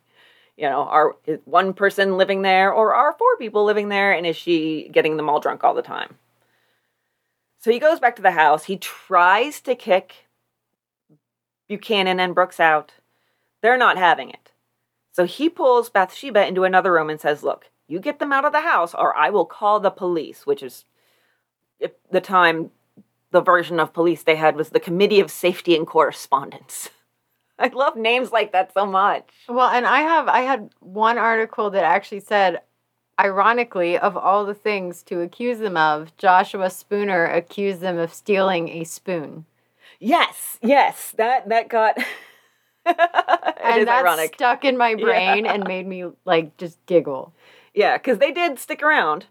you 0.61 0.69
know, 0.69 0.83
are 0.83 1.17
one 1.47 1.73
person 1.73 2.19
living 2.19 2.43
there 2.43 2.71
or 2.71 2.95
are 2.95 3.15
four 3.15 3.37
people 3.39 3.65
living 3.65 3.89
there 3.89 4.13
and 4.13 4.27
is 4.27 4.37
she 4.37 4.91
getting 4.93 5.17
them 5.17 5.27
all 5.27 5.41
drunk 5.41 5.65
all 5.65 5.73
the 5.73 5.81
time? 5.81 6.19
So 7.59 7.71
he 7.71 7.79
goes 7.79 7.99
back 7.99 8.15
to 8.17 8.23
the 8.23 8.33
house. 8.33 8.65
He 8.65 8.77
tries 8.77 9.63
to 9.63 9.75
kick 9.75 10.29
Buchanan 11.67 12.21
and 12.21 12.35
Brooks 12.35 12.61
out. 12.61 12.93
They're 13.63 13.79
not 13.79 13.97
having 13.97 14.29
it. 14.29 14.53
So 15.13 15.25
he 15.25 15.49
pulls 15.49 15.89
Bathsheba 15.89 16.47
into 16.47 16.65
another 16.65 16.93
room 16.93 17.09
and 17.09 17.21
says, 17.21 17.43
Look, 17.43 17.71
you 17.89 17.99
get 17.99 18.19
them 18.19 18.33
out 18.33 18.45
of 18.45 18.53
the 18.53 18.61
house 18.61 18.95
or 18.95 19.17
I 19.17 19.31
will 19.31 19.47
call 19.47 19.81
the 19.81 19.91
police, 19.91 20.47
which 20.47 20.63
is 20.63 20.85
the 22.11 22.21
time 22.21 22.71
the 23.31 23.41
version 23.41 23.81
of 23.81 23.95
police 23.95 24.25
they 24.25 24.37
had 24.37 24.57
was 24.57 24.71
the 24.71 24.81
Committee 24.81 25.21
of 25.21 25.31
Safety 25.31 25.75
and 25.75 25.87
Correspondence. 25.87 26.91
I 27.63 27.69
love 27.69 27.95
names 27.95 28.33
like 28.33 28.53
that 28.53 28.73
so 28.73 28.87
much. 28.87 29.29
Well, 29.49 29.69
and 29.69 29.87
I 29.87 30.01
have 30.01 30.29
I 30.29 30.41
had 30.41 30.71
one 30.81 31.19
article 31.19 31.71
that 31.71 31.85
actually 31.85 32.21
said 32.21 32.63
ironically 33.19 33.99
of 33.99 34.17
all 34.17 34.47
the 34.47 34.55
things 34.55 35.03
to 35.05 35.21
accuse 35.21 35.59
them 35.59 35.77
of, 35.77 36.17
Joshua 36.17 36.71
Spooner 36.71 37.27
accused 37.27 37.81
them 37.81 37.99
of 37.99 38.15
stealing 38.15 38.71
a 38.71 38.85
spoon. 38.85 39.45
Yes, 39.99 40.59
yes, 40.63 41.13
that 41.19 41.51
that 41.51 41.69
got 41.69 41.99
and 42.87 42.97
that 42.97 44.05
ironic. 44.05 44.35
stuck 44.35 44.65
in 44.65 44.79
my 44.79 44.95
brain 45.01 45.45
yeah. 45.45 45.53
and 45.53 45.65
made 45.65 45.87
me 45.87 46.07
like 46.25 46.57
just 46.57 46.85
giggle. 46.87 47.35
Yeah, 47.75 47.99
because 47.99 48.19
they 48.19 48.33
did 48.33 48.59
stick 48.59 48.83
around. 48.83 49.27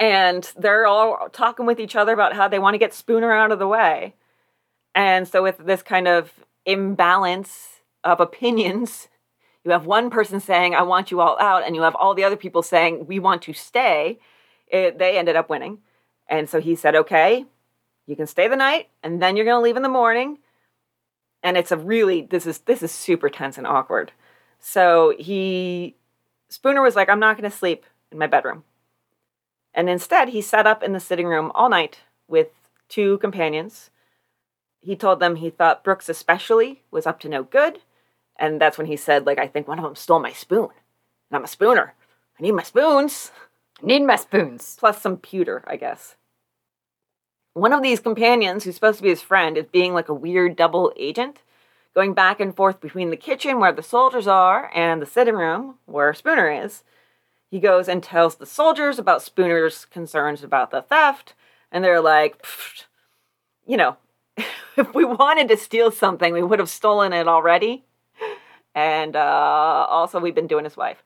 And 0.00 0.50
they're 0.56 0.86
all 0.86 1.28
talking 1.30 1.66
with 1.66 1.78
each 1.78 1.94
other 1.94 2.12
about 2.12 2.34
how 2.34 2.48
they 2.48 2.58
want 2.58 2.74
to 2.74 2.78
get 2.78 2.92
Spooner 2.92 3.32
out 3.32 3.52
of 3.52 3.60
the 3.60 3.68
way. 3.68 4.14
And 4.92 5.28
so, 5.28 5.42
with 5.42 5.58
this 5.58 5.82
kind 5.82 6.08
of 6.08 6.32
imbalance 6.66 7.80
of 8.02 8.20
opinions. 8.20 9.08
You 9.64 9.70
have 9.70 9.86
one 9.86 10.10
person 10.10 10.40
saying, 10.40 10.74
I 10.74 10.82
want 10.82 11.10
you 11.10 11.20
all 11.20 11.38
out, 11.40 11.64
and 11.64 11.74
you 11.74 11.82
have 11.82 11.94
all 11.94 12.14
the 12.14 12.24
other 12.24 12.36
people 12.36 12.62
saying, 12.62 13.06
We 13.06 13.18
want 13.18 13.42
to 13.42 13.52
stay. 13.52 14.18
It, 14.66 14.98
they 14.98 15.18
ended 15.18 15.36
up 15.36 15.48
winning. 15.48 15.78
And 16.28 16.48
so 16.48 16.60
he 16.60 16.74
said, 16.74 16.94
Okay, 16.94 17.46
you 18.06 18.16
can 18.16 18.26
stay 18.26 18.48
the 18.48 18.56
night, 18.56 18.88
and 19.02 19.20
then 19.20 19.36
you're 19.36 19.46
going 19.46 19.58
to 19.58 19.64
leave 19.64 19.76
in 19.76 19.82
the 19.82 19.88
morning. 19.88 20.38
And 21.42 21.56
it's 21.56 21.72
a 21.72 21.76
really, 21.76 22.22
this 22.22 22.46
is, 22.46 22.58
this 22.60 22.82
is 22.82 22.90
super 22.90 23.28
tense 23.28 23.58
and 23.58 23.66
awkward. 23.66 24.12
So 24.60 25.14
he, 25.18 25.94
Spooner 26.48 26.80
was 26.80 26.96
like, 26.96 27.10
I'm 27.10 27.20
not 27.20 27.36
going 27.36 27.50
to 27.50 27.56
sleep 27.56 27.84
in 28.10 28.16
my 28.16 28.26
bedroom. 28.26 28.64
And 29.74 29.90
instead, 29.90 30.30
he 30.30 30.40
sat 30.40 30.66
up 30.66 30.82
in 30.82 30.92
the 30.92 31.00
sitting 31.00 31.26
room 31.26 31.50
all 31.54 31.68
night 31.68 32.00
with 32.28 32.48
two 32.88 33.18
companions 33.18 33.90
he 34.84 34.96
told 34.96 35.18
them 35.18 35.36
he 35.36 35.48
thought 35.48 35.82
Brooks 35.82 36.10
especially 36.10 36.82
was 36.90 37.06
up 37.06 37.18
to 37.20 37.28
no 37.28 37.42
good. 37.42 37.80
And 38.36 38.60
that's 38.60 38.76
when 38.76 38.86
he 38.86 38.96
said, 38.96 39.24
like, 39.24 39.38
I 39.38 39.46
think 39.46 39.66
one 39.66 39.78
of 39.78 39.84
them 39.84 39.96
stole 39.96 40.18
my 40.18 40.32
spoon. 40.32 40.68
And 41.30 41.36
I'm 41.36 41.44
a 41.44 41.48
spooner. 41.48 41.94
I 42.38 42.42
need 42.42 42.52
my 42.52 42.62
spoons. 42.62 43.30
I 43.82 43.86
need 43.86 44.02
my 44.02 44.16
spoons. 44.16 44.76
Plus 44.78 45.00
some 45.00 45.16
pewter, 45.16 45.64
I 45.66 45.76
guess. 45.76 46.16
One 47.54 47.72
of 47.72 47.82
these 47.82 48.00
companions, 48.00 48.64
who's 48.64 48.74
supposed 48.74 48.98
to 48.98 49.02
be 49.04 49.08
his 49.08 49.22
friend, 49.22 49.56
is 49.56 49.66
being 49.66 49.94
like 49.94 50.08
a 50.08 50.14
weird 50.14 50.56
double 50.56 50.92
agent, 50.96 51.38
going 51.94 52.12
back 52.12 52.40
and 52.40 52.54
forth 52.54 52.80
between 52.80 53.10
the 53.10 53.16
kitchen 53.16 53.60
where 53.60 53.72
the 53.72 53.82
soldiers 53.82 54.26
are 54.26 54.70
and 54.74 55.00
the 55.00 55.06
sitting 55.06 55.36
room 55.36 55.76
where 55.86 56.12
Spooner 56.12 56.50
is. 56.50 56.82
He 57.50 57.60
goes 57.60 57.88
and 57.88 58.02
tells 58.02 58.34
the 58.34 58.46
soldiers 58.46 58.98
about 58.98 59.22
Spooner's 59.22 59.84
concerns 59.84 60.42
about 60.42 60.72
the 60.72 60.82
theft, 60.82 61.34
and 61.70 61.84
they're 61.84 62.00
like, 62.00 62.44
you 63.64 63.76
know, 63.76 63.96
if 64.76 64.94
we 64.94 65.04
wanted 65.04 65.48
to 65.48 65.56
steal 65.56 65.90
something, 65.90 66.32
we 66.32 66.42
would 66.42 66.58
have 66.58 66.68
stolen 66.68 67.12
it 67.12 67.28
already. 67.28 67.84
And 68.74 69.14
uh, 69.14 69.86
also, 69.88 70.18
we've 70.18 70.34
been 70.34 70.48
doing 70.48 70.64
his 70.64 70.76
wife. 70.76 71.02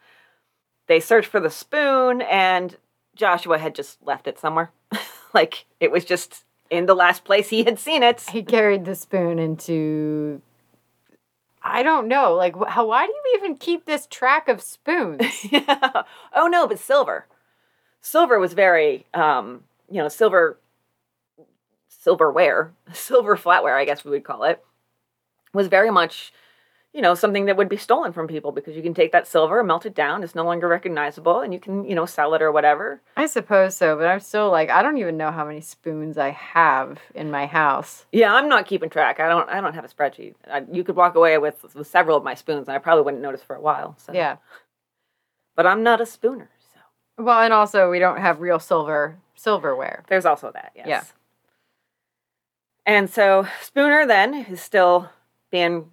They 0.87 1.01
searched 1.01 1.29
for 1.29 1.39
the 1.39 1.51
spoon, 1.51 2.23
and 2.23 2.77
Joshua 3.15 3.59
had 3.59 3.75
just 3.75 4.03
left 4.03 4.27
it 4.27 4.39
somewhere. 4.39 4.71
like 5.35 5.67
it 5.81 5.91
was 5.91 6.05
just 6.05 6.45
in 6.71 6.87
the 6.87 6.95
last 6.95 7.25
place 7.25 7.51
he 7.51 7.65
had 7.65 7.79
seen 7.79 8.03
it. 8.03 8.23
He 8.33 8.43
carried 8.43 8.85
the 8.85 8.95
spoon 8.95 9.39
into. 9.39 10.41
I 11.63 11.83
don't 11.83 12.09
know. 12.09 12.35
Like, 12.35 12.55
how? 12.69 12.87
Why 12.87 13.07
do 13.07 13.13
you 13.13 13.39
even 13.39 13.57
keep 13.57 13.85
this 13.85 14.07
track 14.07 14.49
of 14.49 14.63
spoons? 14.63 15.45
yeah. 15.51 16.03
Oh 16.35 16.47
no, 16.47 16.67
but 16.67 16.79
silver. 16.79 17.27
Silver 18.01 18.39
was 18.39 18.55
very, 18.55 19.05
um, 19.13 19.65
you 19.91 19.99
know, 19.99 20.09
silver 20.09 20.57
silverware, 21.99 22.73
silver 22.93 23.37
flatware, 23.37 23.77
I 23.79 23.85
guess 23.85 24.05
we 24.05 24.11
would 24.11 24.25
call 24.25 24.45
it, 24.45 24.65
was 25.53 25.69
very 25.69 25.91
much 25.91 26.33
you 26.93 27.03
know, 27.03 27.15
something 27.15 27.45
that 27.45 27.57
would 27.57 27.69
be 27.69 27.77
stolen 27.77 28.13
from 28.13 28.27
people 28.27 28.51
because 28.51 28.75
you 28.75 28.83
can 28.83 28.95
take 28.95 29.13
that 29.13 29.27
silver, 29.27 29.63
melt 29.63 29.85
it 29.85 29.95
down, 29.95 30.25
it's 30.25 30.35
no 30.35 30.45
longer 30.45 30.67
recognizable, 30.67 31.41
and 31.41 31.53
you 31.53 31.61
can, 31.61 31.85
you 31.85 31.95
know, 31.95 32.07
sell 32.07 32.33
it 32.35 32.41
or 32.41 32.51
whatever. 32.51 33.03
I 33.17 33.27
suppose 33.27 33.77
so, 33.77 33.97
but 33.97 34.07
I'm 34.07 34.21
still 34.21 34.51
like 34.51 34.71
I 34.71 34.83
don't 34.83 34.97
even 34.97 35.17
know 35.17 35.31
how 35.31 35.45
many 35.45 35.61
spoons 35.61 36.17
I 36.17 36.31
have 36.31 36.99
in 37.15 37.31
my 37.31 37.47
house. 37.47 38.07
Yeah, 38.11 38.35
I'm 38.35 38.49
not 38.49 38.67
keeping 38.67 38.89
track. 38.89 39.21
I 39.21 39.29
don't. 39.29 39.49
I 39.49 39.61
don't 39.61 39.75
have 39.75 39.85
a 39.85 39.89
spreadsheet. 39.89 40.35
I, 40.51 40.65
you 40.73 40.83
could 40.83 40.97
walk 40.97 41.15
away 41.15 41.37
with, 41.39 41.63
with 41.75 41.87
several 41.87 42.17
of 42.17 42.25
my 42.25 42.35
spoons, 42.35 42.69
and 42.69 42.75
I 42.75 42.79
probably 42.79 43.05
wouldn't 43.05 43.23
notice 43.23 43.43
for 43.43 43.55
a 43.55 43.61
while. 43.61 43.97
So. 43.99 44.13
Yeah. 44.13 44.37
But 45.55 45.67
I'm 45.67 45.83
not 45.83 46.01
a 46.01 46.07
spooner, 46.07 46.51
so 46.73 47.23
Well, 47.23 47.41
and 47.41 47.53
also 47.53 47.91
we 47.91 47.99
don't 47.99 48.19
have 48.19 48.41
real 48.41 48.59
silver 48.59 49.19
silverware. 49.35 50.05
there's 50.09 50.25
also 50.25 50.51
that. 50.53 50.73
Yes. 50.75 50.87
Yeah. 50.89 51.03
And 52.89 53.11
so 53.11 53.47
Spooner 53.61 54.07
then 54.07 54.33
is 54.35 54.63
still 54.63 55.11
being 55.51 55.91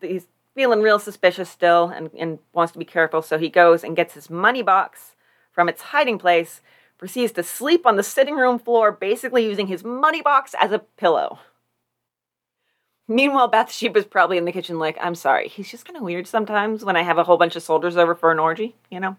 he's 0.00 0.26
feeling 0.54 0.80
real 0.80 0.98
suspicious 0.98 1.50
still 1.50 1.92
and, 1.94 2.10
and 2.18 2.38
wants 2.54 2.72
to 2.72 2.78
be 2.78 2.86
careful. 2.86 3.20
So 3.20 3.36
he 3.36 3.50
goes 3.50 3.84
and 3.84 3.94
gets 3.94 4.14
his 4.14 4.30
money 4.30 4.62
box 4.62 5.14
from 5.52 5.68
its 5.68 5.82
hiding 5.82 6.18
place, 6.18 6.62
proceeds 6.96 7.32
to 7.32 7.42
sleep 7.42 7.86
on 7.86 7.96
the 7.96 8.02
sitting 8.02 8.34
room 8.34 8.58
floor, 8.58 8.90
basically 8.90 9.44
using 9.44 9.66
his 9.66 9.84
money 9.84 10.22
box 10.22 10.54
as 10.58 10.72
a 10.72 10.78
pillow. 10.78 11.38
Meanwhile, 13.06 13.48
Bathsheba's 13.48 14.06
probably 14.06 14.38
in 14.38 14.46
the 14.46 14.52
kitchen, 14.52 14.78
like, 14.78 14.96
I'm 15.00 15.14
sorry, 15.14 15.48
he's 15.48 15.70
just 15.70 15.84
kind 15.84 15.96
of 15.96 16.02
weird 16.02 16.26
sometimes 16.26 16.84
when 16.84 16.96
I 16.96 17.02
have 17.02 17.18
a 17.18 17.24
whole 17.24 17.38
bunch 17.38 17.56
of 17.56 17.62
soldiers 17.62 17.96
over 17.96 18.14
for 18.14 18.32
an 18.32 18.38
orgy, 18.38 18.74
you 18.90 19.00
know? 19.00 19.16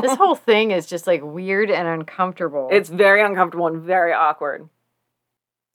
this 0.00 0.14
whole 0.14 0.34
thing 0.34 0.70
is 0.70 0.86
just 0.86 1.06
like 1.06 1.22
weird 1.22 1.70
and 1.70 1.88
uncomfortable. 1.88 2.68
It's 2.70 2.88
very 2.88 3.20
uncomfortable 3.20 3.66
and 3.66 3.82
very 3.82 4.12
awkward. 4.12 4.68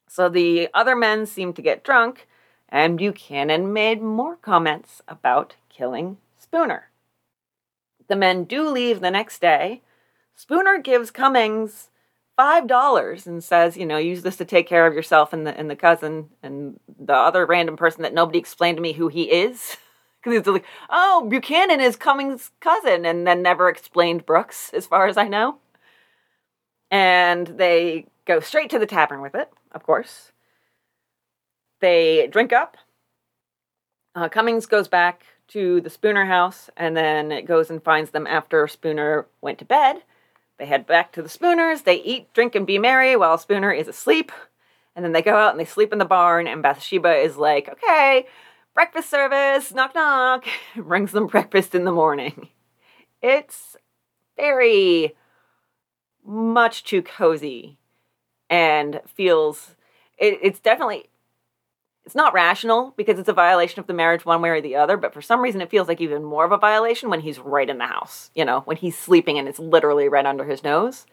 So 0.07 0.29
the 0.29 0.69
other 0.73 0.95
men 0.95 1.25
seem 1.25 1.53
to 1.53 1.61
get 1.61 1.83
drunk, 1.83 2.27
and 2.69 2.97
Buchanan 2.97 3.73
made 3.73 4.01
more 4.01 4.35
comments 4.35 5.01
about 5.07 5.55
killing 5.69 6.17
Spooner. 6.37 6.89
The 8.07 8.15
men 8.15 8.45
do 8.45 8.69
leave 8.69 9.01
the 9.01 9.11
next 9.11 9.41
day. 9.41 9.81
Spooner 10.35 10.77
gives 10.77 11.11
Cummings 11.11 11.89
five 12.37 12.67
dollars 12.67 13.27
and 13.27 13.43
says, 13.43 13.75
you 13.75 13.85
know, 13.85 13.97
use 13.97 14.21
this 14.21 14.37
to 14.37 14.45
take 14.45 14.67
care 14.67 14.87
of 14.87 14.93
yourself 14.93 15.33
and 15.33 15.45
the 15.45 15.57
and 15.57 15.69
the 15.69 15.75
cousin 15.75 16.29
and 16.41 16.79
the 16.99 17.13
other 17.13 17.45
random 17.45 17.75
person 17.75 18.03
that 18.03 18.13
nobody 18.13 18.39
explained 18.39 18.77
to 18.77 18.81
me 18.81 18.93
who 18.93 19.09
he 19.09 19.23
is. 19.23 19.77
Because 20.23 20.39
he's 20.39 20.47
like, 20.47 20.65
oh, 20.89 21.27
Buchanan 21.29 21.79
is 21.79 21.95
Cummings' 21.95 22.49
cousin, 22.59 23.05
and 23.05 23.25
then 23.25 23.43
never 23.43 23.69
explained 23.69 24.25
Brooks, 24.25 24.71
as 24.73 24.87
far 24.87 25.07
as 25.07 25.15
I 25.15 25.27
know. 25.27 25.59
And 26.89 27.47
they 27.47 28.07
go 28.25 28.39
straight 28.39 28.71
to 28.71 28.79
the 28.79 28.87
tavern 28.87 29.21
with 29.21 29.35
it, 29.35 29.53
of 29.71 29.83
course. 29.83 30.31
They 31.79 32.27
drink 32.27 32.53
up. 32.53 32.77
Uh, 34.15 34.29
Cummings 34.29 34.65
goes 34.65 34.87
back 34.87 35.23
to 35.49 35.79
the 35.81 35.89
Spooner 35.89 36.25
house, 36.25 36.69
and 36.75 36.97
then 36.97 37.31
it 37.31 37.45
goes 37.45 37.69
and 37.69 37.83
finds 37.83 38.11
them 38.11 38.27
after 38.27 38.67
Spooner 38.67 39.27
went 39.41 39.59
to 39.59 39.65
bed. 39.65 40.03
They 40.57 40.65
head 40.65 40.87
back 40.87 41.11
to 41.13 41.21
the 41.21 41.29
Spooners. 41.29 41.83
They 41.83 42.01
eat, 42.01 42.33
drink, 42.33 42.55
and 42.55 42.65
be 42.65 42.79
merry 42.79 43.15
while 43.15 43.37
Spooner 43.37 43.71
is 43.71 43.87
asleep. 43.87 44.31
And 44.95 45.05
then 45.05 45.11
they 45.11 45.21
go 45.21 45.35
out 45.35 45.51
and 45.51 45.59
they 45.59 45.65
sleep 45.65 45.93
in 45.93 45.99
the 45.99 46.05
barn, 46.05 46.47
and 46.47 46.63
Bathsheba 46.63 47.17
is 47.17 47.37
like, 47.37 47.69
okay, 47.69 48.25
breakfast 48.73 49.09
service, 49.09 49.71
knock 49.71 49.93
knock, 49.93 50.45
brings 50.75 51.11
them 51.11 51.27
breakfast 51.27 51.75
in 51.75 51.85
the 51.85 51.91
morning. 51.91 52.49
It's 53.21 53.75
very 54.35 55.15
much 56.25 56.83
too 56.83 57.01
cozy 57.01 57.77
and 58.49 59.01
feels 59.07 59.75
it, 60.17 60.39
it's 60.41 60.59
definitely 60.59 61.05
it's 62.05 62.15
not 62.15 62.33
rational 62.33 62.93
because 62.95 63.19
it's 63.19 63.27
a 63.27 63.33
violation 63.33 63.79
of 63.81 63.87
the 63.87 63.93
marriage 63.93 64.25
one 64.25 64.41
way 64.41 64.49
or 64.49 64.61
the 64.61 64.75
other 64.75 64.95
but 64.97 65.13
for 65.13 65.21
some 65.21 65.41
reason 65.41 65.59
it 65.61 65.69
feels 65.69 65.87
like 65.89 65.99
even 65.99 66.23
more 66.23 66.45
of 66.45 66.51
a 66.53 66.57
violation 66.57 67.09
when 67.09 67.19
he's 67.19 67.37
right 67.39 67.69
in 67.69 67.77
the 67.77 67.85
house 67.85 68.31
you 68.33 68.45
know 68.45 68.61
when 68.61 68.77
he's 68.77 68.97
sleeping 68.97 69.37
and 69.37 69.47
it's 69.47 69.59
literally 69.59 70.07
right 70.09 70.25
under 70.25 70.45
his 70.45 70.63
nose. 70.63 71.05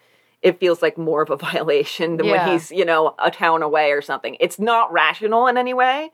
It 0.43 0.61
feels 0.61 0.83
like 0.83 0.99
more 0.99 1.23
of 1.23 1.31
a 1.31 1.37
violation 1.51 2.19
than 2.19 2.27
Yeah. 2.27 2.47
when 2.47 2.53
he's 2.53 2.71
you 2.71 2.85
know 2.85 3.15
a 3.19 3.31
town 3.31 3.63
away 3.63 3.93
or 3.93 4.03
something. 4.03 4.37
It's 4.41 4.59
not 4.59 4.93
rational 4.93 5.47
in 5.47 5.57
any 5.57 5.73
way. 5.75 6.13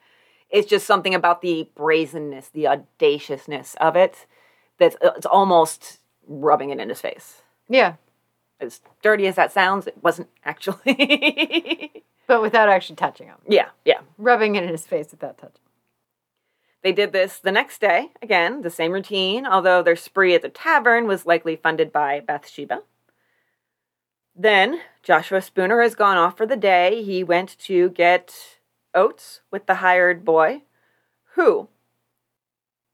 It's 0.50 0.68
just 0.68 0.86
something 0.86 1.14
about 1.14 1.42
the 1.42 1.68
brazenness 1.74 2.48
the 2.48 2.68
audaciousness 2.68 3.74
of 3.80 3.96
it 3.96 4.26
that's 4.78 4.96
uh, 5.04 5.10
it's 5.16 5.26
almost 5.26 5.98
rubbing 6.28 6.70
it 6.70 6.78
in 6.78 6.88
his 6.88 7.00
face. 7.00 7.42
Yeah, 7.68 7.94
as 8.60 8.80
dirty 9.02 9.26
as 9.26 9.36
that 9.36 9.52
sounds 9.52 9.86
it 9.86 9.96
wasn't 10.02 10.28
actually 10.44 12.04
but 12.26 12.42
without 12.42 12.68
actually 12.68 12.96
touching 12.96 13.26
him, 13.26 13.38
yeah 13.48 13.68
yeah 13.84 14.00
rubbing 14.18 14.56
it 14.56 14.62
in 14.62 14.68
his 14.68 14.86
face 14.86 15.10
without 15.10 15.38
touching. 15.38 15.60
They 16.82 16.92
did 16.92 17.12
this 17.12 17.38
the 17.38 17.52
next 17.52 17.80
day, 17.80 18.10
again, 18.22 18.62
the 18.62 18.70
same 18.70 18.92
routine, 18.92 19.46
although 19.46 19.82
their 19.82 19.96
spree 19.96 20.34
at 20.34 20.40
the 20.40 20.48
tavern 20.48 21.06
was 21.06 21.26
likely 21.26 21.54
funded 21.56 21.92
by 21.92 22.20
Bathsheba. 22.20 22.82
Then 24.34 24.80
Joshua 25.02 25.42
Spooner 25.42 25.82
has 25.82 25.94
gone 25.94 26.16
off 26.16 26.38
for 26.38 26.46
the 26.46 26.56
day. 26.56 27.02
He 27.02 27.22
went 27.22 27.58
to 27.60 27.90
get 27.90 28.60
oats 28.94 29.42
with 29.50 29.66
the 29.66 29.76
hired 29.76 30.24
boy, 30.24 30.62
who, 31.34 31.68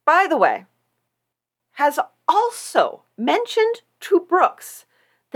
by 0.05 0.27
the 0.29 0.37
way, 0.37 0.67
has 1.73 2.01
also 2.27 3.03
mentioned 3.17 3.83
to 4.01 4.19
Brooks 4.19 4.86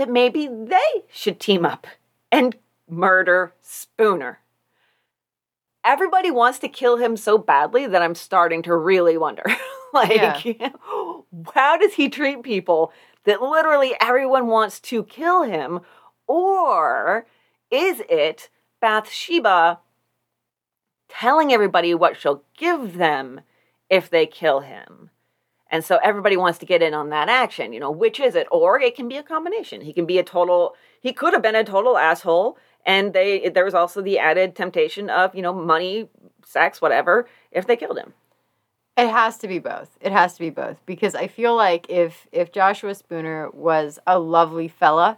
that 0.01 0.09
maybe 0.09 0.47
they 0.47 1.03
should 1.11 1.39
team 1.39 1.63
up 1.63 1.85
and 2.31 2.57
murder 2.89 3.53
Spooner 3.61 4.41
everybody 5.83 6.31
wants 6.31 6.59
to 6.59 6.67
kill 6.67 6.97
him 6.97 7.17
so 7.17 7.37
badly 7.37 7.87
that 7.87 8.01
I'm 8.01 8.15
starting 8.15 8.61
to 8.63 8.75
really 8.75 9.17
wonder. 9.17 9.43
like, 9.93 10.59
how 11.53 11.77
does 11.77 11.93
he 11.93 12.09
treat 12.09 12.43
people 12.43 12.91
that 13.25 13.41
literally 13.41 13.93
everyone 14.01 14.47
wants 14.47 14.79
to 14.81 15.03
kill 15.03 15.43
him? 15.43 15.81
Or 16.27 17.25
is 17.69 18.01
it 18.09 18.49
Bathsheba 18.79 19.79
telling 21.09 21.53
everybody 21.53 21.93
what 21.93 22.17
she'll 22.17 22.43
give 22.57 22.97
them 22.97 23.41
if 23.89 24.09
they 24.09 24.25
kill 24.25 24.61
him? 24.61 25.10
And 25.71 25.83
so 25.83 25.97
everybody 26.03 26.35
wants 26.35 26.59
to 26.59 26.65
get 26.65 26.83
in 26.83 26.93
on 26.93 27.09
that 27.09 27.29
action. 27.29 27.73
You 27.73 27.79
know, 27.79 27.89
which 27.89 28.19
is 28.19 28.35
it? 28.35 28.47
Or 28.51 28.79
it 28.79 28.95
can 28.95 29.07
be 29.07 29.17
a 29.17 29.23
combination. 29.23 29.81
He 29.81 29.93
can 29.93 30.05
be 30.05 30.19
a 30.19 30.23
total, 30.23 30.75
he 30.99 31.13
could 31.13 31.33
have 31.33 31.41
been 31.41 31.55
a 31.55 31.63
total 31.63 31.97
asshole. 31.97 32.57
And 32.85 33.13
they 33.13 33.49
there 33.49 33.65
was 33.65 33.73
also 33.73 34.01
the 34.01 34.19
added 34.19 34.55
temptation 34.55 35.09
of, 35.09 35.33
you 35.33 35.41
know, 35.41 35.53
money, 35.53 36.09
sex, 36.45 36.81
whatever, 36.81 37.27
if 37.51 37.65
they 37.65 37.77
killed 37.77 37.97
him. 37.97 38.13
It 38.97 39.09
has 39.09 39.37
to 39.39 39.47
be 39.47 39.59
both. 39.59 39.97
It 40.01 40.11
has 40.11 40.33
to 40.33 40.39
be 40.41 40.49
both 40.49 40.85
because 40.85 41.15
I 41.15 41.27
feel 41.27 41.55
like 41.55 41.89
if 41.89 42.27
if 42.31 42.51
Joshua 42.51 42.93
Spooner 42.93 43.49
was 43.51 43.99
a 44.05 44.19
lovely 44.19 44.67
fella, 44.67 45.17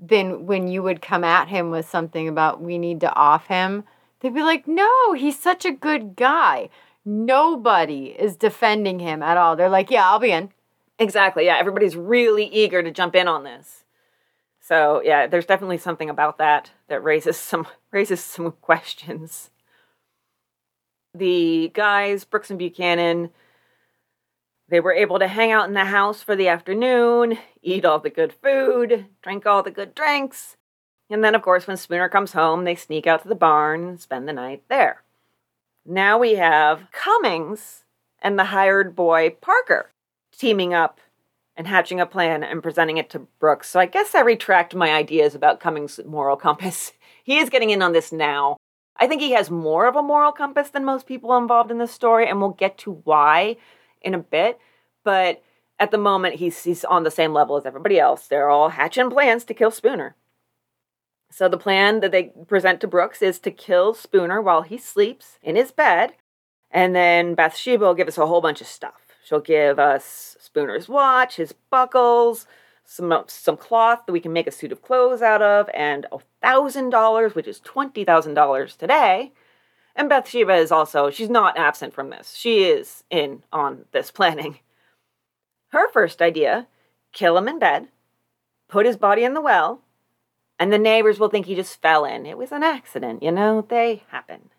then 0.00 0.46
when 0.46 0.66
you 0.66 0.82
would 0.82 1.00
come 1.00 1.22
at 1.22 1.48
him 1.48 1.70
with 1.70 1.88
something 1.88 2.26
about 2.26 2.60
we 2.60 2.78
need 2.78 3.00
to 3.00 3.14
off 3.14 3.46
him, 3.46 3.84
they'd 4.20 4.34
be 4.34 4.42
like, 4.42 4.66
"No, 4.66 5.12
he's 5.12 5.38
such 5.38 5.64
a 5.64 5.70
good 5.70 6.16
guy." 6.16 6.68
Nobody 7.04 8.06
is 8.18 8.36
defending 8.36 8.98
him 8.98 9.22
at 9.22 9.36
all. 9.36 9.56
They're 9.56 9.68
like, 9.68 9.90
"Yeah, 9.90 10.08
I'll 10.08 10.18
be 10.18 10.30
in." 10.32 10.50
Exactly. 10.98 11.44
Yeah, 11.46 11.58
everybody's 11.58 11.96
really 11.96 12.46
eager 12.46 12.82
to 12.82 12.90
jump 12.90 13.14
in 13.14 13.28
on 13.28 13.44
this. 13.44 13.84
So 14.60 15.02
yeah, 15.04 15.26
there's 15.26 15.46
definitely 15.46 15.78
something 15.78 16.08
about 16.08 16.38
that 16.38 16.70
that 16.88 17.04
raises 17.04 17.36
some 17.36 17.66
raises 17.92 18.24
some 18.24 18.52
questions. 18.62 19.50
The 21.14 21.70
guys, 21.74 22.24
Brooks 22.24 22.50
and 22.50 22.58
Buchanan, 22.58 23.30
they 24.68 24.80
were 24.80 24.92
able 24.92 25.18
to 25.20 25.28
hang 25.28 25.52
out 25.52 25.68
in 25.68 25.74
the 25.74 25.84
house 25.84 26.22
for 26.22 26.34
the 26.34 26.48
afternoon, 26.48 27.38
eat 27.62 27.84
all 27.84 28.00
the 28.00 28.10
good 28.10 28.32
food, 28.32 29.06
drink 29.22 29.46
all 29.46 29.62
the 29.62 29.70
good 29.70 29.94
drinks, 29.94 30.56
and 31.10 31.22
then 31.22 31.34
of 31.36 31.42
course 31.42 31.66
when 31.66 31.76
Spooner 31.76 32.08
comes 32.08 32.32
home, 32.32 32.64
they 32.64 32.74
sneak 32.74 33.06
out 33.06 33.22
to 33.22 33.28
the 33.28 33.36
barn 33.36 33.86
and 33.86 34.00
spend 34.00 34.26
the 34.26 34.32
night 34.32 34.64
there. 34.68 35.03
Now 35.86 36.18
we 36.18 36.36
have 36.36 36.90
Cummings 36.92 37.84
and 38.22 38.38
the 38.38 38.44
hired 38.44 38.96
boy 38.96 39.36
Parker 39.42 39.90
teaming 40.36 40.72
up 40.72 40.98
and 41.56 41.66
hatching 41.66 42.00
a 42.00 42.06
plan 42.06 42.42
and 42.42 42.62
presenting 42.62 42.96
it 42.96 43.10
to 43.10 43.26
Brooks. 43.38 43.68
So 43.68 43.78
I 43.78 43.86
guess 43.86 44.14
I 44.14 44.20
retract 44.20 44.74
my 44.74 44.92
ideas 44.92 45.34
about 45.34 45.60
Cummings' 45.60 46.00
moral 46.06 46.36
compass. 46.36 46.92
He 47.26 47.38
is 47.38 47.48
getting 47.48 47.70
in 47.70 47.80
on 47.80 47.92
this 47.92 48.12
now. 48.12 48.58
I 48.98 49.06
think 49.06 49.22
he 49.22 49.30
has 49.32 49.50
more 49.50 49.86
of 49.86 49.96
a 49.96 50.02
moral 50.02 50.30
compass 50.30 50.68
than 50.68 50.84
most 50.84 51.06
people 51.06 51.34
involved 51.38 51.70
in 51.70 51.78
this 51.78 51.90
story, 51.90 52.28
and 52.28 52.38
we'll 52.38 52.50
get 52.50 52.76
to 52.78 53.00
why 53.04 53.56
in 54.02 54.12
a 54.12 54.18
bit. 54.18 54.60
But 55.04 55.42
at 55.78 55.90
the 55.90 55.96
moment, 55.96 56.34
he's, 56.34 56.62
he's 56.64 56.84
on 56.84 57.02
the 57.02 57.10
same 57.10 57.32
level 57.32 57.56
as 57.56 57.64
everybody 57.64 57.98
else. 57.98 58.26
They're 58.26 58.50
all 58.50 58.68
hatching 58.68 59.08
plans 59.08 59.44
to 59.44 59.54
kill 59.54 59.70
Spooner. 59.70 60.16
So 61.36 61.48
the 61.48 61.58
plan 61.58 61.98
that 61.98 62.12
they 62.12 62.30
present 62.46 62.80
to 62.80 62.86
Brooks 62.86 63.20
is 63.20 63.40
to 63.40 63.50
kill 63.50 63.92
Spooner 63.92 64.40
while 64.40 64.62
he 64.62 64.78
sleeps 64.78 65.40
in 65.42 65.56
his 65.56 65.72
bed, 65.72 66.12
and 66.70 66.94
then 66.94 67.34
Bathsheba 67.34 67.84
will 67.84 67.94
give 67.94 68.06
us 68.06 68.18
a 68.18 68.26
whole 68.26 68.40
bunch 68.40 68.60
of 68.60 68.68
stuff. 68.68 69.00
She'll 69.24 69.40
give 69.40 69.80
us 69.80 70.36
Spooner's 70.38 70.88
watch, 70.88 71.34
his 71.34 71.52
buckles, 71.70 72.46
some 72.84 73.12
some 73.26 73.56
cloth 73.56 74.06
that 74.06 74.12
we 74.12 74.20
can 74.20 74.32
make 74.32 74.46
a 74.46 74.52
suit 74.52 74.70
of 74.70 74.80
clothes 74.80 75.22
out 75.22 75.42
of, 75.42 75.68
and 75.74 76.06
a 76.12 76.18
thousand 76.40 76.90
dollars, 76.90 77.34
which 77.34 77.48
is 77.48 77.58
twenty 77.58 78.04
thousand 78.04 78.34
dollars 78.34 78.76
today. 78.76 79.32
And 79.96 80.08
Bathsheba 80.08 80.54
is 80.54 80.70
also, 80.70 81.10
she's 81.10 81.30
not 81.30 81.58
absent 81.58 81.94
from 81.94 82.10
this. 82.10 82.36
She 82.36 82.62
is 82.62 83.02
in 83.10 83.42
on 83.52 83.86
this 83.90 84.12
planning. 84.12 84.60
Her 85.70 85.90
first 85.90 86.22
idea 86.22 86.68
kill 87.12 87.36
him 87.36 87.48
in 87.48 87.58
bed, 87.58 87.88
put 88.68 88.86
his 88.86 88.96
body 88.96 89.24
in 89.24 89.34
the 89.34 89.40
well, 89.40 89.80
and 90.58 90.72
the 90.72 90.78
neighbors 90.78 91.18
will 91.18 91.28
think 91.28 91.46
he 91.46 91.54
just 91.54 91.80
fell 91.80 92.04
in. 92.04 92.26
It 92.26 92.38
was 92.38 92.52
an 92.52 92.62
accident, 92.62 93.22
you 93.22 93.32
know, 93.32 93.66
they 93.68 94.02
happen. 94.08 94.50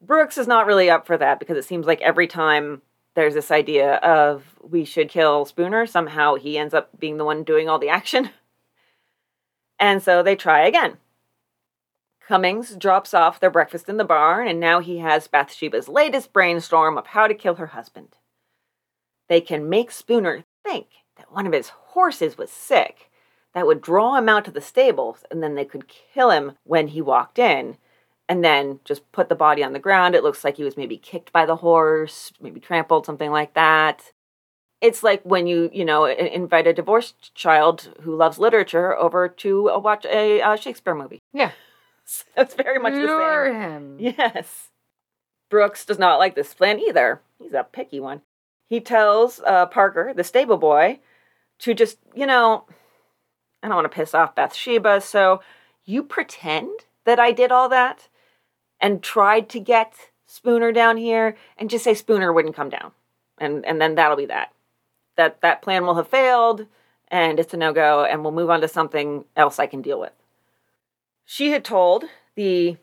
Brooks 0.00 0.36
is 0.36 0.48
not 0.48 0.66
really 0.66 0.90
up 0.90 1.06
for 1.06 1.16
that 1.16 1.38
because 1.38 1.56
it 1.56 1.64
seems 1.64 1.86
like 1.86 2.00
every 2.00 2.26
time 2.26 2.82
there's 3.14 3.34
this 3.34 3.50
idea 3.50 3.96
of 3.96 4.44
we 4.62 4.84
should 4.84 5.08
kill 5.08 5.44
Spooner, 5.44 5.86
somehow 5.86 6.34
he 6.34 6.58
ends 6.58 6.74
up 6.74 6.98
being 6.98 7.18
the 7.18 7.24
one 7.24 7.44
doing 7.44 7.68
all 7.68 7.78
the 7.78 7.88
action. 7.88 8.30
And 9.78 10.00
so 10.00 10.22
they 10.22 10.36
try 10.36 10.64
again. 10.64 10.98
Cummings 12.28 12.76
drops 12.76 13.12
off 13.12 13.40
their 13.40 13.50
breakfast 13.50 13.88
in 13.88 13.96
the 13.96 14.04
barn, 14.04 14.46
and 14.46 14.60
now 14.60 14.78
he 14.78 14.98
has 14.98 15.26
Bathsheba's 15.26 15.88
latest 15.88 16.32
brainstorm 16.32 16.96
of 16.96 17.08
how 17.08 17.26
to 17.26 17.34
kill 17.34 17.56
her 17.56 17.66
husband. 17.66 18.16
They 19.28 19.40
can 19.40 19.68
make 19.68 19.90
Spooner 19.90 20.44
think 20.64 20.86
that 21.16 21.32
one 21.32 21.48
of 21.48 21.52
his 21.52 21.70
horses 21.70 22.38
was 22.38 22.50
sick. 22.50 23.10
That 23.54 23.66
would 23.66 23.82
draw 23.82 24.16
him 24.16 24.28
out 24.28 24.44
to 24.46 24.50
the 24.50 24.60
stables, 24.60 25.24
and 25.30 25.42
then 25.42 25.54
they 25.54 25.64
could 25.64 25.86
kill 25.88 26.30
him 26.30 26.52
when 26.64 26.88
he 26.88 27.02
walked 27.02 27.38
in, 27.38 27.76
and 28.28 28.42
then 28.42 28.80
just 28.84 29.10
put 29.12 29.28
the 29.28 29.34
body 29.34 29.62
on 29.62 29.72
the 29.74 29.78
ground. 29.78 30.14
It 30.14 30.22
looks 30.22 30.42
like 30.42 30.56
he 30.56 30.64
was 30.64 30.76
maybe 30.76 30.96
kicked 30.96 31.32
by 31.32 31.44
the 31.44 31.56
horse, 31.56 32.32
maybe 32.40 32.60
trampled, 32.60 33.04
something 33.04 33.30
like 33.30 33.52
that. 33.54 34.12
It's 34.80 35.02
like 35.02 35.22
when 35.22 35.46
you, 35.46 35.70
you 35.72 35.84
know, 35.84 36.06
invite 36.06 36.66
a 36.66 36.72
divorced 36.72 37.34
child 37.34 37.94
who 38.00 38.16
loves 38.16 38.38
literature 38.38 38.96
over 38.96 39.28
to 39.28 39.70
uh, 39.70 39.78
watch 39.78 40.04
a 40.06 40.40
uh, 40.40 40.56
Shakespeare 40.56 40.94
movie. 40.94 41.20
Yeah. 41.32 41.52
That's 42.34 42.54
very 42.54 42.78
much 42.78 42.94
Lure 42.94 43.52
the 43.52 43.52
same. 43.52 43.70
him. 43.70 43.96
Yes. 44.00 44.68
Brooks 45.50 45.84
does 45.84 45.98
not 45.98 46.18
like 46.18 46.34
this 46.34 46.54
plan 46.54 46.80
either. 46.80 47.20
He's 47.38 47.52
a 47.52 47.64
picky 47.70 48.00
one. 48.00 48.22
He 48.68 48.80
tells 48.80 49.40
uh, 49.46 49.66
Parker, 49.66 50.12
the 50.14 50.24
stable 50.24 50.56
boy, 50.56 50.98
to 51.60 51.74
just, 51.74 51.98
you 52.14 52.26
know, 52.26 52.64
I 53.62 53.68
don't 53.68 53.76
want 53.76 53.90
to 53.90 53.96
piss 53.96 54.14
off 54.14 54.34
Bathsheba, 54.34 55.00
so 55.00 55.40
you 55.84 56.02
pretend 56.02 56.70
that 57.04 57.20
I 57.20 57.32
did 57.32 57.52
all 57.52 57.68
that 57.68 58.08
and 58.80 59.02
tried 59.02 59.48
to 59.50 59.60
get 59.60 59.94
Spooner 60.26 60.72
down 60.72 60.96
here 60.96 61.36
and 61.58 61.70
just 61.70 61.84
say 61.84 61.94
Spooner 61.94 62.32
wouldn't 62.32 62.56
come 62.56 62.70
down. 62.70 62.92
And 63.38 63.64
and 63.66 63.80
then 63.80 63.94
that'll 63.94 64.16
be 64.16 64.26
that. 64.26 64.52
That 65.16 65.40
that 65.42 65.62
plan 65.62 65.84
will 65.84 65.94
have 65.96 66.08
failed 66.08 66.66
and 67.08 67.38
it's 67.38 67.52
a 67.52 67.56
no-go 67.56 68.04
and 68.04 68.22
we'll 68.22 68.32
move 68.32 68.50
on 68.50 68.60
to 68.62 68.68
something 68.68 69.24
else 69.36 69.58
I 69.58 69.66
can 69.66 69.82
deal 69.82 70.00
with. 70.00 70.12
She 71.24 71.50
had 71.50 71.64
told 71.64 72.04
the 72.34 72.78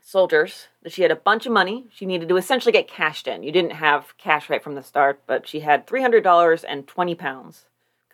soldiers 0.00 0.68
that 0.82 0.92
she 0.92 1.02
had 1.02 1.10
a 1.10 1.16
bunch 1.16 1.44
of 1.44 1.52
money. 1.52 1.86
She 1.92 2.06
needed 2.06 2.28
to 2.28 2.36
essentially 2.36 2.72
get 2.72 2.88
cashed 2.88 3.26
in. 3.26 3.42
You 3.42 3.52
didn't 3.52 3.72
have 3.72 4.16
cash 4.16 4.48
right 4.48 4.62
from 4.62 4.74
the 4.74 4.82
start, 4.82 5.20
but 5.26 5.46
she 5.46 5.60
had 5.60 5.86
$300 5.86 6.64
and 6.66 6.86
20 6.86 7.14
pounds 7.14 7.66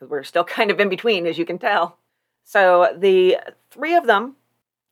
because 0.04 0.10
we're 0.10 0.24
still 0.24 0.44
kind 0.58 0.70
of 0.70 0.80
in 0.80 0.88
between, 0.88 1.26
as 1.26 1.38
you 1.38 1.44
can 1.44 1.58
tell. 1.58 1.98
So 2.44 2.94
the 2.96 3.38
three 3.70 3.94
of 3.94 4.06
them 4.06 4.36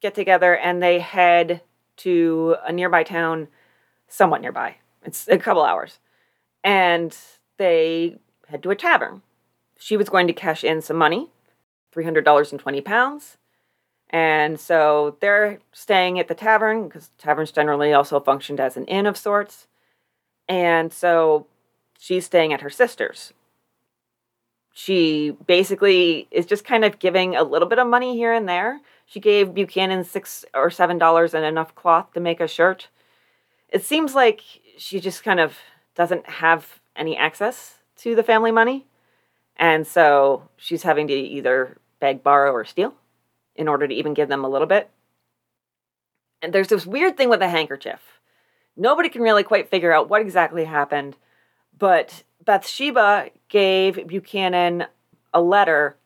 get 0.00 0.14
together 0.14 0.56
and 0.56 0.82
they 0.82 0.98
head 0.98 1.60
to 1.98 2.56
a 2.66 2.72
nearby 2.72 3.02
town, 3.02 3.48
somewhat 4.08 4.40
nearby. 4.40 4.76
It's 5.04 5.28
a 5.28 5.38
couple 5.38 5.62
hours. 5.62 5.98
And 6.64 7.16
they 7.58 8.16
head 8.48 8.62
to 8.62 8.70
a 8.70 8.76
tavern. 8.76 9.22
She 9.78 9.96
was 9.96 10.08
going 10.08 10.26
to 10.28 10.32
cash 10.32 10.64
in 10.64 10.80
some 10.80 10.96
money, 10.96 11.28
$300.20. 11.94 13.36
And 14.10 14.60
so 14.60 15.16
they're 15.20 15.58
staying 15.72 16.18
at 16.18 16.28
the 16.28 16.34
tavern 16.34 16.84
because 16.84 17.10
taverns 17.18 17.52
generally 17.52 17.92
also 17.92 18.20
functioned 18.20 18.60
as 18.60 18.76
an 18.76 18.84
inn 18.86 19.06
of 19.06 19.16
sorts. 19.16 19.66
And 20.48 20.92
so 20.92 21.46
she's 21.98 22.26
staying 22.26 22.52
at 22.52 22.60
her 22.60 22.70
sister's. 22.70 23.32
She 24.72 25.36
basically 25.46 26.28
is 26.30 26.46
just 26.46 26.64
kind 26.64 26.84
of 26.84 26.98
giving 26.98 27.36
a 27.36 27.42
little 27.42 27.68
bit 27.68 27.78
of 27.78 27.86
money 27.86 28.16
here 28.16 28.32
and 28.32 28.48
there. 28.48 28.80
She 29.06 29.20
gave 29.20 29.54
Buchanan 29.54 30.04
six 30.04 30.44
or 30.54 30.70
seven 30.70 30.98
dollars 30.98 31.34
and 31.34 31.44
enough 31.44 31.74
cloth 31.74 32.12
to 32.14 32.20
make 32.20 32.40
a 32.40 32.48
shirt. 32.48 32.88
It 33.68 33.84
seems 33.84 34.14
like 34.14 34.40
she 34.78 35.00
just 35.00 35.22
kind 35.22 35.40
of 35.40 35.58
doesn't 35.94 36.26
have 36.26 36.80
any 36.96 37.16
access 37.16 37.78
to 37.96 38.14
the 38.14 38.22
family 38.22 38.50
money. 38.50 38.86
And 39.56 39.86
so 39.86 40.48
she's 40.56 40.82
having 40.82 41.06
to 41.08 41.14
either 41.14 41.76
beg, 42.00 42.22
borrow, 42.22 42.52
or 42.52 42.64
steal 42.64 42.94
in 43.54 43.68
order 43.68 43.86
to 43.86 43.94
even 43.94 44.14
give 44.14 44.28
them 44.28 44.44
a 44.44 44.48
little 44.48 44.66
bit. 44.66 44.90
And 46.40 46.52
there's 46.52 46.68
this 46.68 46.86
weird 46.86 47.16
thing 47.16 47.28
with 47.28 47.40
the 47.40 47.48
handkerchief. 47.48 48.00
Nobody 48.76 49.08
can 49.08 49.22
really 49.22 49.42
quite 49.42 49.68
figure 49.68 49.92
out 49.92 50.08
what 50.08 50.22
exactly 50.22 50.64
happened, 50.64 51.16
but 51.78 52.22
Bathsheba 52.44 53.30
gave 53.48 54.06
Buchanan 54.06 54.86
a 55.32 55.40
letter 55.40 55.96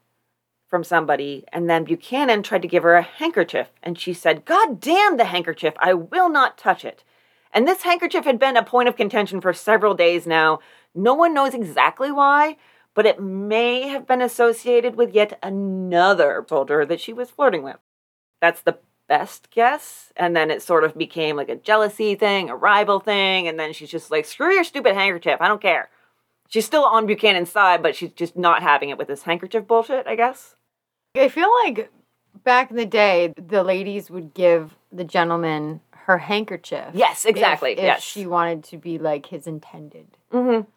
from 0.68 0.82
somebody, 0.82 1.44
and 1.52 1.70
then 1.70 1.84
Buchanan 1.84 2.42
tried 2.42 2.62
to 2.62 2.68
give 2.68 2.82
her 2.82 2.96
a 2.96 3.02
handkerchief, 3.02 3.68
and 3.82 3.98
she 3.98 4.12
said, 4.12 4.44
God 4.44 4.80
damn 4.80 5.16
the 5.16 5.26
handkerchief, 5.26 5.74
I 5.78 5.94
will 5.94 6.28
not 6.28 6.58
touch 6.58 6.84
it. 6.84 7.04
And 7.52 7.66
this 7.66 7.82
handkerchief 7.82 8.24
had 8.24 8.38
been 8.38 8.56
a 8.56 8.64
point 8.64 8.88
of 8.88 8.96
contention 8.96 9.40
for 9.40 9.52
several 9.52 9.94
days 9.94 10.26
now. 10.26 10.58
No 10.94 11.14
one 11.14 11.32
knows 11.32 11.54
exactly 11.54 12.10
why, 12.10 12.56
but 12.94 13.06
it 13.06 13.22
may 13.22 13.88
have 13.88 14.06
been 14.06 14.20
associated 14.20 14.96
with 14.96 15.14
yet 15.14 15.38
another 15.42 16.44
soldier 16.48 16.84
that 16.84 17.00
she 17.00 17.12
was 17.12 17.30
flirting 17.30 17.62
with. 17.62 17.76
That's 18.40 18.60
the 18.60 18.78
best 19.08 19.50
guess. 19.50 20.12
And 20.16 20.34
then 20.34 20.50
it 20.50 20.62
sort 20.62 20.82
of 20.82 20.98
became 20.98 21.36
like 21.36 21.48
a 21.48 21.56
jealousy 21.56 22.16
thing, 22.16 22.50
a 22.50 22.56
rival 22.56 22.98
thing, 22.98 23.46
and 23.46 23.58
then 23.58 23.72
she's 23.72 23.90
just 23.90 24.10
like, 24.10 24.24
screw 24.24 24.52
your 24.52 24.64
stupid 24.64 24.94
handkerchief, 24.94 25.40
I 25.40 25.48
don't 25.48 25.62
care. 25.62 25.88
She's 26.48 26.66
still 26.66 26.84
on 26.84 27.06
Buchanan's 27.06 27.50
side, 27.50 27.82
but 27.82 27.96
she's 27.96 28.12
just 28.12 28.36
not 28.36 28.62
having 28.62 28.90
it 28.90 28.98
with 28.98 29.08
this 29.08 29.22
handkerchief 29.22 29.66
bullshit, 29.66 30.06
I 30.06 30.16
guess. 30.16 30.54
I 31.16 31.28
feel 31.28 31.50
like 31.64 31.90
back 32.44 32.70
in 32.70 32.76
the 32.76 32.86
day, 32.86 33.34
the 33.36 33.62
ladies 33.62 34.10
would 34.10 34.34
give 34.34 34.76
the 34.92 35.04
gentleman 35.04 35.80
her 35.90 36.18
handkerchief. 36.18 36.90
Yes, 36.94 37.24
exactly. 37.24 37.72
If, 37.72 37.78
if 37.78 37.84
yes. 37.84 38.02
she 38.02 38.26
wanted 38.26 38.62
to 38.64 38.78
be 38.78 38.98
like 38.98 39.26
his 39.26 39.46
intended. 39.46 40.06
Mm-hmm. 40.32 40.68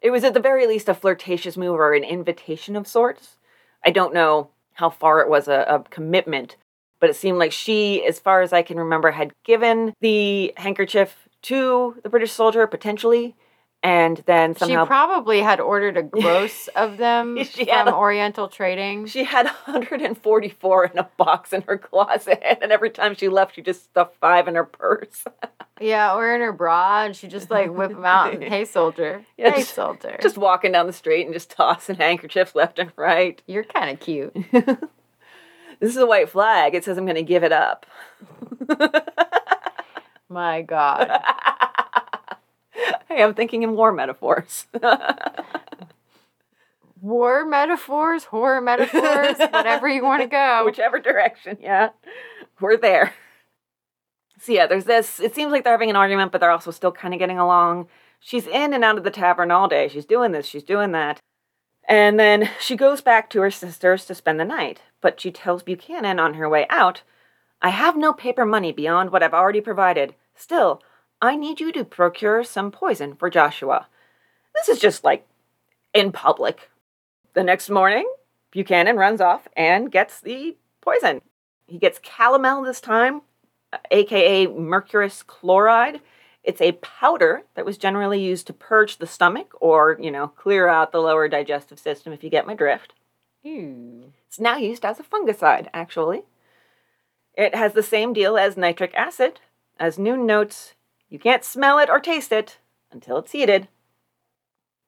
It 0.00 0.10
was 0.10 0.24
at 0.24 0.32
the 0.32 0.40
very 0.40 0.66
least 0.66 0.88
a 0.88 0.94
flirtatious 0.94 1.56
move 1.56 1.74
or 1.74 1.92
an 1.92 2.04
invitation 2.04 2.76
of 2.76 2.86
sorts. 2.86 3.36
I 3.84 3.90
don't 3.90 4.14
know 4.14 4.50
how 4.74 4.88
far 4.88 5.20
it 5.20 5.28
was 5.28 5.48
a, 5.48 5.66
a 5.68 5.84
commitment, 5.90 6.56
but 6.98 7.10
it 7.10 7.16
seemed 7.16 7.38
like 7.38 7.52
she, 7.52 8.04
as 8.06 8.18
far 8.18 8.40
as 8.40 8.52
I 8.52 8.62
can 8.62 8.78
remember, 8.78 9.10
had 9.10 9.32
given 9.44 9.92
the 10.00 10.54
handkerchief 10.56 11.28
to 11.42 11.96
the 12.02 12.08
British 12.08 12.32
soldier 12.32 12.66
potentially, 12.66 13.36
and 13.82 14.18
then 14.26 14.54
somehow 14.56 14.84
She 14.84 14.88
probably 14.88 15.40
had 15.40 15.58
ordered 15.60 15.96
a 15.96 16.02
gross 16.20 16.68
of 16.76 16.96
them 16.98 17.42
She 17.44 17.64
from 17.64 17.74
had 17.74 17.88
Oriental 17.88 18.48
Trading. 18.48 19.06
she 19.06 19.24
had 19.24 19.46
144 19.46 20.84
in 20.86 20.98
a 20.98 21.08
box 21.16 21.52
in 21.52 21.62
her 21.62 21.78
closet, 21.78 22.42
and 22.62 22.72
every 22.72 22.90
time 22.90 23.14
she 23.14 23.28
left, 23.28 23.54
she 23.54 23.62
just 23.62 23.84
stuffed 23.84 24.16
five 24.20 24.48
in 24.48 24.54
her 24.54 24.64
purse. 24.64 25.24
yeah, 25.80 26.14
or 26.14 26.34
in 26.34 26.40
her 26.42 26.52
bra, 26.52 27.04
and 27.04 27.16
she 27.16 27.26
just 27.28 27.50
like 27.50 27.70
whip 27.72 27.90
them 27.90 28.04
out. 28.04 28.34
And, 28.34 28.42
hey, 28.44 28.64
soldier. 28.66 29.24
Yeah, 29.38 29.50
hey, 29.50 29.60
just- 29.60 29.74
soldier. 29.74 30.18
just 30.20 30.36
walking 30.36 30.72
down 30.72 30.86
the 30.86 30.92
street 30.92 31.24
and 31.24 31.32
just 31.32 31.50
tossing 31.50 31.96
handkerchiefs 31.96 32.54
left 32.54 32.78
and 32.78 32.92
right. 32.96 33.40
You're 33.46 33.64
kind 33.64 33.90
of 33.90 33.98
cute. 34.00 34.36
This 35.80 35.92
is 35.92 35.96
a 35.96 36.06
white 36.06 36.28
flag. 36.28 36.74
It 36.74 36.84
says 36.84 36.98
I'm 36.98 37.06
going 37.06 37.14
to 37.16 37.22
give 37.22 37.42
it 37.42 37.52
up. 37.52 37.86
My 40.28 40.60
God. 40.62 41.10
hey, 43.08 43.22
I'm 43.22 43.34
thinking 43.34 43.62
in 43.62 43.74
war 43.74 43.92
metaphors. 43.92 44.66
War 47.00 47.46
metaphors, 47.46 48.24
horror 48.24 48.60
metaphors, 48.60 49.38
whatever 49.38 49.88
you 49.88 50.04
want 50.04 50.22
to 50.22 50.28
go. 50.28 50.62
Whichever 50.66 50.98
direction, 50.98 51.56
yeah. 51.60 51.90
We're 52.60 52.76
there. 52.76 53.14
So, 54.38 54.52
yeah, 54.52 54.66
there's 54.66 54.84
this. 54.84 55.18
It 55.18 55.34
seems 55.34 55.50
like 55.50 55.64
they're 55.64 55.72
having 55.72 55.88
an 55.88 55.96
argument, 55.96 56.30
but 56.30 56.40
they're 56.40 56.50
also 56.50 56.70
still 56.70 56.92
kind 56.92 57.14
of 57.14 57.18
getting 57.18 57.38
along. 57.38 57.88
She's 58.20 58.46
in 58.46 58.74
and 58.74 58.84
out 58.84 58.98
of 58.98 59.04
the 59.04 59.10
tavern 59.10 59.50
all 59.50 59.66
day. 59.66 59.88
She's 59.88 60.04
doing 60.04 60.32
this, 60.32 60.46
she's 60.46 60.62
doing 60.62 60.92
that. 60.92 61.20
And 61.88 62.20
then 62.20 62.50
she 62.60 62.76
goes 62.76 63.00
back 63.00 63.30
to 63.30 63.40
her 63.40 63.50
sister's 63.50 64.04
to 64.04 64.14
spend 64.14 64.38
the 64.38 64.44
night, 64.44 64.82
but 65.00 65.18
she 65.20 65.30
tells 65.30 65.62
Buchanan 65.62 66.20
on 66.20 66.34
her 66.34 66.48
way 66.48 66.66
out, 66.68 67.02
I 67.62 67.70
have 67.70 67.96
no 67.96 68.12
paper 68.12 68.44
money 68.44 68.72
beyond 68.72 69.10
what 69.10 69.22
I've 69.22 69.34
already 69.34 69.60
provided. 69.62 70.14
Still, 70.34 70.82
I 71.22 71.36
need 71.36 71.60
you 71.60 71.70
to 71.72 71.84
procure 71.84 72.42
some 72.44 72.70
poison 72.70 73.14
for 73.14 73.28
Joshua. 73.28 73.88
This 74.54 74.68
is 74.68 74.78
just 74.78 75.04
like 75.04 75.26
in 75.92 76.12
public. 76.12 76.70
The 77.34 77.44
next 77.44 77.68
morning, 77.68 78.10
Buchanan 78.50 78.96
runs 78.96 79.20
off 79.20 79.46
and 79.56 79.92
gets 79.92 80.20
the 80.20 80.56
poison. 80.80 81.20
He 81.66 81.78
gets 81.78 82.00
calomel 82.00 82.64
this 82.64 82.80
time, 82.80 83.22
uh, 83.72 83.78
aka 83.90 84.46
mercurous 84.46 85.22
chloride. 85.22 86.00
It's 86.42 86.60
a 86.60 86.72
powder 86.72 87.42
that 87.54 87.66
was 87.66 87.76
generally 87.76 88.20
used 88.20 88.46
to 88.46 88.52
purge 88.54 88.96
the 88.96 89.06
stomach 89.06 89.52
or, 89.60 89.98
you 90.00 90.10
know, 90.10 90.28
clear 90.28 90.68
out 90.68 90.90
the 90.90 91.02
lower 91.02 91.28
digestive 91.28 91.78
system, 91.78 92.14
if 92.14 92.24
you 92.24 92.30
get 92.30 92.46
my 92.46 92.54
drift. 92.54 92.94
Ew. 93.42 94.12
It's 94.26 94.40
now 94.40 94.56
used 94.56 94.84
as 94.84 94.98
a 94.98 95.02
fungicide, 95.02 95.68
actually. 95.74 96.22
It 97.34 97.54
has 97.54 97.74
the 97.74 97.82
same 97.82 98.14
deal 98.14 98.38
as 98.38 98.56
nitric 98.56 98.94
acid, 98.94 99.40
as 99.78 99.98
Noone 99.98 100.26
notes, 100.26 100.74
you 101.10 101.18
can't 101.18 101.44
smell 101.44 101.78
it 101.78 101.90
or 101.90 102.00
taste 102.00 102.32
it 102.32 102.58
until 102.90 103.18
it's 103.18 103.32
heated. 103.32 103.68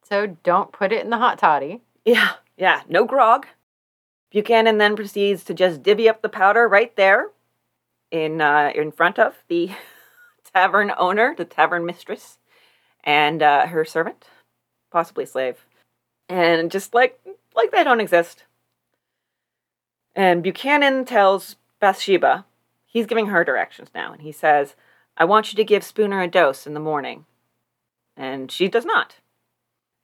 So 0.08 0.38
don't 0.42 0.72
put 0.72 0.92
it 0.92 1.04
in 1.04 1.10
the 1.10 1.18
hot 1.18 1.38
toddy. 1.38 1.82
Yeah, 2.04 2.34
yeah, 2.56 2.82
no 2.88 3.04
grog. 3.04 3.46
Buchanan 4.30 4.78
then 4.78 4.96
proceeds 4.96 5.44
to 5.44 5.54
just 5.54 5.82
divvy 5.82 6.08
up 6.08 6.22
the 6.22 6.28
powder 6.28 6.66
right 6.66 6.94
there 6.96 7.28
in 8.10 8.40
uh, 8.40 8.72
in 8.74 8.92
front 8.92 9.18
of 9.18 9.42
the 9.48 9.70
tavern 10.54 10.92
owner, 10.96 11.34
the 11.36 11.44
tavern 11.44 11.84
mistress, 11.84 12.38
and 13.04 13.42
uh, 13.42 13.66
her 13.66 13.84
servant, 13.84 14.26
possibly 14.90 15.26
slave, 15.26 15.66
and 16.28 16.70
just 16.70 16.94
like 16.94 17.20
like 17.54 17.72
they 17.72 17.84
don't 17.84 18.00
exist. 18.00 18.44
And 20.14 20.42
Buchanan 20.42 21.04
tells 21.04 21.56
Bathsheba, 21.80 22.44
he's 22.84 23.06
giving 23.06 23.26
her 23.26 23.44
directions 23.44 23.88
now, 23.94 24.12
and 24.12 24.22
he 24.22 24.32
says, 24.32 24.76
"I 25.16 25.24
want 25.24 25.52
you 25.52 25.56
to 25.56 25.64
give 25.64 25.84
Spooner 25.84 26.20
a 26.20 26.28
dose 26.28 26.66
in 26.66 26.74
the 26.74 26.80
morning," 26.80 27.26
and 28.16 28.50
she 28.50 28.68
does 28.68 28.84
not. 28.84 29.16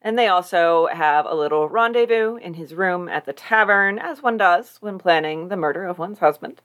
And 0.00 0.16
they 0.16 0.28
also 0.28 0.86
have 0.92 1.26
a 1.26 1.34
little 1.34 1.68
rendezvous 1.68 2.36
in 2.36 2.54
his 2.54 2.74
room 2.74 3.08
at 3.08 3.26
the 3.26 3.32
tavern, 3.32 3.98
as 3.98 4.22
one 4.22 4.36
does 4.36 4.76
when 4.80 4.96
planning 4.98 5.48
the 5.48 5.56
murder 5.56 5.84
of 5.84 5.98
one's 5.98 6.20
husband. 6.20 6.62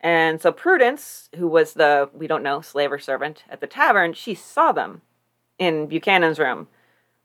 And 0.00 0.40
so 0.40 0.50
Prudence, 0.50 1.28
who 1.36 1.46
was 1.46 1.74
the, 1.74 2.10
we 2.12 2.26
don't 2.26 2.42
know, 2.42 2.60
slave 2.60 2.90
or 2.90 2.98
servant 2.98 3.44
at 3.48 3.60
the 3.60 3.68
tavern, 3.68 4.14
she 4.14 4.34
saw 4.34 4.72
them 4.72 5.02
in 5.58 5.86
Buchanan's 5.86 6.40
room. 6.40 6.66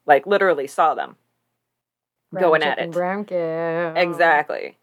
Like, 0.06 0.28
literally 0.28 0.68
saw 0.68 0.94
them 0.94 1.16
going 2.38 2.62
at 2.62 2.78
it. 2.78 2.92
Brown 2.92 3.26
cow. 3.26 3.94
Exactly. 3.96 4.78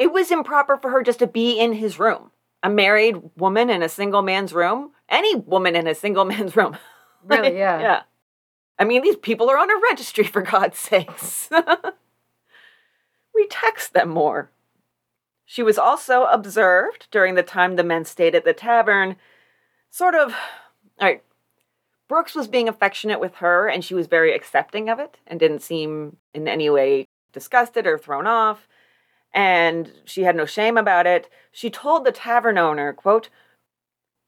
It 0.00 0.12
was 0.12 0.32
improper 0.32 0.76
for 0.76 0.90
her 0.90 1.04
just 1.04 1.20
to 1.20 1.28
be 1.28 1.60
in 1.60 1.74
his 1.74 2.00
room. 2.00 2.31
A 2.62 2.70
married 2.70 3.16
woman 3.36 3.70
in 3.70 3.82
a 3.82 3.88
single 3.88 4.22
man's 4.22 4.52
room. 4.52 4.92
Any 5.08 5.34
woman 5.34 5.74
in 5.76 5.86
a 5.86 5.94
single 5.94 6.24
man's 6.32 6.56
room. 6.56 6.76
Really, 7.24 7.56
yeah. 7.58 7.80
yeah. 7.80 8.02
I 8.78 8.84
mean, 8.84 9.02
these 9.02 9.16
people 9.16 9.50
are 9.50 9.58
on 9.58 9.70
a 9.70 9.80
registry, 9.90 10.24
for 10.24 10.42
God's 10.42 10.78
sakes. 10.78 11.48
we 13.34 13.46
text 13.48 13.92
them 13.92 14.08
more. 14.08 14.50
She 15.44 15.62
was 15.62 15.78
also 15.78 16.24
observed 16.24 17.08
during 17.10 17.34
the 17.34 17.42
time 17.42 17.76
the 17.76 17.84
men 17.84 18.04
stayed 18.04 18.34
at 18.34 18.44
the 18.44 18.54
tavern, 18.54 19.16
sort 19.90 20.14
of. 20.14 20.32
All 20.98 21.08
right. 21.08 21.22
Brooks 22.08 22.34
was 22.34 22.48
being 22.48 22.68
affectionate 22.68 23.20
with 23.20 23.36
her, 23.36 23.68
and 23.68 23.84
she 23.84 23.94
was 23.94 24.06
very 24.06 24.34
accepting 24.34 24.88
of 24.88 24.98
it 24.98 25.18
and 25.26 25.38
didn't 25.38 25.62
seem 25.62 26.16
in 26.34 26.48
any 26.48 26.68
way 26.68 27.06
disgusted 27.32 27.86
or 27.86 27.98
thrown 27.98 28.26
off. 28.26 28.68
And 29.34 29.92
she 30.04 30.22
had 30.22 30.36
no 30.36 30.44
shame 30.46 30.76
about 30.76 31.06
it. 31.06 31.28
She 31.50 31.70
told 31.70 32.04
the 32.04 32.12
tavern 32.12 32.58
owner, 32.58 32.92
quote, 32.92 33.28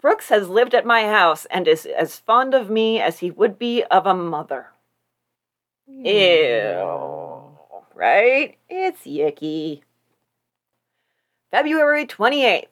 Brooks 0.00 0.28
has 0.28 0.48
lived 0.48 0.74
at 0.74 0.84
my 0.84 1.04
house 1.04 1.46
and 1.46 1.66
is 1.66 1.86
as 1.86 2.18
fond 2.18 2.54
of 2.54 2.68
me 2.68 3.00
as 3.00 3.20
he 3.20 3.30
would 3.30 3.58
be 3.58 3.82
of 3.84 4.06
a 4.06 4.14
mother. 4.14 4.68
Ew. 5.86 7.56
Right? 7.94 8.56
It's 8.68 9.02
yicky. 9.02 9.82
February 11.50 12.06
28th. 12.06 12.66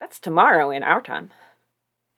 That's 0.00 0.20
tomorrow 0.20 0.70
in 0.70 0.82
our 0.82 1.00
time. 1.00 1.30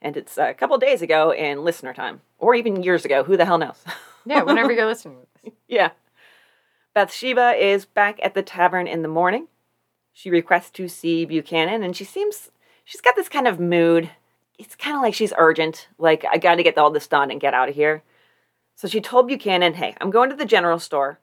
And 0.03 0.17
it's 0.17 0.37
a 0.37 0.55
couple 0.55 0.77
days 0.79 1.03
ago 1.03 1.33
in 1.33 1.65
listener 1.65 1.95
time. 1.95 2.21
Or 2.39 2.55
even 2.55 2.83
years 2.83 3.05
ago. 3.05 3.25
Who 3.25 3.37
the 3.37 3.45
hell 3.45 3.59
knows? 3.59 3.83
Yeah, 4.27 4.43
whenever 4.43 4.73
you're 4.73 4.87
listening 4.87 5.27
yeah. 5.69 5.91
Bathsheba 6.97 7.53
is 7.63 7.85
back 7.85 8.19
at 8.23 8.33
the 8.33 8.43
tavern 8.43 8.87
in 8.87 9.03
the 9.03 9.09
morning. 9.09 9.49
She 10.15 10.31
requests 10.31 10.71
to 10.71 10.89
see 10.89 11.27
Buchanan, 11.27 11.83
and 11.83 11.95
she 11.95 12.05
seems 12.05 12.51
she's 12.87 13.03
got 13.03 13.17
this 13.17 13.29
kind 13.29 13.47
of 13.47 13.61
mood. 13.61 14.09
It's 14.59 14.75
kind 14.75 14.97
of 14.97 15.03
like 15.03 15.13
she's 15.13 15.35
urgent, 15.37 15.89
like 15.99 16.25
I 16.25 16.39
got 16.39 16.55
to 16.55 16.63
get 16.63 16.79
all 16.79 16.91
this 16.91 17.07
done 17.07 17.31
and 17.31 17.39
get 17.39 17.53
out 17.53 17.69
of 17.69 17.75
here. 17.75 18.03
So 18.77 18.89
she 18.89 19.03
told 19.03 19.27
Buchanan, 19.27 19.75
"Hey, 19.75 19.95
I'm 20.01 20.11
going 20.11 20.31
to 20.31 20.37
the 20.37 20.47
general 20.47 20.79
store, 20.79 21.19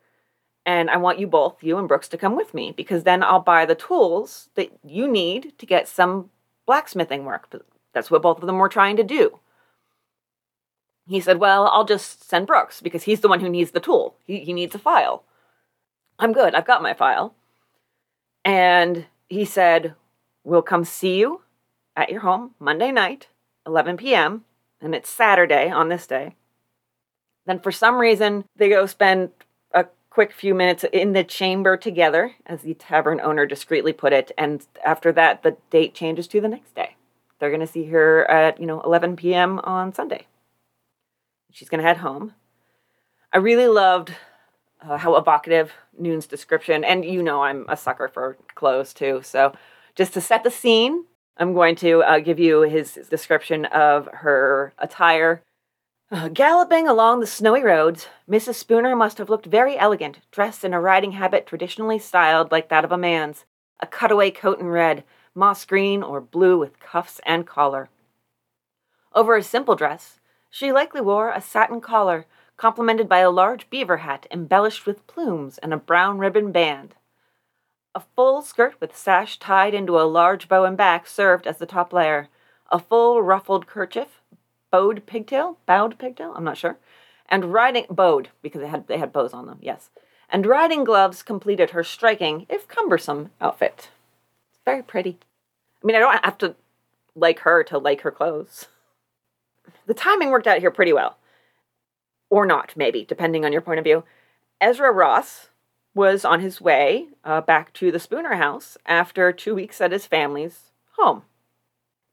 and 0.64 0.92
I 0.92 0.98
want 0.98 1.18
you 1.18 1.26
both, 1.26 1.64
you 1.64 1.80
and 1.80 1.88
Brooks, 1.88 2.08
to 2.10 2.20
come 2.20 2.36
with 2.36 2.54
me 2.54 2.72
because 2.72 3.04
then 3.04 3.24
I'll 3.24 3.40
buy 3.40 3.66
the 3.66 3.74
tools 3.74 4.50
that 4.54 4.72
you 4.84 5.08
need 5.08 5.58
to 5.58 5.66
get 5.66 5.88
some 5.88 6.30
blacksmithing 6.68 7.26
work. 7.26 7.50
That's 7.94 8.12
what 8.12 8.22
both 8.22 8.42
of 8.42 8.46
them 8.46 8.60
were 8.60 8.70
trying 8.70 8.98
to 8.98 9.04
do." 9.04 9.40
He 11.08 11.20
said, 11.20 11.40
Well, 11.40 11.66
I'll 11.66 11.84
just 11.84 12.30
send 12.30 12.46
Brooks 12.46 12.80
because 12.80 13.04
he's 13.04 13.22
the 13.22 13.28
one 13.28 13.40
who 13.40 13.50
needs 13.50 13.72
the 13.72 13.80
tool. 13.80 14.16
He, 14.24 14.42
he 14.42 14.54
needs 14.54 14.76
a 14.76 14.80
file. 14.80 15.24
I'm 16.20 16.34
good. 16.34 16.56
I've 16.56 16.66
got 16.68 16.82
my 16.82 16.94
file. 16.94 17.36
And 18.46 19.06
he 19.30 19.46
said, 19.46 19.96
We'll 20.44 20.62
come 20.62 20.84
see 20.84 21.20
you 21.20 21.42
at 21.96 22.10
your 22.10 22.22
home 22.22 22.52
Monday 22.60 22.92
night, 22.92 23.28
11 23.66 23.98
p.m., 23.98 24.44
and 24.82 24.94
it's 24.94 25.10
Saturday 25.10 25.70
on 25.70 25.88
this 25.88 26.06
day. 26.06 26.36
Then, 27.46 27.60
for 27.60 27.72
some 27.72 27.98
reason, 27.98 28.46
they 28.56 28.70
go 28.70 28.86
spend 28.86 29.30
a 29.74 29.86
quick 30.10 30.34
few 30.34 30.54
minutes 30.54 30.84
in 30.92 31.14
the 31.14 31.24
chamber 31.24 31.78
together, 31.78 32.34
as 32.46 32.62
the 32.62 32.74
tavern 32.74 33.22
owner 33.22 33.46
discreetly 33.46 33.94
put 33.94 34.12
it. 34.12 34.32
And 34.38 34.66
after 34.86 35.12
that, 35.14 35.44
the 35.44 35.56
date 35.70 35.94
changes 35.94 36.28
to 36.30 36.42
the 36.42 36.48
next 36.50 36.76
day. 36.76 36.96
They're 37.40 37.50
going 37.50 37.62
to 37.62 37.68
see 37.68 37.86
her 37.86 38.30
at, 38.30 38.60
you 38.60 38.66
know, 38.66 38.82
11 38.82 39.16
p.m. 39.16 39.60
on 39.60 39.94
Sunday. 39.94 40.28
She's 41.52 41.70
going 41.70 41.82
to 41.82 41.88
head 41.88 41.98
home. 41.98 42.34
I 43.32 43.38
really 43.38 43.68
loved 43.68 44.14
uh, 44.88 44.98
how 44.98 45.16
evocative 45.16 45.74
Noone's 45.98 46.28
description, 46.28 46.84
and 46.84 47.06
you 47.06 47.24
know 47.24 47.44
I'm 47.44 47.66
a 47.70 47.78
sucker 47.78 48.08
for 48.08 48.38
clothes 48.56 48.94
too. 48.94 49.22
So, 49.24 49.54
just 49.96 50.14
to 50.14 50.22
set 50.22 50.44
the 50.44 50.52
scene, 50.52 51.06
I'm 51.38 51.54
going 51.54 51.76
to 51.78 52.04
uh, 52.04 52.20
give 52.20 52.40
you 52.40 52.62
his 52.62 52.94
description 53.10 53.66
of 53.66 54.08
her 54.12 54.74
attire. 54.78 55.42
Uh, 56.12 56.28
galloping 56.28 56.88
along 56.88 57.20
the 57.20 57.28
snowy 57.28 57.64
roads, 57.64 58.08
Mrs. 58.30 58.56
Spooner 58.56 58.96
must 58.96 59.18
have 59.18 59.30
looked 59.30 59.48
very 59.48 59.78
elegant, 59.78 60.20
dressed 60.32 60.64
in 60.64 60.74
a 60.74 60.80
riding 60.80 61.14
habit 61.14 61.48
traditionally 61.48 61.98
styled 61.98 62.52
like 62.52 62.70
that 62.70 62.86
of 62.86 62.92
a 62.92 62.98
man's 62.98 63.46
a 63.80 63.88
cutaway 63.88 64.32
coat 64.32 64.60
in 64.60 64.68
red, 64.68 65.04
moss 65.36 65.66
green, 65.66 66.04
or 66.04 66.22
blue 66.22 66.58
with 66.58 66.80
cuffs 66.80 67.20
and 67.26 67.46
collar. 67.46 67.90
Over 69.14 69.36
a 69.36 69.44
simple 69.44 69.76
dress, 69.76 70.20
she 70.50 70.72
likely 70.72 71.02
wore 71.02 71.32
a 71.32 71.42
satin 71.42 71.82
collar, 71.82 72.26
complemented 72.58 73.10
by 73.10 73.20
a 73.20 73.32
large 73.32 73.70
beaver 73.70 73.98
hat 73.98 74.28
embellished 74.32 74.86
with 74.86 75.06
plumes 75.08 75.58
and 75.58 75.74
a 75.74 75.78
brown 75.78 76.18
ribbon 76.18 76.52
band. 76.52 76.96
A 77.96 78.02
full 78.16 78.42
skirt 78.42 78.76
with 78.80 78.96
sash 78.96 79.38
tied 79.38 79.74
into 79.74 80.00
a 80.00 80.04
large 80.04 80.48
bow 80.48 80.64
and 80.64 80.78
back 80.78 81.08
served 81.08 81.46
as 81.46 81.58
the 81.58 81.66
top 81.66 81.94
layer. 81.94 82.30
A 82.72 82.80
full 82.80 83.22
ruffled 83.22 83.68
kerchief, 83.68 84.22
bowed 84.72 85.06
pigtail, 85.06 85.58
bowed 85.66 86.00
pigtail, 86.00 86.34
I'm 86.36 86.44
not 86.44 86.58
sure, 86.58 86.78
and 87.30 87.54
riding 87.54 87.86
bowed 87.90 88.30
because 88.42 88.62
they 88.62 88.68
had 88.68 88.88
they 88.88 88.98
had 88.98 89.14
bows 89.14 89.34
on 89.34 89.46
them. 89.46 89.60
Yes, 89.62 89.90
and 90.30 90.46
riding 90.46 90.84
gloves 90.84 91.22
completed 91.22 91.72
her 91.72 91.84
striking, 91.84 92.48
if 92.50 92.68
cumbersome, 92.68 93.30
outfit. 93.40 93.90
It's 94.50 94.62
very 94.66 94.82
pretty. 94.82 95.20
I 95.84 95.86
mean, 95.86 95.96
I 95.96 96.00
don't 96.00 96.26
have 96.26 96.38
to 96.40 96.56
like 97.16 97.40
her 97.40 97.64
to 97.66 97.78
like 97.78 98.02
her 98.02 98.12
clothes 98.12 98.68
the 99.86 99.94
timing 99.94 100.30
worked 100.30 100.48
out 100.48 100.60
here 100.60 100.72
pretty 100.72 100.94
well. 100.94 101.18
Or 102.34 102.48
not, 102.48 102.74
maybe, 102.76 103.06
depending 103.06 103.46
on 103.46 103.52
your 103.52 103.62
point 103.62 103.78
of 103.78 103.84
view. 103.84 104.06
Ezra 104.60 104.92
Ross 104.92 105.50
was 105.94 106.26
on 106.26 106.40
his 106.40 106.60
way 106.60 107.10
uh, 107.24 107.42
back 107.42 107.72
to 107.74 107.92
the 107.92 108.00
Spooner 108.00 108.38
house 108.38 108.76
after 108.88 109.32
two 109.32 109.54
weeks 109.54 109.80
at 109.80 109.92
his 109.92 110.08
family's 110.08 110.72
home. 110.98 111.22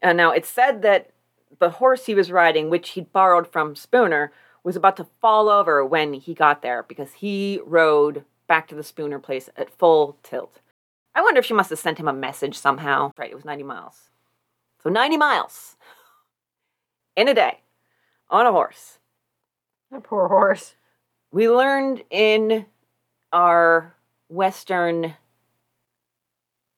And 0.03 0.19
now 0.19 0.31
it's 0.31 0.51
said 0.51 0.83
that 0.83 1.09
the 1.59 1.71
horse 1.71 2.05
he 2.05 2.15
was 2.15 2.31
riding, 2.31 2.69
which 2.69 2.91
he'd 2.91 3.15
borrowed 3.15 3.51
from 3.51 3.75
Spooner, 3.75 4.31
was 4.63 4.77
about 4.77 4.99
to 4.99 5.07
fall 5.23 5.49
over 5.49 5.83
when 5.87 6.13
he 6.13 6.35
got 6.35 6.61
there 6.61 6.83
because 6.83 7.15
he 7.15 7.59
rode 7.65 8.27
back 8.47 8.69
to 8.69 8.75
the 8.75 8.85
Spooner 8.85 9.21
place 9.21 9.49
at 9.57 9.71
full 9.71 10.19
tilt. 10.23 10.61
I 11.15 11.23
wonder 11.23 11.39
if 11.39 11.47
she 11.47 11.55
must 11.55 11.71
have 11.71 11.79
sent 11.79 11.97
him 11.97 12.09
a 12.09 12.13
message 12.13 12.59
somehow. 12.59 13.13
Right, 13.17 13.31
it 13.31 13.37
was 13.37 13.47
90 13.47 13.65
miles. 13.65 14.11
So 14.83 14.91
90 14.91 15.17
miles 15.17 15.77
in 17.17 17.27
a 17.27 17.33
day 17.33 17.61
on 18.29 18.45
a 18.45 18.53
horse. 18.53 18.99
A 19.93 20.01
poor 20.01 20.29
horse. 20.29 20.75
We 21.33 21.49
learned 21.49 22.05
in 22.11 22.67
our 23.33 23.95
Western 24.29 25.15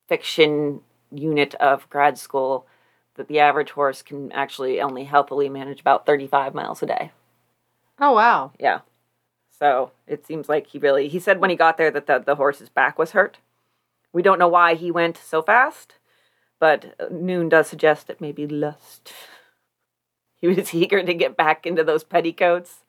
fiction 0.08 0.80
unit 1.10 1.54
of 1.56 1.88
grad 1.90 2.18
school 2.18 2.66
that 3.14 3.28
the 3.28 3.40
average 3.40 3.70
horse 3.70 4.02
can 4.02 4.32
actually 4.32 4.80
only 4.80 5.04
healthily 5.04 5.48
manage 5.48 5.80
about 5.80 6.06
35 6.06 6.54
miles 6.54 6.82
a 6.82 6.86
day. 6.86 7.10
Oh, 7.98 8.12
wow. 8.12 8.52
Yeah. 8.58 8.80
So 9.58 9.92
it 10.06 10.26
seems 10.26 10.48
like 10.48 10.66
he 10.68 10.78
really, 10.78 11.08
he 11.08 11.20
said 11.20 11.38
when 11.38 11.50
he 11.50 11.56
got 11.56 11.76
there 11.76 11.90
that 11.90 12.06
the, 12.06 12.18
the 12.18 12.36
horse's 12.36 12.68
back 12.68 12.98
was 12.98 13.12
hurt. 13.12 13.38
We 14.12 14.22
don't 14.22 14.38
know 14.38 14.48
why 14.48 14.74
he 14.74 14.90
went 14.90 15.16
so 15.16 15.42
fast, 15.42 15.94
but 16.58 16.94
uh, 16.98 17.06
Noone 17.10 17.48
does 17.48 17.68
suggest 17.68 18.10
it 18.10 18.20
may 18.20 18.32
be 18.32 18.46
lust. 18.46 19.12
He 20.34 20.48
was 20.48 20.74
eager 20.74 21.00
to 21.00 21.14
get 21.14 21.36
back 21.36 21.66
into 21.66 21.84
those 21.84 22.02
petticoats. 22.02 22.81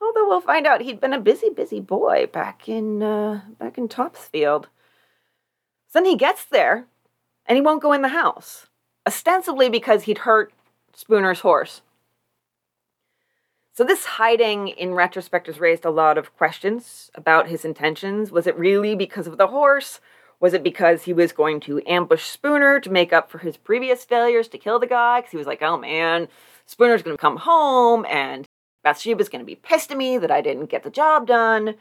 Although 0.00 0.28
we'll 0.28 0.40
find 0.40 0.66
out 0.66 0.82
he'd 0.82 1.00
been 1.00 1.12
a 1.12 1.20
busy, 1.20 1.50
busy 1.50 1.80
boy 1.80 2.28
back 2.32 2.68
in 2.68 3.02
uh, 3.02 3.42
back 3.58 3.78
in 3.78 3.88
Topsfield. 3.88 4.68
So 5.88 6.00
then 6.00 6.04
he 6.04 6.16
gets 6.16 6.44
there, 6.44 6.86
and 7.46 7.56
he 7.56 7.62
won't 7.62 7.82
go 7.82 7.92
in 7.92 8.02
the 8.02 8.08
house. 8.08 8.66
ostensibly 9.06 9.68
because 9.68 10.04
he'd 10.04 10.18
hurt 10.18 10.52
Spooner's 10.92 11.40
horse. 11.40 11.82
So, 13.72 13.84
this 13.84 14.04
hiding 14.04 14.68
in 14.68 14.94
retrospect 14.94 15.46
has 15.48 15.60
raised 15.60 15.84
a 15.84 15.90
lot 15.90 16.16
of 16.16 16.34
questions 16.36 17.10
about 17.14 17.48
his 17.48 17.64
intentions. 17.64 18.32
Was 18.32 18.46
it 18.46 18.58
really 18.58 18.94
because 18.94 19.26
of 19.26 19.36
the 19.36 19.48
horse? 19.48 20.00
Was 20.40 20.54
it 20.54 20.62
because 20.62 21.04
he 21.04 21.12
was 21.12 21.32
going 21.32 21.60
to 21.60 21.82
ambush 21.86 22.24
Spooner 22.24 22.80
to 22.80 22.90
make 22.90 23.12
up 23.12 23.30
for 23.30 23.38
his 23.38 23.56
previous 23.56 24.04
failures 24.04 24.48
to 24.48 24.58
kill 24.58 24.78
the 24.78 24.86
guy? 24.86 25.20
Because 25.20 25.30
he 25.30 25.36
was 25.36 25.46
like, 25.46 25.62
oh 25.62 25.76
man, 25.76 26.28
Spooner's 26.66 27.02
going 27.02 27.16
to 27.16 27.20
come 27.20 27.36
home 27.36 28.06
and 28.06 28.45
Bathsheba's 28.86 29.28
going 29.28 29.40
to 29.40 29.44
be 29.44 29.56
pissed 29.56 29.90
at 29.90 29.96
me 29.96 30.16
that 30.16 30.30
I 30.30 30.40
didn't 30.40 30.66
get 30.66 30.84
the 30.84 30.90
job 30.90 31.26
done. 31.26 31.74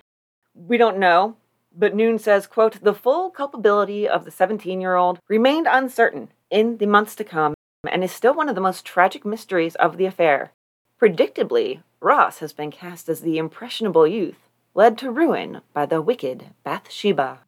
We 0.56 0.76
don't 0.76 0.98
know, 0.98 1.38
but 1.72 1.94
Noone 1.94 2.18
says, 2.18 2.48
quote, 2.48 2.84
the 2.84 2.96
full 2.96 3.30
culpability 3.30 4.10
of 4.10 4.26
the 4.26 4.32
17 4.32 4.82
year 4.82 4.96
old 4.96 5.20
remained 5.30 5.68
uncertain 5.70 6.30
in 6.50 6.78
the 6.78 6.88
months 6.88 7.14
to 7.18 7.24
come 7.24 7.54
and 7.88 8.04
is 8.04 8.12
still 8.12 8.34
one 8.34 8.50
of 8.50 8.56
the 8.56 8.62
most 8.62 8.86
tragic 8.86 9.24
mysteries 9.24 9.76
of 9.76 9.98
the 9.98 10.08
affair. 10.08 10.52
Predictably, 11.00 11.84
Ross 12.00 12.40
has 12.40 12.54
been 12.54 12.72
cast 12.72 13.08
as 13.08 13.22
the 13.22 13.38
impressionable 13.38 14.08
youth, 14.08 14.50
led 14.74 14.98
to 14.98 15.12
ruin 15.12 15.62
by 15.76 15.86
the 15.86 16.02
wicked 16.02 16.56
Bathsheba. 16.64 17.42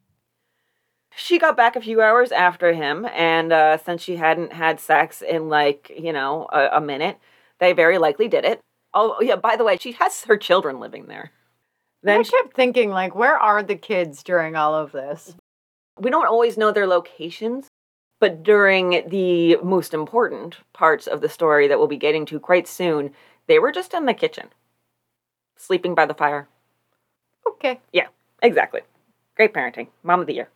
She 1.16 1.40
got 1.40 1.56
back 1.56 1.74
a 1.74 1.80
few 1.80 2.00
hours 2.00 2.30
after 2.30 2.74
him, 2.74 3.08
and 3.12 3.52
uh, 3.52 3.78
since 3.78 4.02
she 4.02 4.18
hadn't 4.18 4.52
had 4.52 4.78
sex 4.78 5.20
in 5.20 5.48
like, 5.48 5.90
you 5.98 6.12
know, 6.12 6.46
a, 6.52 6.76
a 6.76 6.80
minute, 6.80 7.18
they 7.58 7.72
very 7.72 7.98
likely 7.98 8.28
did 8.28 8.44
it. 8.44 8.60
Oh, 8.94 9.20
yeah, 9.20 9.36
by 9.36 9.56
the 9.56 9.64
way, 9.64 9.76
she 9.76 9.92
has 9.92 10.24
her 10.24 10.36
children 10.36 10.80
living 10.80 11.06
there. 11.06 11.32
Then 12.02 12.20
I 12.20 12.22
kept 12.22 12.54
thinking, 12.54 12.90
like, 12.90 13.14
where 13.14 13.36
are 13.36 13.62
the 13.62 13.76
kids 13.76 14.22
during 14.22 14.56
all 14.56 14.74
of 14.74 14.92
this? 14.92 15.34
We 15.98 16.10
don't 16.10 16.26
always 16.26 16.56
know 16.56 16.70
their 16.70 16.86
locations, 16.86 17.66
but 18.20 18.42
during 18.42 19.08
the 19.08 19.56
most 19.56 19.92
important 19.92 20.56
parts 20.72 21.06
of 21.06 21.20
the 21.20 21.28
story 21.28 21.68
that 21.68 21.78
we'll 21.78 21.88
be 21.88 21.96
getting 21.96 22.24
to 22.26 22.40
quite 22.40 22.68
soon, 22.68 23.12
they 23.46 23.58
were 23.58 23.72
just 23.72 23.94
in 23.94 24.06
the 24.06 24.14
kitchen, 24.14 24.48
sleeping 25.56 25.94
by 25.94 26.06
the 26.06 26.14
fire. 26.14 26.48
Okay. 27.46 27.80
Yeah, 27.92 28.08
exactly. 28.42 28.82
Great 29.36 29.52
parenting. 29.52 29.88
Mom 30.02 30.20
of 30.20 30.26
the 30.26 30.34
year. 30.34 30.48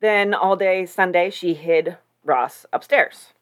Then 0.00 0.32
all 0.32 0.56
day 0.56 0.86
Sunday, 0.86 1.30
she 1.30 1.54
hid 1.54 1.98
Ross 2.24 2.64
upstairs. 2.72 3.34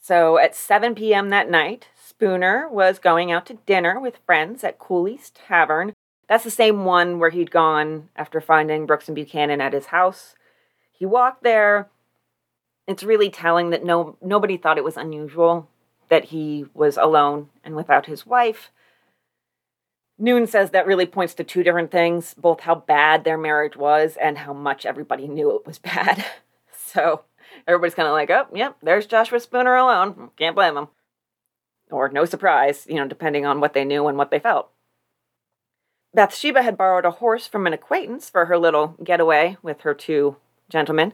So 0.00 0.38
at 0.38 0.54
7 0.54 0.94
p.m. 0.94 1.28
that 1.28 1.50
night, 1.50 1.88
Spooner 2.20 2.68
was 2.68 2.98
going 2.98 3.32
out 3.32 3.46
to 3.46 3.54
dinner 3.64 3.98
with 3.98 4.18
friends 4.26 4.62
at 4.62 4.78
Cooley's 4.78 5.30
Tavern. 5.30 5.94
That's 6.28 6.44
the 6.44 6.50
same 6.50 6.84
one 6.84 7.18
where 7.18 7.30
he'd 7.30 7.50
gone 7.50 8.10
after 8.14 8.42
finding 8.42 8.84
Brooks 8.84 9.08
and 9.08 9.14
Buchanan 9.14 9.62
at 9.62 9.72
his 9.72 9.86
house. 9.86 10.34
He 10.92 11.06
walked 11.06 11.42
there. 11.42 11.88
It's 12.86 13.02
really 13.02 13.30
telling 13.30 13.70
that 13.70 13.86
no 13.86 14.18
nobody 14.20 14.58
thought 14.58 14.76
it 14.76 14.84
was 14.84 14.98
unusual 14.98 15.70
that 16.10 16.26
he 16.26 16.66
was 16.74 16.98
alone 16.98 17.48
and 17.64 17.74
without 17.74 18.04
his 18.04 18.26
wife. 18.26 18.70
Noone 20.18 20.46
says 20.46 20.72
that 20.72 20.86
really 20.86 21.06
points 21.06 21.32
to 21.34 21.44
two 21.44 21.62
different 21.62 21.90
things 21.90 22.34
both 22.34 22.60
how 22.60 22.74
bad 22.74 23.24
their 23.24 23.38
marriage 23.38 23.76
was 23.78 24.18
and 24.20 24.36
how 24.36 24.52
much 24.52 24.84
everybody 24.84 25.26
knew 25.26 25.56
it 25.56 25.66
was 25.66 25.78
bad. 25.92 26.22
So 26.70 27.22
everybody's 27.66 27.94
kind 27.94 28.08
of 28.08 28.12
like, 28.12 28.28
oh, 28.28 28.46
yep, 28.54 28.76
there's 28.82 29.06
Joshua 29.06 29.40
Spooner 29.40 29.74
alone. 29.74 30.32
Can't 30.36 30.54
blame 30.54 30.76
him. 30.76 30.88
Or 31.90 32.08
no 32.08 32.24
surprise, 32.24 32.86
you 32.88 32.96
know, 32.96 33.06
depending 33.06 33.44
on 33.46 33.60
what 33.60 33.72
they 33.72 33.84
knew 33.84 34.06
and 34.06 34.16
what 34.16 34.30
they 34.30 34.38
felt. 34.38 34.70
Bathsheba 36.12 36.62
had 36.62 36.76
borrowed 36.76 37.04
a 37.04 37.12
horse 37.12 37.46
from 37.46 37.66
an 37.66 37.72
acquaintance 37.72 38.28
for 38.28 38.46
her 38.46 38.58
little 38.58 38.96
getaway 39.02 39.56
with 39.62 39.82
her 39.82 39.94
two 39.94 40.36
gentlemen, 40.68 41.12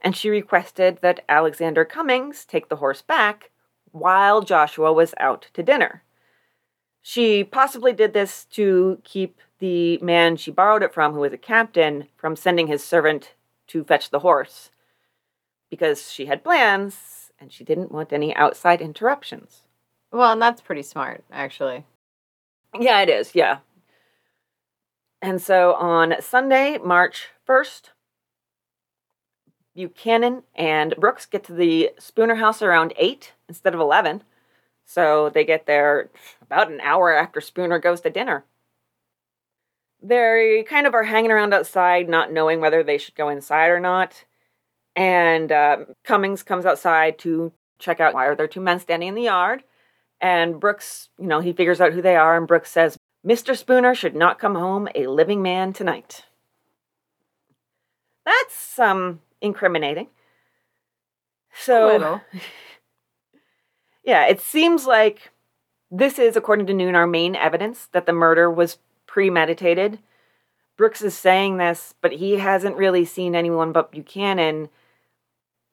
and 0.00 0.16
she 0.16 0.28
requested 0.28 0.98
that 1.00 1.24
Alexander 1.28 1.84
Cummings 1.84 2.44
take 2.44 2.68
the 2.68 2.76
horse 2.76 3.00
back 3.00 3.50
while 3.90 4.42
Joshua 4.42 4.92
was 4.92 5.14
out 5.18 5.48
to 5.54 5.62
dinner. 5.62 6.02
She 7.00 7.44
possibly 7.44 7.92
did 7.92 8.12
this 8.12 8.44
to 8.46 8.98
keep 9.04 9.40
the 9.58 9.98
man 9.98 10.36
she 10.36 10.50
borrowed 10.50 10.82
it 10.82 10.92
from, 10.92 11.14
who 11.14 11.20
was 11.20 11.32
a 11.32 11.38
captain, 11.38 12.08
from 12.16 12.36
sending 12.36 12.66
his 12.66 12.84
servant 12.84 13.32
to 13.68 13.84
fetch 13.84 14.10
the 14.10 14.20
horse 14.20 14.70
because 15.70 16.12
she 16.12 16.26
had 16.26 16.44
plans 16.44 17.32
and 17.40 17.52
she 17.52 17.64
didn't 17.64 17.90
want 17.90 18.12
any 18.12 18.34
outside 18.36 18.80
interruptions. 18.80 19.63
Well, 20.14 20.30
and 20.30 20.40
that's 20.40 20.60
pretty 20.60 20.84
smart, 20.84 21.24
actually. 21.32 21.84
Yeah, 22.78 23.00
it 23.00 23.08
is. 23.08 23.34
Yeah. 23.34 23.58
And 25.20 25.42
so 25.42 25.74
on 25.74 26.14
Sunday, 26.20 26.78
March 26.78 27.30
1st, 27.48 27.90
Buchanan 29.74 30.44
and 30.54 30.94
Brooks 30.98 31.26
get 31.26 31.42
to 31.44 31.52
the 31.52 31.90
Spooner 31.98 32.36
house 32.36 32.62
around 32.62 32.92
8 32.96 33.32
instead 33.48 33.74
of 33.74 33.80
11. 33.80 34.22
So 34.84 35.30
they 35.30 35.44
get 35.44 35.66
there 35.66 36.10
about 36.40 36.70
an 36.70 36.80
hour 36.80 37.12
after 37.12 37.40
Spooner 37.40 37.80
goes 37.80 38.00
to 38.02 38.10
dinner. 38.10 38.44
They 40.00 40.64
kind 40.68 40.86
of 40.86 40.94
are 40.94 41.02
hanging 41.02 41.32
around 41.32 41.52
outside, 41.52 42.08
not 42.08 42.30
knowing 42.32 42.60
whether 42.60 42.84
they 42.84 42.98
should 42.98 43.16
go 43.16 43.30
inside 43.30 43.66
or 43.68 43.80
not. 43.80 44.24
And 44.94 45.50
uh, 45.50 45.78
Cummings 46.04 46.44
comes 46.44 46.66
outside 46.66 47.18
to 47.20 47.50
check 47.80 47.98
out 47.98 48.14
why 48.14 48.26
are 48.26 48.36
there 48.36 48.46
two 48.46 48.60
men 48.60 48.78
standing 48.78 49.08
in 49.08 49.16
the 49.16 49.22
yard. 49.22 49.64
And 50.20 50.58
Brooks, 50.58 51.08
you 51.18 51.26
know, 51.26 51.40
he 51.40 51.52
figures 51.52 51.80
out 51.80 51.92
who 51.92 52.02
they 52.02 52.16
are, 52.16 52.36
and 52.36 52.46
Brooks 52.46 52.70
says, 52.70 52.96
Mr. 53.26 53.56
Spooner 53.56 53.94
should 53.94 54.14
not 54.14 54.38
come 54.38 54.54
home 54.54 54.88
a 54.94 55.06
living 55.06 55.42
man 55.42 55.72
tonight. 55.72 56.24
That's 58.24 58.78
um 58.78 59.20
incriminating. 59.40 60.08
So 61.54 62.20
Yeah, 64.04 64.26
it 64.26 64.40
seems 64.40 64.86
like 64.86 65.30
this 65.90 66.18
is, 66.18 66.36
according 66.36 66.66
to 66.66 66.74
Noone, 66.74 66.94
our 66.94 67.06
main 67.06 67.34
evidence 67.34 67.88
that 67.92 68.04
the 68.04 68.12
murder 68.12 68.50
was 68.50 68.78
premeditated. 69.06 69.98
Brooks 70.76 71.02
is 71.02 71.16
saying 71.16 71.56
this, 71.56 71.94
but 72.00 72.12
he 72.12 72.38
hasn't 72.38 72.76
really 72.76 73.04
seen 73.04 73.34
anyone 73.34 73.72
but 73.72 73.90
Buchanan 73.90 74.68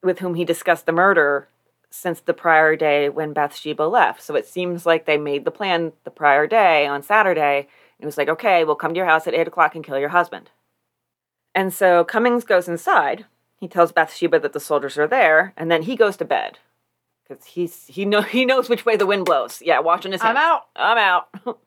with 0.02 0.20
whom 0.20 0.34
he 0.34 0.44
discussed 0.44 0.86
the 0.86 0.92
murder 0.92 1.48
since 1.92 2.20
the 2.20 2.34
prior 2.34 2.74
day 2.74 3.08
when 3.08 3.32
Bathsheba 3.32 3.82
left. 3.82 4.22
So 4.22 4.34
it 4.34 4.46
seems 4.46 4.86
like 4.86 5.04
they 5.04 5.18
made 5.18 5.44
the 5.44 5.50
plan 5.50 5.92
the 6.04 6.10
prior 6.10 6.46
day 6.46 6.86
on 6.86 7.02
Saturday. 7.02 7.68
It 8.00 8.06
was 8.06 8.16
like, 8.16 8.28
okay, 8.28 8.64
we'll 8.64 8.76
come 8.76 8.94
to 8.94 8.98
your 8.98 9.06
house 9.06 9.26
at 9.26 9.34
8 9.34 9.46
o'clock 9.46 9.74
and 9.74 9.84
kill 9.84 9.98
your 9.98 10.08
husband. 10.08 10.50
And 11.54 11.72
so 11.72 12.02
Cummings 12.02 12.44
goes 12.44 12.66
inside. 12.66 13.26
He 13.56 13.68
tells 13.68 13.92
Bathsheba 13.92 14.40
that 14.40 14.54
the 14.54 14.60
soldiers 14.60 14.98
are 14.98 15.06
there, 15.06 15.52
and 15.56 15.70
then 15.70 15.82
he 15.82 15.94
goes 15.94 16.16
to 16.16 16.24
bed 16.24 16.58
because 17.22 17.44
he's 17.44 17.86
he 17.86 18.04
know 18.04 18.22
he 18.22 18.44
knows 18.44 18.68
which 18.68 18.84
way 18.84 18.96
the 18.96 19.06
wind 19.06 19.24
blows. 19.24 19.62
Yeah, 19.64 19.80
watching 19.80 20.12
his. 20.12 20.22
I'm 20.22 20.36
out. 20.36 20.62
I'm 20.74 20.98
out. 20.98 21.28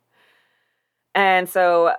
and 1.16 1.48
so 1.48 1.94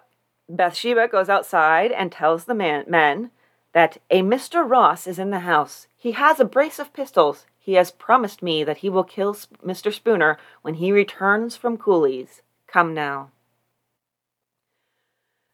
Bathsheba 0.48 1.08
goes 1.08 1.28
outside 1.28 1.92
and 1.92 2.12
tells 2.12 2.44
the 2.44 2.54
man, 2.54 2.84
men 2.88 3.30
that 3.72 3.98
a 4.10 4.22
Mr. 4.22 4.68
Ross 4.68 5.06
is 5.06 5.18
in 5.18 5.30
the 5.30 5.40
house. 5.40 5.86
He 5.96 6.12
has 6.12 6.40
a 6.40 6.44
brace 6.44 6.78
of 6.78 6.92
pistols. 6.92 7.46
He 7.66 7.72
has 7.72 7.90
promised 7.90 8.44
me 8.44 8.62
that 8.62 8.76
he 8.76 8.88
will 8.88 9.02
kill 9.02 9.34
Mr. 9.34 9.92
Spooner 9.92 10.38
when 10.62 10.74
he 10.74 10.92
returns 10.92 11.56
from 11.56 11.76
Cooley's. 11.76 12.40
Come 12.68 12.94
now. 12.94 13.32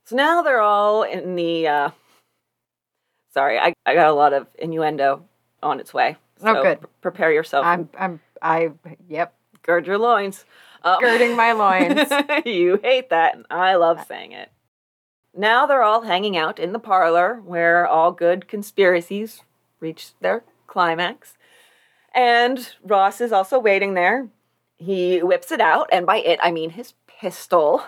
So 0.04 0.16
now 0.16 0.42
they're 0.42 0.60
all 0.60 1.04
in 1.04 1.36
the. 1.36 1.66
Uh, 1.66 1.90
sorry, 3.32 3.58
I, 3.58 3.72
I 3.86 3.94
got 3.94 4.08
a 4.08 4.12
lot 4.12 4.34
of 4.34 4.46
innuendo 4.58 5.24
on 5.62 5.80
its 5.80 5.94
way. 5.94 6.18
Oh, 6.42 6.52
so 6.52 6.58
oh, 6.58 6.62
good. 6.62 6.80
P- 6.82 6.86
prepare 7.00 7.32
yourself. 7.32 7.64
I'm, 7.64 7.88
I'm, 7.98 8.20
I, 8.42 8.72
yep. 9.08 9.32
Gird 9.62 9.86
your 9.86 9.96
loins. 9.96 10.44
Um, 10.82 11.00
Girding 11.00 11.34
my 11.34 11.52
loins. 11.52 12.10
you 12.44 12.78
hate 12.82 13.08
that, 13.08 13.36
and 13.36 13.46
I 13.48 13.76
love 13.76 14.04
saying 14.06 14.32
it. 14.32 14.50
Now 15.34 15.64
they're 15.64 15.82
all 15.82 16.02
hanging 16.02 16.36
out 16.36 16.58
in 16.58 16.74
the 16.74 16.78
parlor 16.78 17.40
where 17.42 17.86
all 17.86 18.12
good 18.12 18.48
conspiracies 18.48 19.40
reach 19.80 20.10
their 20.20 20.44
climax. 20.66 21.38
And 22.14 22.74
Ross 22.82 23.20
is 23.20 23.32
also 23.32 23.58
waiting 23.58 23.94
there. 23.94 24.28
He 24.76 25.22
whips 25.22 25.50
it 25.50 25.60
out, 25.60 25.88
and 25.92 26.06
by 26.06 26.18
it 26.18 26.40
I 26.42 26.50
mean 26.50 26.70
his 26.70 26.94
pistol, 27.06 27.84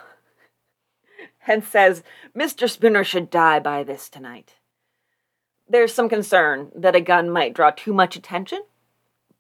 and 1.46 1.64
says, 1.64 2.02
Mr. 2.36 2.70
Spooner 2.70 3.04
should 3.04 3.30
die 3.30 3.58
by 3.58 3.82
this 3.82 4.08
tonight 4.08 4.54
there's 5.68 5.94
some 5.94 6.08
concern 6.08 6.70
that 6.74 6.94
a 6.94 7.00
gun 7.00 7.30
might 7.30 7.54
draw 7.54 7.70
too 7.70 7.92
much 7.92 8.16
attention. 8.16 8.62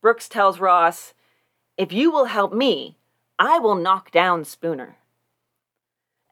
Brooks 0.00 0.28
tells 0.28 0.58
Ross, 0.58 1.14
If 1.76 1.92
you 1.92 2.10
will 2.10 2.26
help 2.26 2.52
me, 2.52 2.96
I 3.38 3.58
will 3.58 3.74
knock 3.74 4.10
down 4.10 4.44
Spooner. 4.44 4.96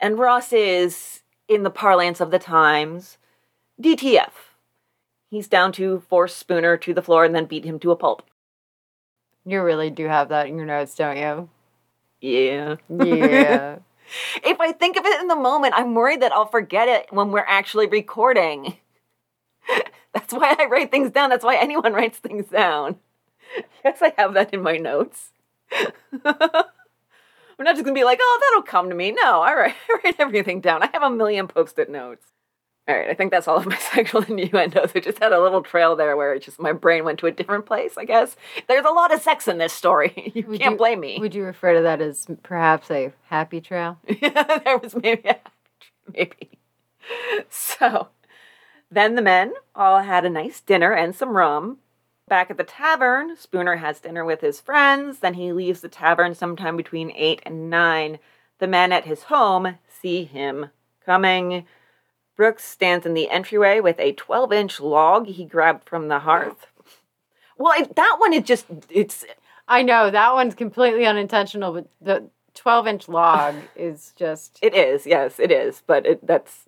And 0.00 0.18
Ross 0.18 0.52
is, 0.52 1.22
in 1.48 1.62
the 1.62 1.70
parlance 1.70 2.20
of 2.20 2.30
the 2.30 2.38
times, 2.38 3.18
DTF. 3.80 4.32
He's 5.28 5.48
down 5.48 5.72
to 5.72 6.00
force 6.00 6.34
Spooner 6.34 6.76
to 6.78 6.92
the 6.92 7.02
floor 7.02 7.24
and 7.24 7.34
then 7.34 7.46
beat 7.46 7.64
him 7.64 7.78
to 7.80 7.90
a 7.90 7.96
pulp. 7.96 8.22
You 9.44 9.62
really 9.62 9.90
do 9.90 10.06
have 10.06 10.28
that 10.28 10.46
in 10.46 10.56
your 10.56 10.66
notes, 10.66 10.94
don't 10.94 11.16
you? 11.16 11.48
Yeah. 12.20 12.76
Yeah. 12.88 13.78
if 14.44 14.60
I 14.60 14.72
think 14.72 14.96
of 14.96 15.04
it 15.04 15.20
in 15.20 15.28
the 15.28 15.36
moment, 15.36 15.74
I'm 15.76 15.94
worried 15.94 16.22
that 16.22 16.32
I'll 16.32 16.46
forget 16.46 16.88
it 16.88 17.06
when 17.10 17.30
we're 17.30 17.44
actually 17.46 17.88
recording. 17.88 18.76
That's 20.14 20.32
why 20.32 20.54
I 20.58 20.66
write 20.66 20.90
things 20.90 21.10
down. 21.10 21.30
That's 21.30 21.44
why 21.44 21.56
anyone 21.56 21.92
writes 21.92 22.18
things 22.18 22.46
down. 22.46 22.96
yes, 23.84 23.98
I 24.00 24.12
have 24.16 24.34
that 24.34 24.54
in 24.54 24.62
my 24.62 24.76
notes. 24.76 25.30
I'm 26.24 27.64
not 27.66 27.74
just 27.74 27.84
gonna 27.84 27.94
be 27.94 28.04
like, 28.04 28.18
oh, 28.20 28.40
that'll 28.40 28.62
come 28.62 28.88
to 28.88 28.94
me. 28.94 29.12
No, 29.12 29.40
I 29.40 29.54
write, 29.54 29.74
I 29.88 29.98
write 30.04 30.16
everything 30.18 30.60
down. 30.60 30.82
I 30.82 30.90
have 30.92 31.02
a 31.02 31.10
million 31.10 31.48
post-it 31.48 31.90
notes. 31.90 32.26
All 32.92 32.98
right, 32.98 33.08
I 33.08 33.14
think 33.14 33.30
that's 33.30 33.48
all 33.48 33.56
of 33.56 33.64
my 33.66 33.76
sexual 33.94 34.22
innuendos. 34.22 34.92
I 34.94 35.00
just 35.00 35.18
had 35.18 35.32
a 35.32 35.40
little 35.40 35.62
trail 35.62 35.96
there 35.96 36.14
where 36.14 36.34
it 36.34 36.42
just 36.42 36.60
my 36.60 36.72
brain 36.72 37.04
went 37.04 37.18
to 37.20 37.26
a 37.26 37.30
different 37.30 37.64
place. 37.64 37.96
I 37.96 38.04
guess 38.04 38.36
there's 38.68 38.84
a 38.84 38.90
lot 38.90 39.14
of 39.14 39.22
sex 39.22 39.48
in 39.48 39.56
this 39.58 39.72
story. 39.72 40.30
You 40.34 40.46
Would 40.48 40.60
can't 40.60 40.72
you- 40.72 40.78
blame 40.78 41.00
me. 41.00 41.18
Would 41.18 41.34
you 41.34 41.44
refer 41.44 41.74
to 41.74 41.82
that 41.82 42.00
as 42.02 42.26
perhaps 42.42 42.90
a 42.90 43.12
happy 43.28 43.60
trail? 43.62 43.98
Yeah, 44.20 44.58
there 44.64 44.76
was 44.78 44.94
maybe 44.94 45.26
a, 45.28 45.38
maybe. 46.14 46.50
So 47.48 48.08
then 48.90 49.14
the 49.14 49.22
men 49.22 49.54
all 49.74 50.00
had 50.02 50.24
a 50.24 50.30
nice 50.30 50.60
dinner 50.60 50.92
and 50.92 51.14
some 51.14 51.36
rum. 51.36 51.78
Back 52.28 52.50
at 52.50 52.56
the 52.56 52.64
tavern, 52.64 53.36
Spooner 53.36 53.76
has 53.76 54.00
dinner 54.00 54.24
with 54.24 54.40
his 54.42 54.60
friends. 54.60 55.18
Then 55.20 55.34
he 55.34 55.52
leaves 55.52 55.80
the 55.80 55.88
tavern 55.88 56.34
sometime 56.34 56.76
between 56.76 57.10
eight 57.16 57.40
and 57.44 57.68
nine. 57.70 58.18
The 58.58 58.66
men 58.68 58.92
at 58.92 59.04
his 59.06 59.24
home 59.24 59.78
see 59.88 60.24
him 60.24 60.70
coming. 61.04 61.66
Brooks 62.42 62.64
stands 62.64 63.06
in 63.06 63.14
the 63.14 63.30
entryway 63.30 63.78
with 63.78 64.00
a 64.00 64.14
12 64.14 64.52
inch 64.52 64.80
log 64.80 65.28
he 65.28 65.44
grabbed 65.44 65.88
from 65.88 66.08
the 66.08 66.18
hearth. 66.18 66.66
Well, 67.56 67.72
it, 67.80 67.94
that 67.94 68.16
one 68.18 68.32
is 68.32 68.42
just, 68.42 68.66
it's, 68.90 69.24
I 69.68 69.82
know 69.82 70.10
that 70.10 70.34
one's 70.34 70.56
completely 70.56 71.06
unintentional, 71.06 71.72
but 71.72 71.86
the 72.00 72.28
12 72.54 72.86
inch 72.88 73.08
log 73.08 73.54
is 73.76 74.12
just. 74.16 74.58
It 74.60 74.74
is, 74.74 75.06
yes, 75.06 75.38
it 75.38 75.52
is. 75.52 75.84
But 75.86 76.04
it, 76.04 76.26
that's, 76.26 76.64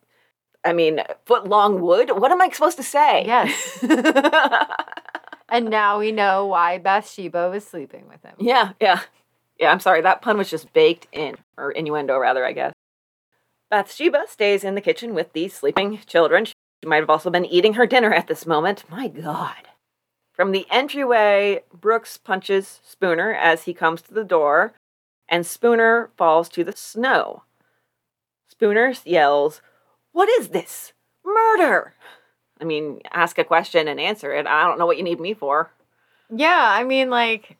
I 0.64 0.72
mean, 0.72 1.00
foot 1.24 1.48
long 1.48 1.80
wood. 1.80 2.08
What 2.12 2.30
am 2.30 2.40
I 2.40 2.50
supposed 2.50 2.76
to 2.76 2.84
say? 2.84 3.24
Yes. 3.26 3.82
And 5.48 5.70
now 5.70 5.98
we 5.98 6.12
know 6.12 6.46
why 6.46 6.78
Bathsheba 6.78 7.50
was 7.50 7.66
sleeping 7.66 8.06
with 8.08 8.22
him. 8.22 8.34
yeah, 8.38 8.74
yeah, 8.80 9.00
yeah. 9.58 9.72
I'm 9.72 9.80
sorry. 9.80 10.00
That 10.02 10.22
pun 10.22 10.38
was 10.38 10.50
just 10.50 10.72
baked 10.72 11.08
in, 11.12 11.36
or 11.56 11.72
innuendo, 11.72 12.16
rather, 12.16 12.44
I 12.46 12.52
guess. 12.52 12.73
Bathsheba 13.74 14.26
stays 14.28 14.62
in 14.62 14.76
the 14.76 14.80
kitchen 14.80 15.14
with 15.14 15.32
the 15.32 15.48
sleeping 15.48 15.98
children. 16.06 16.44
She 16.44 16.54
might 16.86 17.00
have 17.00 17.10
also 17.10 17.28
been 17.28 17.44
eating 17.44 17.74
her 17.74 17.88
dinner 17.88 18.14
at 18.14 18.28
this 18.28 18.46
moment. 18.46 18.84
My 18.88 19.08
God. 19.08 19.66
From 20.32 20.52
the 20.52 20.64
entryway, 20.70 21.64
Brooks 21.72 22.16
punches 22.16 22.78
Spooner 22.84 23.34
as 23.34 23.64
he 23.64 23.74
comes 23.74 24.00
to 24.02 24.14
the 24.14 24.22
door, 24.22 24.74
and 25.28 25.44
Spooner 25.44 26.10
falls 26.16 26.48
to 26.50 26.62
the 26.62 26.76
snow. 26.76 27.42
Spooner 28.46 28.94
yells, 29.04 29.60
What 30.12 30.28
is 30.28 30.50
this? 30.50 30.92
Murder! 31.24 31.94
I 32.60 32.64
mean, 32.64 33.00
ask 33.10 33.38
a 33.38 33.44
question 33.44 33.88
and 33.88 33.98
answer 33.98 34.32
it. 34.32 34.46
I 34.46 34.68
don't 34.68 34.78
know 34.78 34.86
what 34.86 34.98
you 34.98 35.02
need 35.02 35.18
me 35.18 35.34
for. 35.34 35.72
Yeah, 36.30 36.64
I 36.64 36.84
mean, 36.84 37.10
like, 37.10 37.56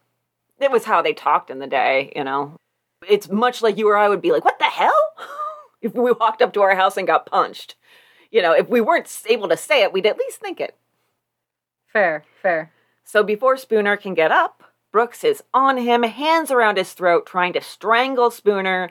It 0.61 0.71
was 0.71 0.85
how 0.85 1.03
they 1.03 1.13
talked 1.13 1.51
in 1.51 1.59
the 1.59 1.67
day, 1.67 2.13
you 2.15 2.23
know. 2.23 2.55
It's 3.09 3.29
much 3.29 3.63
like 3.63 3.77
you 3.77 3.89
or 3.89 3.97
I 3.97 4.09
would 4.09 4.23
be 4.23 4.31
like, 4.31 4.45
What 4.45 4.61
the 4.61 4.67
hell? 4.67 4.95
if 5.85 5.95
we 5.95 6.11
walked 6.13 6.43
up 6.43 6.53
to 6.55 6.63
our 6.63 6.75
house 6.75 6.97
and 6.97 7.07
got 7.07 7.27
punched. 7.27 7.77
You 8.31 8.43
know, 8.43 8.53
if 8.53 8.69
we 8.69 8.81
weren't 8.81 9.23
able 9.29 9.49
to 9.49 9.57
say 9.57 9.83
it, 9.83 9.93
we'd 9.93 10.07
at 10.07 10.19
least 10.19 10.41
think 10.41 10.61
it. 10.61 10.77
fair, 11.87 12.25
fair. 12.43 12.73
So 13.05 13.23
before 13.23 13.57
Spooner 13.57 13.97
can 13.97 14.15
get 14.15 14.33
up, 14.33 14.65
Brooks 14.91 15.23
is 15.23 15.43
on 15.53 15.77
him, 15.77 16.03
hands 16.03 16.51
around 16.51 16.79
his 16.79 16.93
throat, 16.95 17.27
trying 17.27 17.53
to 17.53 17.61
strangle 17.61 18.31
Spooner. 18.31 18.91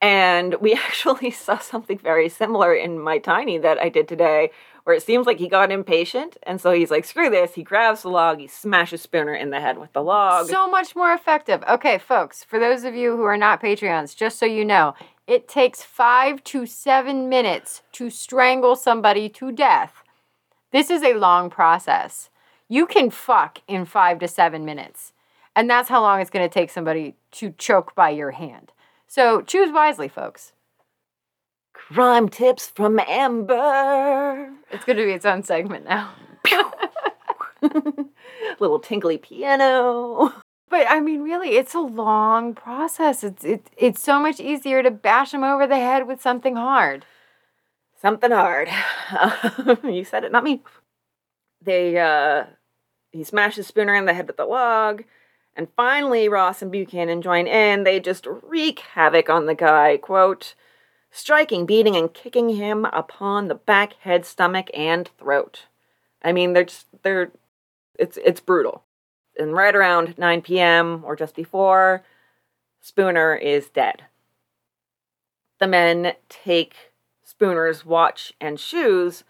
And 0.00 0.54
we 0.60 0.74
actually 0.86 1.30
saw 1.30 1.58
something 1.58 1.98
very 1.98 2.28
similar 2.28 2.74
in 2.74 2.98
my 2.98 3.18
tiny 3.18 3.58
that 3.58 3.78
I 3.78 3.88
did 3.88 4.08
today, 4.08 4.50
where 4.84 4.96
it 4.96 5.02
seems 5.02 5.26
like 5.26 5.38
he 5.38 5.48
got 5.48 5.70
impatient. 5.70 6.36
And 6.42 6.60
so 6.60 6.72
he's 6.72 6.90
like, 6.90 7.04
screw 7.04 7.30
this. 7.30 7.54
He 7.54 7.62
grabs 7.62 8.02
the 8.02 8.10
log, 8.10 8.40
he 8.40 8.48
smashes 8.48 9.02
Spooner 9.02 9.34
in 9.34 9.50
the 9.50 9.60
head 9.60 9.78
with 9.78 9.92
the 9.92 10.02
log. 10.02 10.48
So 10.48 10.68
much 10.68 10.96
more 10.96 11.12
effective. 11.12 11.62
Okay, 11.68 11.98
folks, 11.98 12.42
for 12.42 12.58
those 12.58 12.84
of 12.84 12.94
you 12.94 13.16
who 13.16 13.22
are 13.22 13.36
not 13.36 13.62
Patreons, 13.62 14.16
just 14.16 14.38
so 14.38 14.46
you 14.46 14.64
know, 14.64 14.94
it 15.28 15.46
takes 15.46 15.82
five 15.82 16.42
to 16.42 16.64
seven 16.64 17.28
minutes 17.28 17.82
to 17.92 18.08
strangle 18.08 18.74
somebody 18.74 19.28
to 19.28 19.52
death. 19.52 20.02
This 20.72 20.88
is 20.88 21.02
a 21.02 21.14
long 21.14 21.50
process. 21.50 22.30
You 22.66 22.86
can 22.86 23.10
fuck 23.10 23.60
in 23.68 23.84
five 23.84 24.18
to 24.20 24.28
seven 24.28 24.64
minutes. 24.64 25.12
And 25.54 25.68
that's 25.68 25.90
how 25.90 26.00
long 26.00 26.20
it's 26.20 26.30
going 26.30 26.48
to 26.48 26.52
take 26.52 26.70
somebody 26.70 27.14
to 27.32 27.50
choke 27.58 27.94
by 27.94 28.08
your 28.08 28.30
hand. 28.30 28.72
So 29.06 29.42
choose 29.42 29.70
wisely, 29.70 30.08
folks. 30.08 30.52
Crime 31.74 32.30
tips 32.30 32.66
from 32.66 32.98
Amber. 32.98 34.50
It's 34.70 34.84
going 34.86 34.96
to 34.96 35.04
be 35.04 35.12
its 35.12 35.26
own 35.26 35.42
segment 35.42 35.84
now. 35.84 36.14
Little 38.60 38.78
tinkly 38.78 39.18
piano. 39.18 40.32
But 40.68 40.86
I 40.88 41.00
mean, 41.00 41.22
really, 41.22 41.56
it's 41.56 41.74
a 41.74 41.80
long 41.80 42.54
process. 42.54 43.24
It's 43.24 43.44
it, 43.44 43.70
it's 43.76 44.02
so 44.02 44.20
much 44.20 44.40
easier 44.40 44.82
to 44.82 44.90
bash 44.90 45.32
them 45.32 45.44
over 45.44 45.66
the 45.66 45.76
head 45.76 46.06
with 46.06 46.20
something 46.20 46.56
hard. 46.56 47.04
Something 48.00 48.30
hard. 48.30 48.68
you 49.84 50.04
said 50.04 50.24
it, 50.24 50.30
not 50.30 50.44
me. 50.44 50.62
They, 51.60 51.98
uh, 51.98 52.44
he 53.10 53.24
smashes 53.24 53.66
Spooner 53.66 53.94
in 53.94 54.04
the 54.04 54.14
head 54.14 54.28
with 54.28 54.36
the 54.36 54.44
log. 54.44 55.02
And 55.56 55.66
finally, 55.74 56.28
Ross 56.28 56.62
and 56.62 56.70
Buchanan 56.70 57.22
join 57.22 57.48
in. 57.48 57.82
They 57.82 57.98
just 57.98 58.26
wreak 58.26 58.80
havoc 58.94 59.28
on 59.28 59.46
the 59.46 59.56
guy. 59.56 59.96
Quote, 59.96 60.54
striking, 61.10 61.66
beating, 61.66 61.96
and 61.96 62.14
kicking 62.14 62.50
him 62.50 62.84
upon 62.84 63.48
the 63.48 63.56
back, 63.56 63.94
head, 63.94 64.24
stomach, 64.24 64.70
and 64.72 65.10
throat. 65.18 65.66
I 66.22 66.30
mean, 66.30 66.52
they're 66.52 66.64
just, 66.64 66.86
they're, 67.02 67.32
it's, 67.98 68.16
it's 68.24 68.40
brutal. 68.40 68.84
And 69.38 69.52
right 69.52 69.74
around 69.74 70.18
9 70.18 70.42
p.m. 70.42 71.02
or 71.04 71.14
just 71.14 71.36
before, 71.36 72.02
Spooner 72.80 73.34
is 73.34 73.68
dead. 73.68 74.04
The 75.58 75.66
men 75.66 76.14
take 76.28 76.74
Spooner's 77.24 77.84
watch 77.84 78.32
and 78.40 78.58
shoes, 78.58 79.24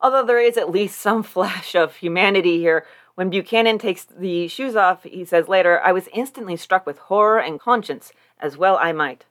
although 0.00 0.24
there 0.24 0.40
is 0.40 0.56
at 0.56 0.70
least 0.70 1.00
some 1.00 1.22
flash 1.34 1.74
of 1.74 1.96
humanity 1.96 2.58
here. 2.58 2.86
When 3.14 3.30
Buchanan 3.30 3.78
takes 3.78 4.04
the 4.04 4.48
shoes 4.48 4.74
off, 4.74 5.02
he 5.02 5.24
says 5.24 5.48
later, 5.48 5.80
I 5.80 5.92
was 5.92 6.08
instantly 6.14 6.56
struck 6.56 6.86
with 6.86 6.98
horror 6.98 7.40
and 7.40 7.60
conscience, 7.60 8.12
as 8.38 8.56
well 8.56 8.78
I 8.80 8.92
might. 8.92 9.26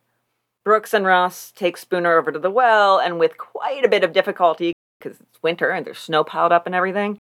Brooks 0.63 0.93
and 0.93 1.05
Ross 1.05 1.51
take 1.51 1.77
Spooner 1.77 2.17
over 2.17 2.31
to 2.31 2.37
the 2.37 2.51
well, 2.51 2.99
and 2.99 3.17
with 3.17 3.39
quite 3.39 3.83
a 3.83 3.89
bit 3.89 4.03
of 4.03 4.13
difficulty, 4.13 4.73
because 4.99 5.19
it's 5.19 5.41
winter 5.41 5.71
and 5.71 5.85
there's 5.85 5.97
snow 5.97 6.23
piled 6.23 6.51
up 6.51 6.67
and 6.67 6.75
everything, 6.75 7.17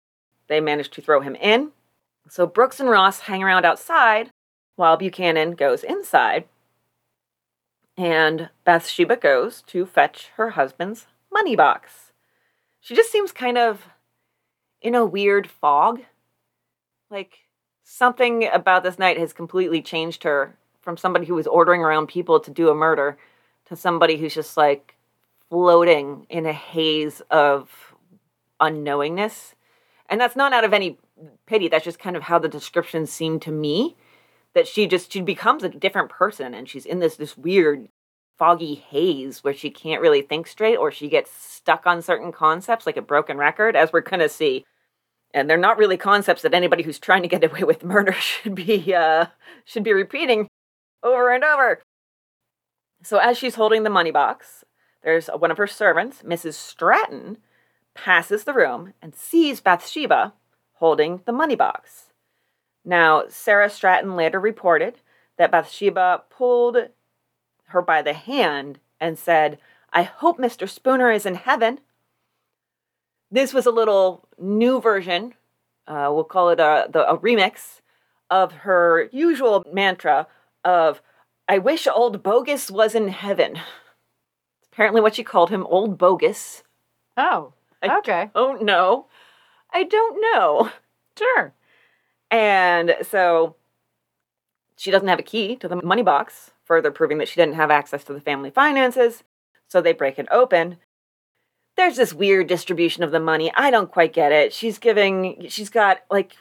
they 0.47 0.59
manage 0.59 0.89
to 0.91 1.01
throw 1.01 1.21
him 1.21 1.35
in. 1.35 1.71
So 2.29 2.45
Brooks 2.45 2.79
and 2.79 2.89
Ross 2.89 3.21
hang 3.21 3.43
around 3.43 3.65
outside 3.65 4.29
while 4.75 4.97
Buchanan 4.97 5.53
goes 5.55 5.83
inside. 5.83 6.45
And 7.97 8.49
Bathsheba 8.63 9.17
goes 9.17 9.61
to 9.63 9.85
fetch 9.85 10.29
her 10.37 10.51
husband's 10.51 11.07
money 11.33 11.55
box. 11.55 12.13
She 12.79 12.95
just 12.95 13.11
seems 13.11 13.31
kind 13.31 13.57
of 13.57 13.87
in 14.81 14.95
a 14.95 15.05
weird 15.05 15.49
fog. 15.49 16.01
Like 17.09 17.39
something 17.83 18.47
about 18.47 18.83
this 18.83 18.99
night 18.99 19.17
has 19.17 19.33
completely 19.33 19.81
changed 19.81 20.23
her 20.23 20.55
from 20.81 20.97
somebody 20.97 21.25
who 21.25 21.35
was 21.35 21.47
ordering 21.47 21.81
around 21.81 22.07
people 22.07 22.39
to 22.39 22.51
do 22.51 22.69
a 22.69 22.75
murder 22.75 23.17
to 23.65 23.75
somebody 23.75 24.17
who's 24.17 24.33
just 24.33 24.55
like 24.55 24.95
floating 25.49 26.25
in 26.29 26.45
a 26.45 26.53
haze 26.53 27.21
of 27.31 27.95
unknowingness. 28.61 29.55
And 30.09 30.21
that's 30.21 30.35
not 30.35 30.53
out 30.53 30.63
of 30.63 30.73
any 30.73 30.97
pity, 31.45 31.67
that's 31.67 31.85
just 31.85 31.99
kind 31.99 32.15
of 32.15 32.23
how 32.23 32.39
the 32.39 32.47
descriptions 32.47 33.11
seem 33.11 33.39
to 33.41 33.51
me 33.51 33.95
that 34.53 34.67
she 34.67 34.87
just 34.87 35.11
she 35.11 35.21
becomes 35.21 35.63
a 35.63 35.69
different 35.69 36.09
person 36.09 36.53
and 36.53 36.67
she's 36.67 36.85
in 36.85 36.99
this 36.99 37.15
this 37.15 37.37
weird 37.37 37.89
foggy 38.37 38.75
haze 38.75 39.43
where 39.43 39.53
she 39.53 39.69
can't 39.69 40.01
really 40.01 40.21
think 40.21 40.47
straight 40.47 40.77
or 40.77 40.91
she 40.91 41.09
gets 41.09 41.31
stuck 41.31 41.85
on 41.85 42.01
certain 42.01 42.31
concepts 42.31 42.85
like 42.85 42.97
a 42.97 43.01
broken 43.01 43.37
record 43.37 43.75
as 43.75 43.91
we're 43.91 44.01
going 44.01 44.21
to 44.21 44.29
see. 44.29 44.65
And 45.33 45.47
they're 45.47 45.57
not 45.57 45.77
really 45.77 45.97
concepts 45.97 46.41
that 46.41 46.53
anybody 46.53 46.81
who's 46.81 46.99
trying 46.99 47.21
to 47.21 47.27
get 47.27 47.43
away 47.49 47.63
with 47.63 47.83
murder 47.83 48.13
should 48.13 48.55
be 48.55 48.93
uh 48.93 49.27
should 49.65 49.83
be 49.83 49.93
repeating 49.93 50.47
over 51.03 51.31
and 51.31 51.43
over. 51.43 51.81
So 53.03 53.17
as 53.17 53.37
she's 53.37 53.55
holding 53.55 53.83
the 53.83 53.89
money 53.89 54.11
box 54.11 54.63
there's 55.03 55.27
one 55.27 55.51
of 55.51 55.57
her 55.57 55.67
servants 55.67 56.21
mrs 56.23 56.53
stratton 56.53 57.37
passes 57.95 58.43
the 58.43 58.53
room 58.53 58.93
and 59.01 59.15
sees 59.15 59.61
bathsheba 59.61 60.33
holding 60.79 61.21
the 61.25 61.31
money 61.31 61.55
box 61.55 62.09
now, 62.85 63.25
Sarah 63.27 63.69
Stratton 63.69 64.15
later 64.15 64.39
reported 64.39 64.99
that 65.37 65.51
Bathsheba 65.51 66.23
pulled 66.29 66.89
her 67.65 67.81
by 67.81 68.01
the 68.01 68.13
hand 68.13 68.79
and 68.99 69.17
said, 69.17 69.59
I 69.91 70.03
hope 70.03 70.37
Mr. 70.37 70.67
Spooner 70.67 71.11
is 71.11 71.25
in 71.25 71.35
heaven. 71.35 71.79
This 73.31 73.53
was 73.53 73.65
a 73.65 73.71
little 73.71 74.27
new 74.39 74.81
version, 74.81 75.35
uh, 75.87 76.09
we'll 76.11 76.23
call 76.23 76.49
it 76.49 76.59
a, 76.59 76.87
the, 76.91 77.07
a 77.07 77.17
remix, 77.17 77.81
of 78.29 78.51
her 78.51 79.09
usual 79.11 79.63
mantra 79.71 80.27
of, 80.63 81.01
I 81.47 81.57
wish 81.59 81.87
old 81.87 82.23
Bogus 82.23 82.71
was 82.71 82.95
in 82.95 83.09
heaven. 83.09 83.55
It's 83.55 84.67
apparently 84.71 85.01
what 85.01 85.15
she 85.15 85.23
called 85.23 85.49
him, 85.49 85.65
old 85.67 85.97
Bogus. 85.97 86.63
Oh, 87.17 87.53
okay. 87.83 88.31
don't 88.33 88.63
know. 88.63 89.07
I 89.71 89.83
don't 89.83 90.21
know. 90.21 90.71
Sure. 91.17 91.53
And 92.31 92.95
so 93.01 93.55
she 94.77 94.91
doesn't 94.91 95.07
have 95.07 95.19
a 95.19 95.23
key 95.23 95.55
to 95.57 95.67
the 95.67 95.81
money 95.83 96.03
box, 96.03 96.51
further 96.63 96.91
proving 96.91 97.17
that 97.17 97.27
she 97.27 97.39
didn't 97.39 97.55
have 97.55 97.71
access 97.71 98.03
to 98.05 98.13
the 98.13 98.21
family 98.21 98.51
finances. 98.51 99.23
So 99.67 99.81
they 99.81 99.93
break 99.93 100.17
it 100.17 100.27
open. 100.31 100.77
There's 101.75 101.97
this 101.97 102.13
weird 102.13 102.47
distribution 102.47 103.03
of 103.03 103.11
the 103.11 103.19
money. 103.19 103.51
I 103.55 103.71
don't 103.71 103.91
quite 103.91 104.13
get 104.13 104.31
it. 104.31 104.53
She's 104.53 104.77
giving, 104.77 105.47
she's 105.49 105.69
got 105.69 105.99
like 106.09 106.35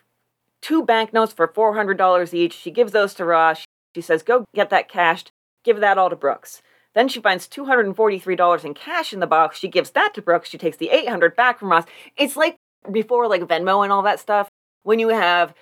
two 0.60 0.84
banknotes 0.84 1.32
for 1.32 1.48
$400 1.48 2.34
each. 2.34 2.54
She 2.54 2.70
gives 2.70 2.92
those 2.92 3.14
to 3.14 3.24
Ross. 3.24 3.64
She 3.94 4.00
says, 4.00 4.22
Go 4.22 4.44
get 4.54 4.70
that 4.70 4.88
cashed, 4.88 5.32
give 5.64 5.80
that 5.80 5.98
all 5.98 6.10
to 6.10 6.16
Brooks. 6.16 6.62
Then 6.94 7.08
she 7.08 7.20
finds 7.20 7.46
$243 7.48 8.64
in 8.64 8.74
cash 8.74 9.12
in 9.12 9.20
the 9.20 9.26
box. 9.26 9.58
She 9.58 9.68
gives 9.68 9.90
that 9.90 10.14
to 10.14 10.22
Brooks. 10.22 10.48
She 10.48 10.58
takes 10.58 10.76
the 10.76 10.90
800 10.90 11.36
back 11.36 11.58
from 11.58 11.70
Ross. 11.70 11.84
It's 12.16 12.36
like 12.36 12.56
before 12.92 13.28
like 13.28 13.42
Venmo 13.42 13.82
and 13.84 13.92
all 13.92 14.02
that 14.02 14.20
stuff 14.20 14.48
when 14.82 14.98
you 14.98 15.08
have 15.08 15.54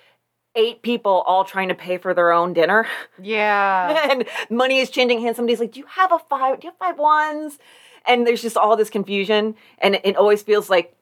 eight 0.55 0.81
people 0.81 1.23
all 1.27 1.43
trying 1.43 1.67
to 1.67 1.75
pay 1.75 1.97
for 1.97 2.13
their 2.13 2.31
own 2.31 2.53
dinner 2.53 2.87
Yeah. 3.21 4.07
and 4.11 4.25
money 4.49 4.79
is 4.79 4.89
changing 4.89 5.21
hands. 5.21 5.35
Somebody's 5.35 5.59
like, 5.59 5.71
"Do 5.73 5.79
you 5.79 5.85
have 5.87 6.11
a 6.11 6.19
five? 6.19 6.59
Do 6.59 6.67
you 6.67 6.71
have 6.71 6.77
five 6.79 6.97
ones?" 6.97 7.59
And 8.07 8.25
there's 8.25 8.41
just 8.41 8.57
all 8.57 8.75
this 8.77 8.89
confusion, 8.89 9.55
and 9.79 9.99
it 10.03 10.15
always 10.15 10.41
feels 10.41 10.69
like 10.69 10.95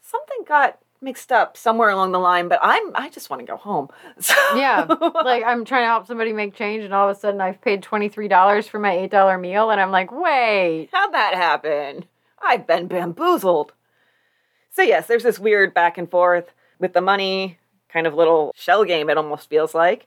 something 0.00 0.44
got 0.46 0.78
mixed 1.00 1.32
up 1.32 1.56
somewhere 1.56 1.90
along 1.90 2.12
the 2.12 2.18
line. 2.20 2.48
But 2.48 2.60
I'm 2.62 2.92
I 2.94 3.08
just 3.10 3.28
want 3.28 3.40
to 3.40 3.46
go 3.46 3.56
home. 3.56 3.88
So, 4.20 4.34
Yeah. 4.56 4.86
like 5.24 5.42
I'm 5.44 5.64
trying 5.64 5.82
to 5.82 5.88
help 5.88 6.06
somebody 6.06 6.32
make 6.32 6.54
change 6.54 6.84
and 6.84 6.94
all 6.94 7.10
of 7.10 7.16
a 7.16 7.18
sudden 7.20 7.40
I've 7.40 7.60
paid 7.60 7.82
$23 7.82 8.68
for 8.68 8.78
my 8.78 8.94
$8 9.10 9.40
meal 9.40 9.70
and 9.70 9.80
I'm 9.80 9.90
like, 9.90 10.10
"Wait." 10.12 10.88
how'd 10.92 11.12
that 11.12 11.34
happen? 11.34 12.04
I've 12.40 12.66
been 12.66 12.86
bamboozled. 12.86 13.72
So 14.72 14.82
yes, 14.82 15.06
there's 15.06 15.22
this 15.22 15.38
weird 15.38 15.74
back 15.74 15.98
and 15.98 16.10
forth 16.10 16.52
with 16.78 16.94
the 16.94 17.02
money, 17.02 17.58
kind 17.90 18.06
of 18.06 18.14
little 18.14 18.52
shell 18.56 18.84
game. 18.84 19.10
It 19.10 19.18
almost 19.18 19.48
feels 19.48 19.74
like. 19.74 20.06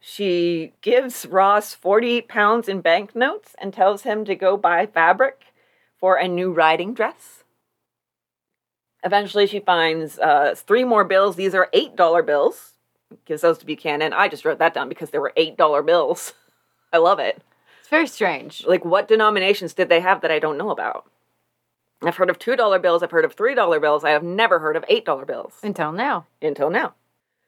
She 0.00 0.74
gives 0.80 1.24
Ross 1.26 1.74
40 1.74 2.22
pounds 2.22 2.68
in 2.68 2.80
banknotes 2.80 3.54
and 3.60 3.72
tells 3.72 4.02
him 4.02 4.24
to 4.24 4.34
go 4.34 4.56
buy 4.56 4.86
fabric 4.86 5.46
for 5.98 6.16
a 6.16 6.28
new 6.28 6.52
riding 6.52 6.94
dress. 6.94 7.44
Eventually, 9.04 9.46
she 9.46 9.60
finds 9.60 10.18
uh, 10.18 10.54
three 10.56 10.84
more 10.84 11.04
bills. 11.04 11.36
These 11.36 11.54
are 11.54 11.68
$8 11.72 12.26
bills. 12.26 12.72
Gives 13.24 13.42
those 13.42 13.58
to 13.58 13.66
Buchanan. 13.66 14.12
I 14.12 14.28
just 14.28 14.44
wrote 14.44 14.58
that 14.58 14.74
down 14.74 14.88
because 14.88 15.10
there 15.10 15.20
were 15.20 15.32
$8 15.36 15.86
bills. 15.86 16.32
I 16.92 16.98
love 16.98 17.20
it. 17.20 17.40
It's 17.80 17.88
very 17.88 18.08
strange. 18.08 18.66
Like, 18.66 18.84
what 18.84 19.08
denominations 19.08 19.74
did 19.74 19.88
they 19.88 20.00
have 20.00 20.20
that 20.22 20.30
I 20.32 20.40
don't 20.40 20.58
know 20.58 20.70
about? 20.70 21.08
I've 22.02 22.16
heard 22.16 22.30
of 22.30 22.38
$2 22.38 22.82
bills, 22.82 23.02
I've 23.02 23.10
heard 23.10 23.24
of 23.24 23.34
$3 23.36 23.80
bills, 23.80 24.04
I 24.04 24.10
have 24.10 24.22
never 24.22 24.58
heard 24.60 24.76
of 24.76 24.84
$8 24.84 25.26
bills 25.26 25.54
Until 25.62 25.92
now. 25.92 26.26
until 26.40 26.70
now. 26.70 26.94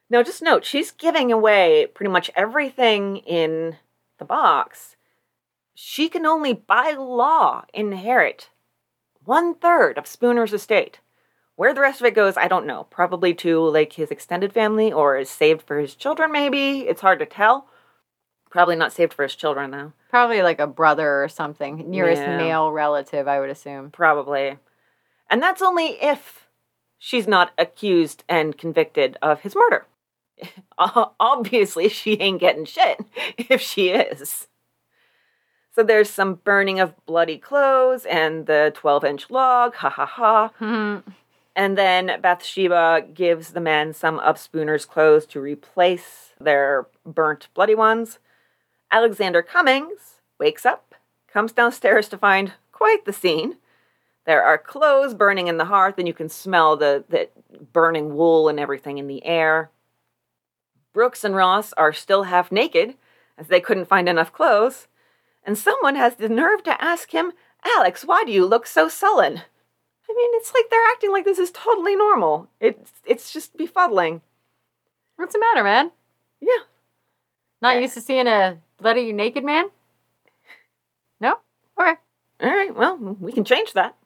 Now, 0.08 0.24
just 0.24 0.42
note, 0.42 0.64
she's 0.64 0.90
giving 0.90 1.30
away 1.30 1.86
pretty 1.94 2.10
much 2.10 2.30
everything 2.34 3.18
in 3.18 3.76
the 4.18 4.24
box. 4.24 4.96
She 5.74 6.08
can 6.08 6.26
only, 6.26 6.52
by 6.52 6.90
law, 6.98 7.64
inherit 7.72 8.50
one 9.24 9.54
third 9.54 9.96
of 9.98 10.04
Spooner's 10.04 10.52
estate. 10.52 10.98
Where 11.54 11.72
the 11.74 11.82
rest 11.82 12.00
of 12.00 12.06
it 12.06 12.14
goes, 12.14 12.36
I 12.36 12.48
don't 12.48 12.66
know. 12.66 12.84
Probably 12.90 13.34
to 13.34 13.60
like 13.60 13.92
his 13.92 14.10
extended 14.10 14.52
family 14.52 14.90
or 14.92 15.16
is 15.16 15.30
saved 15.30 15.62
for 15.62 15.78
his 15.78 15.94
children, 15.94 16.32
maybe. 16.32 16.80
It's 16.80 17.02
hard 17.02 17.18
to 17.20 17.26
tell. 17.26 17.68
Probably 18.50 18.76
not 18.76 18.92
saved 18.92 19.14
for 19.14 19.22
his 19.22 19.34
children, 19.36 19.70
though. 19.70 19.92
Probably 20.08 20.42
like 20.42 20.58
a 20.60 20.66
brother 20.66 21.22
or 21.22 21.28
something. 21.28 21.88
Nearest 21.88 22.20
Yeah. 22.22 22.36
male 22.36 22.72
relative, 22.72 23.28
I 23.28 23.38
would 23.40 23.50
assume. 23.50 23.90
Probably. 23.90 24.58
And 25.30 25.40
that's 25.42 25.62
only 25.62 26.02
if 26.02 26.48
she's 26.98 27.28
not 27.28 27.52
accused 27.56 28.24
and 28.28 28.58
convicted 28.58 29.16
of 29.22 29.40
his 29.42 29.54
murder. 29.54 29.86
Obviously, 30.78 31.88
she 31.88 32.18
ain't 32.20 32.40
getting 32.40 32.64
shit 32.64 33.00
if 33.38 33.60
she 33.60 33.90
is. 33.90 34.48
So 35.74 35.84
there's 35.84 36.10
some 36.10 36.34
burning 36.34 36.80
of 36.80 36.94
bloody 37.06 37.38
clothes 37.38 38.04
and 38.04 38.46
the 38.46 38.72
12 38.74 39.04
inch 39.04 39.30
log, 39.30 39.74
ha 39.76 39.88
ha 39.90 40.04
ha. 40.06 40.50
Mhm. 40.60 41.04
And 41.54 41.78
then 41.78 42.20
Bathsheba 42.20 43.02
gives 43.14 43.52
the 43.52 43.60
men 43.60 43.92
some 43.92 44.18
of 44.20 44.36
Spooner's 44.36 44.84
clothes 44.86 45.26
to 45.26 45.40
replace 45.40 46.32
their 46.40 46.86
burnt, 47.06 47.48
bloody 47.54 47.74
ones. 47.74 48.18
Alexander 48.90 49.42
Cummings 49.42 50.20
wakes 50.38 50.66
up, 50.66 50.94
comes 51.32 51.52
downstairs 51.52 52.08
to 52.08 52.18
find 52.18 52.52
quite 52.72 53.04
the 53.04 53.12
scene. 53.12 53.56
There 54.26 54.42
are 54.42 54.58
clothes 54.58 55.14
burning 55.14 55.48
in 55.48 55.56
the 55.56 55.66
hearth, 55.66 55.94
and 55.98 56.08
you 56.08 56.14
can 56.14 56.28
smell 56.28 56.76
the, 56.76 57.04
the 57.08 57.28
burning 57.72 58.14
wool 58.16 58.48
and 58.48 58.58
everything 58.58 58.98
in 58.98 59.06
the 59.06 59.24
air. 59.24 59.70
Brooks 60.92 61.24
and 61.24 61.36
Ross 61.36 61.72
are 61.74 61.92
still 61.92 62.24
half 62.24 62.50
naked, 62.50 62.94
as 63.38 63.48
they 63.48 63.60
couldn't 63.60 63.88
find 63.88 64.08
enough 64.08 64.32
clothes. 64.32 64.88
And 65.44 65.56
someone 65.56 65.94
has 65.94 66.16
the 66.16 66.28
nerve 66.28 66.62
to 66.64 66.82
ask 66.82 67.12
him, 67.12 67.32
Alex, 67.64 68.04
why 68.04 68.24
do 68.24 68.32
you 68.32 68.44
look 68.44 68.66
so 68.66 68.88
sullen? 68.88 69.42
I 70.08 70.14
mean, 70.14 70.30
it's 70.34 70.52
like 70.52 70.68
they're 70.70 70.90
acting 70.90 71.12
like 71.12 71.24
this 71.24 71.38
is 71.38 71.52
totally 71.52 71.94
normal. 71.94 72.48
It's 72.58 72.92
it's 73.04 73.32
just 73.32 73.56
befuddling. 73.56 74.22
What's 75.16 75.34
the 75.34 75.38
matter, 75.38 75.62
man? 75.62 75.92
Yeah. 76.40 76.64
Not 77.62 77.80
used 77.80 77.94
to 77.94 78.00
seeing 78.00 78.26
a 78.26 78.58
bloody 78.80 79.12
naked 79.12 79.44
man? 79.44 79.66
No? 81.20 81.36
Okay. 81.78 81.94
All 82.40 82.50
right, 82.50 82.74
well, 82.74 82.96
we 82.96 83.32
can 83.32 83.44
change 83.44 83.74
that. 83.74 83.96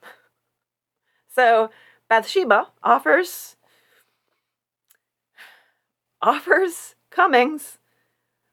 So 1.29 1.71
Bathsheba 2.09 2.69
offers 2.83 3.57
offers 6.23 6.95
Cummings 7.11 7.79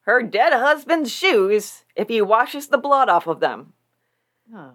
her 0.01 0.23
dead 0.23 0.53
husband's 0.53 1.11
shoes 1.11 1.83
if 1.95 2.09
he 2.09 2.21
washes 2.21 2.67
the 2.67 2.77
blood 2.77 3.07
off 3.07 3.27
of 3.27 3.39
them. 3.39 3.73
Oh. 4.53 4.71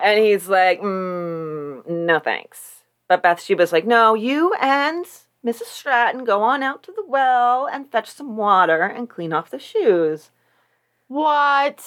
And 0.00 0.18
he's 0.18 0.48
like, 0.48 0.80
mm, 0.80 1.86
no 1.86 2.18
thanks. 2.18 2.84
But 3.08 3.22
Bathsheba's 3.22 3.72
like, 3.72 3.86
no, 3.86 4.14
you 4.14 4.54
and 4.54 5.04
Mrs. 5.44 5.64
Stratton 5.64 6.24
go 6.24 6.42
on 6.42 6.62
out 6.62 6.82
to 6.84 6.92
the 6.92 7.04
well 7.06 7.66
and 7.66 7.90
fetch 7.90 8.08
some 8.08 8.36
water 8.36 8.82
and 8.82 9.10
clean 9.10 9.32
off 9.32 9.50
the 9.50 9.58
shoes. 9.58 10.30
What? 11.12 11.84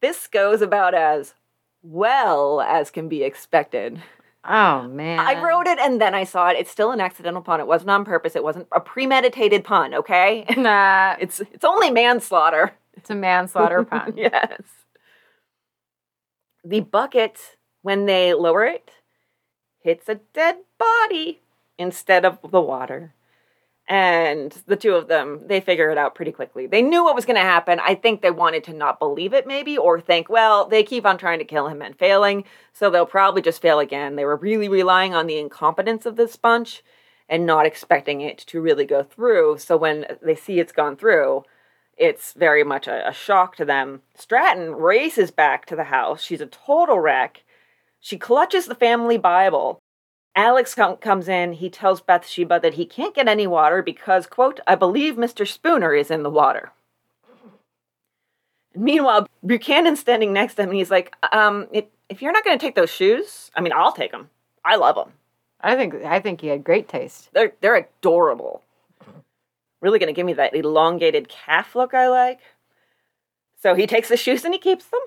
This 0.00 0.26
goes 0.26 0.62
about 0.62 0.94
as 0.94 1.34
well 1.82 2.62
as 2.62 2.90
can 2.90 3.08
be 3.10 3.22
expected. 3.22 4.00
Oh 4.42 4.84
man. 4.88 5.18
I 5.18 5.42
wrote 5.42 5.66
it 5.66 5.78
and 5.78 6.00
then 6.00 6.14
I 6.14 6.24
saw 6.24 6.48
it. 6.48 6.56
It's 6.56 6.70
still 6.70 6.92
an 6.92 7.00
accidental 7.00 7.42
pun. 7.42 7.60
It 7.60 7.66
wasn't 7.66 7.90
on 7.90 8.06
purpose. 8.06 8.34
It 8.34 8.42
wasn't 8.42 8.68
a 8.72 8.80
premeditated 8.80 9.64
pun, 9.64 9.92
okay? 9.92 10.46
Nah, 10.56 11.16
It's 11.20 11.40
it's 11.52 11.64
only 11.64 11.90
manslaughter. 11.90 12.72
it's 12.94 13.10
a 13.10 13.14
manslaughter 13.14 13.84
pun. 13.90 14.14
yes. 14.16 14.62
The 16.64 16.80
bucket, 16.80 17.38
when 17.82 18.06
they 18.06 18.32
lower 18.32 18.64
it, 18.64 18.90
hits 19.80 20.08
a 20.08 20.20
dead 20.32 20.56
body 20.78 21.42
instead 21.78 22.24
of 22.24 22.38
the 22.50 22.62
water. 22.62 23.12
And 23.88 24.50
the 24.66 24.74
two 24.74 24.94
of 24.94 25.06
them, 25.06 25.42
they 25.46 25.60
figure 25.60 25.90
it 25.90 25.98
out 25.98 26.16
pretty 26.16 26.32
quickly. 26.32 26.66
They 26.66 26.82
knew 26.82 27.04
what 27.04 27.14
was 27.14 27.24
going 27.24 27.36
to 27.36 27.40
happen. 27.42 27.78
I 27.78 27.94
think 27.94 28.20
they 28.20 28.32
wanted 28.32 28.64
to 28.64 28.72
not 28.72 28.98
believe 28.98 29.32
it, 29.32 29.46
maybe, 29.46 29.78
or 29.78 30.00
think, 30.00 30.28
well, 30.28 30.66
they 30.66 30.82
keep 30.82 31.06
on 31.06 31.18
trying 31.18 31.38
to 31.38 31.44
kill 31.44 31.68
him 31.68 31.80
and 31.82 31.96
failing, 31.96 32.44
so 32.72 32.90
they'll 32.90 33.06
probably 33.06 33.42
just 33.42 33.62
fail 33.62 33.78
again. 33.78 34.16
They 34.16 34.24
were 34.24 34.36
really 34.36 34.68
relying 34.68 35.14
on 35.14 35.28
the 35.28 35.38
incompetence 35.38 36.04
of 36.04 36.16
this 36.16 36.34
bunch 36.34 36.82
and 37.28 37.46
not 37.46 37.66
expecting 37.66 38.20
it 38.20 38.38
to 38.38 38.60
really 38.60 38.84
go 38.84 39.04
through. 39.04 39.58
So 39.58 39.76
when 39.76 40.06
they 40.20 40.34
see 40.34 40.58
it's 40.58 40.72
gone 40.72 40.96
through, 40.96 41.44
it's 41.96 42.32
very 42.32 42.64
much 42.64 42.88
a, 42.88 43.08
a 43.08 43.12
shock 43.12 43.54
to 43.56 43.64
them. 43.64 44.02
Stratton 44.16 44.74
races 44.74 45.30
back 45.30 45.64
to 45.66 45.76
the 45.76 45.84
house. 45.84 46.22
She's 46.22 46.40
a 46.40 46.46
total 46.46 46.98
wreck. 46.98 47.44
She 48.00 48.18
clutches 48.18 48.66
the 48.66 48.74
family 48.74 49.16
Bible. 49.16 49.78
Alex 50.36 50.74
com- 50.74 50.98
comes 50.98 51.28
in. 51.28 51.54
He 51.54 51.70
tells 51.70 52.02
Bathsheba 52.02 52.60
that 52.60 52.74
he 52.74 52.84
can't 52.84 53.14
get 53.14 53.26
any 53.26 53.46
water 53.46 53.82
because, 53.82 54.26
quote, 54.26 54.60
I 54.66 54.74
believe 54.74 55.14
Mr. 55.14 55.48
Spooner 55.48 55.94
is 55.94 56.10
in 56.10 56.22
the 56.22 56.30
water. 56.30 56.72
Meanwhile, 58.74 59.26
Buchanan's 59.44 60.00
standing 60.00 60.34
next 60.34 60.54
to 60.54 60.62
him 60.62 60.68
and 60.68 60.78
he's 60.78 60.90
like, 60.90 61.16
um, 61.32 61.66
if, 61.72 61.86
if 62.10 62.20
you're 62.20 62.32
not 62.32 62.44
going 62.44 62.58
to 62.58 62.64
take 62.64 62.74
those 62.74 62.90
shoes, 62.90 63.50
I 63.56 63.62
mean, 63.62 63.72
I'll 63.74 63.92
take 63.92 64.12
them. 64.12 64.28
I 64.62 64.76
love 64.76 64.96
them. 64.96 65.12
I 65.62 65.74
think 65.74 65.94
I 66.04 66.20
think 66.20 66.42
he 66.42 66.48
had 66.48 66.62
great 66.62 66.86
taste. 66.86 67.30
They're, 67.32 67.54
they're 67.62 67.76
adorable. 67.76 68.62
Really 69.80 69.98
going 69.98 70.08
to 70.08 70.12
give 70.12 70.26
me 70.26 70.34
that 70.34 70.54
elongated 70.54 71.30
calf 71.30 71.74
look 71.74 71.94
I 71.94 72.08
like. 72.08 72.40
So 73.62 73.74
he 73.74 73.86
takes 73.86 74.10
the 74.10 74.18
shoes 74.18 74.44
and 74.44 74.52
he 74.52 74.60
keeps 74.60 74.84
them. 74.84 75.00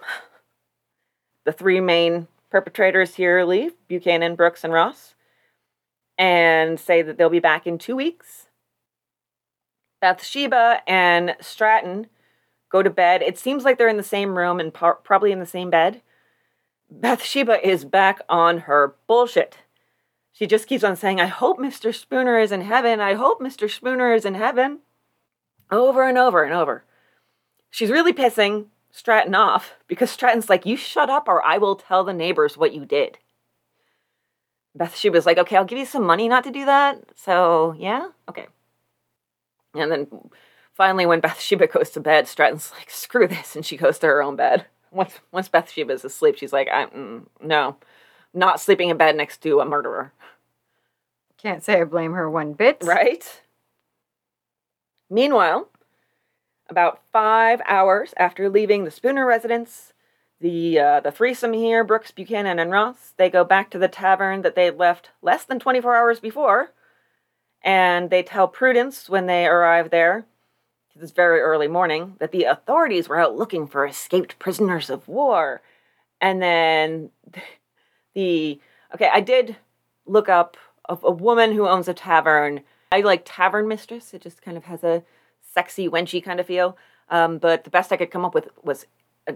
The 1.45 1.51
three 1.51 1.79
main 1.79 2.27
perpetrators 2.49 3.15
here 3.15 3.43
leave 3.45 3.73
Buchanan, 3.87 4.35
Brooks, 4.35 4.63
and 4.63 4.73
Ross 4.73 5.13
and 6.19 6.77
say 6.77 7.01
that 7.01 7.17
they'll 7.17 7.29
be 7.29 7.39
back 7.39 7.65
in 7.65 7.77
two 7.77 7.95
weeks. 7.95 8.47
Bathsheba 10.01 10.81
and 10.85 11.35
Stratton 11.39 12.07
go 12.69 12.83
to 12.83 12.89
bed. 12.89 13.21
It 13.21 13.39
seems 13.39 13.63
like 13.63 13.77
they're 13.77 13.87
in 13.87 13.97
the 13.97 14.03
same 14.03 14.37
room 14.37 14.59
and 14.59 14.73
par- 14.73 14.99
probably 15.03 15.31
in 15.31 15.39
the 15.39 15.45
same 15.45 15.69
bed. 15.69 16.01
Bathsheba 16.91 17.65
is 17.65 17.85
back 17.85 18.19
on 18.27 18.59
her 18.59 18.95
bullshit. 19.07 19.59
She 20.33 20.45
just 20.45 20.67
keeps 20.67 20.83
on 20.83 20.95
saying, 20.95 21.21
I 21.21 21.27
hope 21.27 21.57
Mr. 21.57 21.95
Spooner 21.95 22.39
is 22.39 22.51
in 22.51 22.61
heaven. 22.61 22.99
I 22.99 23.13
hope 23.13 23.39
Mr. 23.41 23.69
Spooner 23.69 24.13
is 24.13 24.25
in 24.25 24.35
heaven. 24.35 24.79
Over 25.71 26.07
and 26.07 26.17
over 26.17 26.43
and 26.43 26.53
over. 26.53 26.83
She's 27.69 27.91
really 27.91 28.13
pissing 28.13 28.65
Stratton 28.91 29.35
off 29.35 29.75
because 29.87 30.09
Stratton's 30.09 30.49
like, 30.49 30.65
You 30.65 30.75
shut 30.75 31.09
up 31.09 31.27
or 31.27 31.45
I 31.45 31.57
will 31.57 31.75
tell 31.75 32.03
the 32.03 32.13
neighbors 32.13 32.57
what 32.57 32.73
you 32.73 32.85
did. 32.85 33.19
Bathsheba's 34.75 35.25
like, 35.25 35.37
Okay, 35.37 35.55
I'll 35.55 35.65
give 35.65 35.77
you 35.79 35.85
some 35.85 36.03
money 36.03 36.27
not 36.27 36.43
to 36.45 36.51
do 36.51 36.65
that. 36.65 37.01
So, 37.15 37.75
yeah? 37.77 38.09
Okay. 38.29 38.47
And 39.75 39.91
then 39.91 40.07
finally, 40.73 41.05
when 41.05 41.19
Bathsheba 41.19 41.67
goes 41.73 41.89
to 41.91 41.99
bed, 41.99 42.27
Stratton's 42.27 42.71
like, 42.71 42.89
Screw 42.89 43.27
this. 43.27 43.55
And 43.55 43.65
she 43.65 43.77
goes 43.77 43.99
to 43.99 44.07
her 44.07 44.21
own 44.21 44.35
bed. 44.35 44.65
Once, 44.91 45.19
once 45.31 45.47
Bathsheba's 45.47 46.03
asleep, 46.03 46.37
she's 46.37 46.53
like, 46.53 46.67
I, 46.67 46.85
mm, 46.87 47.25
No, 47.41 47.77
not 48.33 48.59
sleeping 48.59 48.89
in 48.89 48.97
bed 48.97 49.15
next 49.15 49.41
to 49.43 49.59
a 49.59 49.65
murderer. 49.65 50.13
Can't 51.37 51.63
say 51.63 51.79
I 51.79 51.83
blame 51.85 52.13
her 52.13 52.29
one 52.29 52.53
bit. 52.53 52.77
Right? 52.83 53.41
Meanwhile, 55.09 55.69
about 56.69 57.01
five 57.11 57.61
hours 57.65 58.13
after 58.17 58.49
leaving 58.49 58.83
the 58.83 58.91
Spooner 58.91 59.25
residence, 59.25 59.93
the 60.41 60.79
uh, 60.79 60.99
the 61.01 61.11
threesome 61.11 61.53
here, 61.53 61.83
Brooks, 61.83 62.11
Buchanan, 62.11 62.59
and 62.59 62.71
Ross, 62.71 63.13
they 63.17 63.29
go 63.29 63.43
back 63.43 63.69
to 63.71 63.79
the 63.79 63.87
tavern 63.87 64.41
that 64.41 64.55
they 64.55 64.71
left 64.71 65.09
less 65.21 65.43
than 65.43 65.59
24 65.59 65.95
hours 65.95 66.19
before, 66.19 66.71
and 67.61 68.09
they 68.09 68.23
tell 68.23 68.47
Prudence 68.47 69.09
when 69.09 69.25
they 69.25 69.45
arrive 69.45 69.89
there, 69.89 70.25
this 70.95 71.11
very 71.11 71.39
early 71.39 71.67
morning, 71.67 72.15
that 72.19 72.31
the 72.31 72.45
authorities 72.45 73.09
were 73.09 73.19
out 73.19 73.35
looking 73.35 73.67
for 73.67 73.85
escaped 73.85 74.39
prisoners 74.39 74.89
of 74.89 75.07
war. 75.07 75.61
And 76.21 76.41
then 76.41 77.09
the 78.13 78.59
okay, 78.93 79.09
I 79.13 79.21
did 79.21 79.57
look 80.05 80.29
up 80.29 80.57
a, 80.87 80.97
a 81.03 81.11
woman 81.11 81.53
who 81.53 81.67
owns 81.67 81.87
a 81.87 81.93
tavern. 81.93 82.61
I 82.91 83.01
like 83.01 83.23
tavern 83.25 83.67
mistress. 83.67 84.13
It 84.13 84.21
just 84.21 84.41
kind 84.41 84.57
of 84.57 84.65
has 84.65 84.83
a 84.83 85.03
sexy 85.53 85.89
wenchy 85.89 86.23
kind 86.23 86.39
of 86.39 86.45
feel. 86.45 86.77
Um, 87.09 87.39
but 87.39 87.63
the 87.63 87.69
best 87.69 87.91
I 87.91 87.97
could 87.97 88.11
come 88.11 88.23
up 88.23 88.35
with 88.35 88.49
was 88.63 88.85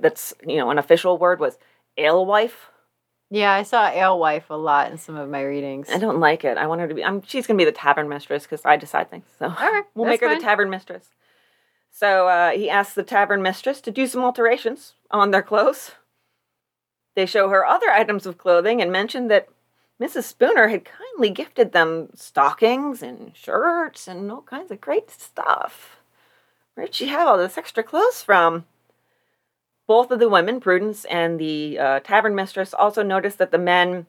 that's 0.01 0.33
you 0.45 0.57
know 0.57 0.69
an 0.69 0.77
official 0.77 1.17
word 1.17 1.39
was 1.39 1.57
alewife. 1.97 2.69
Yeah, 3.29 3.51
I 3.51 3.63
saw 3.63 3.87
alewife 3.87 4.49
a 4.49 4.55
lot 4.55 4.91
in 4.91 4.97
some 4.97 5.15
of 5.15 5.27
my 5.29 5.41
readings. 5.41 5.89
I 5.89 5.97
don't 5.97 6.19
like 6.19 6.43
it. 6.45 6.57
I 6.57 6.67
want 6.67 6.81
her 6.81 6.87
to 6.87 6.93
be. 6.93 7.03
I'm, 7.03 7.21
she's 7.23 7.47
going 7.47 7.57
to 7.57 7.61
be 7.65 7.69
the 7.69 7.75
tavern 7.75 8.07
mistress 8.07 8.43
because 8.43 8.63
I 8.63 8.77
decide 8.77 9.09
things. 9.09 9.25
So 9.39 9.45
All 9.45 9.71
right, 9.71 9.83
we'll 9.95 10.07
make 10.07 10.21
her 10.21 10.27
fine. 10.27 10.37
the 10.37 10.43
tavern 10.43 10.69
mistress. 10.69 11.09
So 11.89 12.27
uh, 12.27 12.51
he 12.51 12.69
asks 12.69 12.93
the 12.95 13.03
tavern 13.03 13.41
mistress 13.41 13.81
to 13.81 13.91
do 13.91 14.05
some 14.07 14.23
alterations 14.23 14.93
on 15.09 15.31
their 15.31 15.41
clothes. 15.41 15.91
They 17.15 17.25
show 17.25 17.49
her 17.49 17.65
other 17.65 17.89
items 17.89 18.25
of 18.25 18.37
clothing 18.37 18.81
and 18.81 18.91
mention 18.91 19.27
that 19.27 19.47
Mrs. 20.01 20.23
Spooner 20.23 20.67
had 20.69 20.85
kindly 20.85 21.29
gifted 21.29 21.71
them 21.71 22.09
stockings 22.15 23.03
and 23.03 23.35
shirts 23.35 24.07
and 24.07 24.31
all 24.31 24.41
kinds 24.41 24.71
of 24.71 24.81
great 24.81 25.09
stuff. 25.11 25.97
Where'd 26.75 26.95
she 26.95 27.07
have 27.07 27.27
all 27.27 27.37
this 27.37 27.57
extra 27.57 27.83
clothes 27.83 28.23
from? 28.23 28.65
Both 29.85 30.11
of 30.11 30.19
the 30.19 30.29
women, 30.29 30.59
Prudence 30.59 31.05
and 31.05 31.39
the 31.39 31.77
uh, 31.77 31.99
tavern 31.99 32.35
mistress, 32.35 32.73
also 32.73 33.03
notice 33.03 33.35
that 33.35 33.51
the 33.51 33.57
men 33.57 34.05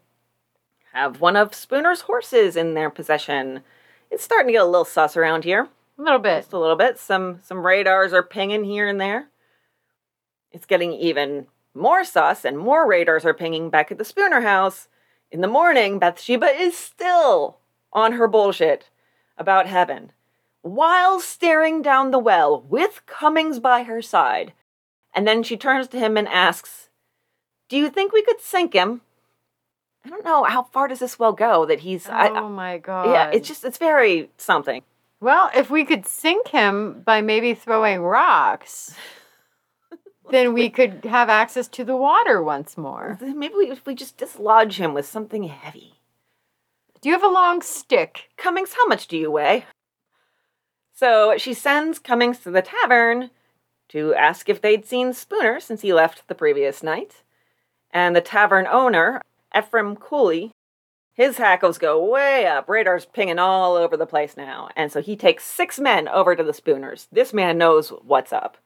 have 0.93 1.21
one 1.21 1.37
of 1.37 1.55
Spooner's 1.55 2.03
horses 2.03 2.57
in 2.57 2.75
their 2.75 2.91
possession. 2.91 3.63
It's 4.11 4.23
starting 4.23 4.49
to 4.49 4.53
get 4.53 4.63
a 4.63 4.67
little 4.67 4.85
sus 4.85 5.17
around 5.17 5.45
here 5.45 5.69
a 5.99 6.03
little 6.03 6.19
bit. 6.19 6.41
just 6.41 6.53
a 6.53 6.59
little 6.59 6.77
bit. 6.77 6.99
Some 6.99 7.41
some 7.43 7.65
radars 7.65 8.13
are 8.13 8.23
pinging 8.23 8.65
here 8.65 8.89
and 8.89 9.01
there. 9.01 9.29
It's 10.53 10.67
getting 10.67 10.93
even 10.93 11.47
more 11.75 12.05
sus, 12.05 12.45
and 12.45 12.59
more 12.59 12.87
radars 12.87 13.25
are 13.25 13.35
pinging 13.35 13.71
back 13.71 13.91
at 13.91 13.99
the 13.99 14.05
Spooner 14.05 14.43
house. 14.43 14.89
In 15.31 15.41
the 15.41 15.49
morning, 15.49 15.99
Bathsheba 15.99 16.47
is 16.47 16.77
still 16.77 17.59
on 17.93 18.13
her 18.13 18.29
bullshit 18.29 18.91
about 19.37 19.67
heaven, 19.67 20.13
while 20.63 21.19
staring 21.19 21.83
down 21.83 22.13
the 22.13 22.19
well 22.19 22.61
with 22.61 23.03
Cummings 23.07 23.59
by 23.59 23.83
her 23.83 24.01
side. 24.01 24.53
And 25.15 25.27
then 25.27 25.43
she 25.43 25.57
turns 25.57 25.89
to 25.89 25.99
him 25.99 26.17
and 26.17 26.29
asks, 26.29 26.89
"Do 27.69 27.77
you 27.77 27.89
think 27.89 28.13
we 28.13 28.23
could 28.23 28.41
sink 28.41 28.73
him?" 28.75 29.03
I 30.05 30.11
don't 30.11 30.25
know 30.25 30.45
how 30.45 30.65
far 30.65 30.89
does 30.89 30.99
this 30.99 31.19
well 31.19 31.33
go 31.33 31.65
that 31.67 31.81
he's. 31.81 32.09
I, 32.09 32.29
oh 32.29 32.49
my 32.49 32.79
god. 32.79 33.11
yeah, 33.11 33.31
it's 33.31 33.49
just 33.49 33.65
it's 33.65 33.79
very 33.79 34.31
something. 34.37 34.83
Well, 35.21 35.51
if 35.55 35.71
we 35.71 35.85
could 35.85 36.07
sink 36.07 36.49
him 36.49 37.01
by 37.03 37.23
maybe 37.23 37.55
throwing 37.55 38.03
rocks, 38.03 38.95
then 40.31 40.53
we 40.53 40.69
could 40.69 41.07
have 41.07 41.31
access 41.31 41.69
to 41.69 41.85
the 41.85 41.97
water 41.97 42.43
once 42.43 42.77
more. 42.77 43.19
Maybe 43.23 43.55
we, 43.55 43.71
if 43.71 43.87
we 43.87 43.95
just 43.95 44.19
dislodge 44.19 44.79
him 44.79 44.93
with 44.93 45.07
something 45.07 45.45
heavy. 45.45 45.95
Do 47.01 47.09
you 47.09 47.15
have 47.15 47.25
a 47.25 47.29
long 47.29 47.63
stick? 47.63 48.31
Cummings, 48.37 48.75
how 48.75 48.87
much 48.87 49.09
do 49.09 49.17
you 49.17 49.31
weigh? 49.31 49.65
So 50.93 51.39
she 51.39 51.55
sends 51.55 51.99
Cummings 51.99 52.39
to 52.41 52.51
the 52.51 52.63
tavern 52.63 53.31
to 53.95 54.13
ask 54.15 54.49
if 54.49 54.61
they'd 54.61 54.85
seen 54.85 55.13
Spooner 55.13 55.61
since 55.61 55.83
he 55.83 55.95
left 55.95 56.27
the 56.27 56.35
previous 56.35 56.83
night. 56.83 57.23
And 57.93 58.17
the 58.17 58.21
tavern 58.21 58.67
owner, 58.67 59.23
Ephraim 59.57 59.95
Cooley, 59.95 60.51
his 61.13 61.39
hackles 61.39 61.79
go 61.79 62.05
way 62.05 62.45
up. 62.45 62.69
Radar's 62.69 63.07
pinging 63.07 63.39
all 63.39 63.77
over 63.77 63.97
the 63.97 64.05
place 64.05 64.37
now. 64.37 64.69
And 64.75 64.91
so 64.91 65.01
he 65.01 65.15
takes 65.15 65.45
six 65.45 65.79
men 65.79 66.09
over 66.09 66.35
to 66.35 66.43
the 66.43 66.53
Spooners. 66.53 67.07
This 67.13 67.33
man 67.33 67.57
knows 67.57 67.91
what's 67.91 68.33
up. 68.33 68.59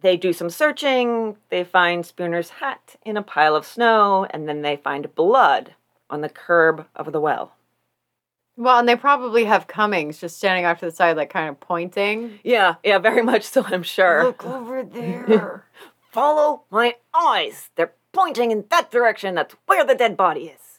They 0.00 0.16
do 0.16 0.32
some 0.32 0.50
searching. 0.50 1.36
They 1.50 1.62
find 1.62 2.04
Spooner's 2.04 2.50
hat 2.50 2.96
in 3.04 3.16
a 3.16 3.22
pile 3.22 3.54
of 3.54 3.64
snow, 3.64 4.26
and 4.30 4.48
then 4.48 4.62
they 4.62 4.74
find 4.74 5.14
blood 5.14 5.76
on 6.10 6.22
the 6.22 6.28
curb 6.28 6.86
of 6.96 7.12
the 7.12 7.20
well. 7.20 7.52
Well, 8.56 8.78
and 8.78 8.88
they 8.88 8.96
probably 8.96 9.44
have 9.44 9.66
Cummings 9.66 10.18
just 10.18 10.36
standing 10.36 10.66
off 10.66 10.80
to 10.80 10.86
the 10.86 10.90
side, 10.90 11.16
like 11.16 11.30
kind 11.30 11.48
of 11.48 11.58
pointing. 11.60 12.38
Yeah, 12.44 12.74
yeah, 12.84 12.98
very 12.98 13.22
much 13.22 13.44
so, 13.44 13.64
I'm 13.64 13.82
sure. 13.82 14.24
Look 14.24 14.44
over 14.44 14.82
there. 14.82 15.64
Follow 16.10 16.64
my 16.70 16.96
eyes. 17.14 17.70
They're 17.76 17.94
pointing 18.12 18.50
in 18.50 18.66
that 18.70 18.90
direction. 18.90 19.34
That's 19.34 19.56
where 19.66 19.84
the 19.84 19.94
dead 19.94 20.16
body 20.16 20.48
is. 20.48 20.78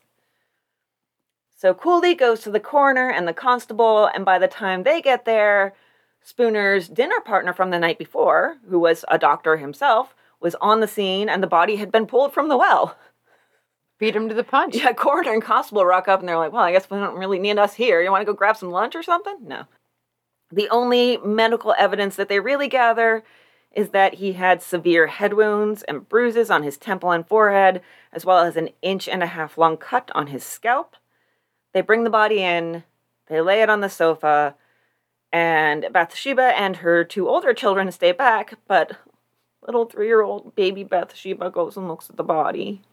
So 1.55 1.73
Cooley 1.73 2.13
goes 2.13 2.41
to 2.41 2.51
the 2.51 2.59
coroner 2.59 3.09
and 3.09 3.27
the 3.27 3.33
constable, 3.33 4.05
and 4.05 4.25
by 4.25 4.37
the 4.37 4.47
time 4.47 4.83
they 4.83 5.01
get 5.01 5.25
there, 5.25 5.73
Spooner's 6.21 6.87
dinner 6.87 7.19
partner 7.21 7.53
from 7.53 7.69
the 7.69 7.79
night 7.79 7.97
before, 7.97 8.57
who 8.69 8.79
was 8.79 9.03
a 9.09 9.17
doctor 9.17 9.57
himself, 9.57 10.15
was 10.39 10.55
on 10.61 10.79
the 10.79 10.87
scene 10.87 11.29
and 11.29 11.41
the 11.41 11.47
body 11.47 11.77
had 11.77 11.91
been 11.91 12.05
pulled 12.05 12.33
from 12.33 12.49
the 12.49 12.57
well. 12.57 12.97
Beat 13.99 14.15
him 14.15 14.27
to 14.29 14.35
the 14.35 14.43
punch. 14.43 14.75
Yeah, 14.75 14.93
coroner 14.93 15.33
and 15.33 15.41
constable 15.41 15.85
rock 15.85 16.07
up 16.07 16.19
and 16.19 16.27
they're 16.27 16.37
like, 16.37 16.51
well, 16.51 16.63
I 16.63 16.71
guess 16.71 16.89
we 16.89 16.97
don't 16.97 17.17
really 17.17 17.39
need 17.39 17.57
us 17.57 17.75
here. 17.75 18.01
You 18.01 18.11
want 18.11 18.21
to 18.21 18.25
go 18.25 18.33
grab 18.33 18.57
some 18.57 18.71
lunch 18.71 18.95
or 18.95 19.03
something? 19.03 19.37
No. 19.41 19.65
The 20.51 20.69
only 20.69 21.17
medical 21.17 21.73
evidence 21.77 22.15
that 22.15 22.29
they 22.29 22.39
really 22.39 22.67
gather 22.67 23.23
is 23.71 23.89
that 23.89 24.15
he 24.15 24.33
had 24.33 24.61
severe 24.61 25.07
head 25.07 25.33
wounds 25.33 25.83
and 25.83 26.07
bruises 26.07 26.51
on 26.51 26.63
his 26.63 26.77
temple 26.77 27.11
and 27.11 27.27
forehead, 27.27 27.81
as 28.11 28.23
well 28.23 28.39
as 28.39 28.55
an 28.55 28.69
inch 28.81 29.09
and 29.09 29.23
a 29.23 29.27
half 29.27 29.57
long 29.57 29.77
cut 29.77 30.11
on 30.13 30.27
his 30.27 30.43
scalp. 30.43 30.95
They 31.73 31.81
bring 31.81 32.03
the 32.03 32.11
body 32.11 32.43
in, 32.43 32.83
they 33.27 33.41
lay 33.41 33.61
it 33.63 33.69
on 33.69 33.81
the 33.81 33.89
sofa, 33.89 34.55
and 35.31 35.87
Bathsheba 35.91 36.53
and 36.55 36.77
her 36.77 37.03
two 37.03 37.27
older 37.27 37.53
children 37.53 37.91
stay 37.91 38.11
back, 38.11 38.59
but 38.67 38.97
little 39.65 39.85
three 39.85 40.07
year 40.07 40.21
old 40.21 40.55
baby 40.55 40.83
Bathsheba 40.83 41.49
goes 41.49 41.75
and 41.75 41.87
looks 41.87 42.09
at 42.09 42.17
the 42.17 42.23
body. 42.23 42.83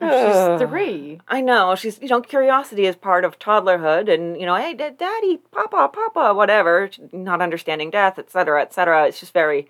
She's 0.00 0.68
three. 0.68 1.20
I 1.28 1.40
know. 1.40 1.74
She's, 1.74 2.00
you 2.00 2.08
know, 2.08 2.20
curiosity 2.20 2.86
is 2.86 2.96
part 2.96 3.24
of 3.24 3.38
toddlerhood 3.38 4.12
and, 4.12 4.40
you 4.40 4.46
know, 4.46 4.56
hey, 4.56 4.74
da- 4.74 4.90
daddy, 4.90 5.38
papa, 5.52 5.90
papa, 5.92 6.34
whatever, 6.34 6.90
not 7.12 7.42
understanding 7.42 7.90
death, 7.90 8.18
etc., 8.18 8.62
etc. 8.62 9.06
It's 9.06 9.20
just 9.20 9.34
very, 9.34 9.68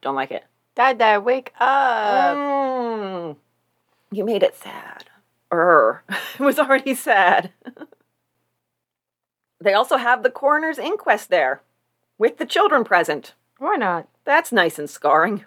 don't 0.00 0.16
like 0.16 0.32
it. 0.32 0.44
Dad, 0.74 0.98
Dad, 0.98 1.24
wake 1.24 1.52
up. 1.60 2.36
Mm, 2.36 3.36
you 4.10 4.24
made 4.24 4.42
it 4.42 4.56
sad. 4.56 5.04
Er, 5.52 6.02
it 6.08 6.40
was 6.40 6.58
already 6.58 6.94
sad. 6.94 7.52
they 9.60 9.74
also 9.74 9.96
have 9.96 10.22
the 10.22 10.30
coroner's 10.30 10.78
inquest 10.78 11.28
there 11.30 11.62
with 12.18 12.38
the 12.38 12.46
children 12.46 12.84
present. 12.84 13.34
Why 13.58 13.76
not? 13.76 14.08
That's 14.24 14.50
nice 14.50 14.78
and 14.78 14.90
scarring. 14.90 15.44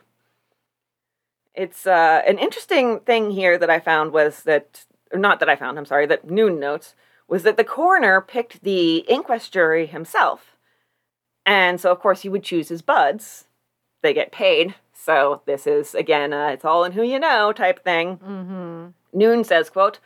It's 1.55 1.87
uh, 1.87 2.21
an 2.27 2.37
interesting 2.37 2.99
thing 2.99 3.31
here 3.31 3.57
that 3.57 3.69
I 3.69 3.79
found 3.79 4.11
was 4.11 4.43
that, 4.43 4.85
or 5.11 5.19
not 5.19 5.39
that 5.39 5.49
I 5.49 5.55
found, 5.55 5.77
I'm 5.77 5.85
sorry, 5.85 6.05
that 6.07 6.29
Noone 6.29 6.59
notes, 6.59 6.95
was 7.27 7.43
that 7.43 7.57
the 7.57 7.63
coroner 7.63 8.21
picked 8.21 8.63
the 8.63 8.97
inquest 9.07 9.51
jury 9.53 9.85
himself. 9.85 10.55
And 11.45 11.79
so, 11.79 11.91
of 11.91 11.99
course, 11.99 12.21
he 12.21 12.29
would 12.29 12.43
choose 12.43 12.69
his 12.69 12.81
buds. 12.81 13.45
They 14.01 14.13
get 14.13 14.31
paid. 14.31 14.75
So, 14.93 15.41
this 15.45 15.67
is, 15.67 15.95
again, 15.95 16.33
uh, 16.33 16.47
it's 16.47 16.65
all 16.65 16.83
in 16.83 16.93
who 16.93 17.03
you 17.03 17.19
know 17.19 17.51
type 17.51 17.83
thing. 17.83 18.17
Mm-hmm. 18.17 18.87
Noone 19.13 19.43
says, 19.43 19.69
quote, 19.69 19.99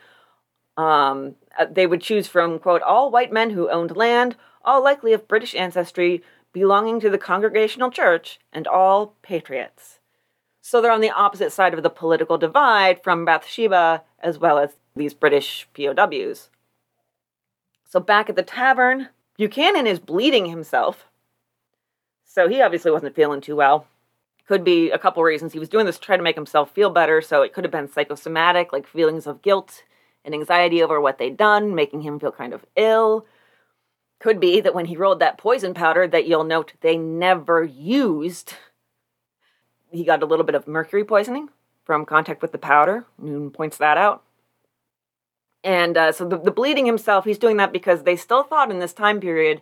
um, 0.78 1.36
uh, 1.58 1.66
they 1.70 1.88
would 1.88 2.02
choose 2.02 2.28
from, 2.28 2.60
quote, 2.60 2.82
all 2.82 3.12
white 3.12 3.34
men 3.34 3.50
who 3.52 3.70
owned 3.70 3.96
land, 3.98 4.36
all 4.64 4.84
likely 4.84 5.14
of 5.14 5.28
British 5.28 5.56
ancestry, 5.56 6.24
belonging 6.54 7.00
to 7.00 7.10
the 7.10 7.18
Congregational 7.18 7.92
Church, 7.92 8.40
and 8.52 8.68
all 8.68 9.16
patriots. 9.22 9.99
So 10.70 10.82
they're 10.82 10.91
on 10.91 11.02
the 11.02 11.10
opposite 11.10 11.52
side 11.52 11.74
of 11.74 11.82
the 11.82 11.90
political 11.90 12.38
divide 12.38 13.02
from 13.02 13.26
Bathsheba 13.26 14.04
as 14.20 14.38
well 14.38 14.60
as 14.60 14.76
these 14.96 15.16
British 15.16 15.68
POWs. 15.74 16.52
So 17.86 18.00
back 18.00 18.30
at 18.30 18.36
the 18.36 18.44
tavern, 18.44 19.10
Buchanan 19.36 19.88
is 19.88 19.98
bleeding 19.98 20.46
himself. 20.46 21.06
So 22.24 22.48
he 22.48 22.62
obviously 22.62 22.91
wasn't 22.91 23.16
feeling 23.16 23.41
too 23.41 23.56
well. 23.56 23.88
Could 24.48 24.64
be 24.64 24.91
a 24.91 25.00
couple 25.00 25.24
reasons. 25.24 25.54
He 25.54 25.60
was 25.60 25.70
doing 25.70 25.88
this 25.88 25.98
to 25.98 26.06
try 26.06 26.18
to 26.18 26.22
make 26.22 26.36
himself 26.36 26.70
feel 26.70 26.91
better, 26.91 27.20
so 27.20 27.41
it 27.41 27.52
could 27.52 27.64
have 27.64 27.72
been 27.72 27.91
psychosomatic, 27.91 28.72
like 28.72 28.86
feelings 28.86 29.26
of 29.26 29.41
guilt 29.41 29.82
and 30.24 30.36
anxiety 30.36 30.84
over 30.84 31.02
what 31.02 31.18
they'd 31.18 31.36
done, 31.36 31.74
making 31.74 32.02
him 32.02 32.20
feel 32.20 32.32
kind 32.32 32.54
of 32.54 32.64
ill. 32.76 33.26
Could 34.20 34.40
be 34.40 34.62
that 34.62 34.76
when 34.76 34.86
he 34.86 34.96
rolled 34.96 35.18
that 35.18 35.40
poison 35.40 35.74
powder 35.74 36.08
that 36.08 36.28
you'll 36.28 36.44
note 36.44 36.74
they 36.82 36.96
never 36.96 37.64
used, 37.64 38.54
he 39.91 40.03
got 40.03 40.24
a 40.24 40.26
little 40.26 40.45
bit 40.45 40.56
of 40.56 40.68
mercury 40.68 41.03
poisoning 41.03 41.49
from 41.84 42.06
contact 42.06 42.41
with 42.41 42.52
the 42.52 42.57
powder. 42.57 43.06
Noone 43.18 43.52
points 43.52 43.78
that 43.78 43.98
out. 43.98 44.24
And 45.64 45.98
uh, 45.98 46.11
so 46.11 46.28
the, 46.28 46.38
the 46.40 46.52
bleeding 46.52 46.86
himself, 46.86 47.26
he's 47.26 47.38
doing 47.38 47.57
that 47.57 47.74
because 47.74 48.03
they 48.03 48.16
still 48.16 48.44
thought 48.44 48.72
in 48.72 48.80
this 48.80 48.94
time 48.94 49.20
period 49.20 49.61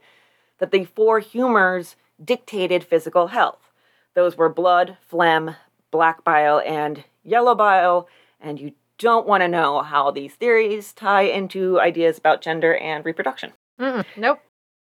that 0.60 0.72
the 0.72 0.86
four 0.86 1.20
humors 1.20 1.96
dictated 2.24 2.84
physical 2.84 3.28
health. 3.28 3.72
Those 4.14 4.38
were 4.38 4.50
blood, 4.50 4.98
phlegm, 5.08 5.56
black 5.92 6.24
bile, 6.24 6.62
and 6.66 7.04
yellow 7.24 7.56
bile. 7.56 8.08
And 8.40 8.60
you 8.60 8.74
don't 8.98 9.28
want 9.28 9.42
to 9.42 9.48
know 9.48 9.82
how 9.82 10.12
these 10.12 10.34
theories 10.34 10.94
tie 10.94 11.24
into 11.24 11.80
ideas 11.80 12.18
about 12.18 12.42
gender 12.42 12.76
and 12.76 13.06
reproduction. 13.06 13.54
Mm-mm. 13.80 14.06
Nope. 14.16 14.40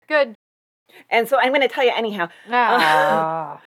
Good. 0.09 0.34
And 1.10 1.28
so 1.28 1.38
I'm 1.38 1.50
going 1.50 1.60
to 1.60 1.68
tell 1.68 1.84
you 1.84 1.92
anyhow. 1.94 2.28
Ah. 2.50 3.60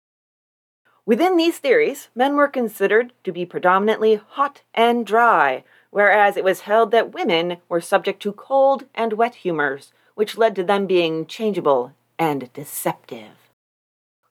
Within 1.06 1.36
these 1.36 1.58
theories, 1.58 2.08
men 2.16 2.36
were 2.36 2.48
considered 2.48 3.12
to 3.26 3.34
be 3.34 3.46
predominantly 3.46 4.16
hot 4.16 4.62
and 4.74 5.06
dry, 5.06 5.66
whereas 5.90 6.38
it 6.38 6.46
was 6.46 6.62
held 6.62 6.92
that 6.92 7.14
women 7.14 7.58
were 7.68 7.82
subject 7.82 8.22
to 8.24 8.32
cold 8.32 8.86
and 8.96 9.14
wet 9.14 9.36
humors, 9.36 9.92
which 10.16 10.38
led 10.38 10.56
to 10.56 10.64
them 10.64 10.88
being 10.88 11.26
changeable 11.26 11.94
and 12.18 12.52
deceptive. 12.54 13.50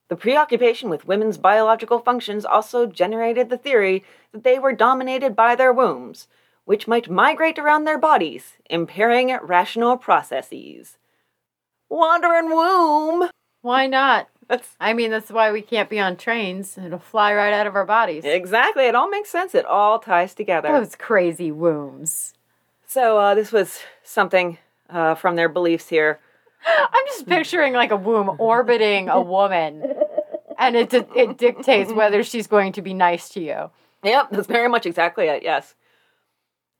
The 0.09 0.15
preoccupation 0.15 0.89
with 0.89 1.07
women's 1.07 1.37
biological 1.37 1.99
functions 1.99 2.43
also 2.43 2.87
generated 2.87 3.49
the 3.49 3.57
theory 3.57 4.03
that 4.31 4.43
they 4.43 4.57
were 4.57 4.73
dominated 4.73 5.35
by 5.35 5.55
their 5.55 5.71
wombs, 5.71 6.27
which 6.65 6.87
might 6.87 7.09
migrate 7.09 7.59
around 7.59 7.83
their 7.83 7.97
bodies, 7.99 8.57
impairing 8.69 9.37
rational 9.41 9.97
processes. 9.97 10.97
Wandering 11.89 12.49
womb! 12.49 13.29
Why 13.61 13.87
not? 13.87 14.27
I 14.79 14.93
mean, 14.93 15.11
that's 15.11 15.31
why 15.31 15.51
we 15.51 15.61
can't 15.61 15.89
be 15.89 15.99
on 15.99 16.17
trains. 16.17 16.77
It'll 16.77 16.99
fly 16.99 17.33
right 17.33 17.53
out 17.53 17.67
of 17.67 17.75
our 17.75 17.85
bodies. 17.85 18.23
exactly, 18.25 18.85
it 18.85 18.95
all 18.95 19.09
makes 19.09 19.29
sense. 19.29 19.55
It 19.55 19.65
all 19.65 19.99
ties 19.99 20.33
together. 20.33 20.69
Those 20.71 20.95
crazy 20.95 21.51
wombs. 21.51 22.33
So, 22.87 23.17
uh, 23.17 23.35
this 23.35 23.51
was 23.51 23.79
something 24.03 24.57
uh, 24.89 25.15
from 25.15 25.35
their 25.35 25.49
beliefs 25.49 25.89
here. 25.89 26.19
I'm 26.65 27.05
just 27.07 27.25
picturing 27.27 27.73
like 27.73 27.91
a 27.91 27.95
womb 27.97 28.35
orbiting 28.37 29.09
a 29.09 29.19
woman, 29.19 29.83
and 30.59 30.75
it 30.75 30.89
di- 30.89 31.05
it 31.15 31.37
dictates 31.37 31.91
whether 31.91 32.23
she's 32.23 32.47
going 32.47 32.71
to 32.73 32.81
be 32.81 32.93
nice 32.93 33.29
to 33.29 33.41
you. 33.41 33.69
Yep, 34.03 34.27
that's 34.31 34.47
very 34.47 34.69
much 34.69 34.85
exactly 34.85 35.25
it, 35.27 35.43
yes. 35.43 35.75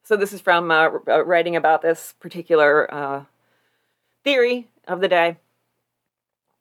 So, 0.03 0.15
this 0.17 0.33
is 0.33 0.41
from 0.41 0.69
uh, 0.69 0.89
uh, 1.07 1.23
writing 1.25 1.55
about 1.55 1.81
this 1.81 2.13
particular 2.19 2.93
uh, 2.93 3.23
theory 4.23 4.67
of 4.87 4.99
the 5.01 5.07
day. 5.07 5.37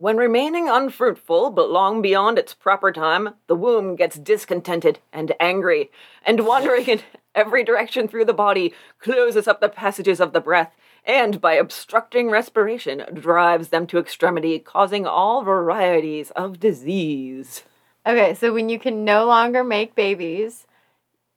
When 0.03 0.17
remaining 0.17 0.69
unfruitful 0.69 1.51
but 1.51 1.71
long 1.71 2.03
beyond 2.03 2.37
its 2.37 2.55
proper 2.55 2.91
time, 2.91 3.35
the 3.47 3.55
womb 3.55 3.95
gets 3.95 4.19
discontented 4.19 4.99
and 5.13 5.31
angry, 5.39 5.93
and 6.27 6.45
wandering 6.45 6.87
in 6.87 7.01
every 7.37 7.63
direction 7.63 8.09
through 8.09 8.25
the 8.25 8.33
body, 8.33 8.75
closes 8.99 9.47
up 9.47 9.61
the 9.61 9.69
passages 9.69 10.19
of 10.19 10.33
the 10.33 10.41
breath, 10.41 10.73
and 11.05 11.41
by 11.41 11.53
obstructing 11.53 12.31
respiration, 12.31 13.05
drives 13.15 13.69
them 13.69 13.87
to 13.87 13.99
extremity, 13.99 14.59
causing 14.59 15.07
all 15.07 15.45
varieties 15.45 16.33
of 16.33 16.59
disease. 16.59 17.63
Okay, 18.05 18.35
so 18.35 18.53
when 18.53 18.69
you 18.69 18.81
can 18.81 19.05
no 19.05 19.25
longer 19.25 19.63
make 19.63 19.95
babies, 19.95 20.67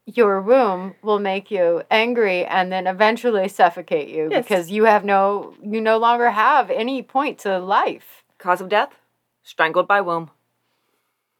your 0.07 0.41
womb 0.41 0.95
will 1.03 1.19
make 1.19 1.51
you 1.51 1.83
angry 1.91 2.43
and 2.43 2.71
then 2.71 2.87
eventually 2.87 3.47
suffocate 3.47 4.09
you 4.09 4.29
Yes. 4.31 4.43
because 4.43 4.71
you 4.71 4.85
have 4.85 5.05
no 5.05 5.53
you 5.61 5.79
no 5.79 5.99
longer 5.99 6.31
have 6.31 6.71
any 6.71 7.03
point 7.03 7.37
to 7.41 7.59
life. 7.59 8.23
Cause 8.45 8.61
of 8.61 8.69
death? 8.69 8.99
Strangled 9.41 9.87
by 9.87 10.01
womb. 10.01 10.29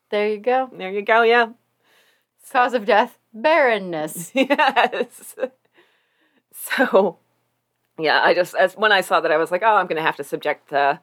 There 0.10 0.28
you 0.28 0.40
go. 0.40 0.72
There 0.74 0.90
you 0.92 1.04
go, 1.04 1.22
yeah. 1.22 1.50
Cause 2.52 2.74
of 2.74 2.84
death, 2.86 3.20
barrenness. 3.32 4.32
yes. 4.34 5.36
So, 6.52 7.20
yeah, 8.00 8.22
I 8.24 8.34
just 8.34 8.56
as 8.56 8.74
when 8.76 8.92
I 8.92 9.02
saw 9.02 9.22
that, 9.22 9.32
I 9.32 9.38
was 9.38 9.52
like, 9.52 9.62
oh, 9.64 9.76
I'm 9.76 9.86
gonna 9.86 10.02
have 10.02 10.16
to 10.16 10.24
subject 10.24 10.74
uh, 10.74 10.98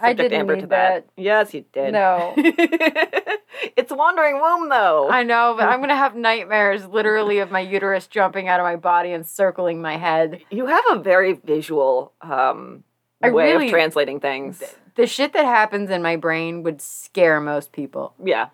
I 0.00 0.12
didn't 0.12 0.32
Amber 0.32 0.56
to 0.56 0.66
that. 0.66 1.06
that. 1.06 1.06
Yes, 1.16 1.54
you 1.54 1.64
did. 1.72 1.92
No. 1.92 2.34
it's 2.36 3.92
a 3.92 3.94
wandering 3.94 4.40
womb, 4.40 4.68
though. 4.70 5.08
I 5.08 5.22
know, 5.22 5.54
but 5.56 5.68
I'm 5.68 5.78
gonna 5.78 5.94
have 6.04 6.16
nightmares 6.16 6.84
literally 6.86 7.38
of 7.38 7.52
my 7.52 7.60
uterus 7.60 8.08
jumping 8.08 8.48
out 8.48 8.58
of 8.58 8.64
my 8.64 8.74
body 8.74 9.12
and 9.12 9.24
circling 9.24 9.80
my 9.80 9.98
head. 9.98 10.40
you 10.50 10.66
have 10.66 10.84
a 10.90 10.98
very 10.98 11.34
visual 11.34 12.12
um, 12.22 12.82
I 13.22 13.30
way 13.30 13.52
really- 13.52 13.66
of 13.66 13.70
translating 13.70 14.18
things. 14.18 14.60
The 14.96 15.06
shit 15.06 15.32
that 15.32 15.44
happens 15.44 15.90
in 15.90 16.02
my 16.02 16.16
brain 16.16 16.62
would 16.62 16.80
scare 16.80 17.40
most 17.40 17.72
people. 17.72 18.14
Yeah. 18.22 18.48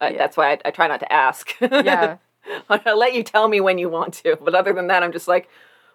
Uh, 0.00 0.10
Yeah. 0.12 0.18
That's 0.18 0.36
why 0.36 0.52
I, 0.52 0.58
I 0.64 0.70
try 0.70 0.88
not 0.88 1.00
to 1.00 1.12
ask. 1.12 1.52
Yeah. 1.60 2.16
I'll 2.68 2.98
let 2.98 3.14
you 3.14 3.22
tell 3.22 3.48
me 3.48 3.60
when 3.60 3.78
you 3.78 3.88
want 3.88 4.14
to, 4.14 4.36
but 4.36 4.54
other 4.54 4.72
than 4.72 4.88
that, 4.88 5.02
I'm 5.02 5.12
just 5.12 5.28
like, 5.28 5.48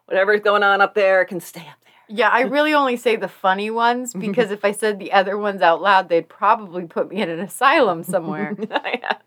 whatever's 0.05 0.41
going 0.41 0.63
on 0.63 0.81
up 0.81 0.95
there 0.95 1.23
can 1.25 1.39
stay 1.39 1.61
up 1.61 1.77
there. 1.83 1.93
Yeah, 2.07 2.29
I 2.29 2.41
really 2.41 2.73
only 2.73 2.97
say 2.97 3.15
the 3.15 3.27
funny 3.27 3.69
ones 3.69 4.13
because 4.19 4.49
if 4.49 4.65
I 4.65 4.71
said 4.71 4.97
the 4.99 5.11
other 5.11 5.37
ones 5.37 5.61
out 5.61 5.81
loud, 5.81 6.09
they'd 6.09 6.27
probably 6.27 6.85
put 6.85 7.09
me 7.09 7.21
in 7.21 7.29
an 7.29 7.39
asylum 7.39 8.03
somewhere. 8.03 8.55
yeah. 8.69 9.17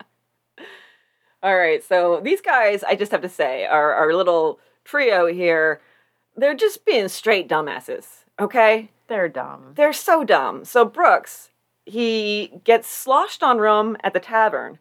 All 1.45 1.57
right, 1.57 1.83
so 1.83 2.21
these 2.23 2.41
guys, 2.41 2.85
I 2.85 2.95
just 2.95 3.11
have 3.11 3.23
to 3.23 3.29
say, 3.29 3.67
our, 3.67 3.93
our 3.95 4.15
little 4.15 4.61
trio 4.85 5.27
here, 5.27 5.81
they're 6.37 6.55
just 6.55 6.85
being 6.85 7.09
straight 7.09 7.49
dumbasses, 7.49 8.07
okay? 8.41 8.91
They're 9.13 9.29
dumb. 9.29 9.75
They're 9.75 9.93
so 9.93 10.25
dumb. 10.25 10.65
So 10.65 10.87
Brooks, 10.87 11.51
he 11.85 12.51
gets 12.65 12.89
sloshed 12.89 13.43
on 13.43 13.59
rum 13.59 13.99
at 14.03 14.15
the 14.15 14.21
tavern 14.21 14.79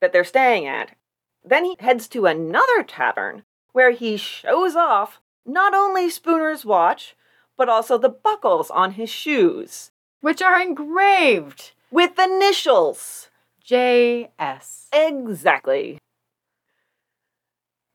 that 0.00 0.14
they're 0.14 0.24
staying 0.24 0.66
at. 0.66 0.96
Then 1.44 1.66
he 1.66 1.76
heads 1.78 2.08
to 2.08 2.24
another 2.24 2.82
tavern 2.82 3.42
where 3.72 3.90
he 3.90 4.16
shows 4.16 4.76
off 4.76 5.20
not 5.44 5.74
only 5.74 6.08
Spooner's 6.08 6.64
watch, 6.64 7.14
but 7.58 7.68
also 7.68 7.98
the 7.98 8.08
buckles 8.08 8.70
on 8.70 8.92
his 8.92 9.10
shoes 9.10 9.90
Which 10.22 10.40
are 10.40 10.58
engraved. 10.58 11.72
with 11.90 12.18
initials. 12.18 13.28
J.S. 13.62 14.88
Exactly. 14.90 15.98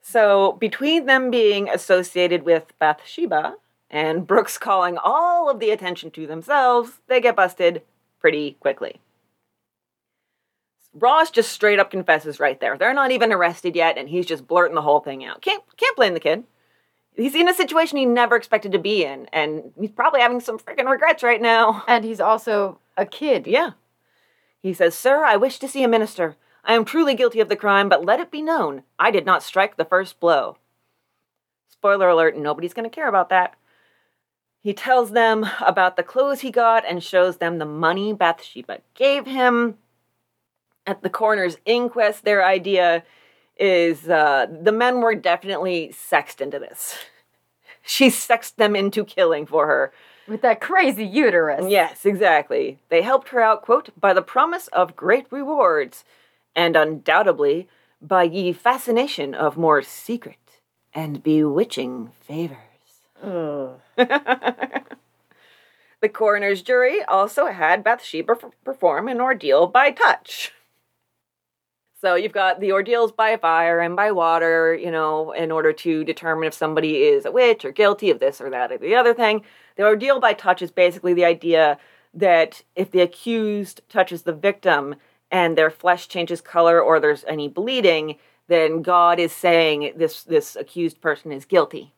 So, 0.03 0.51
between 0.51 1.07
them 1.07 1.31
being 1.31 1.67
associated 1.69 2.43
with 2.43 2.71
Bathsheba 2.77 3.55
and 3.95 4.27
Brooks 4.27 4.57
calling 4.57 4.97
all 5.01 5.49
of 5.49 5.61
the 5.61 5.69
attention 5.69 6.11
to 6.11 6.27
themselves, 6.27 6.99
they 7.07 7.21
get 7.21 7.37
busted 7.37 7.81
pretty 8.19 8.57
quickly. 8.59 8.99
Ross 10.93 11.31
just 11.31 11.53
straight 11.53 11.79
up 11.79 11.91
confesses 11.91 12.37
right 12.37 12.59
there. 12.59 12.77
They're 12.77 12.93
not 12.93 13.11
even 13.11 13.31
arrested 13.31 13.73
yet, 13.73 13.97
and 13.97 14.09
he's 14.09 14.25
just 14.25 14.47
blurting 14.47 14.75
the 14.75 14.81
whole 14.81 14.99
thing 14.99 15.23
out. 15.23 15.41
Can't 15.41 15.63
can't 15.77 15.95
blame 15.95 16.13
the 16.13 16.19
kid. 16.19 16.43
He's 17.15 17.35
in 17.35 17.47
a 17.47 17.53
situation 17.53 17.97
he 17.97 18.05
never 18.05 18.35
expected 18.35 18.73
to 18.73 18.79
be 18.79 19.05
in, 19.05 19.29
and 19.31 19.71
he's 19.79 19.91
probably 19.91 20.19
having 20.19 20.41
some 20.41 20.59
freaking 20.59 20.91
regrets 20.91 21.23
right 21.23 21.41
now. 21.41 21.85
And 21.87 22.03
he's 22.03 22.19
also 22.19 22.79
a 22.97 23.05
kid. 23.05 23.47
Yeah. 23.47 23.71
He 24.61 24.73
says, 24.73 24.93
Sir, 24.93 25.23
I 25.23 25.37
wish 25.37 25.57
to 25.59 25.69
see 25.69 25.83
a 25.83 25.87
minister. 25.87 26.35
I 26.65 26.73
am 26.73 26.83
truly 26.83 27.15
guilty 27.15 27.39
of 27.39 27.47
the 27.47 27.55
crime, 27.55 27.87
but 27.87 28.03
let 28.03 28.19
it 28.19 28.29
be 28.29 28.41
known 28.41 28.83
I 28.99 29.09
did 29.09 29.25
not 29.25 29.41
strike 29.41 29.77
the 29.77 29.85
first 29.85 30.19
blow. 30.19 30.57
Spoiler 31.69 32.09
alert, 32.09 32.37
nobody's 32.37 32.73
going 32.73 32.89
to 32.89 32.93
care 32.93 33.07
about 33.07 33.29
that. 33.29 33.55
He 34.65 34.73
tells 34.73 35.11
them 35.11 35.47
about 35.61 35.95
the 35.95 36.01
clothes 36.01 36.41
he 36.41 36.49
got 36.49 36.83
and 36.87 37.03
shows 37.03 37.37
them 37.37 37.59
the 37.59 37.67
money 37.67 38.13
Bathsheba 38.13 38.79
gave 38.95 39.27
him. 39.27 39.77
At 40.87 41.03
the 41.03 41.09
coroner's 41.11 41.57
inquest, 41.67 42.23
their 42.23 42.43
idea 42.43 43.03
is 43.59 44.09
uh, 44.09 44.47
the 44.49 44.71
men 44.71 45.01
were 45.01 45.13
definitely 45.13 45.91
sexed 45.91 46.41
into 46.41 46.57
this. 46.57 46.97
She 47.87 48.09
sexed 48.09 48.57
them 48.57 48.75
into 48.75 49.05
killing 49.05 49.45
for 49.45 49.67
her. 49.67 49.93
With 50.27 50.41
that 50.41 50.59
crazy 50.59 51.05
uterus. 51.05 51.65
Yes, 51.69 52.03
exactly. 52.03 52.79
They 52.89 53.03
helped 53.03 53.29
her 53.29 53.41
out, 53.41 53.61
quote, 53.61 53.89
by 53.95 54.11
the 54.11 54.23
promise 54.23 54.67
of 54.69 54.95
great 54.95 55.27
rewards, 55.29 56.03
and 56.55 56.75
undoubtedly 56.75 57.67
by 58.01 58.23
ye 58.23 58.51
fascination 58.53 59.35
of 59.35 59.55
more 59.55 59.83
secret 59.83 60.61
and 60.95 61.21
bewitching 61.21 62.09
favors. 62.23 62.57
Ugh. 63.21 63.81
The 66.05 66.09
coroner's 66.09 66.61
jury 66.61 67.01
also 67.05 67.47
had 67.47 67.83
Bathsheba 67.83 68.35
perform 68.63 69.07
an 69.07 69.19
ordeal 69.19 69.65
by 69.65 69.89
touch. 69.89 70.51
So 71.99 72.13
you've 72.13 72.31
got 72.31 72.59
the 72.59 72.73
ordeals 72.73 73.11
by 73.11 73.35
fire 73.37 73.79
and 73.79 73.95
by 73.95 74.11
water, 74.11 74.75
you 74.75 74.91
know, 74.91 75.31
in 75.31 75.51
order 75.51 75.73
to 75.73 76.03
determine 76.03 76.47
if 76.47 76.53
somebody 76.53 76.97
is 76.97 77.25
a 77.25 77.31
witch 77.31 77.65
or 77.65 77.71
guilty 77.71 78.11
of 78.11 78.19
this 78.19 78.39
or 78.39 78.51
that 78.51 78.71
or 78.71 78.77
the 78.77 78.93
other 78.93 79.15
thing. 79.15 79.41
The 79.77 79.83
ordeal 79.85 80.19
by 80.19 80.33
touch 80.33 80.61
is 80.61 80.69
basically 80.69 81.15
the 81.15 81.25
idea 81.25 81.79
that 82.13 82.61
if 82.75 82.91
the 82.91 83.01
accused 83.01 83.81
touches 83.89 84.21
the 84.21 84.31
victim 84.31 84.97
and 85.31 85.57
their 85.57 85.71
flesh 85.71 86.07
changes 86.07 86.39
color 86.39 86.79
or 86.79 86.99
there's 86.99 87.25
any 87.27 87.47
bleeding, 87.47 88.17
then 88.47 88.83
God 88.83 89.19
is 89.19 89.31
saying 89.31 89.93
this 89.95 90.21
this 90.21 90.55
accused 90.55 91.01
person 91.01 91.31
is 91.31 91.45
guilty. 91.45 91.94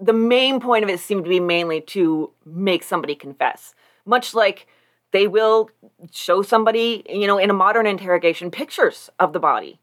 The 0.00 0.12
main 0.12 0.60
point 0.60 0.84
of 0.84 0.90
it 0.90 1.00
seemed 1.00 1.24
to 1.24 1.28
be 1.28 1.40
mainly 1.40 1.80
to 1.82 2.30
make 2.44 2.82
somebody 2.82 3.14
confess, 3.14 3.74
much 4.06 4.34
like 4.34 4.66
they 5.12 5.26
will 5.26 5.70
show 6.10 6.42
somebody, 6.42 7.04
you 7.08 7.26
know, 7.26 7.38
in 7.38 7.50
a 7.50 7.54
modern 7.54 7.86
interrogation 7.86 8.50
pictures 8.50 9.10
of 9.18 9.32
the 9.32 9.40
body. 9.40 9.78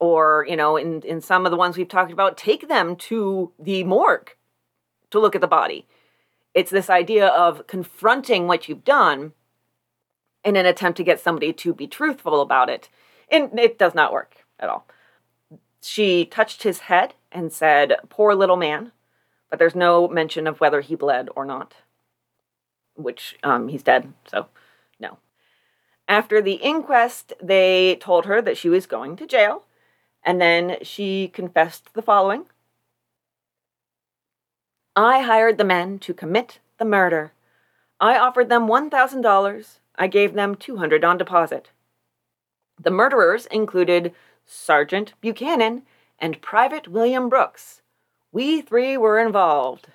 Or, 0.00 0.46
you 0.48 0.56
know, 0.56 0.76
in, 0.76 1.02
in 1.02 1.20
some 1.20 1.46
of 1.46 1.52
the 1.52 1.56
ones 1.56 1.76
we've 1.76 1.88
talked 1.88 2.10
about, 2.10 2.36
take 2.36 2.68
them 2.68 2.96
to 2.96 3.52
the 3.58 3.84
morgue 3.84 4.30
to 5.10 5.20
look 5.20 5.34
at 5.34 5.40
the 5.40 5.46
body. 5.46 5.86
It's 6.54 6.70
this 6.70 6.90
idea 6.90 7.28
of 7.28 7.66
confronting 7.66 8.48
what 8.48 8.68
you've 8.68 8.84
done 8.84 9.32
in 10.44 10.56
an 10.56 10.66
attempt 10.66 10.96
to 10.96 11.04
get 11.04 11.20
somebody 11.20 11.52
to 11.52 11.72
be 11.72 11.86
truthful 11.86 12.40
about 12.40 12.68
it. 12.68 12.88
And 13.30 13.58
it 13.58 13.78
does 13.78 13.94
not 13.94 14.12
work 14.12 14.44
at 14.58 14.68
all. 14.68 14.86
She 15.80 16.24
touched 16.24 16.62
his 16.62 16.80
head 16.80 17.14
and 17.30 17.52
said, 17.52 17.94
Poor 18.08 18.34
little 18.34 18.56
man, 18.56 18.92
but 19.52 19.58
there's 19.58 19.74
no 19.74 20.08
mention 20.08 20.46
of 20.46 20.60
whether 20.60 20.80
he 20.80 20.94
bled 20.94 21.28
or 21.36 21.44
not, 21.44 21.74
which 22.94 23.36
um, 23.42 23.68
he's 23.68 23.82
dead, 23.82 24.14
so 24.26 24.46
no. 24.98 25.18
After 26.08 26.40
the 26.40 26.54
inquest, 26.54 27.34
they 27.38 27.96
told 27.96 28.24
her 28.24 28.40
that 28.40 28.56
she 28.56 28.70
was 28.70 28.86
going 28.86 29.14
to 29.16 29.26
jail, 29.26 29.64
and 30.22 30.40
then 30.40 30.78
she 30.80 31.28
confessed 31.28 31.92
the 31.92 32.00
following 32.00 32.46
I 34.96 35.20
hired 35.20 35.58
the 35.58 35.64
men 35.64 35.98
to 35.98 36.14
commit 36.14 36.60
the 36.78 36.86
murder. 36.86 37.34
I 38.00 38.16
offered 38.16 38.48
them 38.48 38.66
$1,000. 38.66 39.78
I 39.96 40.06
gave 40.06 40.32
them 40.32 40.54
200 40.54 41.04
on 41.04 41.18
deposit. 41.18 41.72
The 42.82 42.90
murderers 42.90 43.44
included 43.44 44.14
Sergeant 44.46 45.12
Buchanan 45.20 45.82
and 46.18 46.40
Private 46.40 46.88
William 46.88 47.28
Brooks. 47.28 47.81
We 48.32 48.62
three 48.62 48.96
were 48.96 49.18
involved. 49.18 49.88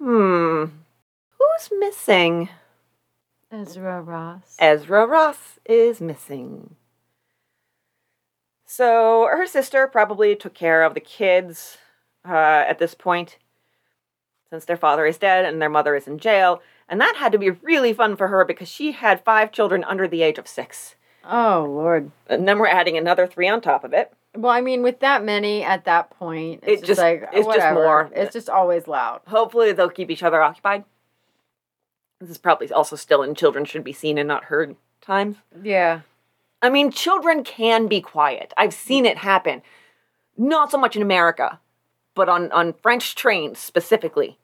Hmm. 0.00 0.64
Who's 1.38 1.70
missing? 1.78 2.48
Ezra 3.52 4.00
Ross. 4.00 4.56
Ezra 4.58 5.06
Ross 5.06 5.58
is 5.66 6.00
missing. 6.00 6.74
So 8.64 9.28
her 9.30 9.46
sister 9.46 9.86
probably 9.86 10.34
took 10.34 10.54
care 10.54 10.82
of 10.82 10.94
the 10.94 11.00
kids 11.00 11.78
uh, 12.28 12.64
at 12.66 12.78
this 12.78 12.94
point, 12.94 13.36
since 14.50 14.64
their 14.64 14.76
father 14.76 15.06
is 15.06 15.18
dead 15.18 15.44
and 15.44 15.62
their 15.62 15.70
mother 15.70 15.94
is 15.94 16.08
in 16.08 16.18
jail. 16.18 16.60
And 16.88 17.00
that 17.00 17.16
had 17.16 17.32
to 17.32 17.38
be 17.38 17.50
really 17.50 17.92
fun 17.92 18.16
for 18.16 18.28
her 18.28 18.44
because 18.44 18.68
she 18.68 18.92
had 18.92 19.24
five 19.24 19.52
children 19.52 19.84
under 19.84 20.08
the 20.08 20.22
age 20.22 20.38
of 20.38 20.48
six. 20.48 20.96
Oh, 21.24 21.66
Lord. 21.68 22.10
And 22.28 22.46
then 22.48 22.58
we're 22.58 22.68
adding 22.68 22.96
another 22.96 23.26
three 23.26 23.48
on 23.48 23.60
top 23.60 23.84
of 23.84 23.92
it. 23.92 24.12
Well, 24.36 24.52
I 24.52 24.60
mean, 24.60 24.82
with 24.82 25.00
that 25.00 25.24
many 25.24 25.62
at 25.62 25.84
that 25.84 26.10
point, 26.10 26.60
it's 26.62 26.82
It 26.82 26.86
just, 26.86 26.86
just- 26.86 27.00
like, 27.00 27.22
it's 27.32 27.34
just 27.34 27.46
whatever. 27.46 27.74
more. 27.74 28.10
It's 28.14 28.32
just 28.32 28.48
always 28.48 28.86
loud. 28.88 29.20
Hopefully, 29.26 29.72
they'll 29.72 29.90
keep 29.90 30.10
each 30.10 30.22
other 30.22 30.42
occupied. 30.42 30.84
This 32.20 32.30
is 32.30 32.38
probably 32.38 32.70
also 32.72 32.96
still 32.96 33.22
in 33.22 33.34
children 33.34 33.64
should 33.64 33.84
be 33.84 33.92
seen 33.92 34.16
and 34.18 34.26
not 34.28 34.44
heard 34.44 34.76
times. 35.00 35.36
Yeah. 35.62 36.00
I 36.62 36.70
mean, 36.70 36.90
children 36.90 37.44
can 37.44 37.86
be 37.86 38.00
quiet. 38.00 38.54
I've 38.56 38.72
seen 38.72 39.04
it 39.04 39.18
happen. 39.18 39.62
Not 40.38 40.70
so 40.70 40.78
much 40.78 40.96
in 40.96 41.02
America, 41.02 41.60
but 42.14 42.28
on, 42.28 42.50
on 42.52 42.72
French 42.72 43.14
trains 43.14 43.58
specifically. 43.58 44.38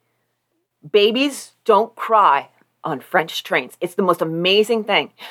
Babies 0.90 1.52
don't 1.64 1.94
cry 1.96 2.48
on 2.84 3.00
French 3.00 3.42
trains. 3.42 3.76
It's 3.80 3.94
the 3.94 4.02
most 4.02 4.20
amazing 4.22 4.84
thing. 4.84 5.12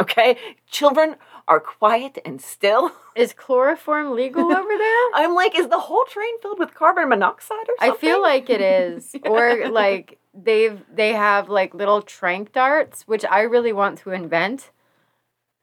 Okay? 0.00 0.36
Children 0.70 1.16
are 1.48 1.60
quiet 1.60 2.18
and 2.24 2.40
still. 2.40 2.92
Is 3.16 3.32
chloroform 3.32 4.14
legal 4.14 4.52
over 4.56 4.78
there? 4.78 5.04
I'm 5.14 5.34
like, 5.34 5.58
is 5.58 5.66
the 5.68 5.80
whole 5.80 6.04
train 6.04 6.40
filled 6.40 6.60
with 6.60 6.72
carbon 6.72 7.08
monoxide 7.08 7.66
or 7.68 7.74
something? 7.80 7.94
I 7.94 7.96
feel 7.96 8.22
like 8.22 8.48
it 8.48 8.60
is. 8.60 9.16
Or 9.24 9.68
like 9.68 10.20
they've 10.32 10.80
they 10.94 11.14
have 11.14 11.48
like 11.48 11.74
little 11.74 12.00
trank 12.00 12.52
darts, 12.52 13.02
which 13.08 13.24
I 13.24 13.40
really 13.40 13.72
want 13.72 13.98
to 13.98 14.12
invent. 14.12 14.70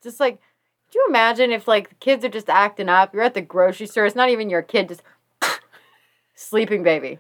Just 0.04 0.20
like 0.20 0.42
do 0.92 1.00
you 1.00 1.06
imagine 1.08 1.52
if 1.52 1.66
like 1.66 1.90
the 1.90 1.96
kids 1.96 2.26
are 2.26 2.30
just 2.30 2.50
acting 2.50 2.90
up, 2.90 3.14
you're 3.14 3.24
at 3.24 3.34
the 3.34 3.42
grocery 3.42 3.88
store, 3.88 4.06
it's 4.06 4.16
not 4.16 4.30
even 4.30 4.50
your 4.50 4.62
kid, 4.62 4.90
just 4.90 5.02
sleeping 6.36 6.84
baby. 6.84 7.20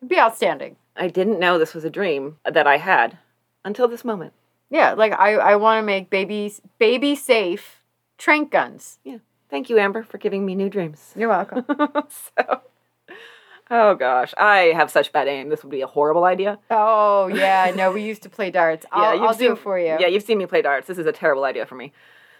It'd 0.00 0.08
be 0.08 0.18
outstanding. 0.18 0.76
I 0.96 1.08
didn't 1.08 1.38
know 1.38 1.58
this 1.58 1.74
was 1.74 1.84
a 1.84 1.90
dream 1.90 2.38
that 2.44 2.66
I 2.66 2.78
had 2.78 3.18
until 3.64 3.88
this 3.88 4.04
moment. 4.04 4.32
Yeah, 4.72 4.94
like 4.94 5.12
I, 5.12 5.34
I 5.34 5.56
want 5.56 5.82
to 5.82 5.86
make 5.86 6.08
babies 6.08 6.62
baby 6.78 7.14
safe 7.14 7.82
trank 8.16 8.50
guns. 8.50 8.98
Yeah. 9.04 9.18
Thank 9.50 9.68
you, 9.68 9.78
Amber, 9.78 10.02
for 10.02 10.16
giving 10.16 10.46
me 10.46 10.54
new 10.54 10.70
dreams. 10.70 11.12
You're 11.14 11.28
welcome. 11.28 11.66
so, 12.08 12.62
oh 13.70 13.94
gosh, 13.94 14.32
I 14.38 14.72
have 14.74 14.90
such 14.90 15.12
bad 15.12 15.28
aim. 15.28 15.50
This 15.50 15.62
would 15.62 15.70
be 15.70 15.82
a 15.82 15.86
horrible 15.86 16.24
idea. 16.24 16.58
oh 16.70 17.26
yeah, 17.26 17.70
no, 17.76 17.92
we 17.92 18.02
used 18.02 18.22
to 18.22 18.30
play 18.30 18.50
darts. 18.50 18.86
I'll, 18.90 19.14
you've 19.14 19.22
I'll 19.24 19.34
do 19.34 19.38
seen- 19.40 19.52
it 19.52 19.58
for 19.58 19.78
you. 19.78 19.96
Yeah, 20.00 20.06
you've 20.06 20.22
seen 20.22 20.38
me 20.38 20.46
play 20.46 20.62
darts. 20.62 20.86
This 20.86 20.96
is 20.96 21.04
a 21.06 21.12
terrible 21.12 21.44
idea 21.44 21.66
for 21.66 21.74
me. 21.74 21.92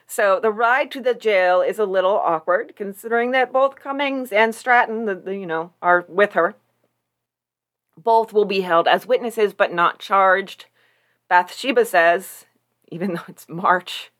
So 0.07 0.41
the 0.41 0.51
ride 0.51 0.91
to 0.93 1.03
the 1.03 1.15
jail 1.15 1.61
is 1.61 1.79
a 1.79 1.85
little 1.85 2.17
awkward, 2.17 2.75
considering 2.77 3.31
that 3.33 3.53
both 3.53 3.77
Cummings 3.77 4.33
and 4.33 4.55
Stratton, 4.55 5.05
the, 5.05 5.15
the, 5.15 5.37
you 5.37 5.47
know, 5.47 5.73
are 5.83 6.05
with 6.09 6.33
her. 6.33 6.55
Both 7.97 8.33
will 8.33 8.47
be 8.47 8.63
held 8.63 8.89
as 8.89 9.07
witnesses, 9.07 9.53
but 9.53 9.73
not 9.73 9.99
charged. 9.99 10.65
Bathsheba 11.33 11.87
says, 11.87 12.45
even 12.89 13.15
though 13.15 13.23
it's 13.27 13.49
March, 13.49 14.13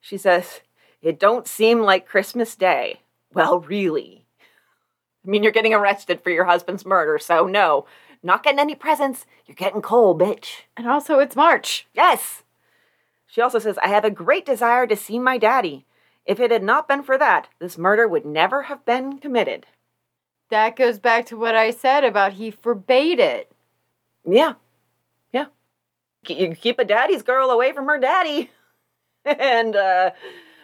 she 0.00 0.16
says, 0.16 0.60
"It 1.00 1.18
don't 1.18 1.48
seem 1.48 1.80
like 1.80 2.06
Christmas 2.06 2.54
Day." 2.54 3.00
Well, 3.34 3.58
really. 3.58 4.24
I 5.26 5.28
mean, 5.28 5.42
you're 5.42 5.50
getting 5.50 5.74
arrested 5.74 6.20
for 6.20 6.30
your 6.30 6.44
husband's 6.44 6.86
murder, 6.86 7.18
so 7.18 7.48
no, 7.48 7.86
not 8.22 8.44
getting 8.44 8.60
any 8.60 8.76
presents. 8.76 9.26
You're 9.44 9.56
getting 9.56 9.82
cold, 9.82 10.20
bitch. 10.20 10.60
And 10.76 10.86
also 10.86 11.18
it's 11.18 11.34
March. 11.34 11.88
Yes. 11.94 12.44
She 13.26 13.40
also 13.40 13.58
says, 13.58 13.76
I 13.78 13.88
have 13.88 14.04
a 14.04 14.10
great 14.10 14.46
desire 14.46 14.86
to 14.86 14.94
see 14.94 15.18
my 15.18 15.38
daddy. 15.38 15.84
If 16.24 16.38
it 16.38 16.52
had 16.52 16.62
not 16.62 16.86
been 16.86 17.02
for 17.02 17.18
that, 17.18 17.48
this 17.58 17.76
murder 17.76 18.06
would 18.06 18.24
never 18.24 18.62
have 18.62 18.84
been 18.84 19.18
committed. 19.18 19.66
That 20.48 20.76
goes 20.76 21.00
back 21.00 21.26
to 21.26 21.36
what 21.36 21.56
I 21.56 21.72
said 21.72 22.04
about 22.04 22.34
he 22.34 22.52
forbade 22.52 23.18
it. 23.18 23.50
Yeah. 24.24 24.34
Yeah. 24.34 24.54
You 26.28 26.54
keep 26.54 26.78
a 26.78 26.84
daddy's 26.84 27.22
girl 27.22 27.50
away 27.50 27.72
from 27.72 27.86
her 27.86 27.98
daddy. 27.98 28.50
and 29.24 29.76
uh, 29.76 30.10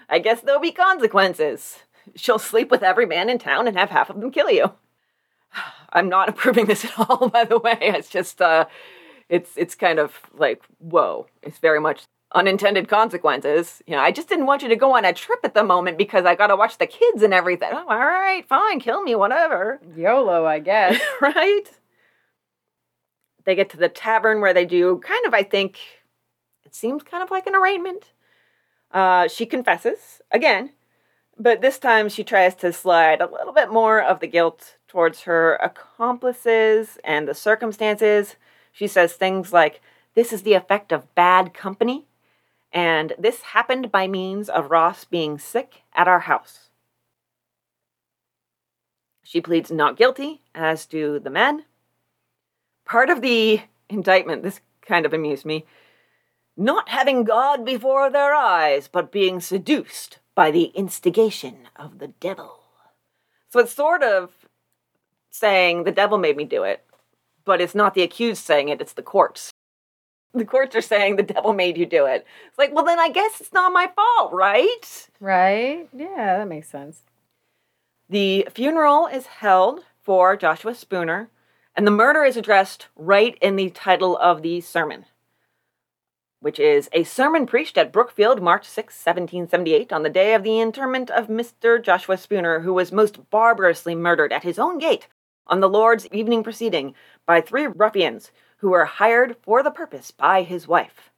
I 0.08 0.18
guess 0.18 0.40
there'll 0.40 0.60
be 0.60 0.72
consequences. 0.72 1.78
She'll 2.14 2.38
sleep 2.38 2.70
with 2.70 2.82
every 2.82 3.06
man 3.06 3.28
in 3.28 3.38
town 3.38 3.68
and 3.68 3.76
have 3.76 3.90
half 3.90 4.10
of 4.10 4.20
them 4.20 4.30
kill 4.30 4.50
you. 4.50 4.72
I'm 5.92 6.08
not 6.08 6.28
approving 6.28 6.66
this 6.66 6.84
at 6.84 6.98
all, 6.98 7.28
by 7.28 7.44
the 7.44 7.58
way. 7.58 7.78
It's 7.80 8.08
just, 8.08 8.40
uh, 8.40 8.66
it's 9.28 9.50
it's 9.56 9.74
kind 9.74 9.98
of 9.98 10.18
like, 10.34 10.62
whoa. 10.78 11.26
It's 11.42 11.58
very 11.58 11.80
much 11.80 12.04
unintended 12.34 12.88
consequences. 12.88 13.82
You 13.86 13.96
know, 13.96 14.02
I 14.02 14.12
just 14.12 14.28
didn't 14.28 14.46
want 14.46 14.62
you 14.62 14.68
to 14.68 14.76
go 14.76 14.96
on 14.96 15.04
a 15.04 15.12
trip 15.12 15.40
at 15.44 15.54
the 15.54 15.64
moment 15.64 15.98
because 15.98 16.24
I 16.24 16.34
got 16.34 16.48
to 16.48 16.56
watch 16.56 16.78
the 16.78 16.86
kids 16.86 17.22
and 17.22 17.32
everything. 17.32 17.70
Oh, 17.72 17.86
all 17.88 17.98
right, 17.98 18.46
fine, 18.46 18.80
kill 18.80 19.02
me, 19.02 19.14
whatever. 19.14 19.80
YOLO, 19.96 20.44
I 20.44 20.58
guess. 20.58 21.00
right? 21.20 21.64
They 23.48 23.54
get 23.54 23.70
to 23.70 23.78
the 23.78 23.88
tavern 23.88 24.42
where 24.42 24.52
they 24.52 24.66
do 24.66 24.98
kind 24.98 25.24
of, 25.24 25.32
I 25.32 25.42
think, 25.42 25.78
it 26.66 26.74
seems 26.74 27.02
kind 27.02 27.22
of 27.22 27.30
like 27.30 27.46
an 27.46 27.54
arraignment. 27.54 28.12
Uh, 28.92 29.26
she 29.26 29.46
confesses 29.46 30.20
again, 30.30 30.72
but 31.38 31.62
this 31.62 31.78
time 31.78 32.10
she 32.10 32.24
tries 32.24 32.54
to 32.56 32.74
slide 32.74 33.22
a 33.22 33.30
little 33.32 33.54
bit 33.54 33.72
more 33.72 34.02
of 34.02 34.20
the 34.20 34.26
guilt 34.26 34.76
towards 34.86 35.22
her 35.22 35.54
accomplices 35.62 36.98
and 37.02 37.26
the 37.26 37.32
circumstances. 37.32 38.36
She 38.70 38.86
says 38.86 39.14
things 39.14 39.50
like, 39.50 39.80
This 40.14 40.30
is 40.30 40.42
the 40.42 40.52
effect 40.52 40.92
of 40.92 41.14
bad 41.14 41.54
company, 41.54 42.06
and 42.70 43.14
this 43.18 43.40
happened 43.40 43.90
by 43.90 44.08
means 44.08 44.50
of 44.50 44.70
Ross 44.70 45.06
being 45.06 45.38
sick 45.38 45.84
at 45.94 46.06
our 46.06 46.20
house. 46.20 46.68
She 49.24 49.40
pleads 49.40 49.70
not 49.70 49.96
guilty, 49.96 50.42
as 50.54 50.84
do 50.84 51.18
the 51.18 51.30
men. 51.30 51.64
Part 52.88 53.10
of 53.10 53.20
the 53.20 53.60
indictment, 53.88 54.42
this 54.42 54.60
kind 54.82 55.04
of 55.04 55.12
amused 55.12 55.44
me, 55.44 55.66
not 56.56 56.88
having 56.88 57.22
God 57.22 57.64
before 57.64 58.10
their 58.10 58.34
eyes, 58.34 58.88
but 58.88 59.12
being 59.12 59.40
seduced 59.40 60.18
by 60.34 60.50
the 60.50 60.64
instigation 60.74 61.68
of 61.76 61.98
the 61.98 62.08
devil. 62.08 62.60
So 63.50 63.60
it's 63.60 63.72
sort 63.72 64.02
of 64.02 64.30
saying 65.30 65.84
the 65.84 65.92
devil 65.92 66.18
made 66.18 66.36
me 66.36 66.44
do 66.44 66.64
it, 66.64 66.84
but 67.44 67.60
it's 67.60 67.74
not 67.74 67.94
the 67.94 68.02
accused 68.02 68.44
saying 68.44 68.68
it, 68.68 68.80
it's 68.80 68.94
the 68.94 69.02
courts. 69.02 69.52
the 70.34 70.44
courts 70.44 70.76
are 70.76 70.80
saying 70.80 71.16
the 71.16 71.22
devil 71.22 71.52
made 71.52 71.76
you 71.76 71.86
do 71.86 72.06
it. 72.06 72.26
It's 72.48 72.58
like, 72.58 72.74
well, 72.74 72.84
then 72.84 72.98
I 72.98 73.10
guess 73.10 73.40
it's 73.40 73.52
not 73.52 73.72
my 73.72 73.90
fault, 73.94 74.32
right? 74.32 75.08
Right? 75.20 75.88
Yeah, 75.92 76.38
that 76.38 76.48
makes 76.48 76.68
sense. 76.68 77.02
The 78.08 78.48
funeral 78.52 79.06
is 79.06 79.26
held 79.26 79.84
for 80.02 80.36
Joshua 80.36 80.74
Spooner, 80.74 81.28
and 81.78 81.86
the 81.86 81.92
murder 81.92 82.24
is 82.24 82.36
addressed 82.36 82.88
right 82.96 83.38
in 83.40 83.54
the 83.54 83.70
title 83.70 84.18
of 84.18 84.42
the 84.42 84.60
sermon, 84.60 85.04
which 86.40 86.58
is 86.58 86.88
a 86.92 87.04
sermon 87.04 87.46
preached 87.46 87.78
at 87.78 87.92
Brookfield, 87.92 88.42
March 88.42 88.64
6, 88.64 88.92
1778, 88.92 89.92
on 89.92 90.02
the 90.02 90.10
day 90.10 90.34
of 90.34 90.42
the 90.42 90.58
interment 90.58 91.08
of 91.08 91.28
Mr. 91.28 91.80
Joshua 91.80 92.16
Spooner, 92.16 92.62
who 92.62 92.74
was 92.74 92.90
most 92.90 93.30
barbarously 93.30 93.94
murdered 93.94 94.32
at 94.32 94.42
his 94.42 94.58
own 94.58 94.78
gate 94.78 95.06
on 95.46 95.60
the 95.60 95.68
Lord's 95.68 96.08
evening 96.08 96.42
proceeding 96.42 96.96
by 97.26 97.40
three 97.40 97.68
ruffians 97.68 98.32
who 98.56 98.70
were 98.70 98.84
hired 98.84 99.36
for 99.40 99.62
the 99.62 99.70
purpose 99.70 100.10
by 100.10 100.42
his 100.42 100.66
wife. 100.66 101.12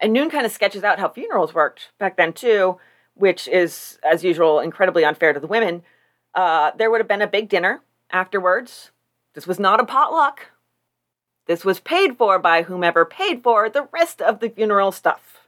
And 0.00 0.12
Noone 0.12 0.30
kind 0.30 0.46
of 0.46 0.52
sketches 0.52 0.82
out 0.82 0.98
how 0.98 1.10
funerals 1.10 1.54
worked 1.54 1.90
back 2.00 2.16
then, 2.16 2.32
too, 2.32 2.80
which 3.14 3.46
is, 3.46 4.00
as 4.02 4.24
usual, 4.24 4.58
incredibly 4.58 5.04
unfair 5.04 5.32
to 5.32 5.38
the 5.38 5.46
women. 5.46 5.84
Uh, 6.34 6.72
there 6.76 6.90
would 6.90 7.00
have 7.00 7.06
been 7.06 7.22
a 7.22 7.28
big 7.28 7.48
dinner 7.48 7.82
afterwards. 8.10 8.90
This 9.38 9.46
was 9.46 9.60
not 9.60 9.78
a 9.78 9.84
potluck. 9.84 10.46
This 11.46 11.64
was 11.64 11.78
paid 11.78 12.18
for 12.18 12.40
by 12.40 12.64
whomever 12.64 13.04
paid 13.04 13.40
for 13.40 13.70
the 13.70 13.86
rest 13.92 14.20
of 14.20 14.40
the 14.40 14.48
funeral 14.48 14.90
stuff. 14.90 15.46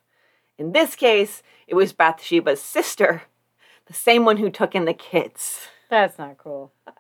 In 0.57 0.71
this 0.71 0.95
case, 0.95 1.43
it 1.67 1.75
was 1.75 1.93
Bathsheba's 1.93 2.63
sister, 2.63 3.23
the 3.87 3.93
same 3.93 4.25
one 4.25 4.37
who 4.37 4.49
took 4.49 4.77
in 4.77 4.85
the 4.85 4.95
kids. 4.95 5.67
That's 5.89 6.21
not 6.21 6.39
cool. 6.39 6.73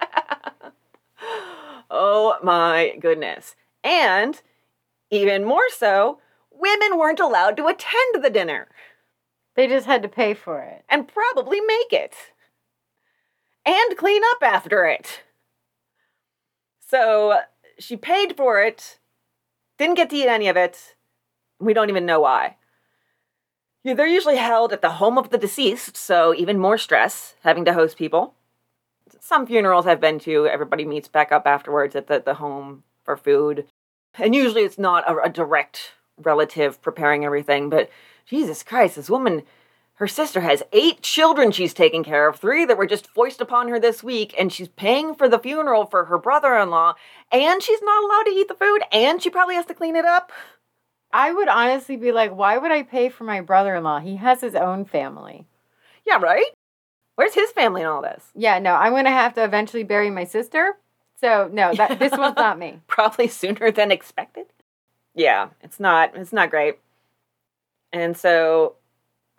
oh 1.93 2.37
my 2.43 2.97
goodness. 2.99 3.55
And 3.85 4.43
even 5.13 5.45
more 5.45 5.71
so, 5.71 6.19
women 6.51 6.99
weren't 6.99 7.21
allowed 7.21 7.57
to 7.59 7.69
attend 7.69 8.25
the 8.25 8.31
dinner 8.31 8.67
They 9.55 9.69
just 9.69 9.87
had 9.87 10.03
to 10.03 10.09
pay 10.09 10.35
for 10.35 10.61
it. 10.61 10.85
and 10.89 11.07
probably 11.07 11.61
make 11.61 11.93
it 11.93 12.17
and 13.65 13.97
clean 13.97 14.23
up 14.33 14.43
after 14.43 14.87
it. 14.87 15.21
So 16.91 17.39
she 17.79 17.97
paid 17.97 18.37
for 18.37 18.61
it, 18.61 18.99
didn't 19.79 19.95
get 19.95 20.11
to 20.11 20.17
eat 20.17 20.27
any 20.27 20.49
of 20.49 20.57
it. 20.57 20.97
We 21.61 21.73
don't 21.73 21.89
even 21.89 22.05
know 22.05 22.21
why. 22.21 22.57
Yeah, 23.85 23.95
They're 23.95 24.09
usually 24.09 24.37
held 24.37 24.73
at 24.73 24.83
the 24.83 24.91
home 24.91 25.17
of 25.17 25.31
the 25.31 25.39
deceased, 25.39 25.97
so 25.97 26.35
even 26.35 26.59
more 26.59 26.77
stress 26.77 27.37
having 27.45 27.65
to 27.67 27.75
host 27.75 27.97
people. 27.97 28.35
Some 29.21 29.47
funerals 29.47 29.87
I've 29.87 30.01
been 30.01 30.19
to, 30.21 30.49
everybody 30.49 30.85
meets 30.85 31.07
back 31.07 31.31
up 31.31 31.47
afterwards 31.47 31.95
at 31.95 32.09
the, 32.09 32.21
the 32.25 32.35
home 32.35 32.83
for 33.05 33.17
food. 33.17 33.67
And 34.15 34.35
usually 34.35 34.63
it's 34.63 34.79
not 34.79 35.09
a, 35.09 35.17
a 35.23 35.29
direct 35.29 35.93
relative 36.19 36.83
preparing 36.83 37.25
everything, 37.25 37.71
but 37.71 37.89
Jesus 38.27 38.65
Christ, 38.65 38.97
this 38.97 39.09
woman, 39.09 39.43
her 40.01 40.09
sister 40.09 40.41
has 40.41 40.63
eight 40.73 41.03
children 41.03 41.53
she's 41.53 41.75
taking 41.75 42.03
care 42.03 42.27
of, 42.27 42.37
three 42.37 42.65
that 42.65 42.79
were 42.79 42.87
just 42.87 43.07
foisted 43.07 43.43
upon 43.43 43.69
her 43.69 43.79
this 43.79 44.03
week, 44.03 44.35
and 44.39 44.51
she's 44.51 44.69
paying 44.69 45.15
for 45.15 45.29
the 45.29 45.39
funeral 45.39 45.85
for 45.85 46.07
her 46.07 46.17
brother 46.17 46.57
in 46.57 46.71
law, 46.71 46.95
and 47.31 47.63
she's 47.63 47.83
not 47.83 48.03
allowed 48.03 48.23
to 48.23 48.31
eat 48.31 48.49
the 48.49 48.55
food, 48.55 48.81
and 48.91 49.23
she 49.23 49.29
probably 49.29 49.57
has 49.57 49.67
to 49.67 49.75
clean 49.75 49.97
it 49.97 50.07
up. 50.07 50.33
I 51.13 51.31
would 51.31 51.49
honestly 51.49 51.97
be 51.97 52.13
like, 52.13 52.35
why 52.35 52.57
would 52.57 52.73
I 52.73 52.83
pay 52.83 53.11
for 53.11 53.25
my 53.25 53.43
brother 53.43 53.75
in 53.75 53.85
law? 53.85 54.01
He 54.01 54.17
has 54.17 54.41
his 54.41 54.55
own 54.55 54.87
family. 54.87 55.47
Yeah, 56.07 56.17
right? 56.17 56.47
Where's 57.17 57.35
his 57.35 57.51
family 57.53 57.83
in 57.83 57.87
all 57.87 58.01
this? 58.01 58.25
Yeah, 58.35 58.59
no, 58.59 58.77
I'm 58.77 58.93
going 58.93 59.05
to 59.05 59.11
have 59.11 59.35
to 59.35 59.45
eventually 59.45 59.83
bury 59.83 60.09
my 60.09 60.25
sister. 60.25 60.79
So, 61.21 61.51
no, 61.53 61.75
that 61.75 61.99
this 61.99 62.13
one's 62.17 62.37
not 62.37 62.59
me. 62.59 62.81
Probably 62.87 63.29
sooner 63.29 63.71
than 63.71 63.93
expected. 63.93 64.47
Yeah, 65.15 65.49
it's 65.61 65.79
not 65.79 66.17
it's 66.17 66.33
not 66.33 66.49
great. 66.49 66.79
And 67.93 68.17
so 68.17 68.77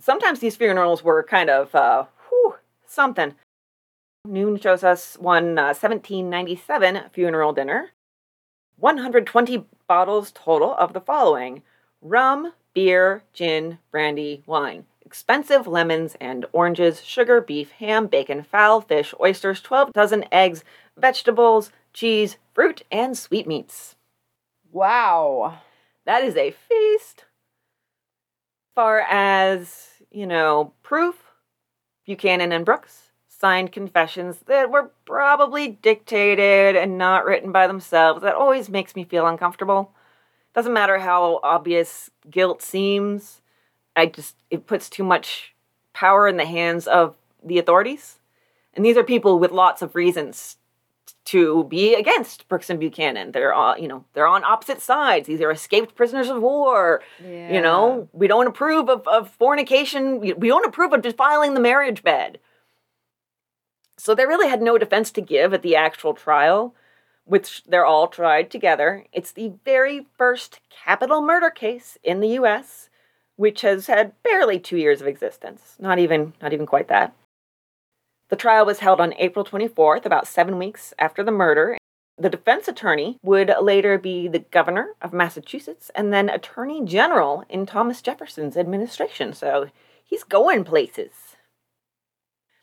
sometimes 0.01 0.39
these 0.39 0.55
funerals 0.55 1.03
were 1.03 1.23
kind 1.23 1.49
of 1.49 1.73
uh 1.75 2.05
whew, 2.29 2.55
something. 2.85 3.35
Noone 4.25 4.59
shows 4.59 4.83
us 4.83 5.17
one 5.19 5.57
uh, 5.57 5.73
1797 5.73 7.09
funeral 7.11 7.53
dinner. 7.53 7.91
120 8.77 9.65
bottles 9.87 10.31
total 10.31 10.73
of 10.75 10.93
the 10.93 11.01
following 11.01 11.63
rum, 12.01 12.53
beer, 12.73 13.23
gin, 13.33 13.77
brandy, 13.91 14.43
wine. 14.45 14.85
Expensive 15.05 15.67
lemons 15.67 16.15
and 16.21 16.45
oranges, 16.53 17.03
sugar, 17.03 17.41
beef, 17.41 17.71
ham, 17.71 18.07
bacon, 18.07 18.43
fowl, 18.43 18.81
fish, 18.81 19.13
oysters, 19.19 19.61
12 19.61 19.91
dozen 19.93 20.25
eggs, 20.31 20.63
vegetables, 20.97 21.71
cheese, 21.93 22.37
fruit, 22.53 22.83
and 22.91 23.17
sweetmeats. 23.17 23.95
Wow. 24.71 25.59
That 26.05 26.23
is 26.23 26.37
a 26.37 26.51
feast. 26.51 27.25
Far 28.73 29.01
as, 29.01 29.89
you 30.11 30.27
know, 30.27 30.73
proof, 30.83 31.15
Buchanan 32.05 32.51
and 32.51 32.65
Brooks 32.65 33.11
signed 33.27 33.71
confessions 33.71 34.39
that 34.45 34.69
were 34.69 34.91
probably 35.05 35.67
dictated 35.67 36.75
and 36.75 36.97
not 36.97 37.25
written 37.25 37.51
by 37.51 37.65
themselves. 37.65 38.21
That 38.21 38.35
always 38.35 38.69
makes 38.69 38.95
me 38.95 39.03
feel 39.03 39.25
uncomfortable. 39.25 39.93
Doesn't 40.53 40.73
matter 40.73 40.99
how 40.99 41.39
obvious 41.41 42.11
guilt 42.29 42.61
seems. 42.61 43.41
I 43.95 44.05
just 44.05 44.35
it 44.49 44.67
puts 44.67 44.89
too 44.89 45.03
much 45.03 45.55
power 45.93 46.27
in 46.27 46.37
the 46.37 46.45
hands 46.45 46.87
of 46.87 47.15
the 47.43 47.57
authorities. 47.57 48.19
And 48.73 48.85
these 48.85 48.97
are 48.97 49.03
people 49.03 49.39
with 49.39 49.51
lots 49.51 49.81
of 49.81 49.95
reasons 49.95 50.57
to 51.31 51.63
be 51.63 51.95
against 51.95 52.49
Brooks 52.49 52.69
and 52.69 52.77
Buchanan. 52.77 53.31
They're 53.31 53.53
on, 53.53 53.81
you 53.81 53.87
know, 53.87 54.03
they're 54.13 54.27
on 54.27 54.43
opposite 54.43 54.81
sides. 54.81 55.27
These 55.27 55.39
are 55.39 55.49
escaped 55.49 55.95
prisoners 55.95 56.27
of 56.27 56.41
war. 56.41 57.01
Yeah. 57.23 57.53
You 57.53 57.61
know, 57.61 58.09
we 58.11 58.27
don't 58.27 58.47
approve 58.47 58.89
of, 58.89 59.07
of 59.07 59.29
fornication. 59.29 60.19
We, 60.19 60.33
we 60.33 60.49
don't 60.49 60.65
approve 60.65 60.91
of 60.91 61.01
defiling 61.01 61.53
the 61.53 61.61
marriage 61.61 62.03
bed. 62.03 62.39
So 63.97 64.13
they 64.13 64.25
really 64.25 64.49
had 64.49 64.61
no 64.61 64.77
defense 64.77 65.09
to 65.11 65.21
give 65.21 65.53
at 65.53 65.61
the 65.61 65.73
actual 65.73 66.13
trial, 66.13 66.75
which 67.23 67.63
they're 67.63 67.85
all 67.85 68.09
tried 68.09 68.51
together. 68.51 69.05
It's 69.13 69.31
the 69.31 69.53
very 69.63 70.07
first 70.17 70.59
capital 70.69 71.21
murder 71.21 71.49
case 71.49 71.97
in 72.03 72.19
the 72.19 72.39
US, 72.39 72.89
which 73.37 73.61
has 73.61 73.87
had 73.87 74.21
barely 74.21 74.59
two 74.59 74.77
years 74.77 74.99
of 74.99 75.07
existence. 75.07 75.77
Not 75.79 75.97
even 75.97 76.33
not 76.41 76.51
even 76.51 76.65
quite 76.65 76.89
that. 76.89 77.15
The 78.31 78.37
trial 78.37 78.65
was 78.65 78.79
held 78.79 79.01
on 79.01 79.13
April 79.15 79.43
24th, 79.43 80.05
about 80.05 80.25
seven 80.25 80.57
weeks 80.57 80.93
after 80.97 81.21
the 81.21 81.33
murder. 81.33 81.77
The 82.17 82.29
defense 82.29 82.69
attorney 82.69 83.17
would 83.21 83.53
later 83.61 83.97
be 83.97 84.29
the 84.29 84.39
governor 84.39 84.95
of 85.01 85.11
Massachusetts 85.11 85.91
and 85.95 86.13
then 86.13 86.29
attorney 86.29 86.85
general 86.85 87.43
in 87.49 87.65
Thomas 87.65 88.01
Jefferson's 88.01 88.55
administration. 88.55 89.33
So 89.33 89.67
he's 90.01 90.23
going 90.23 90.63
places. 90.63 91.11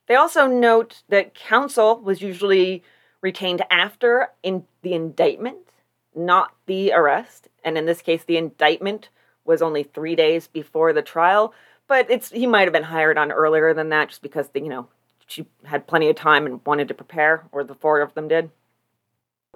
They 0.07 0.15
also 0.15 0.47
note 0.47 1.03
that 1.11 1.35
counsel 1.35 2.01
was 2.01 2.23
usually 2.23 2.83
retained 3.21 3.63
after 3.71 4.31
in 4.43 4.65
the 4.81 4.95
indictment, 4.95 5.69
not 6.15 6.55
the 6.65 6.93
arrest. 6.93 7.49
And 7.63 7.77
in 7.77 7.85
this 7.85 8.01
case, 8.01 8.25
the 8.25 8.39
indictment 8.39 9.11
was 9.45 9.61
only 9.61 9.83
three 9.83 10.17
days 10.17 10.47
before 10.47 10.95
the 10.95 11.03
trial. 11.03 11.53
But 11.87 12.11
it's 12.11 12.31
he 12.31 12.47
might 12.47 12.65
have 12.65 12.73
been 12.73 12.85
hired 12.85 13.19
on 13.19 13.31
earlier 13.31 13.75
than 13.75 13.91
that, 13.91 14.09
just 14.09 14.23
because 14.23 14.49
the, 14.49 14.61
you 14.61 14.71
know 14.71 14.89
she 15.29 15.47
had 15.65 15.87
plenty 15.87 16.09
of 16.09 16.17
time 16.17 16.47
and 16.47 16.61
wanted 16.67 16.89
to 16.89 16.95
prepare, 16.95 17.45
or 17.53 17.63
the 17.63 17.75
four 17.75 18.01
of 18.01 18.15
them 18.15 18.29
did. 18.29 18.51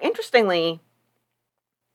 Interestingly, 0.01 0.81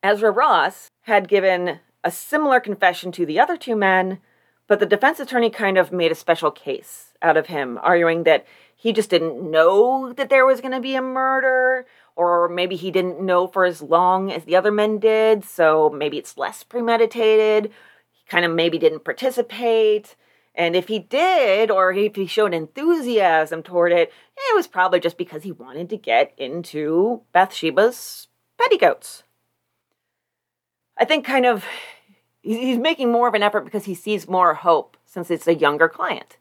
Ezra 0.03 0.31
Ross 0.31 0.89
had 1.03 1.29
given 1.29 1.79
a 2.03 2.11
similar 2.11 2.59
confession 2.59 3.11
to 3.13 3.25
the 3.25 3.39
other 3.39 3.55
two 3.55 3.75
men, 3.75 4.19
but 4.67 4.79
the 4.79 4.85
defense 4.85 5.19
attorney 5.19 5.49
kind 5.49 5.77
of 5.77 5.91
made 5.91 6.11
a 6.11 6.15
special 6.15 6.51
case 6.51 7.13
out 7.21 7.37
of 7.37 7.47
him, 7.47 7.79
arguing 7.81 8.23
that 8.23 8.45
he 8.75 8.93
just 8.93 9.09
didn't 9.09 9.49
know 9.49 10.13
that 10.13 10.29
there 10.29 10.45
was 10.45 10.61
going 10.61 10.73
to 10.73 10.79
be 10.79 10.95
a 10.95 11.01
murder, 11.01 11.85
or 12.15 12.47
maybe 12.49 12.75
he 12.75 12.91
didn't 12.91 13.21
know 13.21 13.47
for 13.47 13.65
as 13.65 13.81
long 13.81 14.31
as 14.31 14.45
the 14.45 14.55
other 14.55 14.71
men 14.71 14.99
did, 14.99 15.43
so 15.43 15.89
maybe 15.89 16.17
it's 16.17 16.37
less 16.37 16.63
premeditated. 16.63 17.71
He 18.11 18.25
kind 18.27 18.45
of 18.45 18.51
maybe 18.51 18.77
didn't 18.77 19.03
participate. 19.03 20.15
And 20.57 20.75
if 20.75 20.87
he 20.87 20.97
did, 20.97 21.69
or 21.69 21.93
if 21.93 22.15
he 22.15 22.25
showed 22.25 22.51
enthusiasm 22.51 23.61
toward 23.61 23.91
it, 23.91 24.11
it 24.35 24.55
was 24.55 24.65
probably 24.65 24.99
just 24.99 25.15
because 25.15 25.43
he 25.43 25.51
wanted 25.51 25.87
to 25.91 25.97
get 25.97 26.33
into 26.35 27.21
Bathsheba's 27.31 28.27
petticoats. 28.57 29.21
I 30.97 31.05
think 31.05 31.25
kind 31.25 31.45
of 31.45 31.63
he's 32.41 32.79
making 32.79 33.11
more 33.11 33.27
of 33.27 33.35
an 33.35 33.43
effort 33.43 33.65
because 33.65 33.85
he 33.85 33.93
sees 33.93 34.27
more 34.27 34.55
hope 34.55 34.97
since 35.05 35.29
it's 35.29 35.47
a 35.47 35.53
younger 35.53 35.87
client. 35.87 36.37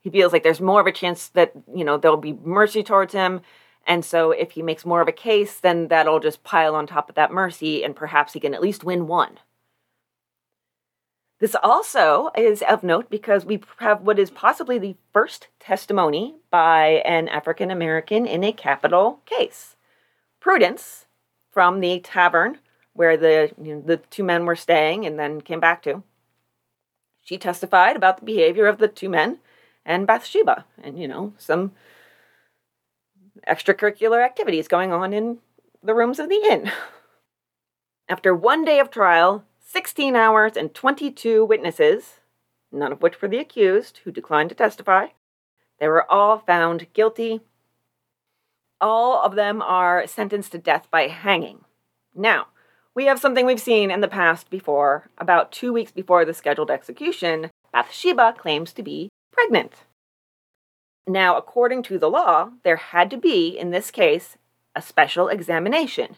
He 0.00 0.10
feels 0.10 0.34
like 0.34 0.42
there's 0.42 0.60
more 0.60 0.82
of 0.82 0.86
a 0.86 0.92
chance 0.92 1.28
that, 1.28 1.52
you 1.74 1.84
know, 1.84 1.96
there'll 1.96 2.18
be 2.18 2.34
mercy 2.34 2.82
towards 2.82 3.14
him. 3.14 3.40
And 3.86 4.04
so 4.04 4.30
if 4.30 4.50
he 4.50 4.60
makes 4.60 4.84
more 4.84 5.00
of 5.00 5.08
a 5.08 5.12
case, 5.12 5.58
then 5.58 5.88
that'll 5.88 6.20
just 6.20 6.44
pile 6.44 6.74
on 6.74 6.86
top 6.86 7.08
of 7.08 7.14
that 7.14 7.32
mercy 7.32 7.82
and 7.82 7.96
perhaps 7.96 8.34
he 8.34 8.40
can 8.40 8.52
at 8.52 8.60
least 8.60 8.84
win 8.84 9.06
one. 9.06 9.38
This 11.40 11.56
also 11.62 12.30
is 12.36 12.62
of 12.62 12.84
note 12.84 13.10
because 13.10 13.44
we 13.44 13.60
have 13.78 14.02
what 14.02 14.18
is 14.18 14.30
possibly 14.30 14.78
the 14.78 14.96
first 15.12 15.48
testimony 15.58 16.36
by 16.50 17.02
an 17.04 17.28
African 17.28 17.70
American 17.70 18.24
in 18.24 18.44
a 18.44 18.52
capital 18.52 19.20
case. 19.26 19.76
Prudence 20.40 21.06
from 21.50 21.80
the 21.80 22.00
tavern 22.00 22.58
where 22.92 23.16
the 23.16 23.52
you 23.60 23.74
know, 23.74 23.82
the 23.84 23.96
two 23.96 24.22
men 24.22 24.46
were 24.46 24.56
staying 24.56 25.04
and 25.04 25.18
then 25.18 25.40
came 25.40 25.60
back 25.60 25.82
to. 25.82 26.02
She 27.20 27.36
testified 27.38 27.96
about 27.96 28.18
the 28.18 28.24
behavior 28.24 28.66
of 28.66 28.78
the 28.78 28.88
two 28.88 29.08
men 29.08 29.38
and 29.84 30.06
Bathsheba, 30.06 30.64
and 30.82 30.98
you 30.98 31.08
know 31.08 31.32
some 31.36 31.72
extracurricular 33.48 34.24
activities 34.24 34.68
going 34.68 34.92
on 34.92 35.12
in 35.12 35.38
the 35.82 35.94
rooms 35.94 36.18
of 36.18 36.28
the 36.28 36.42
inn. 36.50 36.70
After 38.08 38.34
one 38.34 38.64
day 38.64 38.78
of 38.78 38.90
trial, 38.90 39.44
16 39.74 40.14
hours, 40.14 40.56
and 40.56 40.72
22 40.72 41.44
witnesses, 41.44 42.20
none 42.70 42.92
of 42.92 43.02
which 43.02 43.20
were 43.20 43.26
the 43.26 43.40
accused, 43.40 43.98
who 44.04 44.12
declined 44.12 44.48
to 44.50 44.54
testify, 44.54 45.08
they 45.80 45.88
were 45.88 46.08
all 46.08 46.38
found 46.38 46.86
guilty. 46.92 47.40
All 48.80 49.20
of 49.20 49.34
them 49.34 49.60
are 49.60 50.06
sentenced 50.06 50.52
to 50.52 50.58
death 50.58 50.86
by 50.92 51.08
hanging. 51.08 51.64
Now, 52.14 52.46
we 52.94 53.06
have 53.06 53.18
something 53.18 53.44
we've 53.44 53.58
seen 53.58 53.90
in 53.90 54.00
the 54.00 54.06
past 54.06 54.48
before. 54.48 55.10
About 55.18 55.50
two 55.50 55.72
weeks 55.72 55.90
before 55.90 56.24
the 56.24 56.34
scheduled 56.34 56.70
execution, 56.70 57.50
Bathsheba 57.72 58.34
claims 58.38 58.72
to 58.74 58.82
be 58.84 59.08
pregnant. 59.32 59.72
Now, 61.04 61.36
according 61.36 61.82
to 61.84 61.98
the 61.98 62.08
law, 62.08 62.50
there 62.62 62.76
had 62.76 63.10
to 63.10 63.16
be, 63.16 63.48
in 63.48 63.72
this 63.72 63.90
case, 63.90 64.36
a 64.76 64.80
special 64.80 65.26
examination. 65.26 66.14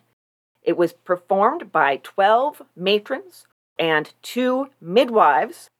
It 0.66 0.76
was 0.76 0.92
performed 0.92 1.70
by 1.70 2.00
12 2.02 2.60
matrons 2.74 3.46
and 3.78 4.12
two 4.20 4.68
midwives, 4.80 5.70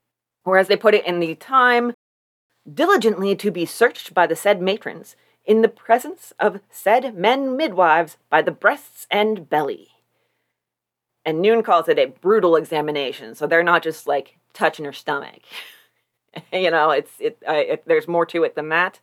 or 0.45 0.57
as 0.57 0.69
they 0.69 0.77
put 0.77 0.95
it 0.95 1.05
in 1.05 1.19
the 1.19 1.35
time, 1.35 1.93
diligently 2.73 3.35
to 3.37 3.51
be 3.51 3.67
searched 3.67 4.15
by 4.15 4.27
the 4.27 4.37
said 4.37 4.63
matrons 4.63 5.17
in 5.45 5.63
the 5.63 5.69
presence 5.69 6.33
of 6.39 6.61
said 6.71 7.17
men 7.17 7.57
midwives 7.57 8.17
by 8.31 8.43
the 8.43 8.53
breasts 8.53 9.09
and 9.11 9.51
belly. 9.51 9.89
And 11.25 11.43
Noone 11.43 11.65
calls 11.65 11.89
it 11.89 11.99
a 11.99 12.07
brutal 12.07 12.55
examination, 12.55 13.35
so 13.35 13.47
they're 13.49 13.65
not 13.65 13.83
just 13.83 14.07
like 14.07 14.39
touching 14.53 14.85
her 14.85 14.93
stomach. 14.93 15.43
you 16.53 16.71
know, 16.71 16.91
it's 16.91 17.11
it, 17.19 17.39
uh, 17.49 17.53
it, 17.55 17.83
There's 17.87 18.07
more 18.07 18.27
to 18.27 18.45
it 18.45 18.55
than 18.55 18.69
that. 18.69 19.01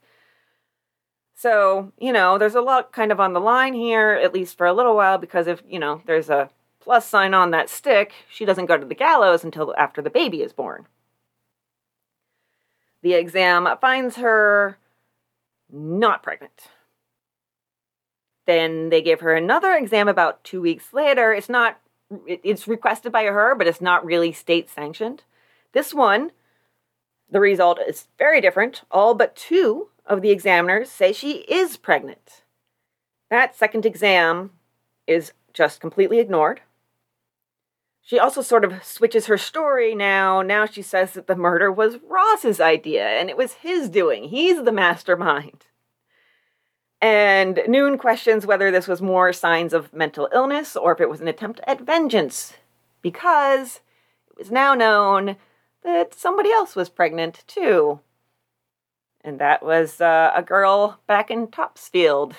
So 1.35 1.91
you 1.99 2.13
know, 2.13 2.37
there's 2.37 2.55
a 2.55 2.61
lot 2.61 2.91
kind 2.91 3.11
of 3.11 3.19
on 3.19 3.33
the 3.33 3.39
line 3.39 3.73
here, 3.73 4.11
at 4.11 4.33
least 4.33 4.57
for 4.57 4.67
a 4.67 4.73
little 4.73 4.95
while, 4.95 5.17
because 5.17 5.47
if 5.47 5.61
you 5.67 5.79
know 5.79 6.01
there's 6.05 6.29
a 6.29 6.49
plus 6.79 7.07
sign 7.07 7.33
on 7.33 7.51
that 7.51 7.69
stick, 7.69 8.13
she 8.29 8.45
doesn't 8.45 8.65
go 8.65 8.77
to 8.77 8.85
the 8.85 8.95
gallows 8.95 9.43
until 9.43 9.73
after 9.77 10.01
the 10.01 10.09
baby 10.09 10.41
is 10.41 10.53
born. 10.53 10.85
The 13.01 13.13
exam 13.13 13.67
finds 13.81 14.17
her 14.17 14.77
not 15.71 16.23
pregnant. 16.23 16.69
Then 18.45 18.89
they 18.89 19.01
give 19.01 19.21
her 19.21 19.33
another 19.33 19.73
exam 19.73 20.07
about 20.07 20.43
two 20.43 20.61
weeks 20.61 20.93
later. 20.93 21.33
It's 21.33 21.47
not, 21.47 21.79
it's 22.27 22.67
requested 22.67 23.11
by 23.11 23.23
her, 23.23 23.55
but 23.55 23.67
it's 23.67 23.81
not 23.81 24.05
really 24.05 24.33
state 24.33 24.69
sanctioned. 24.69 25.23
This 25.71 25.93
one 25.93 26.31
the 27.33 27.39
result 27.39 27.79
is 27.85 28.07
very 28.19 28.39
different. 28.39 28.83
All 28.91 29.15
but 29.15 29.35
two 29.35 29.89
of 30.05 30.21
the 30.21 30.31
examiners 30.31 30.89
say 30.89 31.13
she 31.13 31.37
is 31.41 31.77
pregnant. 31.77 32.43
That 33.29 33.55
second 33.55 33.85
exam 33.85 34.51
is 35.07 35.33
just 35.53 35.79
completely 35.79 36.19
ignored. 36.19 36.61
She 38.01 38.19
also 38.19 38.41
sort 38.41 38.65
of 38.65 38.83
switches 38.83 39.27
her 39.27 39.37
story 39.37 39.95
now. 39.95 40.41
Now 40.41 40.65
she 40.65 40.81
says 40.81 41.13
that 41.13 41.27
the 41.27 41.37
murder 41.37 41.71
was 41.71 41.99
Ross's 42.07 42.59
idea 42.59 43.07
and 43.07 43.29
it 43.29 43.37
was 43.37 43.53
his 43.53 43.89
doing. 43.89 44.25
He's 44.25 44.63
the 44.63 44.73
mastermind. 44.73 45.67
And 47.01 47.61
Noone 47.67 47.97
questions 47.97 48.45
whether 48.45 48.71
this 48.71 48.87
was 48.87 49.01
more 49.01 49.33
signs 49.33 49.73
of 49.73 49.93
mental 49.93 50.29
illness 50.33 50.75
or 50.75 50.91
if 50.91 51.01
it 51.01 51.09
was 51.09 51.21
an 51.21 51.27
attempt 51.27 51.59
at 51.65 51.81
vengeance, 51.81 52.53
because 53.01 53.81
it 54.29 54.37
was 54.37 54.51
now 54.51 54.73
known 54.73 55.37
that 55.83 56.13
somebody 56.13 56.51
else 56.51 56.75
was 56.75 56.87
pregnant 56.89 57.43
too. 57.47 57.99
And 59.23 59.39
that 59.39 59.63
was 59.63 60.01
uh, 60.01 60.31
a 60.35 60.43
girl 60.43 60.99
back 61.07 61.31
in 61.31 61.47
Topsfield 61.47 62.35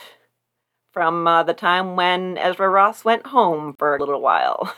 from 0.93 1.27
uh, 1.27 1.43
the 1.43 1.55
time 1.55 1.97
when 1.97 2.37
Ezra 2.39 2.69
Ross 2.69 3.05
went 3.05 3.27
home 3.27 3.75
for 3.79 3.97
a 3.97 3.99
little 3.99 4.21
while. 4.21 4.75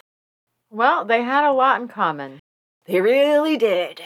Well, 0.68 1.04
they 1.04 1.22
had 1.22 1.44
a 1.44 1.52
lot 1.52 1.80
in 1.80 1.86
common. 1.88 2.40
They 2.86 3.00
really 3.00 3.56
did. 3.56 4.02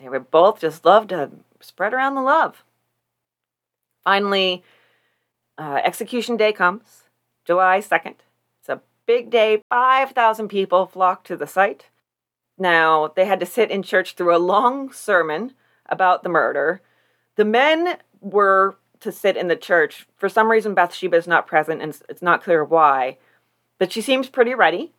They 0.00 0.08
were 0.08 0.20
both 0.20 0.60
just 0.60 0.84
loved 0.84 1.10
to 1.10 1.30
spread 1.60 1.94
around 1.94 2.16
the 2.16 2.22
love. 2.22 2.64
Finally, 4.02 4.64
uh, 5.58 5.80
execution 5.84 6.36
day 6.36 6.52
comes, 6.52 7.04
July 7.44 7.78
2nd. 7.78 8.16
It's 8.58 8.68
a 8.68 8.80
big 9.06 9.30
day. 9.30 9.62
5,000 9.68 10.48
people 10.48 10.86
flock 10.86 11.22
to 11.24 11.36
the 11.36 11.46
site. 11.46 11.86
Now, 12.58 13.12
they 13.14 13.26
had 13.26 13.40
to 13.40 13.46
sit 13.46 13.70
in 13.70 13.82
church 13.82 14.14
through 14.14 14.34
a 14.34 14.38
long 14.38 14.92
sermon 14.92 15.54
about 15.86 16.22
the 16.22 16.28
murder. 16.28 16.82
The 17.40 17.46
men 17.46 17.96
were 18.20 18.76
to 19.00 19.10
sit 19.10 19.34
in 19.34 19.48
the 19.48 19.56
church. 19.56 20.06
For 20.18 20.28
some 20.28 20.50
reason, 20.50 20.74
Bathsheba 20.74 21.16
is 21.16 21.26
not 21.26 21.46
present, 21.46 21.80
and 21.80 21.98
it's 22.06 22.20
not 22.20 22.42
clear 22.42 22.62
why. 22.62 23.16
But 23.78 23.90
she 23.90 24.02
seems 24.02 24.28
pretty 24.28 24.54
ready. 24.54 24.92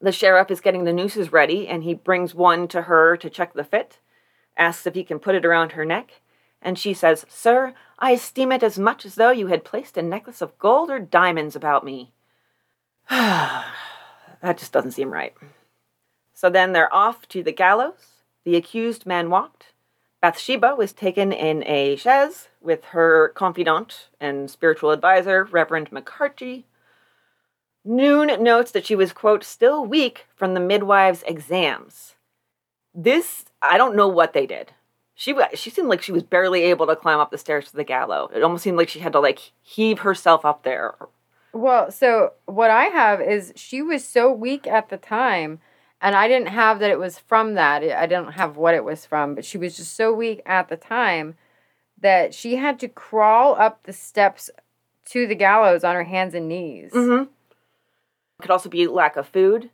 The 0.00 0.10
sheriff 0.10 0.50
is 0.50 0.62
getting 0.62 0.84
the 0.84 0.92
nooses 0.94 1.30
ready, 1.30 1.68
and 1.68 1.84
he 1.84 1.92
brings 1.92 2.34
one 2.34 2.66
to 2.68 2.80
her 2.88 3.18
to 3.18 3.28
check 3.28 3.52
the 3.52 3.62
fit, 3.62 3.98
asks 4.56 4.86
if 4.86 4.94
he 4.94 5.04
can 5.04 5.18
put 5.18 5.34
it 5.34 5.44
around 5.44 5.72
her 5.72 5.84
neck, 5.84 6.22
and 6.62 6.78
she 6.78 6.94
says, 6.94 7.26
Sir, 7.28 7.74
I 7.98 8.12
esteem 8.12 8.50
it 8.50 8.62
as 8.62 8.78
much 8.78 9.04
as 9.04 9.16
though 9.16 9.32
you 9.32 9.48
had 9.48 9.66
placed 9.66 9.98
a 9.98 10.02
necklace 10.02 10.40
of 10.40 10.58
gold 10.58 10.88
or 10.88 10.98
diamonds 10.98 11.54
about 11.54 11.84
me. 11.84 12.14
that 13.10 13.66
just 14.56 14.72
doesn't 14.72 14.92
seem 14.92 15.12
right. 15.12 15.34
So 16.32 16.48
then 16.48 16.72
they're 16.72 16.94
off 16.94 17.28
to 17.28 17.42
the 17.42 17.52
gallows. 17.52 18.22
The 18.46 18.56
accused 18.56 19.04
man 19.04 19.28
walked. 19.28 19.71
Bathsheba 20.22 20.76
was 20.76 20.92
taken 20.92 21.32
in 21.32 21.64
a 21.66 21.96
chaise 21.96 22.48
with 22.60 22.84
her 22.86 23.30
confidant 23.34 24.08
and 24.20 24.48
spiritual 24.48 24.92
advisor, 24.92 25.44
Reverend 25.50 25.90
McCarthy. 25.90 26.64
Noone 27.84 28.40
notes 28.40 28.70
that 28.70 28.86
she 28.86 28.94
was, 28.94 29.12
quote, 29.12 29.42
still 29.42 29.84
weak 29.84 30.26
from 30.36 30.54
the 30.54 30.60
midwife's 30.60 31.24
exams. 31.26 32.14
This, 32.94 33.46
I 33.60 33.76
don't 33.76 33.96
know 33.96 34.06
what 34.06 34.32
they 34.32 34.46
did. 34.46 34.72
She, 35.16 35.34
she 35.54 35.70
seemed 35.70 35.88
like 35.88 36.02
she 36.02 36.12
was 36.12 36.22
barely 36.22 36.62
able 36.62 36.86
to 36.86 36.94
climb 36.94 37.18
up 37.18 37.32
the 37.32 37.38
stairs 37.38 37.70
to 37.70 37.76
the 37.76 37.82
gallows. 37.82 38.30
It 38.32 38.44
almost 38.44 38.62
seemed 38.62 38.78
like 38.78 38.88
she 38.88 39.00
had 39.00 39.12
to, 39.14 39.20
like, 39.20 39.50
heave 39.60 40.00
herself 40.00 40.44
up 40.44 40.62
there. 40.62 40.94
Well, 41.52 41.90
so 41.90 42.34
what 42.46 42.70
I 42.70 42.84
have 42.84 43.20
is 43.20 43.52
she 43.56 43.82
was 43.82 44.04
so 44.04 44.30
weak 44.30 44.68
at 44.68 44.88
the 44.88 44.96
time 44.96 45.58
and 46.02 46.16
I 46.16 46.26
didn't 46.26 46.48
have 46.48 46.80
that 46.80 46.90
it 46.90 46.98
was 46.98 47.20
from 47.20 47.54
that. 47.54 47.82
I 47.84 48.06
didn't 48.06 48.32
have 48.32 48.56
what 48.56 48.74
it 48.74 48.84
was 48.84 49.06
from, 49.06 49.36
but 49.36 49.44
she 49.44 49.56
was 49.56 49.76
just 49.76 49.96
so 49.96 50.12
weak 50.12 50.42
at 50.44 50.68
the 50.68 50.76
time 50.76 51.36
that 52.00 52.34
she 52.34 52.56
had 52.56 52.80
to 52.80 52.88
crawl 52.88 53.54
up 53.54 53.84
the 53.84 53.92
steps 53.92 54.50
to 55.06 55.28
the 55.28 55.36
gallows 55.36 55.84
on 55.84 55.94
her 55.94 56.02
hands 56.02 56.34
and 56.34 56.48
knees. 56.48 56.90
Mm-hmm. 56.92 57.30
Could 58.40 58.50
also 58.50 58.68
be 58.68 58.88
lack 58.88 59.16
of 59.16 59.28
food 59.28 59.70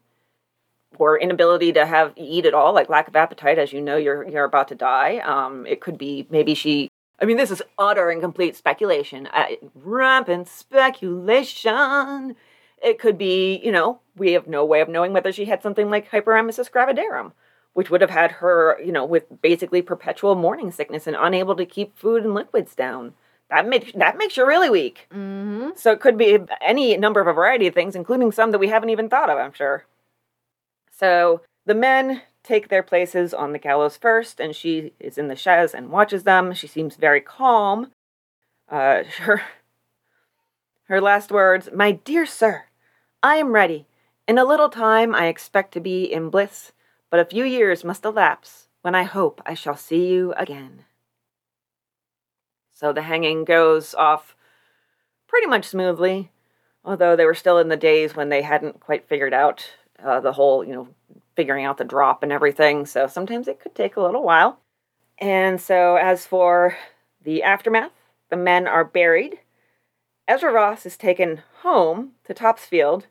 or 0.98 1.18
inability 1.18 1.72
to 1.72 1.86
have 1.86 2.12
eat 2.16 2.44
at 2.44 2.52
all, 2.52 2.74
like 2.74 2.90
lack 2.90 3.08
of 3.08 3.16
appetite, 3.16 3.58
as 3.58 3.72
you 3.72 3.80
know 3.80 3.96
you're 3.96 4.28
you're 4.28 4.44
about 4.44 4.68
to 4.68 4.74
die. 4.74 5.18
Um, 5.18 5.66
it 5.66 5.80
could 5.80 5.96
be 5.96 6.26
maybe 6.30 6.54
she. 6.54 6.90
I 7.20 7.24
mean, 7.24 7.38
this 7.38 7.50
is 7.50 7.62
utter 7.78 8.10
and 8.10 8.20
complete 8.20 8.54
speculation. 8.54 9.26
Uh, 9.32 9.46
rampant 9.74 10.46
speculation. 10.48 12.36
It 12.82 12.98
could 12.98 13.18
be, 13.18 13.60
you 13.64 13.72
know, 13.72 14.00
we 14.16 14.32
have 14.32 14.46
no 14.46 14.64
way 14.64 14.80
of 14.80 14.88
knowing 14.88 15.12
whether 15.12 15.32
she 15.32 15.46
had 15.46 15.62
something 15.62 15.90
like 15.90 16.10
hyperemesis 16.10 16.70
gravidarum, 16.70 17.32
which 17.72 17.90
would 17.90 18.00
have 18.00 18.10
had 18.10 18.32
her, 18.32 18.80
you 18.84 18.92
know, 18.92 19.04
with 19.04 19.24
basically 19.42 19.82
perpetual 19.82 20.34
morning 20.34 20.70
sickness 20.70 21.06
and 21.06 21.16
unable 21.18 21.56
to 21.56 21.66
keep 21.66 21.98
food 21.98 22.24
and 22.24 22.34
liquids 22.34 22.74
down. 22.74 23.14
That 23.50 23.66
makes 23.66 23.92
that 23.92 24.18
makes 24.18 24.36
you 24.36 24.46
really 24.46 24.68
weak. 24.68 25.06
Mm-hmm. 25.10 25.70
So 25.74 25.92
it 25.92 26.00
could 26.00 26.18
be 26.18 26.38
any 26.60 26.96
number 26.96 27.20
of 27.20 27.26
a 27.26 27.32
variety 27.32 27.66
of 27.66 27.74
things, 27.74 27.96
including 27.96 28.30
some 28.30 28.50
that 28.50 28.58
we 28.58 28.68
haven't 28.68 28.90
even 28.90 29.08
thought 29.08 29.30
of. 29.30 29.38
I'm 29.38 29.52
sure. 29.52 29.86
So 30.90 31.40
the 31.64 31.74
men 31.74 32.22
take 32.42 32.68
their 32.68 32.82
places 32.82 33.32
on 33.32 33.52
the 33.52 33.58
gallows 33.58 33.96
first, 33.96 34.40
and 34.40 34.54
she 34.54 34.92
is 35.00 35.16
in 35.16 35.28
the 35.28 35.36
chaise 35.36 35.74
and 35.74 35.90
watches 35.90 36.24
them. 36.24 36.52
She 36.52 36.66
seems 36.66 36.96
very 36.96 37.20
calm. 37.20 37.92
Uh, 38.68 39.04
her 39.20 39.42
her 40.84 41.00
last 41.00 41.30
words, 41.30 41.70
"My 41.74 41.92
dear 41.92 42.26
sir, 42.26 42.64
I 43.22 43.36
am 43.36 43.52
ready. 43.52 43.88
In 44.28 44.38
a 44.38 44.44
little 44.44 44.68
time 44.68 45.12
I 45.12 45.26
expect 45.26 45.72
to 45.72 45.80
be 45.80 46.04
in 46.04 46.30
bliss, 46.30 46.70
but 47.10 47.18
a 47.18 47.24
few 47.24 47.44
years 47.44 47.82
must 47.82 48.04
elapse 48.04 48.68
when 48.82 48.94
I 48.94 49.02
hope 49.02 49.42
I 49.44 49.54
shall 49.54 49.76
see 49.76 50.06
you 50.06 50.32
again. 50.36 50.84
So 52.72 52.92
the 52.92 53.02
hanging 53.02 53.44
goes 53.44 53.92
off 53.92 54.36
pretty 55.26 55.48
much 55.48 55.64
smoothly, 55.64 56.30
although 56.84 57.16
they 57.16 57.24
were 57.24 57.34
still 57.34 57.58
in 57.58 57.68
the 57.68 57.76
days 57.76 58.14
when 58.14 58.28
they 58.28 58.42
hadn't 58.42 58.78
quite 58.78 59.08
figured 59.08 59.34
out 59.34 59.68
uh, 60.00 60.20
the 60.20 60.32
whole, 60.32 60.62
you 60.62 60.72
know, 60.72 60.88
figuring 61.34 61.64
out 61.64 61.78
the 61.78 61.84
drop 61.84 62.22
and 62.22 62.30
everything, 62.30 62.86
so 62.86 63.08
sometimes 63.08 63.48
it 63.48 63.58
could 63.58 63.74
take 63.74 63.96
a 63.96 64.00
little 64.00 64.22
while. 64.22 64.60
And 65.18 65.60
so, 65.60 65.96
as 65.96 66.24
for 66.24 66.76
the 67.24 67.42
aftermath, 67.42 67.90
the 68.30 68.36
men 68.36 68.68
are 68.68 68.84
buried 68.84 69.40
Ezra 70.28 70.52
Ross 70.52 70.84
is 70.84 70.98
taken 70.98 71.42
home 71.62 72.12
to 72.24 72.34
Topsfield 72.34 73.06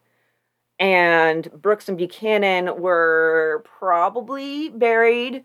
and 0.79 1.51
Brooks 1.51 1.89
and 1.89 1.97
Buchanan 1.97 2.79
were 2.79 3.63
probably 3.65 4.69
buried 4.69 5.43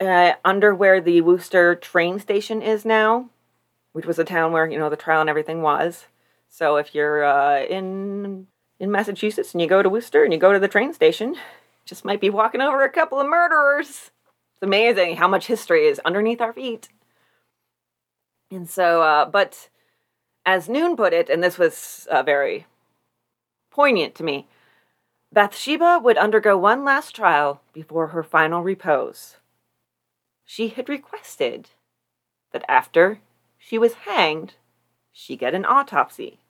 uh, 0.00 0.32
under 0.44 0.74
where 0.74 1.00
the 1.00 1.20
Worcester 1.20 1.76
train 1.76 2.18
station 2.18 2.60
is 2.60 2.84
now, 2.84 3.30
which 3.92 4.06
was 4.06 4.18
a 4.18 4.24
town 4.24 4.52
where 4.52 4.68
you 4.68 4.78
know 4.78 4.90
the 4.90 4.96
trial 4.96 5.20
and 5.20 5.30
everything 5.30 5.62
was. 5.62 6.06
So 6.48 6.76
if 6.76 6.94
you're 6.94 7.22
uh, 7.22 7.62
in 7.62 8.48
in 8.80 8.90
Massachusetts 8.90 9.52
and 9.52 9.60
you 9.60 9.68
go 9.68 9.82
to 9.82 9.88
Worcester 9.88 10.24
and 10.24 10.32
you 10.32 10.38
go 10.38 10.52
to 10.52 10.58
the 10.58 10.68
train 10.68 10.92
station, 10.92 11.36
just 11.84 12.04
might 12.04 12.20
be 12.20 12.30
walking 12.30 12.60
over 12.60 12.82
a 12.82 12.90
couple 12.90 13.20
of 13.20 13.28
murderers. 13.28 14.10
It's 14.54 14.62
amazing 14.62 15.16
how 15.16 15.28
much 15.28 15.46
history 15.46 15.86
is 15.86 16.00
underneath 16.00 16.40
our 16.40 16.52
feet. 16.52 16.88
And 18.50 18.68
so, 18.68 19.02
uh, 19.02 19.26
but 19.26 19.68
as 20.50 20.68
Noone 20.68 20.96
put 20.96 21.12
it, 21.12 21.30
and 21.30 21.42
this 21.42 21.58
was 21.58 22.08
uh, 22.10 22.22
very 22.22 22.66
poignant 23.70 24.14
to 24.16 24.24
me, 24.24 24.48
Bathsheba 25.32 26.00
would 26.02 26.18
undergo 26.18 26.58
one 26.58 26.84
last 26.84 27.14
trial 27.14 27.62
before 27.72 28.08
her 28.08 28.24
final 28.24 28.62
repose. 28.62 29.36
She 30.44 30.68
had 30.68 30.88
requested 30.88 31.70
that 32.52 32.64
after 32.68 33.20
she 33.56 33.78
was 33.78 33.94
hanged, 33.94 34.54
she 35.12 35.36
get 35.36 35.54
an 35.54 35.64
autopsy. 35.64 36.40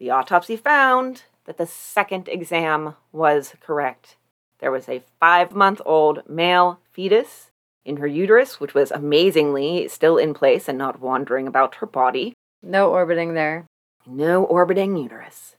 The 0.00 0.10
autopsy 0.10 0.56
found 0.56 1.22
that 1.44 1.58
the 1.58 1.66
second 1.66 2.28
exam 2.28 2.96
was 3.12 3.54
correct. 3.60 4.16
There 4.58 4.72
was 4.72 4.88
a 4.88 5.04
five 5.20 5.52
month 5.54 5.80
old 5.86 6.28
male 6.28 6.80
fetus 6.90 7.50
in 7.86 7.98
her 7.98 8.06
uterus, 8.06 8.60
which 8.60 8.74
was 8.74 8.90
amazingly 8.90 9.88
still 9.88 10.18
in 10.18 10.34
place 10.34 10.68
and 10.68 10.76
not 10.76 11.00
wandering 11.00 11.46
about 11.46 11.76
her 11.76 11.86
body. 11.86 12.34
No 12.62 12.90
orbiting 12.90 13.34
there. 13.34 13.66
No 14.04 14.44
orbiting 14.44 14.96
uterus. 14.96 15.54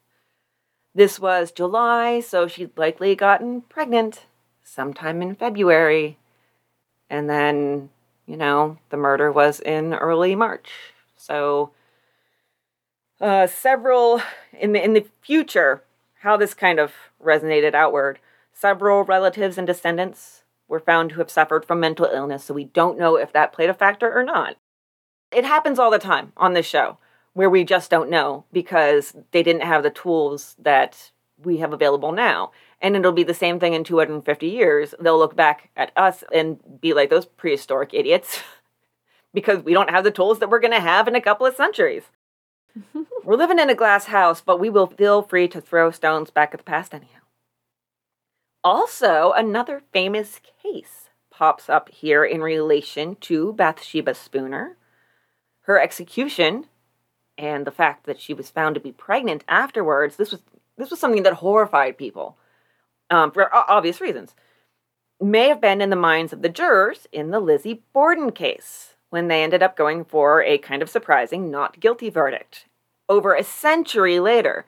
This 0.94 1.20
was 1.20 1.52
July, 1.52 2.20
so 2.20 2.48
she'd 2.48 2.78
likely 2.78 3.16
gotten 3.16 3.62
pregnant 3.62 4.26
sometime 4.64 5.22
in 5.22 5.36
February. 5.36 6.18
And 7.10 7.30
then, 7.30 7.90
you 8.26 8.36
know, 8.36 8.78
the 8.90 8.98
murder 8.98 9.32
was 9.32 9.60
in 9.62 9.94
early 9.94 10.36
March. 10.36 10.70
So 11.16 11.72
uh, 13.22 13.48
several 13.48 14.22
in 14.52 14.74
the 14.74 14.84
in 14.84 14.94
the 14.94 15.06
future, 15.22 15.84
how 16.22 16.36
this 16.36 16.54
kind 16.54 16.80
of 16.80 16.94
resonated 17.24 17.74
outward. 17.74 18.20
Several 18.54 19.04
relatives 19.04 19.58
and 19.58 19.68
descendants 19.68 20.44
were 20.68 20.80
found 20.80 21.12
to 21.12 21.18
have 21.18 21.30
suffered 21.30 21.66
from 21.66 21.80
mental 21.80 22.06
illness, 22.06 22.44
so 22.44 22.54
we 22.54 22.66
don't 22.66 22.98
know 22.98 23.16
if 23.16 23.32
that 23.34 23.54
played 23.54 23.70
a 23.70 23.74
factor 23.74 24.12
or 24.12 24.24
not. 24.24 24.58
It 25.32 25.46
happens 25.46 25.80
all 25.80 25.92
the 25.92 26.00
time 26.00 26.34
on 26.38 26.54
this 26.54 26.66
show 26.66 26.98
where 27.38 27.50
we 27.50 27.64
just 27.64 27.92
don't 27.92 28.10
know 28.10 28.46
because 28.52 29.16
they 29.32 29.44
didn't 29.44 29.62
have 29.62 29.84
the 29.84 29.92
tools 29.92 30.56
that 30.58 31.12
we 31.44 31.58
have 31.58 31.72
available 31.72 32.12
now. 32.12 32.52
And 32.82 32.96
it'll 32.96 33.12
be 33.12 33.24
the 33.24 33.34
same 33.34 33.60
thing 33.60 33.74
in 33.74 33.84
250 33.84 34.48
years. 34.48 34.96
They'll 35.00 35.20
look 35.20 35.36
back 35.36 35.70
at 35.78 35.92
us 35.96 36.24
and 36.34 36.60
be 36.82 36.96
like 36.96 37.12
those 37.12 37.26
prehistoric 37.26 37.94
idiots 37.94 38.42
because 39.36 39.64
we 39.64 39.74
don't 39.74 39.92
have 39.92 40.04
the 40.04 40.10
tools 40.10 40.40
that 40.40 40.50
we're 40.50 40.60
going 40.60 40.74
to 40.74 40.80
have 40.80 41.08
in 41.08 41.16
a 41.16 41.22
couple 41.22 41.46
of 41.46 41.56
centuries. 41.56 42.06
we're 43.24 43.36
living 43.36 43.60
in 43.60 43.70
a 43.70 43.76
glass 43.76 44.06
house, 44.06 44.42
but 44.42 44.60
we 44.60 44.72
will 44.72 44.88
feel 44.88 45.22
free 45.22 45.48
to 45.48 45.62
throw 45.62 45.92
stones 45.92 46.32
back 46.32 46.56
at 46.56 46.60
the 46.60 46.64
past 46.64 46.92
anyhow. 46.92 47.20
Also, 48.70 49.32
another 49.32 49.82
famous 49.94 50.42
case 50.62 51.08
pops 51.30 51.70
up 51.70 51.88
here 51.88 52.26
in 52.26 52.42
relation 52.42 53.16
to 53.22 53.54
Bathsheba 53.54 54.14
Spooner. 54.14 54.76
Her 55.62 55.80
execution 55.80 56.66
and 57.38 57.66
the 57.66 57.72
fact 57.72 58.06
that 58.06 58.20
she 58.20 58.34
was 58.34 58.50
found 58.50 58.76
to 58.76 58.82
be 58.82 58.92
pregnant 58.92 59.46
afterwards, 59.48 60.18
this 60.18 60.34
was 60.34 60.42
this 60.78 60.90
was 60.92 61.00
something 61.00 61.24
that 61.24 61.36
horrified 61.36 61.98
people 61.98 62.38
um, 63.10 63.32
for 63.32 63.50
obvious 63.56 64.02
reasons. 64.02 64.36
May 65.22 65.48
have 65.48 65.62
been 65.62 65.80
in 65.80 65.90
the 65.90 65.96
minds 65.96 66.34
of 66.34 66.42
the 66.42 66.50
jurors 66.50 67.08
in 67.14 67.32
the 67.32 67.40
Lizzie 67.40 67.84
Borden 67.94 68.34
case 68.34 68.96
when 69.10 69.30
they 69.30 69.44
ended 69.44 69.64
up 69.64 69.78
going 69.78 70.04
for 70.04 70.44
a 70.44 70.58
kind 70.58 70.82
of 70.82 70.90
surprising 70.90 71.50
not 71.50 71.80
guilty 71.80 72.10
verdict. 72.10 72.66
Over 73.08 73.34
a 73.34 73.46
century 73.46 74.20
later, 74.20 74.66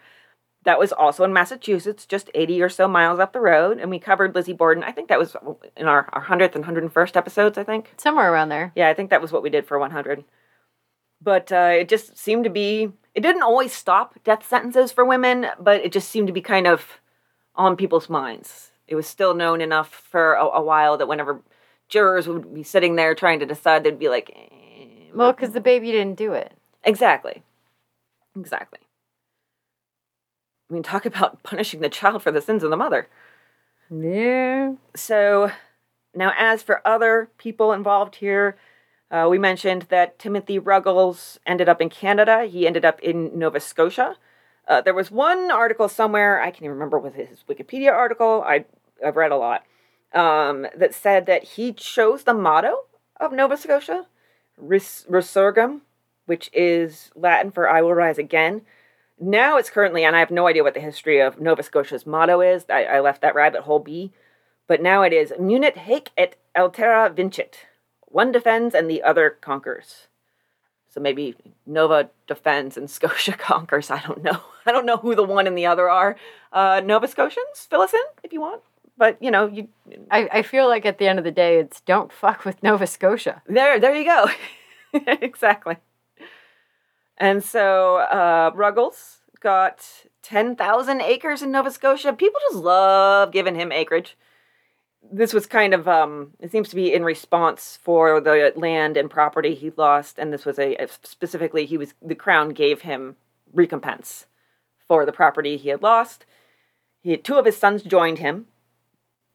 that 0.69 0.77
was 0.77 0.91
also 0.91 1.23
in 1.23 1.33
Massachusetts, 1.33 2.05
just 2.05 2.29
80 2.35 2.61
or 2.61 2.69
so 2.69 2.87
miles 2.87 3.17
up 3.17 3.33
the 3.33 3.39
road. 3.39 3.79
And 3.79 3.89
we 3.89 3.97
covered 3.97 4.35
Lizzie 4.35 4.53
Borden. 4.53 4.83
I 4.83 4.91
think 4.91 5.09
that 5.09 5.17
was 5.17 5.35
in 5.75 5.87
our, 5.87 6.07
our 6.13 6.23
100th 6.23 6.53
and 6.53 6.63
101st 6.63 7.15
episodes, 7.15 7.57
I 7.57 7.63
think. 7.63 7.91
Somewhere 7.97 8.31
around 8.31 8.49
there. 8.49 8.71
Yeah, 8.75 8.87
I 8.87 8.93
think 8.93 9.09
that 9.09 9.19
was 9.19 9.31
what 9.31 9.41
we 9.41 9.49
did 9.49 9.65
for 9.65 9.79
100. 9.79 10.23
But 11.23 11.51
uh, 11.51 11.71
it 11.79 11.89
just 11.89 12.15
seemed 12.15 12.43
to 12.43 12.51
be, 12.51 12.91
it 13.15 13.21
didn't 13.21 13.41
always 13.41 13.73
stop 13.73 14.23
death 14.23 14.47
sentences 14.47 14.91
for 14.91 15.03
women, 15.03 15.47
but 15.59 15.81
it 15.81 15.91
just 15.91 16.09
seemed 16.09 16.27
to 16.27 16.33
be 16.33 16.41
kind 16.41 16.67
of 16.67 17.01
on 17.55 17.75
people's 17.75 18.07
minds. 18.07 18.69
It 18.87 18.93
was 18.93 19.07
still 19.07 19.33
known 19.33 19.61
enough 19.61 19.89
for 19.89 20.35
a, 20.35 20.45
a 20.45 20.61
while 20.61 20.97
that 20.97 21.07
whenever 21.07 21.41
jurors 21.87 22.27
would 22.27 22.53
be 22.53 22.61
sitting 22.61 22.95
there 22.95 23.15
trying 23.15 23.39
to 23.39 23.47
decide, 23.47 23.83
they'd 23.83 23.97
be 23.97 24.07
like, 24.07 24.29
eh, 24.35 25.09
Well, 25.15 25.33
because 25.33 25.53
the 25.53 25.61
baby 25.61 25.91
didn't 25.91 26.19
do 26.19 26.33
it. 26.33 26.53
Exactly. 26.83 27.41
Exactly. 28.37 28.77
I 30.69 30.73
mean, 30.73 30.83
talk 30.83 31.05
about 31.05 31.43
punishing 31.43 31.81
the 31.81 31.89
child 31.89 32.23
for 32.23 32.31
the 32.31 32.41
sins 32.41 32.63
of 32.63 32.69
the 32.69 32.77
mother. 32.77 33.07
Yeah. 33.89 34.73
So, 34.95 35.51
now 36.13 36.33
as 36.37 36.61
for 36.61 36.85
other 36.87 37.29
people 37.37 37.73
involved 37.73 38.17
here, 38.17 38.57
uh, 39.11 39.27
we 39.29 39.39
mentioned 39.39 39.87
that 39.89 40.19
Timothy 40.19 40.59
Ruggles 40.59 41.39
ended 41.45 41.67
up 41.67 41.81
in 41.81 41.89
Canada. 41.89 42.45
He 42.45 42.67
ended 42.67 42.85
up 42.85 42.99
in 43.01 43.37
Nova 43.37 43.59
Scotia. 43.59 44.17
Uh, 44.67 44.81
there 44.81 44.93
was 44.93 45.09
one 45.09 45.49
article 45.49 45.89
somewhere, 45.89 46.39
I 46.39 46.51
can't 46.51 46.63
even 46.63 46.71
remember 46.71 46.99
with 46.99 47.15
his 47.15 47.43
Wikipedia 47.49 47.91
article, 47.91 48.43
I, 48.45 48.65
I've 49.03 49.15
read 49.15 49.31
a 49.31 49.35
lot, 49.35 49.63
um, 50.13 50.67
that 50.77 50.93
said 50.93 51.25
that 51.25 51.43
he 51.43 51.73
chose 51.73 52.23
the 52.23 52.35
motto 52.35 52.81
of 53.19 53.33
Nova 53.33 53.57
Scotia, 53.57 54.05
Res- 54.57 55.07
Resurgam, 55.09 55.81
which 56.27 56.51
is 56.53 57.09
Latin 57.15 57.49
for 57.49 57.67
I 57.67 57.81
will 57.81 57.95
rise 57.95 58.19
again. 58.19 58.61
Now 59.19 59.57
it's 59.57 59.69
currently, 59.69 60.03
and 60.03 60.15
I 60.15 60.19
have 60.19 60.31
no 60.31 60.47
idea 60.47 60.63
what 60.63 60.73
the 60.73 60.79
history 60.79 61.19
of 61.19 61.39
Nova 61.39 61.63
Scotia's 61.63 62.05
motto 62.05 62.41
is. 62.41 62.65
I, 62.69 62.85
I 62.85 62.99
left 62.99 63.21
that 63.21 63.35
rabbit 63.35 63.61
hole 63.61 63.79
be. 63.79 64.11
But 64.67 64.81
now 64.81 65.01
it 65.01 65.11
is 65.11 65.31
Munit 65.31 65.75
haec 65.75 66.09
et 66.17 66.35
altera 66.55 67.09
vincit. 67.09 67.65
One 68.01 68.31
defends 68.31 68.75
and 68.75 68.89
the 68.89 69.03
other 69.03 69.31
conquers. 69.41 70.07
So 70.89 70.99
maybe 70.99 71.35
Nova 71.65 72.09
defends 72.27 72.77
and 72.77 72.89
Scotia 72.89 73.33
conquers. 73.33 73.91
I 73.91 74.01
don't 74.01 74.23
know. 74.23 74.39
I 74.65 74.71
don't 74.71 74.85
know 74.85 74.97
who 74.97 75.15
the 75.15 75.23
one 75.23 75.47
and 75.47 75.57
the 75.57 75.65
other 75.65 75.89
are. 75.89 76.15
Uh, 76.53 76.81
Nova 76.83 77.07
Scotians, 77.07 77.67
fill 77.69 77.81
us 77.81 77.93
in 77.93 78.01
if 78.23 78.31
you 78.31 78.41
want. 78.41 78.61
But 78.97 79.21
you 79.21 79.31
know, 79.31 79.47
you. 79.47 79.69
I, 80.11 80.29
I 80.31 80.41
feel 80.41 80.67
like 80.67 80.85
at 80.85 80.97
the 80.97 81.07
end 81.07 81.19
of 81.19 81.25
the 81.25 81.31
day, 81.31 81.57
it's 81.57 81.81
don't 81.81 82.11
fuck 82.11 82.45
with 82.45 82.61
Nova 82.61 82.85
Scotia. 82.85 83.41
There, 83.47 83.79
there 83.79 83.95
you 83.95 84.05
go. 84.05 84.29
exactly. 85.21 85.77
And 87.19 87.43
so 87.43 87.97
uh, 87.97 88.51
Ruggles 88.55 89.17
got 89.39 89.85
10,000 90.23 91.01
acres 91.01 91.41
in 91.41 91.51
Nova 91.51 91.71
Scotia. 91.71 92.13
People 92.13 92.39
just 92.49 92.63
love 92.63 93.31
giving 93.31 93.55
him 93.55 93.71
acreage. 93.71 94.17
This 95.11 95.33
was 95.33 95.45
kind 95.45 95.73
of, 95.73 95.87
um, 95.87 96.31
it 96.39 96.51
seems 96.51 96.69
to 96.69 96.75
be 96.75 96.93
in 96.93 97.03
response 97.03 97.79
for 97.81 98.19
the 98.21 98.53
land 98.55 98.97
and 98.97 99.09
property 99.09 99.55
he 99.55 99.71
lost. 99.75 100.19
And 100.19 100.31
this 100.31 100.45
was 100.45 100.59
a, 100.59 100.77
specifically, 101.03 101.65
he 101.65 101.77
was, 101.77 101.93
the 102.01 102.15
crown 102.15 102.49
gave 102.49 102.81
him 102.81 103.15
recompense 103.53 104.25
for 104.87 105.05
the 105.05 105.11
property 105.11 105.57
he 105.57 105.69
had 105.69 105.81
lost. 105.81 106.25
He 107.01 107.11
had, 107.11 107.23
two 107.23 107.35
of 107.35 107.45
his 107.45 107.57
sons 107.57 107.81
joined 107.83 108.19
him, 108.19 108.47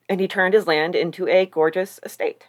and 0.09 0.21
he 0.21 0.29
turned 0.29 0.55
his 0.55 0.67
land 0.67 0.95
into 0.95 1.27
a 1.29 1.47
gorgeous 1.47 1.99
estate. 2.03 2.49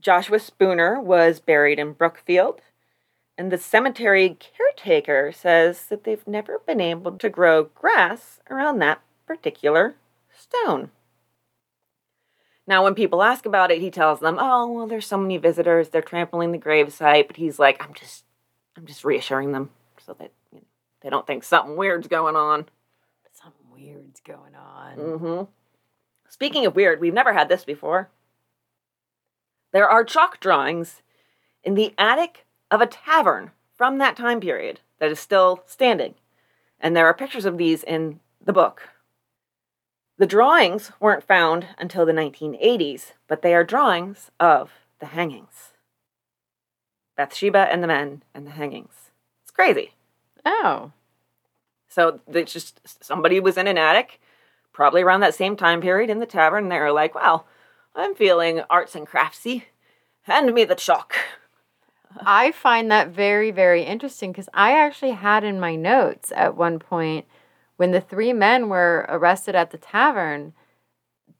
Joshua 0.00 0.38
Spooner 0.38 1.00
was 1.00 1.40
buried 1.40 1.78
in 1.78 1.92
Brookfield, 1.92 2.60
and 3.40 3.50
the 3.50 3.56
cemetery 3.56 4.36
caretaker 4.38 5.32
says 5.32 5.86
that 5.86 6.04
they've 6.04 6.26
never 6.26 6.58
been 6.66 6.78
able 6.78 7.12
to 7.12 7.30
grow 7.30 7.64
grass 7.64 8.38
around 8.50 8.80
that 8.80 9.00
particular 9.26 9.94
stone. 10.30 10.90
Now, 12.66 12.84
when 12.84 12.94
people 12.94 13.22
ask 13.22 13.46
about 13.46 13.70
it, 13.70 13.80
he 13.80 13.90
tells 13.90 14.20
them, 14.20 14.36
"Oh, 14.38 14.70
well, 14.70 14.86
there's 14.86 15.06
so 15.06 15.16
many 15.16 15.38
visitors; 15.38 15.88
they're 15.88 16.02
trampling 16.02 16.52
the 16.52 16.58
gravesite." 16.58 17.28
But 17.28 17.38
he's 17.38 17.58
like, 17.58 17.82
"I'm 17.82 17.94
just, 17.94 18.26
I'm 18.76 18.84
just 18.84 19.06
reassuring 19.06 19.52
them 19.52 19.70
so 20.04 20.12
that 20.18 20.32
you 20.52 20.58
know, 20.58 20.66
they 21.00 21.08
don't 21.08 21.26
think 21.26 21.42
something 21.42 21.76
weird's 21.76 22.08
going 22.08 22.36
on." 22.36 22.66
Something 23.32 23.70
weird's 23.72 24.20
going 24.20 24.54
on. 24.54 24.98
Mm-hmm. 24.98 25.50
Speaking 26.28 26.66
of 26.66 26.76
weird, 26.76 27.00
we've 27.00 27.14
never 27.14 27.32
had 27.32 27.48
this 27.48 27.64
before. 27.64 28.10
There 29.72 29.88
are 29.88 30.04
chalk 30.04 30.40
drawings 30.40 31.00
in 31.64 31.72
the 31.72 31.94
attic 31.96 32.44
of 32.70 32.80
a 32.80 32.86
tavern 32.86 33.50
from 33.74 33.98
that 33.98 34.16
time 34.16 34.40
period 34.40 34.80
that 34.98 35.10
is 35.10 35.18
still 35.18 35.62
standing. 35.66 36.14
And 36.80 36.96
there 36.96 37.06
are 37.06 37.14
pictures 37.14 37.44
of 37.44 37.58
these 37.58 37.82
in 37.82 38.20
the 38.44 38.52
book. 38.52 38.88
The 40.18 40.26
drawings 40.26 40.92
weren't 41.00 41.24
found 41.24 41.68
until 41.78 42.04
the 42.04 42.12
1980s, 42.12 43.12
but 43.26 43.42
they 43.42 43.54
are 43.54 43.64
drawings 43.64 44.30
of 44.38 44.70
the 44.98 45.06
hangings. 45.06 45.70
Bathsheba 47.16 47.70
and 47.70 47.82
the 47.82 47.86
men 47.86 48.22
and 48.34 48.46
the 48.46 48.50
hangings. 48.50 49.10
It's 49.42 49.50
crazy. 49.50 49.92
Oh. 50.44 50.92
So 51.88 52.20
it's 52.28 52.52
just 52.52 52.80
somebody 53.02 53.40
was 53.40 53.56
in 53.56 53.66
an 53.66 53.78
attic, 53.78 54.20
probably 54.72 55.02
around 55.02 55.20
that 55.20 55.34
same 55.34 55.56
time 55.56 55.80
period 55.80 56.10
in 56.10 56.20
the 56.20 56.26
tavern. 56.26 56.64
And 56.64 56.72
they 56.72 56.78
were 56.78 56.92
like, 56.92 57.14
"Well, 57.14 57.46
I'm 57.94 58.14
feeling 58.14 58.60
arts 58.70 58.94
and 58.94 59.06
craftsy. 59.06 59.64
Hand 60.22 60.52
me 60.54 60.64
the 60.64 60.74
chalk." 60.74 61.16
I 62.18 62.52
find 62.52 62.90
that 62.90 63.08
very, 63.08 63.50
very 63.50 63.82
interesting 63.82 64.32
because 64.32 64.48
I 64.52 64.72
actually 64.72 65.12
had 65.12 65.44
in 65.44 65.60
my 65.60 65.76
notes 65.76 66.32
at 66.34 66.56
one 66.56 66.78
point 66.78 67.26
when 67.76 67.92
the 67.92 68.00
three 68.00 68.32
men 68.32 68.68
were 68.68 69.06
arrested 69.08 69.54
at 69.54 69.70
the 69.70 69.78
tavern 69.78 70.52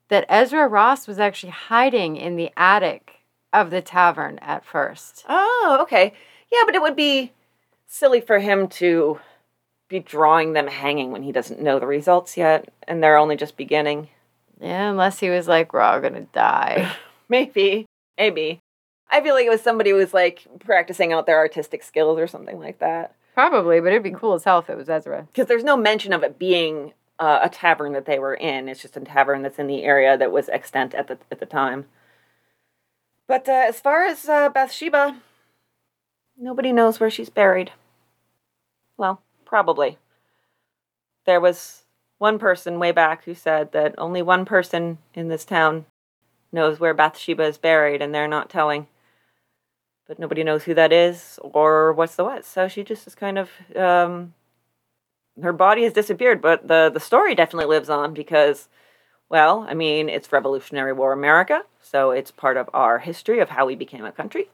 that 0.07 0.25
Ezra 0.27 0.67
Ross 0.67 1.07
was 1.07 1.19
actually 1.19 1.51
hiding 1.51 2.17
in 2.17 2.35
the 2.35 2.51
attic 2.57 3.21
of 3.53 3.69
the 3.69 3.81
tavern 3.81 4.39
at 4.39 4.65
first. 4.65 5.23
Oh, 5.27 5.79
okay. 5.81 6.13
Yeah, 6.51 6.63
but 6.65 6.75
it 6.75 6.81
would 6.81 6.95
be 6.95 7.31
silly 7.87 8.21
for 8.21 8.39
him 8.39 8.67
to 8.67 9.19
be 9.87 9.99
drawing 9.99 10.53
them 10.53 10.67
hanging 10.67 11.11
when 11.11 11.23
he 11.23 11.31
doesn't 11.31 11.61
know 11.61 11.79
the 11.79 11.85
results 11.85 12.37
yet 12.37 12.73
and 12.87 13.03
they're 13.03 13.17
only 13.17 13.35
just 13.35 13.57
beginning. 13.57 14.07
Yeah, 14.59 14.89
unless 14.89 15.19
he 15.19 15.29
was 15.29 15.47
like, 15.47 15.73
we're 15.73 15.81
all 15.81 15.99
gonna 15.99 16.27
die. 16.33 16.91
Maybe. 17.29 17.85
Maybe. 18.17 18.60
I 19.11 19.21
feel 19.21 19.35
like 19.35 19.45
it 19.45 19.49
was 19.49 19.61
somebody 19.61 19.89
who 19.89 19.97
was 19.97 20.13
like 20.13 20.47
practicing 20.59 21.11
out 21.11 21.25
their 21.25 21.37
artistic 21.37 21.83
skills 21.83 22.17
or 22.17 22.27
something 22.27 22.59
like 22.59 22.79
that. 22.79 23.15
Probably, 23.33 23.79
but 23.79 23.91
it'd 23.91 24.03
be 24.03 24.11
cool 24.11 24.33
as 24.33 24.43
hell 24.43 24.59
if 24.59 24.69
it 24.69 24.77
was 24.77 24.89
Ezra. 24.89 25.27
Because 25.31 25.47
there's 25.47 25.63
no 25.63 25.77
mention 25.77 26.13
of 26.13 26.23
it 26.23 26.39
being 26.39 26.93
uh, 27.19 27.39
a 27.43 27.49
tavern 27.49 27.93
that 27.93 28.05
they 28.05 28.19
were 28.19 28.33
in. 28.33 28.67
It's 28.67 28.81
just 28.81 28.97
a 28.97 29.01
tavern 29.01 29.41
that's 29.41 29.59
in 29.59 29.67
the 29.67 29.83
area 29.83 30.17
that 30.17 30.31
was 30.31 30.49
extant 30.49 30.93
at 30.93 31.07
the 31.07 31.17
at 31.29 31.39
the 31.39 31.45
time. 31.45 31.85
But 33.27 33.47
uh, 33.47 33.65
as 33.67 33.79
far 33.79 34.05
as 34.05 34.27
uh, 34.27 34.49
Bathsheba, 34.49 35.15
nobody 36.37 36.73
knows 36.73 36.99
where 36.99 37.09
she's 37.09 37.29
buried. 37.29 37.71
Well, 38.97 39.21
probably. 39.45 39.97
There 41.25 41.39
was 41.39 41.83
one 42.17 42.39
person 42.39 42.79
way 42.79 42.91
back 42.91 43.23
who 43.23 43.33
said 43.33 43.71
that 43.71 43.95
only 43.97 44.21
one 44.21 44.45
person 44.45 44.97
in 45.13 45.27
this 45.27 45.45
town 45.45 45.85
knows 46.51 46.79
where 46.79 46.93
Bathsheba 46.93 47.43
is 47.43 47.57
buried, 47.57 48.01
and 48.01 48.13
they're 48.13 48.27
not 48.27 48.49
telling. 48.49 48.87
But 50.11 50.19
nobody 50.19 50.43
knows 50.43 50.65
who 50.65 50.73
that 50.73 50.91
is 50.91 51.39
or 51.41 51.93
what's 51.93 52.17
the 52.17 52.25
what. 52.25 52.43
So 52.43 52.67
she 52.67 52.83
just 52.83 53.07
is 53.07 53.15
kind 53.15 53.37
of 53.37 53.49
um, 53.77 54.33
her 55.41 55.53
body 55.53 55.83
has 55.83 55.93
disappeared, 55.93 56.41
but 56.41 56.67
the 56.67 56.91
the 56.93 56.99
story 56.99 57.33
definitely 57.33 57.67
lives 57.73 57.89
on 57.89 58.13
because, 58.13 58.67
well, 59.29 59.65
I 59.69 59.73
mean, 59.73 60.09
it's 60.09 60.29
Revolutionary 60.29 60.91
War 60.91 61.13
America, 61.13 61.63
so 61.81 62.11
it's 62.11 62.29
part 62.29 62.57
of 62.57 62.69
our 62.73 62.99
history 62.99 63.39
of 63.39 63.51
how 63.51 63.65
we 63.65 63.75
became 63.77 64.03
a 64.03 64.11
country. 64.11 64.49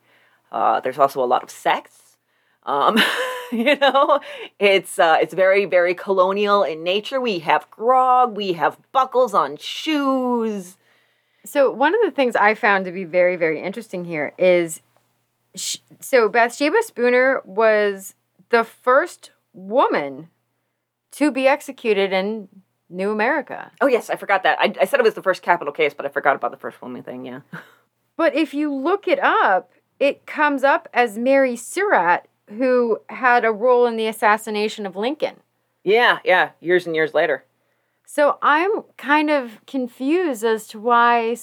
Uh, 0.51 0.79
there's 0.79 0.99
also 0.99 1.23
a 1.23 1.25
lot 1.25 1.41
of 1.41 1.49
sex. 1.49 2.17
Um, 2.61 2.99
you 3.51 3.77
know, 3.77 4.19
it's 4.59 4.99
uh, 4.99 5.17
it's 5.19 5.33
very 5.33 5.65
very 5.65 5.95
colonial 5.95 6.61
in 6.61 6.83
nature. 6.83 7.19
We 7.19 7.39
have 7.39 7.67
grog, 7.71 8.37
we 8.37 8.53
have 8.53 8.77
buckles 8.91 9.33
on 9.33 9.57
shoes. 9.57 10.77
So 11.45 11.71
one 11.71 11.95
of 11.95 12.01
the 12.05 12.11
things 12.11 12.35
I 12.35 12.53
found 12.53 12.85
to 12.85 12.91
be 12.91 13.05
very 13.05 13.37
very 13.37 13.59
interesting 13.59 14.05
here 14.05 14.33
is, 14.37 14.81
sh- 15.59 15.77
so 15.99 16.29
Bathsheba 16.29 16.81
Spooner 16.81 17.41
was 17.45 18.15
the 18.49 18.63
first 18.63 19.31
woman 19.53 20.29
to 21.11 21.31
be 21.31 21.47
executed 21.47 22.13
in 22.13 22.47
New 22.89 23.11
America. 23.11 23.71
Oh 23.81 23.87
yes, 23.87 24.09
I 24.09 24.15
forgot 24.15 24.43
that. 24.43 24.57
I, 24.59 24.73
I 24.81 24.85
said 24.85 24.99
it 24.99 25.03
was 25.03 25.15
the 25.15 25.21
first 25.23 25.41
capital 25.41 25.73
case, 25.73 25.93
but 25.93 26.05
I 26.05 26.09
forgot 26.09 26.35
about 26.35 26.51
the 26.51 26.57
first 26.57 26.81
woman 26.81 27.03
thing. 27.03 27.25
Yeah. 27.25 27.41
But 28.15 28.35
if 28.35 28.51
you 28.51 28.73
look 28.73 29.07
it 29.07 29.19
up, 29.19 29.69
it 29.99 30.25
comes 30.25 30.63
up 30.63 30.89
as 30.91 31.19
Mary 31.19 31.55
Surratt, 31.55 32.27
who 32.49 32.97
had 33.09 33.45
a 33.45 33.51
role 33.51 33.85
in 33.85 33.95
the 33.95 34.07
assassination 34.07 34.87
of 34.87 34.95
Lincoln. 34.95 35.35
Yeah, 35.83 36.17
yeah. 36.25 36.49
Years 36.59 36.87
and 36.87 36.95
years 36.95 37.13
later. 37.13 37.45
So 38.07 38.39
I'm 38.41 38.83
kind 38.97 39.29
of 39.29 39.63
confused 39.67 40.43
as 40.43 40.67
to 40.69 40.79
why 40.79 41.37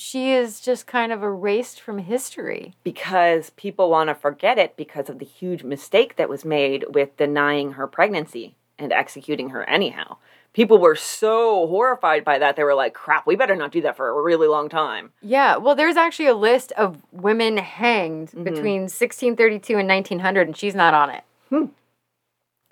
she 0.00 0.32
is 0.32 0.60
just 0.60 0.86
kind 0.86 1.12
of 1.12 1.22
erased 1.22 1.80
from 1.80 1.98
history. 1.98 2.74
because 2.84 3.50
people 3.50 3.90
want 3.90 4.08
to 4.08 4.14
forget 4.14 4.58
it 4.58 4.76
because 4.76 5.08
of 5.10 5.18
the 5.18 5.24
huge 5.24 5.62
mistake 5.62 6.16
that 6.16 6.28
was 6.28 6.44
made 6.44 6.84
with 6.94 7.16
denying 7.16 7.72
her 7.72 7.86
pregnancy 7.86 8.54
and 8.78 8.92
executing 8.92 9.50
her 9.50 9.68
anyhow. 9.68 10.16
People 10.52 10.78
were 10.78 10.96
so 10.96 11.66
horrified 11.68 12.24
by 12.24 12.38
that, 12.38 12.56
they 12.56 12.64
were 12.64 12.74
like, 12.74 12.92
crap, 12.94 13.24
we 13.26 13.36
better 13.36 13.54
not 13.54 13.70
do 13.70 13.82
that 13.82 13.96
for 13.96 14.08
a 14.08 14.22
really 14.22 14.48
long 14.48 14.68
time. 14.68 15.12
Yeah, 15.22 15.56
well, 15.58 15.76
there's 15.76 15.96
actually 15.96 16.26
a 16.26 16.34
list 16.34 16.72
of 16.72 16.96
women 17.12 17.58
hanged 17.58 18.30
between 18.42 18.82
1632 18.82 19.78
and 19.78 19.88
1900, 19.88 20.48
and 20.48 20.56
she's 20.56 20.74
not 20.74 20.92
on 20.94 21.10
it. 21.10 21.22
Hmm. 21.50 21.66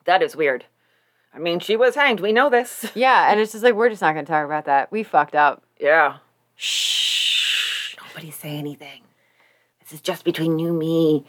That 0.06 0.22
is 0.22 0.34
weird. 0.34 0.64
I 1.32 1.38
mean, 1.38 1.60
she 1.60 1.76
was 1.76 1.94
hanged, 1.94 2.18
we 2.20 2.32
know 2.32 2.50
this. 2.50 2.90
Yeah, 2.94 3.30
and 3.30 3.38
it's 3.38 3.52
just 3.52 3.62
like, 3.62 3.74
we're 3.74 3.90
just 3.90 4.02
not 4.02 4.14
going 4.14 4.24
to 4.24 4.32
talk 4.32 4.44
about 4.44 4.64
that. 4.64 4.90
We 4.90 5.02
fucked 5.04 5.36
up. 5.36 5.62
Yeah. 5.78 6.16
Shh. 6.58 7.96
Nobody 8.04 8.32
say 8.32 8.56
anything. 8.58 9.02
This 9.80 9.92
is 9.92 10.00
just 10.00 10.24
between 10.24 10.58
you, 10.58 10.72
me, 10.72 11.24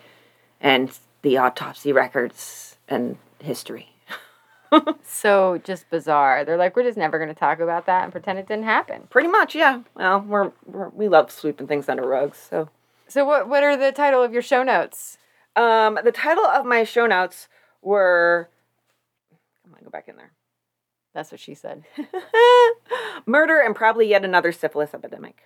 and 0.59 0.91
the 1.21 1.37
autopsy 1.37 1.93
records 1.93 2.77
and 2.89 3.17
history. 3.39 3.89
So 5.03 5.59
just 5.63 5.89
bizarre. 5.89 6.45
They're 6.45 6.55
like, 6.55 6.75
we're 6.75 6.83
just 6.83 6.97
never 6.97 7.17
going 7.17 7.33
to 7.33 7.39
talk 7.39 7.59
about 7.59 7.87
that 7.87 8.03
and 8.03 8.11
pretend 8.11 8.37
it 8.37 8.47
didn't 8.47 8.65
happen. 8.65 9.07
Pretty 9.09 9.27
much, 9.27 9.55
yeah. 9.55 9.81
Well, 9.95 10.21
we're, 10.21 10.51
we're 10.67 10.89
we 10.89 11.07
love 11.07 11.31
sweeping 11.31 11.65
things 11.65 11.89
under 11.89 12.07
rugs, 12.07 12.37
so. 12.37 12.69
So 13.07 13.25
what 13.25 13.49
what 13.49 13.63
are 13.63 13.75
the 13.75 13.91
title 13.91 14.21
of 14.21 14.31
your 14.31 14.43
show 14.43 14.61
notes? 14.61 15.17
Um, 15.55 15.97
the 16.03 16.11
title 16.11 16.45
of 16.45 16.67
my 16.67 16.83
show 16.83 17.07
notes 17.07 17.47
were. 17.81 18.47
Come 19.63 19.73
on, 19.73 19.83
go 19.83 19.89
back 19.89 20.07
in 20.07 20.17
there. 20.17 20.31
That's 21.13 21.31
what 21.31 21.39
she 21.39 21.53
said. 21.55 21.83
Murder 23.25 23.59
and 23.59 23.75
probably 23.75 24.07
yet 24.07 24.23
another 24.23 24.51
syphilis 24.51 24.93
epidemic. 24.93 25.41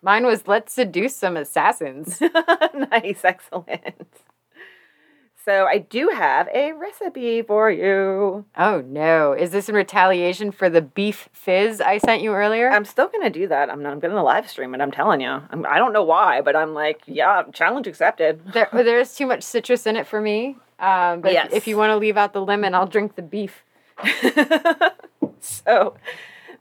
Mine 0.00 0.26
was 0.26 0.48
let's 0.48 0.72
seduce 0.72 1.14
some 1.16 1.36
assassins. 1.36 2.20
nice, 2.90 3.24
excellent. 3.24 4.08
So 5.44 5.66
I 5.66 5.78
do 5.78 6.08
have 6.10 6.48
a 6.54 6.72
recipe 6.72 7.42
for 7.42 7.68
you. 7.68 8.44
oh 8.56 8.80
no. 8.86 9.32
Is 9.32 9.50
this 9.50 9.68
in 9.68 9.74
retaliation 9.74 10.52
for 10.52 10.70
the 10.70 10.80
beef 10.82 11.28
fizz 11.32 11.80
I 11.80 11.98
sent 11.98 12.22
you 12.22 12.32
earlier? 12.32 12.70
I'm 12.70 12.84
still 12.84 13.08
gonna 13.08 13.30
do 13.30 13.48
that. 13.48 13.68
I'm 13.68 13.82
not. 13.82 13.92
I'm 13.92 13.98
gonna 14.00 14.22
live 14.22 14.48
stream 14.48 14.72
it. 14.74 14.80
I'm 14.80 14.92
telling 14.92 15.20
you. 15.20 15.40
I'm, 15.50 15.66
I 15.66 15.78
don't 15.78 15.92
know 15.92 16.04
why, 16.04 16.42
but 16.42 16.54
I'm 16.54 16.74
like, 16.74 17.02
yeah, 17.06 17.42
challenge 17.52 17.88
accepted. 17.88 18.40
there, 18.52 18.68
there's 18.72 19.16
too 19.16 19.26
much 19.26 19.42
citrus 19.42 19.84
in 19.86 19.96
it 19.96 20.06
for 20.06 20.20
me. 20.20 20.56
Um, 20.78 21.20
but 21.20 21.32
Yes. 21.32 21.50
if 21.52 21.66
you 21.66 21.76
want 21.76 21.90
to 21.90 21.96
leave 21.96 22.16
out 22.16 22.32
the 22.32 22.40
lemon, 22.44 22.74
I'll 22.74 22.86
drink 22.86 23.16
the 23.16 23.22
beef. 23.22 23.64
so 25.40 25.94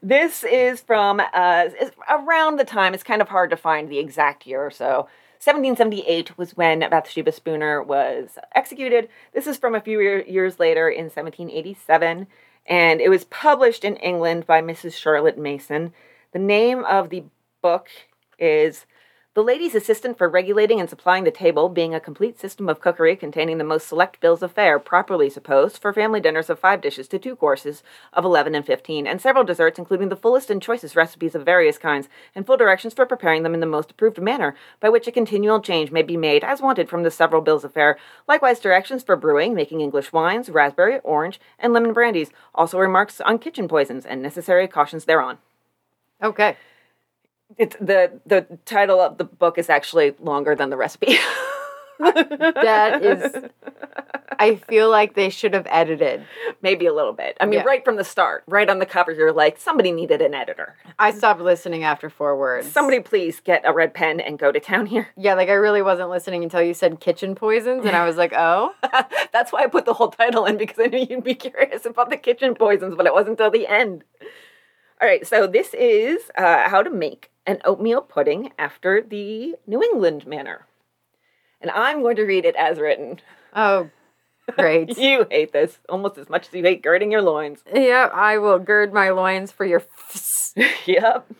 this 0.01 0.43
is 0.43 0.81
from 0.81 1.21
uh, 1.33 1.65
around 2.09 2.57
the 2.57 2.65
time 2.65 2.93
it's 2.93 3.03
kind 3.03 3.21
of 3.21 3.29
hard 3.29 3.49
to 3.49 3.57
find 3.57 3.89
the 3.89 3.99
exact 3.99 4.45
year 4.47 4.65
or 4.65 4.71
so 4.71 5.07
1778 5.43 6.37
was 6.37 6.55
when 6.55 6.81
bathsheba 6.81 7.31
spooner 7.31 7.81
was 7.81 8.37
executed. 8.53 9.09
This 9.33 9.47
is 9.47 9.57
from 9.57 9.73
a 9.73 9.81
few 9.81 9.99
year- 9.99 10.21
years 10.21 10.59
later 10.59 10.87
in 10.87 11.05
1787 11.05 12.27
and 12.67 13.01
it 13.01 13.09
was 13.09 13.23
published 13.25 13.83
in 13.83 13.95
england 13.97 14.45
by 14.45 14.61
mrs 14.61 14.93
charlotte 14.93 15.39
mason. 15.39 15.93
The 16.31 16.39
name 16.39 16.85
of 16.85 17.09
the 17.09 17.23
book 17.63 17.89
is 18.37 18.85
the 19.33 19.41
Lady's 19.41 19.75
Assistant 19.75 20.17
for 20.17 20.27
Regulating 20.27 20.81
and 20.81 20.89
Supplying 20.89 21.23
the 21.23 21.31
Table, 21.31 21.69
being 21.69 21.95
a 21.95 22.01
complete 22.01 22.37
system 22.37 22.67
of 22.67 22.81
cookery 22.81 23.15
containing 23.15 23.59
the 23.59 23.63
most 23.63 23.87
select 23.87 24.19
bills 24.19 24.43
of 24.43 24.51
fare, 24.51 24.77
properly 24.77 25.29
supposed, 25.29 25.77
for 25.77 25.93
family 25.93 26.19
dinners 26.19 26.49
of 26.49 26.59
five 26.59 26.81
dishes 26.81 27.07
to 27.07 27.17
two 27.17 27.37
courses 27.37 27.81
of 28.11 28.25
11 28.25 28.55
and 28.55 28.65
15, 28.65 29.07
and 29.07 29.21
several 29.21 29.45
desserts, 29.45 29.79
including 29.79 30.09
the 30.09 30.17
fullest 30.17 30.49
and 30.49 30.61
choicest 30.61 30.97
recipes 30.97 31.33
of 31.33 31.45
various 31.45 31.77
kinds, 31.77 32.09
and 32.35 32.45
full 32.45 32.57
directions 32.57 32.93
for 32.93 33.05
preparing 33.05 33.43
them 33.43 33.53
in 33.53 33.61
the 33.61 33.65
most 33.65 33.91
approved 33.91 34.21
manner, 34.21 34.53
by 34.81 34.89
which 34.89 35.07
a 35.07 35.13
continual 35.13 35.61
change 35.61 35.91
may 35.91 36.03
be 36.03 36.17
made 36.17 36.43
as 36.43 36.61
wanted 36.61 36.89
from 36.89 37.03
the 37.03 37.11
several 37.11 37.41
bills 37.41 37.63
of 37.63 37.71
fare. 37.71 37.97
Likewise, 38.27 38.59
directions 38.59 39.01
for 39.01 39.15
brewing, 39.15 39.53
making 39.53 39.79
English 39.79 40.11
wines, 40.11 40.49
raspberry, 40.49 40.99
orange, 41.05 41.39
and 41.57 41.71
lemon 41.71 41.93
brandies. 41.93 42.31
Also, 42.53 42.77
remarks 42.77 43.21
on 43.21 43.39
kitchen 43.39 43.69
poisons 43.69 44.05
and 44.05 44.21
necessary 44.21 44.67
cautions 44.67 45.05
thereon. 45.05 45.37
Okay. 46.21 46.57
It's 47.57 47.75
the 47.77 48.19
the 48.25 48.45
title 48.65 48.99
of 49.01 49.17
the 49.17 49.23
book 49.25 49.57
is 49.57 49.69
actually 49.69 50.15
longer 50.19 50.55
than 50.55 50.69
the 50.69 50.77
recipe. 50.77 51.17
That 51.99 53.03
is, 53.03 53.43
I 54.39 54.55
feel 54.55 54.89
like 54.89 55.13
they 55.13 55.29
should 55.29 55.53
have 55.53 55.67
edited. 55.69 56.25
maybe 56.63 56.87
a 56.87 56.93
little 56.93 57.13
bit. 57.13 57.37
I 57.39 57.45
mean, 57.45 57.59
Yeah. 57.59 57.65
right 57.65 57.85
from 57.85 57.95
the 57.95 58.03
start, 58.03 58.43
right 58.47 58.67
on 58.69 58.79
the 58.79 58.85
cover, 58.87 59.11
you're 59.11 59.31
like, 59.31 59.59
somebody 59.59 59.91
needed 59.91 60.19
an 60.21 60.33
editor. 60.33 60.75
I 60.97 61.11
stopped 61.11 61.41
listening 61.41 61.83
after 61.83 62.09
four 62.09 62.35
words. 62.37 62.71
Somebody 62.71 62.99
please 63.01 63.39
get 63.39 63.61
a 63.65 63.71
red 63.73 63.93
pen 63.93 64.19
and 64.19 64.39
go 64.39 64.51
to 64.51 64.59
town 64.59 64.87
here. 64.87 65.09
Yeah, 65.15 65.35
like 65.35 65.49
I 65.49 65.53
really 65.53 65.81
wasn't 65.83 66.09
listening 66.09 66.43
until 66.43 66.61
you 66.63 66.73
said 66.73 66.99
kitchen 66.99 67.35
poisons, 67.35 67.85
and 67.85 67.95
I 67.95 68.05
was 68.05 68.17
like, 68.17 68.33
oh. 68.35 68.73
That's 69.31 69.51
why 69.51 69.63
I 69.63 69.67
put 69.67 69.85
the 69.85 69.93
whole 69.93 70.09
title 70.09 70.45
in 70.45 70.57
because 70.57 70.79
I 70.79 70.87
knew 70.87 71.05
you'd 71.07 71.23
be 71.23 71.35
curious 71.49 71.85
about 71.85 72.09
the 72.09 72.17
kitchen 72.17 72.55
poisons, 72.55 72.95
but 72.95 73.05
it 73.05 73.13
wasn't 73.13 73.39
until 73.39 73.51
the 73.51 73.67
end. 73.67 74.03
All 75.01 75.07
right, 75.07 75.25
so 75.25 75.47
this 75.47 75.73
is 75.73 76.29
uh, 76.37 76.69
how 76.69 76.83
to 76.83 76.91
make 76.91 77.31
an 77.47 77.57
oatmeal 77.65 78.01
pudding 78.01 78.51
after 78.59 79.01
the 79.01 79.55
New 79.65 79.81
England 79.81 80.27
manner. 80.27 80.67
And 81.59 81.71
I'm 81.71 82.03
going 82.03 82.17
to 82.17 82.23
read 82.23 82.45
it 82.45 82.55
as 82.55 82.77
written. 82.79 83.19
Oh, 83.55 83.89
Great. 84.55 84.95
you 84.99 85.25
hate 85.31 85.53
this 85.53 85.79
almost 85.89 86.19
as 86.19 86.29
much 86.29 86.47
as 86.47 86.53
you 86.53 86.61
hate 86.61 86.83
girding 86.83 87.11
your 87.11 87.23
loins. 87.23 87.63
yep, 87.73 88.11
I 88.13 88.37
will 88.37 88.59
gird 88.59 88.93
my 88.93 89.09
loins 89.09 89.51
for 89.51 89.65
your. 89.65 89.81
yep. 90.85 91.31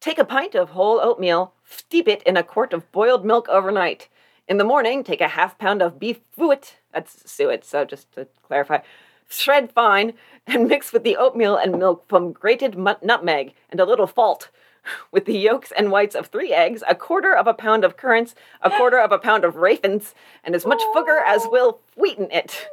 Take 0.00 0.18
a 0.18 0.24
pint 0.24 0.54
of 0.54 0.70
whole 0.70 1.00
oatmeal, 1.00 1.54
steep 1.68 2.06
it 2.06 2.22
in 2.24 2.36
a 2.36 2.44
quart 2.44 2.72
of 2.72 2.90
boiled 2.92 3.24
milk 3.24 3.48
overnight. 3.48 4.08
In 4.46 4.58
the 4.58 4.64
morning, 4.64 5.02
take 5.02 5.22
a 5.22 5.28
half 5.28 5.58
pound 5.58 5.80
of 5.80 5.98
beef 5.98 6.20
fouet, 6.36 6.74
that's 6.92 7.28
suet, 7.28 7.64
so 7.64 7.84
just 7.84 8.12
to 8.12 8.28
clarify, 8.42 8.80
shred 9.28 9.72
fine, 9.72 10.14
and 10.46 10.68
mix 10.68 10.92
with 10.92 11.04
the 11.04 11.16
oatmeal 11.16 11.56
and 11.56 11.78
milk 11.78 12.04
from 12.08 12.32
grated 12.32 12.76
nutmeg 12.76 13.54
and 13.70 13.80
a 13.80 13.84
little 13.84 14.06
salt. 14.06 14.50
With 15.10 15.24
the 15.24 15.38
yolks 15.38 15.72
and 15.74 15.90
whites 15.90 16.14
of 16.14 16.26
three 16.26 16.52
eggs, 16.52 16.82
a 16.86 16.94
quarter 16.94 17.34
of 17.34 17.46
a 17.46 17.54
pound 17.54 17.84
of 17.84 17.96
currants, 17.96 18.34
a 18.60 18.68
quarter 18.68 18.98
of 19.00 19.12
a 19.12 19.18
pound 19.18 19.42
of 19.42 19.56
raisins, 19.56 20.14
and 20.44 20.54
as 20.54 20.66
much 20.66 20.82
sugar 20.92 21.20
as 21.26 21.46
will 21.50 21.80
sweeten 21.94 22.28
it. 22.30 22.68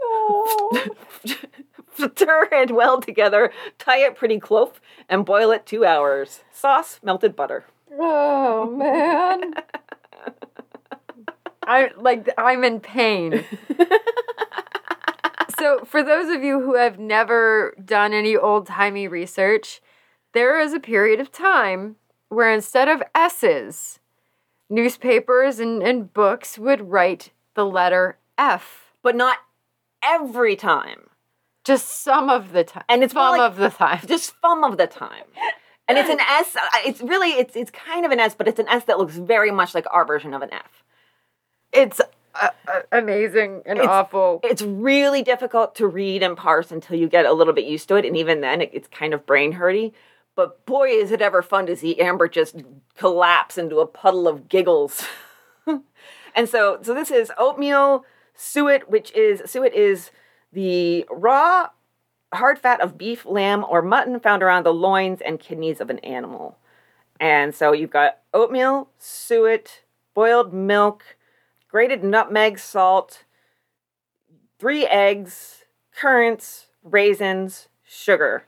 Stir 1.95 2.49
it 2.51 2.71
well 2.71 2.99
together, 2.99 3.53
tie 3.77 3.99
it 3.99 4.17
pretty 4.17 4.39
close, 4.39 4.73
and 5.07 5.25
boil 5.25 5.51
it 5.51 5.65
two 5.65 5.85
hours. 5.85 6.41
Sauce, 6.51 6.99
melted 7.01 7.33
butter. 7.33 7.63
Oh 7.97 8.69
man. 8.69 9.53
I 11.63 11.91
like 11.95 12.27
I'm 12.37 12.65
in 12.65 12.81
pain. 12.81 13.45
So 15.61 15.85
for 15.85 16.01
those 16.01 16.33
of 16.35 16.43
you 16.43 16.59
who 16.59 16.75
have 16.75 16.97
never 16.97 17.75
done 17.83 18.13
any 18.13 18.35
old-timey 18.35 19.07
research, 19.07 19.79
there 20.33 20.59
is 20.59 20.73
a 20.73 20.79
period 20.79 21.19
of 21.19 21.31
time 21.31 21.97
where 22.29 22.51
instead 22.51 22.87
of 22.87 23.03
S's, 23.13 23.99
newspapers 24.71 25.59
and, 25.59 25.83
and 25.83 26.11
books 26.13 26.57
would 26.57 26.89
write 26.89 27.29
the 27.53 27.65
letter 27.65 28.17
F. 28.39 28.93
But 29.03 29.15
not 29.15 29.37
every 30.03 30.55
time. 30.55 31.09
Just 31.63 31.87
some 32.03 32.27
of 32.27 32.53
the 32.53 32.63
time. 32.63 32.85
And 32.89 33.03
it's 33.03 33.13
some 33.13 33.37
like- 33.37 33.41
of 33.41 33.57
the 33.57 33.69
time. 33.69 33.99
Just 34.07 34.33
some 34.41 34.63
of 34.63 34.77
the 34.77 34.87
time. 34.87 35.25
And 35.87 35.97
it's 35.97 36.09
an 36.09 36.19
S. 36.27 36.55
It's 36.85 37.01
really 37.01 37.31
it's 37.31 37.55
it's 37.55 37.69
kind 37.69 38.03
of 38.03 38.11
an 38.11 38.19
S, 38.19 38.33
but 38.33 38.47
it's 38.47 38.59
an 38.59 38.67
S 38.67 38.85
that 38.85 38.97
looks 38.97 39.15
very 39.15 39.51
much 39.51 39.75
like 39.75 39.85
our 39.91 40.05
version 40.05 40.33
of 40.33 40.41
an 40.41 40.51
F. 40.51 40.83
It's 41.71 42.01
uh, 42.35 42.49
uh, 42.67 42.81
amazing 42.91 43.63
and 43.65 43.79
It's- 43.79 43.89
awful. 43.89 44.39
It's 44.43 44.61
really 44.61 45.23
difficult 45.23 45.75
to 45.75 45.87
read 45.87 46.23
and 46.23 46.37
parse 46.37 46.71
until 46.71 46.97
you 46.97 47.07
get 47.07 47.25
a 47.25 47.33
little 47.33 47.53
bit 47.53 47.65
used 47.65 47.87
to 47.89 47.95
it, 47.95 48.05
and 48.05 48.15
even 48.17 48.41
then, 48.41 48.61
it, 48.61 48.69
it's 48.73 48.87
kind 48.87 49.13
of 49.13 49.25
brain 49.25 49.53
hurty. 49.53 49.93
But 50.35 50.65
boy, 50.65 50.89
is 50.89 51.11
it 51.11 51.21
ever 51.21 51.41
fun 51.41 51.65
to 51.65 51.75
see 51.75 51.99
Amber 51.99 52.27
just 52.27 52.55
collapse 52.97 53.57
into 53.57 53.79
a 53.79 53.85
puddle 53.87 54.27
of 54.27 54.47
giggles. 54.47 55.03
and 56.35 56.47
so, 56.47 56.79
so 56.81 56.93
this 56.93 57.11
is 57.11 57.31
oatmeal 57.37 58.05
suet, 58.35 58.89
which 58.89 59.11
is 59.13 59.41
suet 59.49 59.73
is 59.73 60.11
the 60.53 61.05
raw 61.09 61.67
hard 62.33 62.57
fat 62.57 62.79
of 62.79 62.97
beef, 62.97 63.25
lamb, 63.25 63.65
or 63.67 63.81
mutton 63.81 64.19
found 64.19 64.41
around 64.41 64.65
the 64.65 64.73
loins 64.73 65.19
and 65.21 65.39
kidneys 65.39 65.81
of 65.81 65.89
an 65.89 65.99
animal. 65.99 66.57
And 67.19 67.53
so 67.53 67.73
you've 67.73 67.91
got 67.91 68.19
oatmeal, 68.33 68.89
suet, 68.97 69.83
boiled 70.13 70.53
milk, 70.53 71.03
grated 71.71 72.03
nutmeg, 72.03 72.59
salt, 72.59 73.23
three 74.59 74.85
eggs, 74.85 75.63
currants, 75.95 76.67
raisins, 76.83 77.69
sugar. 77.83 78.43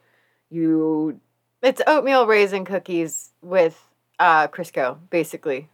You 0.49 1.19
It's 1.61 1.81
oatmeal 1.87 2.27
raisin 2.27 2.65
cookies 2.65 3.31
with 3.41 3.87
uh, 4.19 4.47
Crisco, 4.49 4.97
basically. 5.09 5.69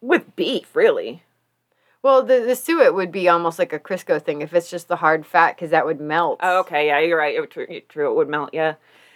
with 0.00 0.36
beef, 0.36 0.74
really. 0.76 1.22
Well, 2.02 2.22
the 2.22 2.40
the 2.40 2.54
suet 2.54 2.94
would 2.94 3.10
be 3.10 3.28
almost 3.28 3.58
like 3.58 3.72
a 3.72 3.80
Crisco 3.80 4.22
thing 4.22 4.40
if 4.40 4.54
it's 4.54 4.70
just 4.70 4.86
the 4.86 4.96
hard 4.96 5.26
fat, 5.26 5.56
because 5.56 5.70
that 5.70 5.86
would 5.86 6.00
melt. 6.00 6.38
Oh, 6.40 6.60
okay, 6.60 6.86
yeah, 6.86 7.00
you're 7.00 7.18
right. 7.18 7.34
It 7.34 7.40
would, 7.40 7.50
true, 7.50 7.66
true, 7.88 8.10
it 8.10 8.14
would 8.14 8.28
melt, 8.28 8.50
yeah. 8.52 8.74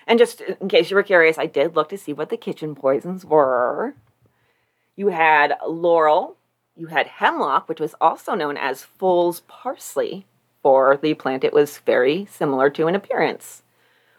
And 0.09 0.19
just 0.19 0.41
in 0.41 0.69
case 0.69 0.91
you 0.91 0.97
were 0.97 1.05
curious, 1.05 1.39
I 1.39 1.47
did 1.47 1.77
look 1.77 1.89
to 1.91 1.99
see 1.99 2.13
what 2.13 2.31
the 2.31 2.37
kitchen 2.37 2.75
poisons 2.75 3.25
were. 3.25 3.95
You 4.97 5.09
had 5.09 5.55
laurel, 5.67 6.37
you 6.81 6.87
had 6.87 7.07
hemlock, 7.07 7.69
which 7.69 7.79
was 7.79 7.95
also 8.01 8.35
known 8.35 8.57
as 8.57 8.83
fool's 8.83 9.41
parsley. 9.41 10.27
For 10.63 10.99
the 11.01 11.15
plant, 11.15 11.45
it 11.45 11.53
was 11.53 11.79
very 11.79 12.27
similar 12.31 12.69
to 12.71 12.87
in 12.87 12.95
appearance. 12.95 13.63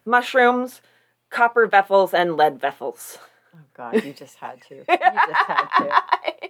Mushrooms, 0.06 0.82
copper 1.30 1.68
vessels, 1.68 2.14
and 2.14 2.38
lead 2.38 2.60
vessels. 2.60 3.18
Oh 3.56 3.60
God, 3.76 4.04
you 4.04 4.14
just 4.14 4.38
had 4.38 4.62
to. 4.70 4.76
You 4.76 4.86
just 4.88 5.48
had 5.48 5.68
to. 5.78 5.90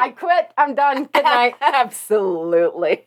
I 0.00 0.10
quit. 0.10 0.50
I'm 0.56 0.74
done. 0.74 1.04
Good 1.12 1.24
night. 1.24 1.54
Absolutely. 1.60 3.06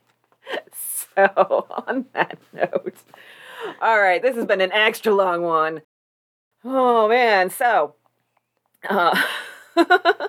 So, 0.73 1.65
on 1.88 2.05
that 2.13 2.38
note, 2.51 2.95
all 3.81 3.99
right, 3.99 4.22
this 4.22 4.35
has 4.35 4.45
been 4.45 4.61
an 4.61 4.72
extra 4.72 5.13
long 5.13 5.43
one. 5.43 5.81
Oh 6.65 7.07
man, 7.07 7.49
so 7.49 7.95
uh, 8.89 9.22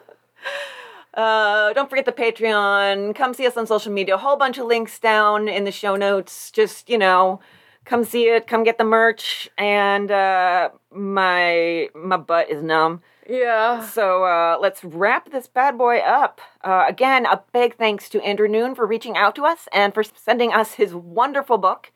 uh, 1.17 1.73
don't 1.73 1.89
forget 1.89 2.05
the 2.05 2.13
Patreon. 2.13 3.15
Come 3.15 3.35
see 3.35 3.47
us 3.47 3.57
on 3.57 3.67
social 3.67 3.93
media. 3.93 4.15
A 4.15 4.19
whole 4.19 4.37
bunch 4.37 4.59
of 4.59 4.67
links 4.67 4.99
down 4.99 5.49
in 5.49 5.65
the 5.65 5.73
show 5.73 5.97
notes. 5.97 6.51
Just 6.51 6.89
you 6.89 6.99
know, 6.99 7.41
come 7.85 8.05
see 8.05 8.29
it. 8.29 8.47
Come 8.47 8.65
get 8.65 8.79
the 8.79 8.85
merch. 8.85 9.49
And 9.57 10.11
uh, 10.11 10.71
my 10.91 11.89
my 11.95 12.17
butt 12.17 12.51
is 12.51 12.63
numb. 12.63 13.03
Yeah. 13.29 13.87
So 13.87 14.25
uh, 14.25 14.59
let's 14.61 14.85
wrap 14.85 15.31
this 15.31 15.47
bad 15.47 15.79
boy 15.79 15.99
up. 15.99 16.41
Uh, 16.63 16.85
again, 16.89 17.27
a 17.27 17.43
big 17.53 17.77
thanks 17.77 18.09
to 18.11 18.23
Andrew 18.23 18.49
Noone 18.49 18.75
for 18.75 18.87
reaching 18.87 19.17
out 19.17 19.35
to 19.37 19.45
us 19.45 19.69
and 19.73 19.95
for 19.95 20.03
sending 20.03 20.53
us 20.53 20.75
his 20.75 20.95
wonderful 20.95 21.59
book. 21.59 21.93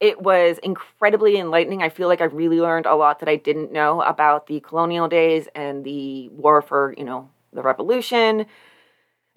It 0.00 0.20
was 0.20 0.58
incredibly 0.62 1.38
enlightening. 1.38 1.82
I 1.82 1.88
feel 1.88 2.08
like 2.08 2.20
I 2.20 2.24
really 2.24 2.60
learned 2.60 2.84
a 2.86 2.96
lot 2.96 3.20
that 3.20 3.28
I 3.28 3.36
didn't 3.36 3.72
know 3.72 4.02
about 4.02 4.46
the 4.46 4.60
colonial 4.60 5.08
days 5.08 5.48
and 5.54 5.84
the 5.84 6.28
war 6.30 6.60
for, 6.60 6.94
you 6.98 7.04
know, 7.04 7.30
the 7.56 7.62
revolution. 7.62 8.46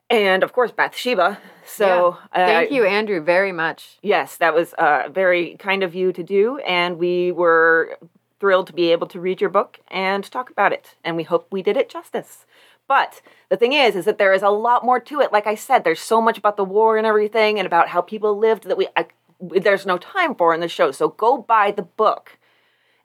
And 0.09 0.43
of 0.43 0.53
course, 0.53 0.71
Bathsheba. 0.71 1.39
So 1.65 2.17
Thank 2.33 2.71
uh, 2.71 2.73
you, 2.73 2.85
Andrew, 2.85 3.21
very 3.21 3.51
much. 3.51 3.97
Yes, 4.01 4.37
that 4.37 4.55
was 4.55 4.73
uh, 4.73 5.09
very 5.11 5.55
kind 5.57 5.83
of 5.83 5.93
you 5.93 6.11
to 6.13 6.23
do, 6.23 6.57
and 6.59 6.97
we 6.97 7.31
were 7.31 7.97
thrilled 8.39 8.67
to 8.67 8.73
be 8.73 8.91
able 8.91 9.07
to 9.07 9.19
read 9.19 9.41
your 9.41 9.49
book 9.49 9.79
and 9.89 10.23
talk 10.23 10.49
about 10.49 10.73
it, 10.73 10.95
and 11.03 11.15
we 11.15 11.23
hope 11.23 11.47
we 11.51 11.61
did 11.61 11.77
it 11.77 11.89
justice. 11.89 12.45
But 12.87 13.21
the 13.49 13.57
thing 13.57 13.73
is, 13.73 13.95
is 13.95 14.05
that 14.05 14.17
there 14.17 14.33
is 14.33 14.41
a 14.41 14.49
lot 14.49 14.83
more 14.83 14.99
to 14.99 15.21
it. 15.21 15.31
Like 15.31 15.45
I 15.45 15.53
said, 15.53 15.83
there's 15.83 15.99
so 15.99 16.19
much 16.19 16.39
about 16.39 16.57
the 16.57 16.63
war 16.63 16.97
and 16.97 17.05
everything, 17.05 17.59
and 17.59 17.67
about 17.67 17.89
how 17.89 18.01
people 18.01 18.35
lived 18.35 18.63
that 18.63 18.77
we 18.77 18.87
I, 18.95 19.05
there's 19.39 19.85
no 19.85 19.99
time 19.99 20.33
for 20.33 20.55
in 20.55 20.59
the 20.59 20.67
show. 20.67 20.91
So 20.91 21.09
go 21.09 21.37
buy 21.37 21.71
the 21.71 21.83
book. 21.83 22.39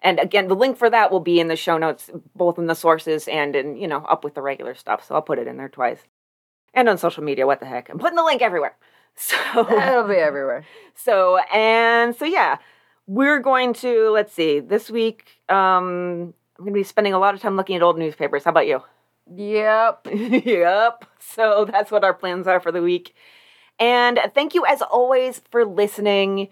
And 0.05 0.21
again, 0.21 0.49
the 0.49 0.55
link 0.55 0.77
for 0.77 0.91
that 0.91 1.11
will 1.11 1.21
be 1.21 1.41
in 1.41 1.49
the 1.49 1.57
show 1.57 1.79
notes, 1.79 2.11
both 2.37 2.59
in 2.59 2.67
the 2.67 2.75
sources 2.75 3.27
and 3.27 3.57
in, 3.57 3.77
you 3.77 3.89
know, 3.89 4.05
up 4.05 4.23
with 4.23 4.35
the 4.35 4.43
regular 4.43 4.75
stuff. 4.75 5.05
So 5.05 5.15
I'll 5.15 5.23
put 5.23 5.39
it 5.39 5.49
in 5.49 5.57
there 5.57 5.71
twice. 5.71 6.01
And 6.75 6.89
on 6.91 6.99
social 6.99 7.25
media, 7.25 7.47
what 7.47 7.59
the 7.59 7.67
heck? 7.67 7.89
I'm 7.89 7.99
putting 7.99 8.17
the 8.17 8.23
link 8.23 8.43
everywhere. 8.43 8.77
So 9.17 9.37
It'll 9.57 10.09
be 10.09 10.17
everywhere. 10.17 10.65
so 10.97 11.39
and 11.53 12.17
so 12.17 12.25
yeah, 12.25 12.59
we're 13.07 13.39
going 13.39 13.73
to 13.75 14.11
let's 14.11 14.33
see. 14.33 14.59
This 14.59 14.91
week, 14.91 15.41
um, 15.49 16.35
I'm 16.59 16.65
gonna 16.65 16.73
be 16.73 16.83
spending 16.83 17.13
a 17.13 17.21
lot 17.21 17.33
of 17.33 17.41
time 17.41 17.57
looking 17.57 17.77
at 17.77 17.83
old 17.83 17.97
newspapers. 17.97 18.43
How 18.43 18.51
about 18.51 18.67
you? 18.67 18.83
Yep. 19.33 20.09
yep. 20.13 21.05
So 21.21 21.65
that's 21.71 21.93
what 21.93 22.03
our 22.03 22.13
plans 22.13 22.49
are 22.49 22.59
for 22.59 22.73
the 22.73 22.83
week. 22.83 23.15
And 23.79 24.19
thank 24.35 24.53
you 24.53 24.67
as 24.67 24.83
always 24.83 25.41
for 25.51 25.65
listening. 25.65 26.49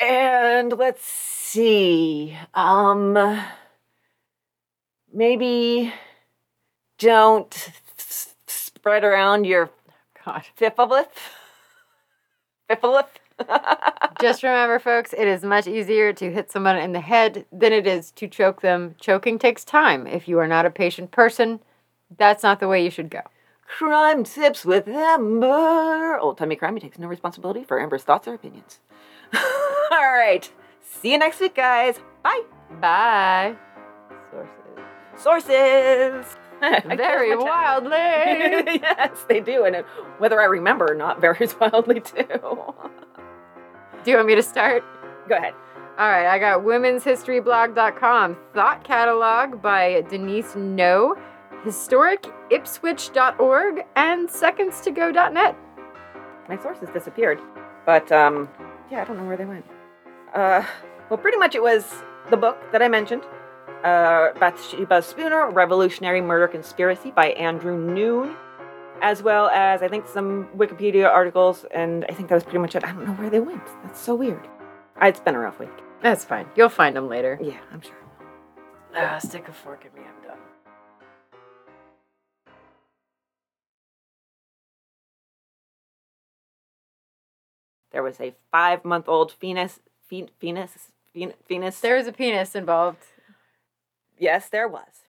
And 0.00 0.72
let's 0.72 1.04
see. 1.04 2.36
Um 2.54 3.42
maybe 5.12 5.92
don't 6.98 7.70
s- 7.98 8.34
spread 8.46 9.04
around 9.04 9.44
your 9.44 9.70
God. 10.24 10.42
Fiffolith? 10.58 11.08
Fiffolith? 12.68 13.06
Just 14.20 14.42
remember, 14.42 14.78
folks, 14.78 15.14
it 15.14 15.26
is 15.26 15.42
much 15.42 15.66
easier 15.66 16.12
to 16.12 16.30
hit 16.30 16.52
someone 16.52 16.76
in 16.76 16.92
the 16.92 17.00
head 17.00 17.46
than 17.50 17.72
it 17.72 17.86
is 17.86 18.10
to 18.12 18.28
choke 18.28 18.60
them. 18.60 18.94
Choking 19.00 19.38
takes 19.38 19.64
time. 19.64 20.06
If 20.06 20.28
you 20.28 20.38
are 20.38 20.46
not 20.46 20.66
a 20.66 20.70
patient 20.70 21.10
person, 21.10 21.60
that's 22.18 22.42
not 22.42 22.60
the 22.60 22.68
way 22.68 22.84
you 22.84 22.90
should 22.90 23.08
go. 23.10 23.22
Crime 23.66 24.24
tips 24.24 24.64
with 24.64 24.86
Amber. 24.88 26.18
Old 26.18 26.36
timey 26.36 26.56
crime 26.56 26.78
takes 26.78 26.98
no 26.98 27.06
responsibility 27.06 27.64
for 27.64 27.80
Amber's 27.80 28.02
thoughts 28.02 28.28
or 28.28 28.34
opinions. 28.34 28.78
All 29.94 30.12
right. 30.12 30.50
See 30.80 31.12
you 31.12 31.18
next 31.18 31.40
week, 31.40 31.54
guys. 31.54 31.98
Bye. 32.22 32.42
Bye. 32.80 33.56
Sources. 34.30 34.56
Sources. 35.16 36.36
Very 36.60 37.34
close 37.34 37.44
my 37.46 37.50
tab. 37.50 37.84
wildly. 37.84 37.96
yes, 38.82 39.24
they 39.28 39.40
do, 39.40 39.64
and 39.64 39.76
whether 40.18 40.40
I 40.40 40.44
remember 40.44 40.92
or 40.92 40.94
not 40.94 41.20
varies 41.20 41.58
wildly 41.58 42.00
too. 42.00 42.24
Do 44.04 44.10
you 44.10 44.16
want 44.16 44.28
me 44.28 44.34
to 44.34 44.42
start? 44.42 44.84
Go 45.28 45.36
ahead. 45.36 45.54
All 45.98 46.08
right, 46.08 46.26
I 46.26 46.38
got 46.38 46.60
womenshistoryblog.com, 46.60 48.36
Thought 48.54 48.84
Catalog 48.84 49.60
by 49.60 50.02
Denise 50.08 50.54
No, 50.56 51.16
historicipswich.org, 51.64 53.84
and 53.96 54.28
secondstogo.net. 54.28 55.56
My 56.48 56.56
sources 56.62 56.88
disappeared. 56.90 57.40
But, 57.84 58.10
um, 58.12 58.48
yeah, 58.90 59.02
I 59.02 59.04
don't 59.04 59.18
know 59.18 59.24
where 59.24 59.36
they 59.36 59.44
went. 59.44 59.64
Uh, 60.34 60.64
well, 61.08 61.18
pretty 61.18 61.38
much 61.38 61.54
it 61.54 61.62
was 61.62 62.02
the 62.30 62.36
book 62.36 62.56
that 62.72 62.82
I 62.82 62.88
mentioned, 62.88 63.22
uh, 63.82 64.28
Bathsheba 64.38 65.02
Spooner, 65.02 65.50
Revolutionary 65.50 66.20
Murder 66.20 66.46
Conspiracy 66.48 67.10
by 67.10 67.28
Andrew 67.30 67.76
Noone, 67.76 68.36
as 69.02 69.22
well 69.22 69.48
as 69.48 69.82
I 69.82 69.88
think 69.88 70.06
some 70.06 70.48
Wikipedia 70.56 71.08
articles, 71.08 71.64
and 71.74 72.04
I 72.08 72.12
think 72.12 72.28
that 72.28 72.34
was 72.36 72.44
pretty 72.44 72.58
much 72.58 72.76
it. 72.76 72.84
I 72.84 72.92
don't 72.92 73.06
know 73.06 73.14
where 73.14 73.30
they 73.30 73.40
went. 73.40 73.66
That's 73.82 74.00
so 74.00 74.14
weird. 74.14 74.46
Uh, 75.02 75.06
It's 75.06 75.20
been 75.20 75.34
a 75.34 75.38
rough 75.40 75.58
week. 75.58 75.70
That's 76.02 76.24
fine. 76.24 76.46
You'll 76.56 76.68
find 76.68 76.94
them 76.94 77.08
later. 77.08 77.38
Yeah, 77.42 77.58
I'm 77.72 77.80
sure. 77.80 77.94
Ah, 78.94 79.18
stick 79.18 79.48
a 79.48 79.52
fork 79.52 79.84
in 79.84 79.92
me. 80.00 80.06
I'm 80.06 80.28
done. 80.28 80.38
There 87.92 88.02
was 88.02 88.20
a 88.20 88.34
five 88.52 88.84
month 88.84 89.08
old 89.08 89.34
Venus, 89.40 89.80
Phen- 89.80 89.89
Venus, 90.40 90.88
Venus. 91.48 91.80
There 91.80 91.96
was 91.96 92.06
a 92.06 92.12
penis 92.12 92.54
involved. 92.54 93.04
yes, 94.18 94.48
there 94.48 94.68
was. 94.68 95.09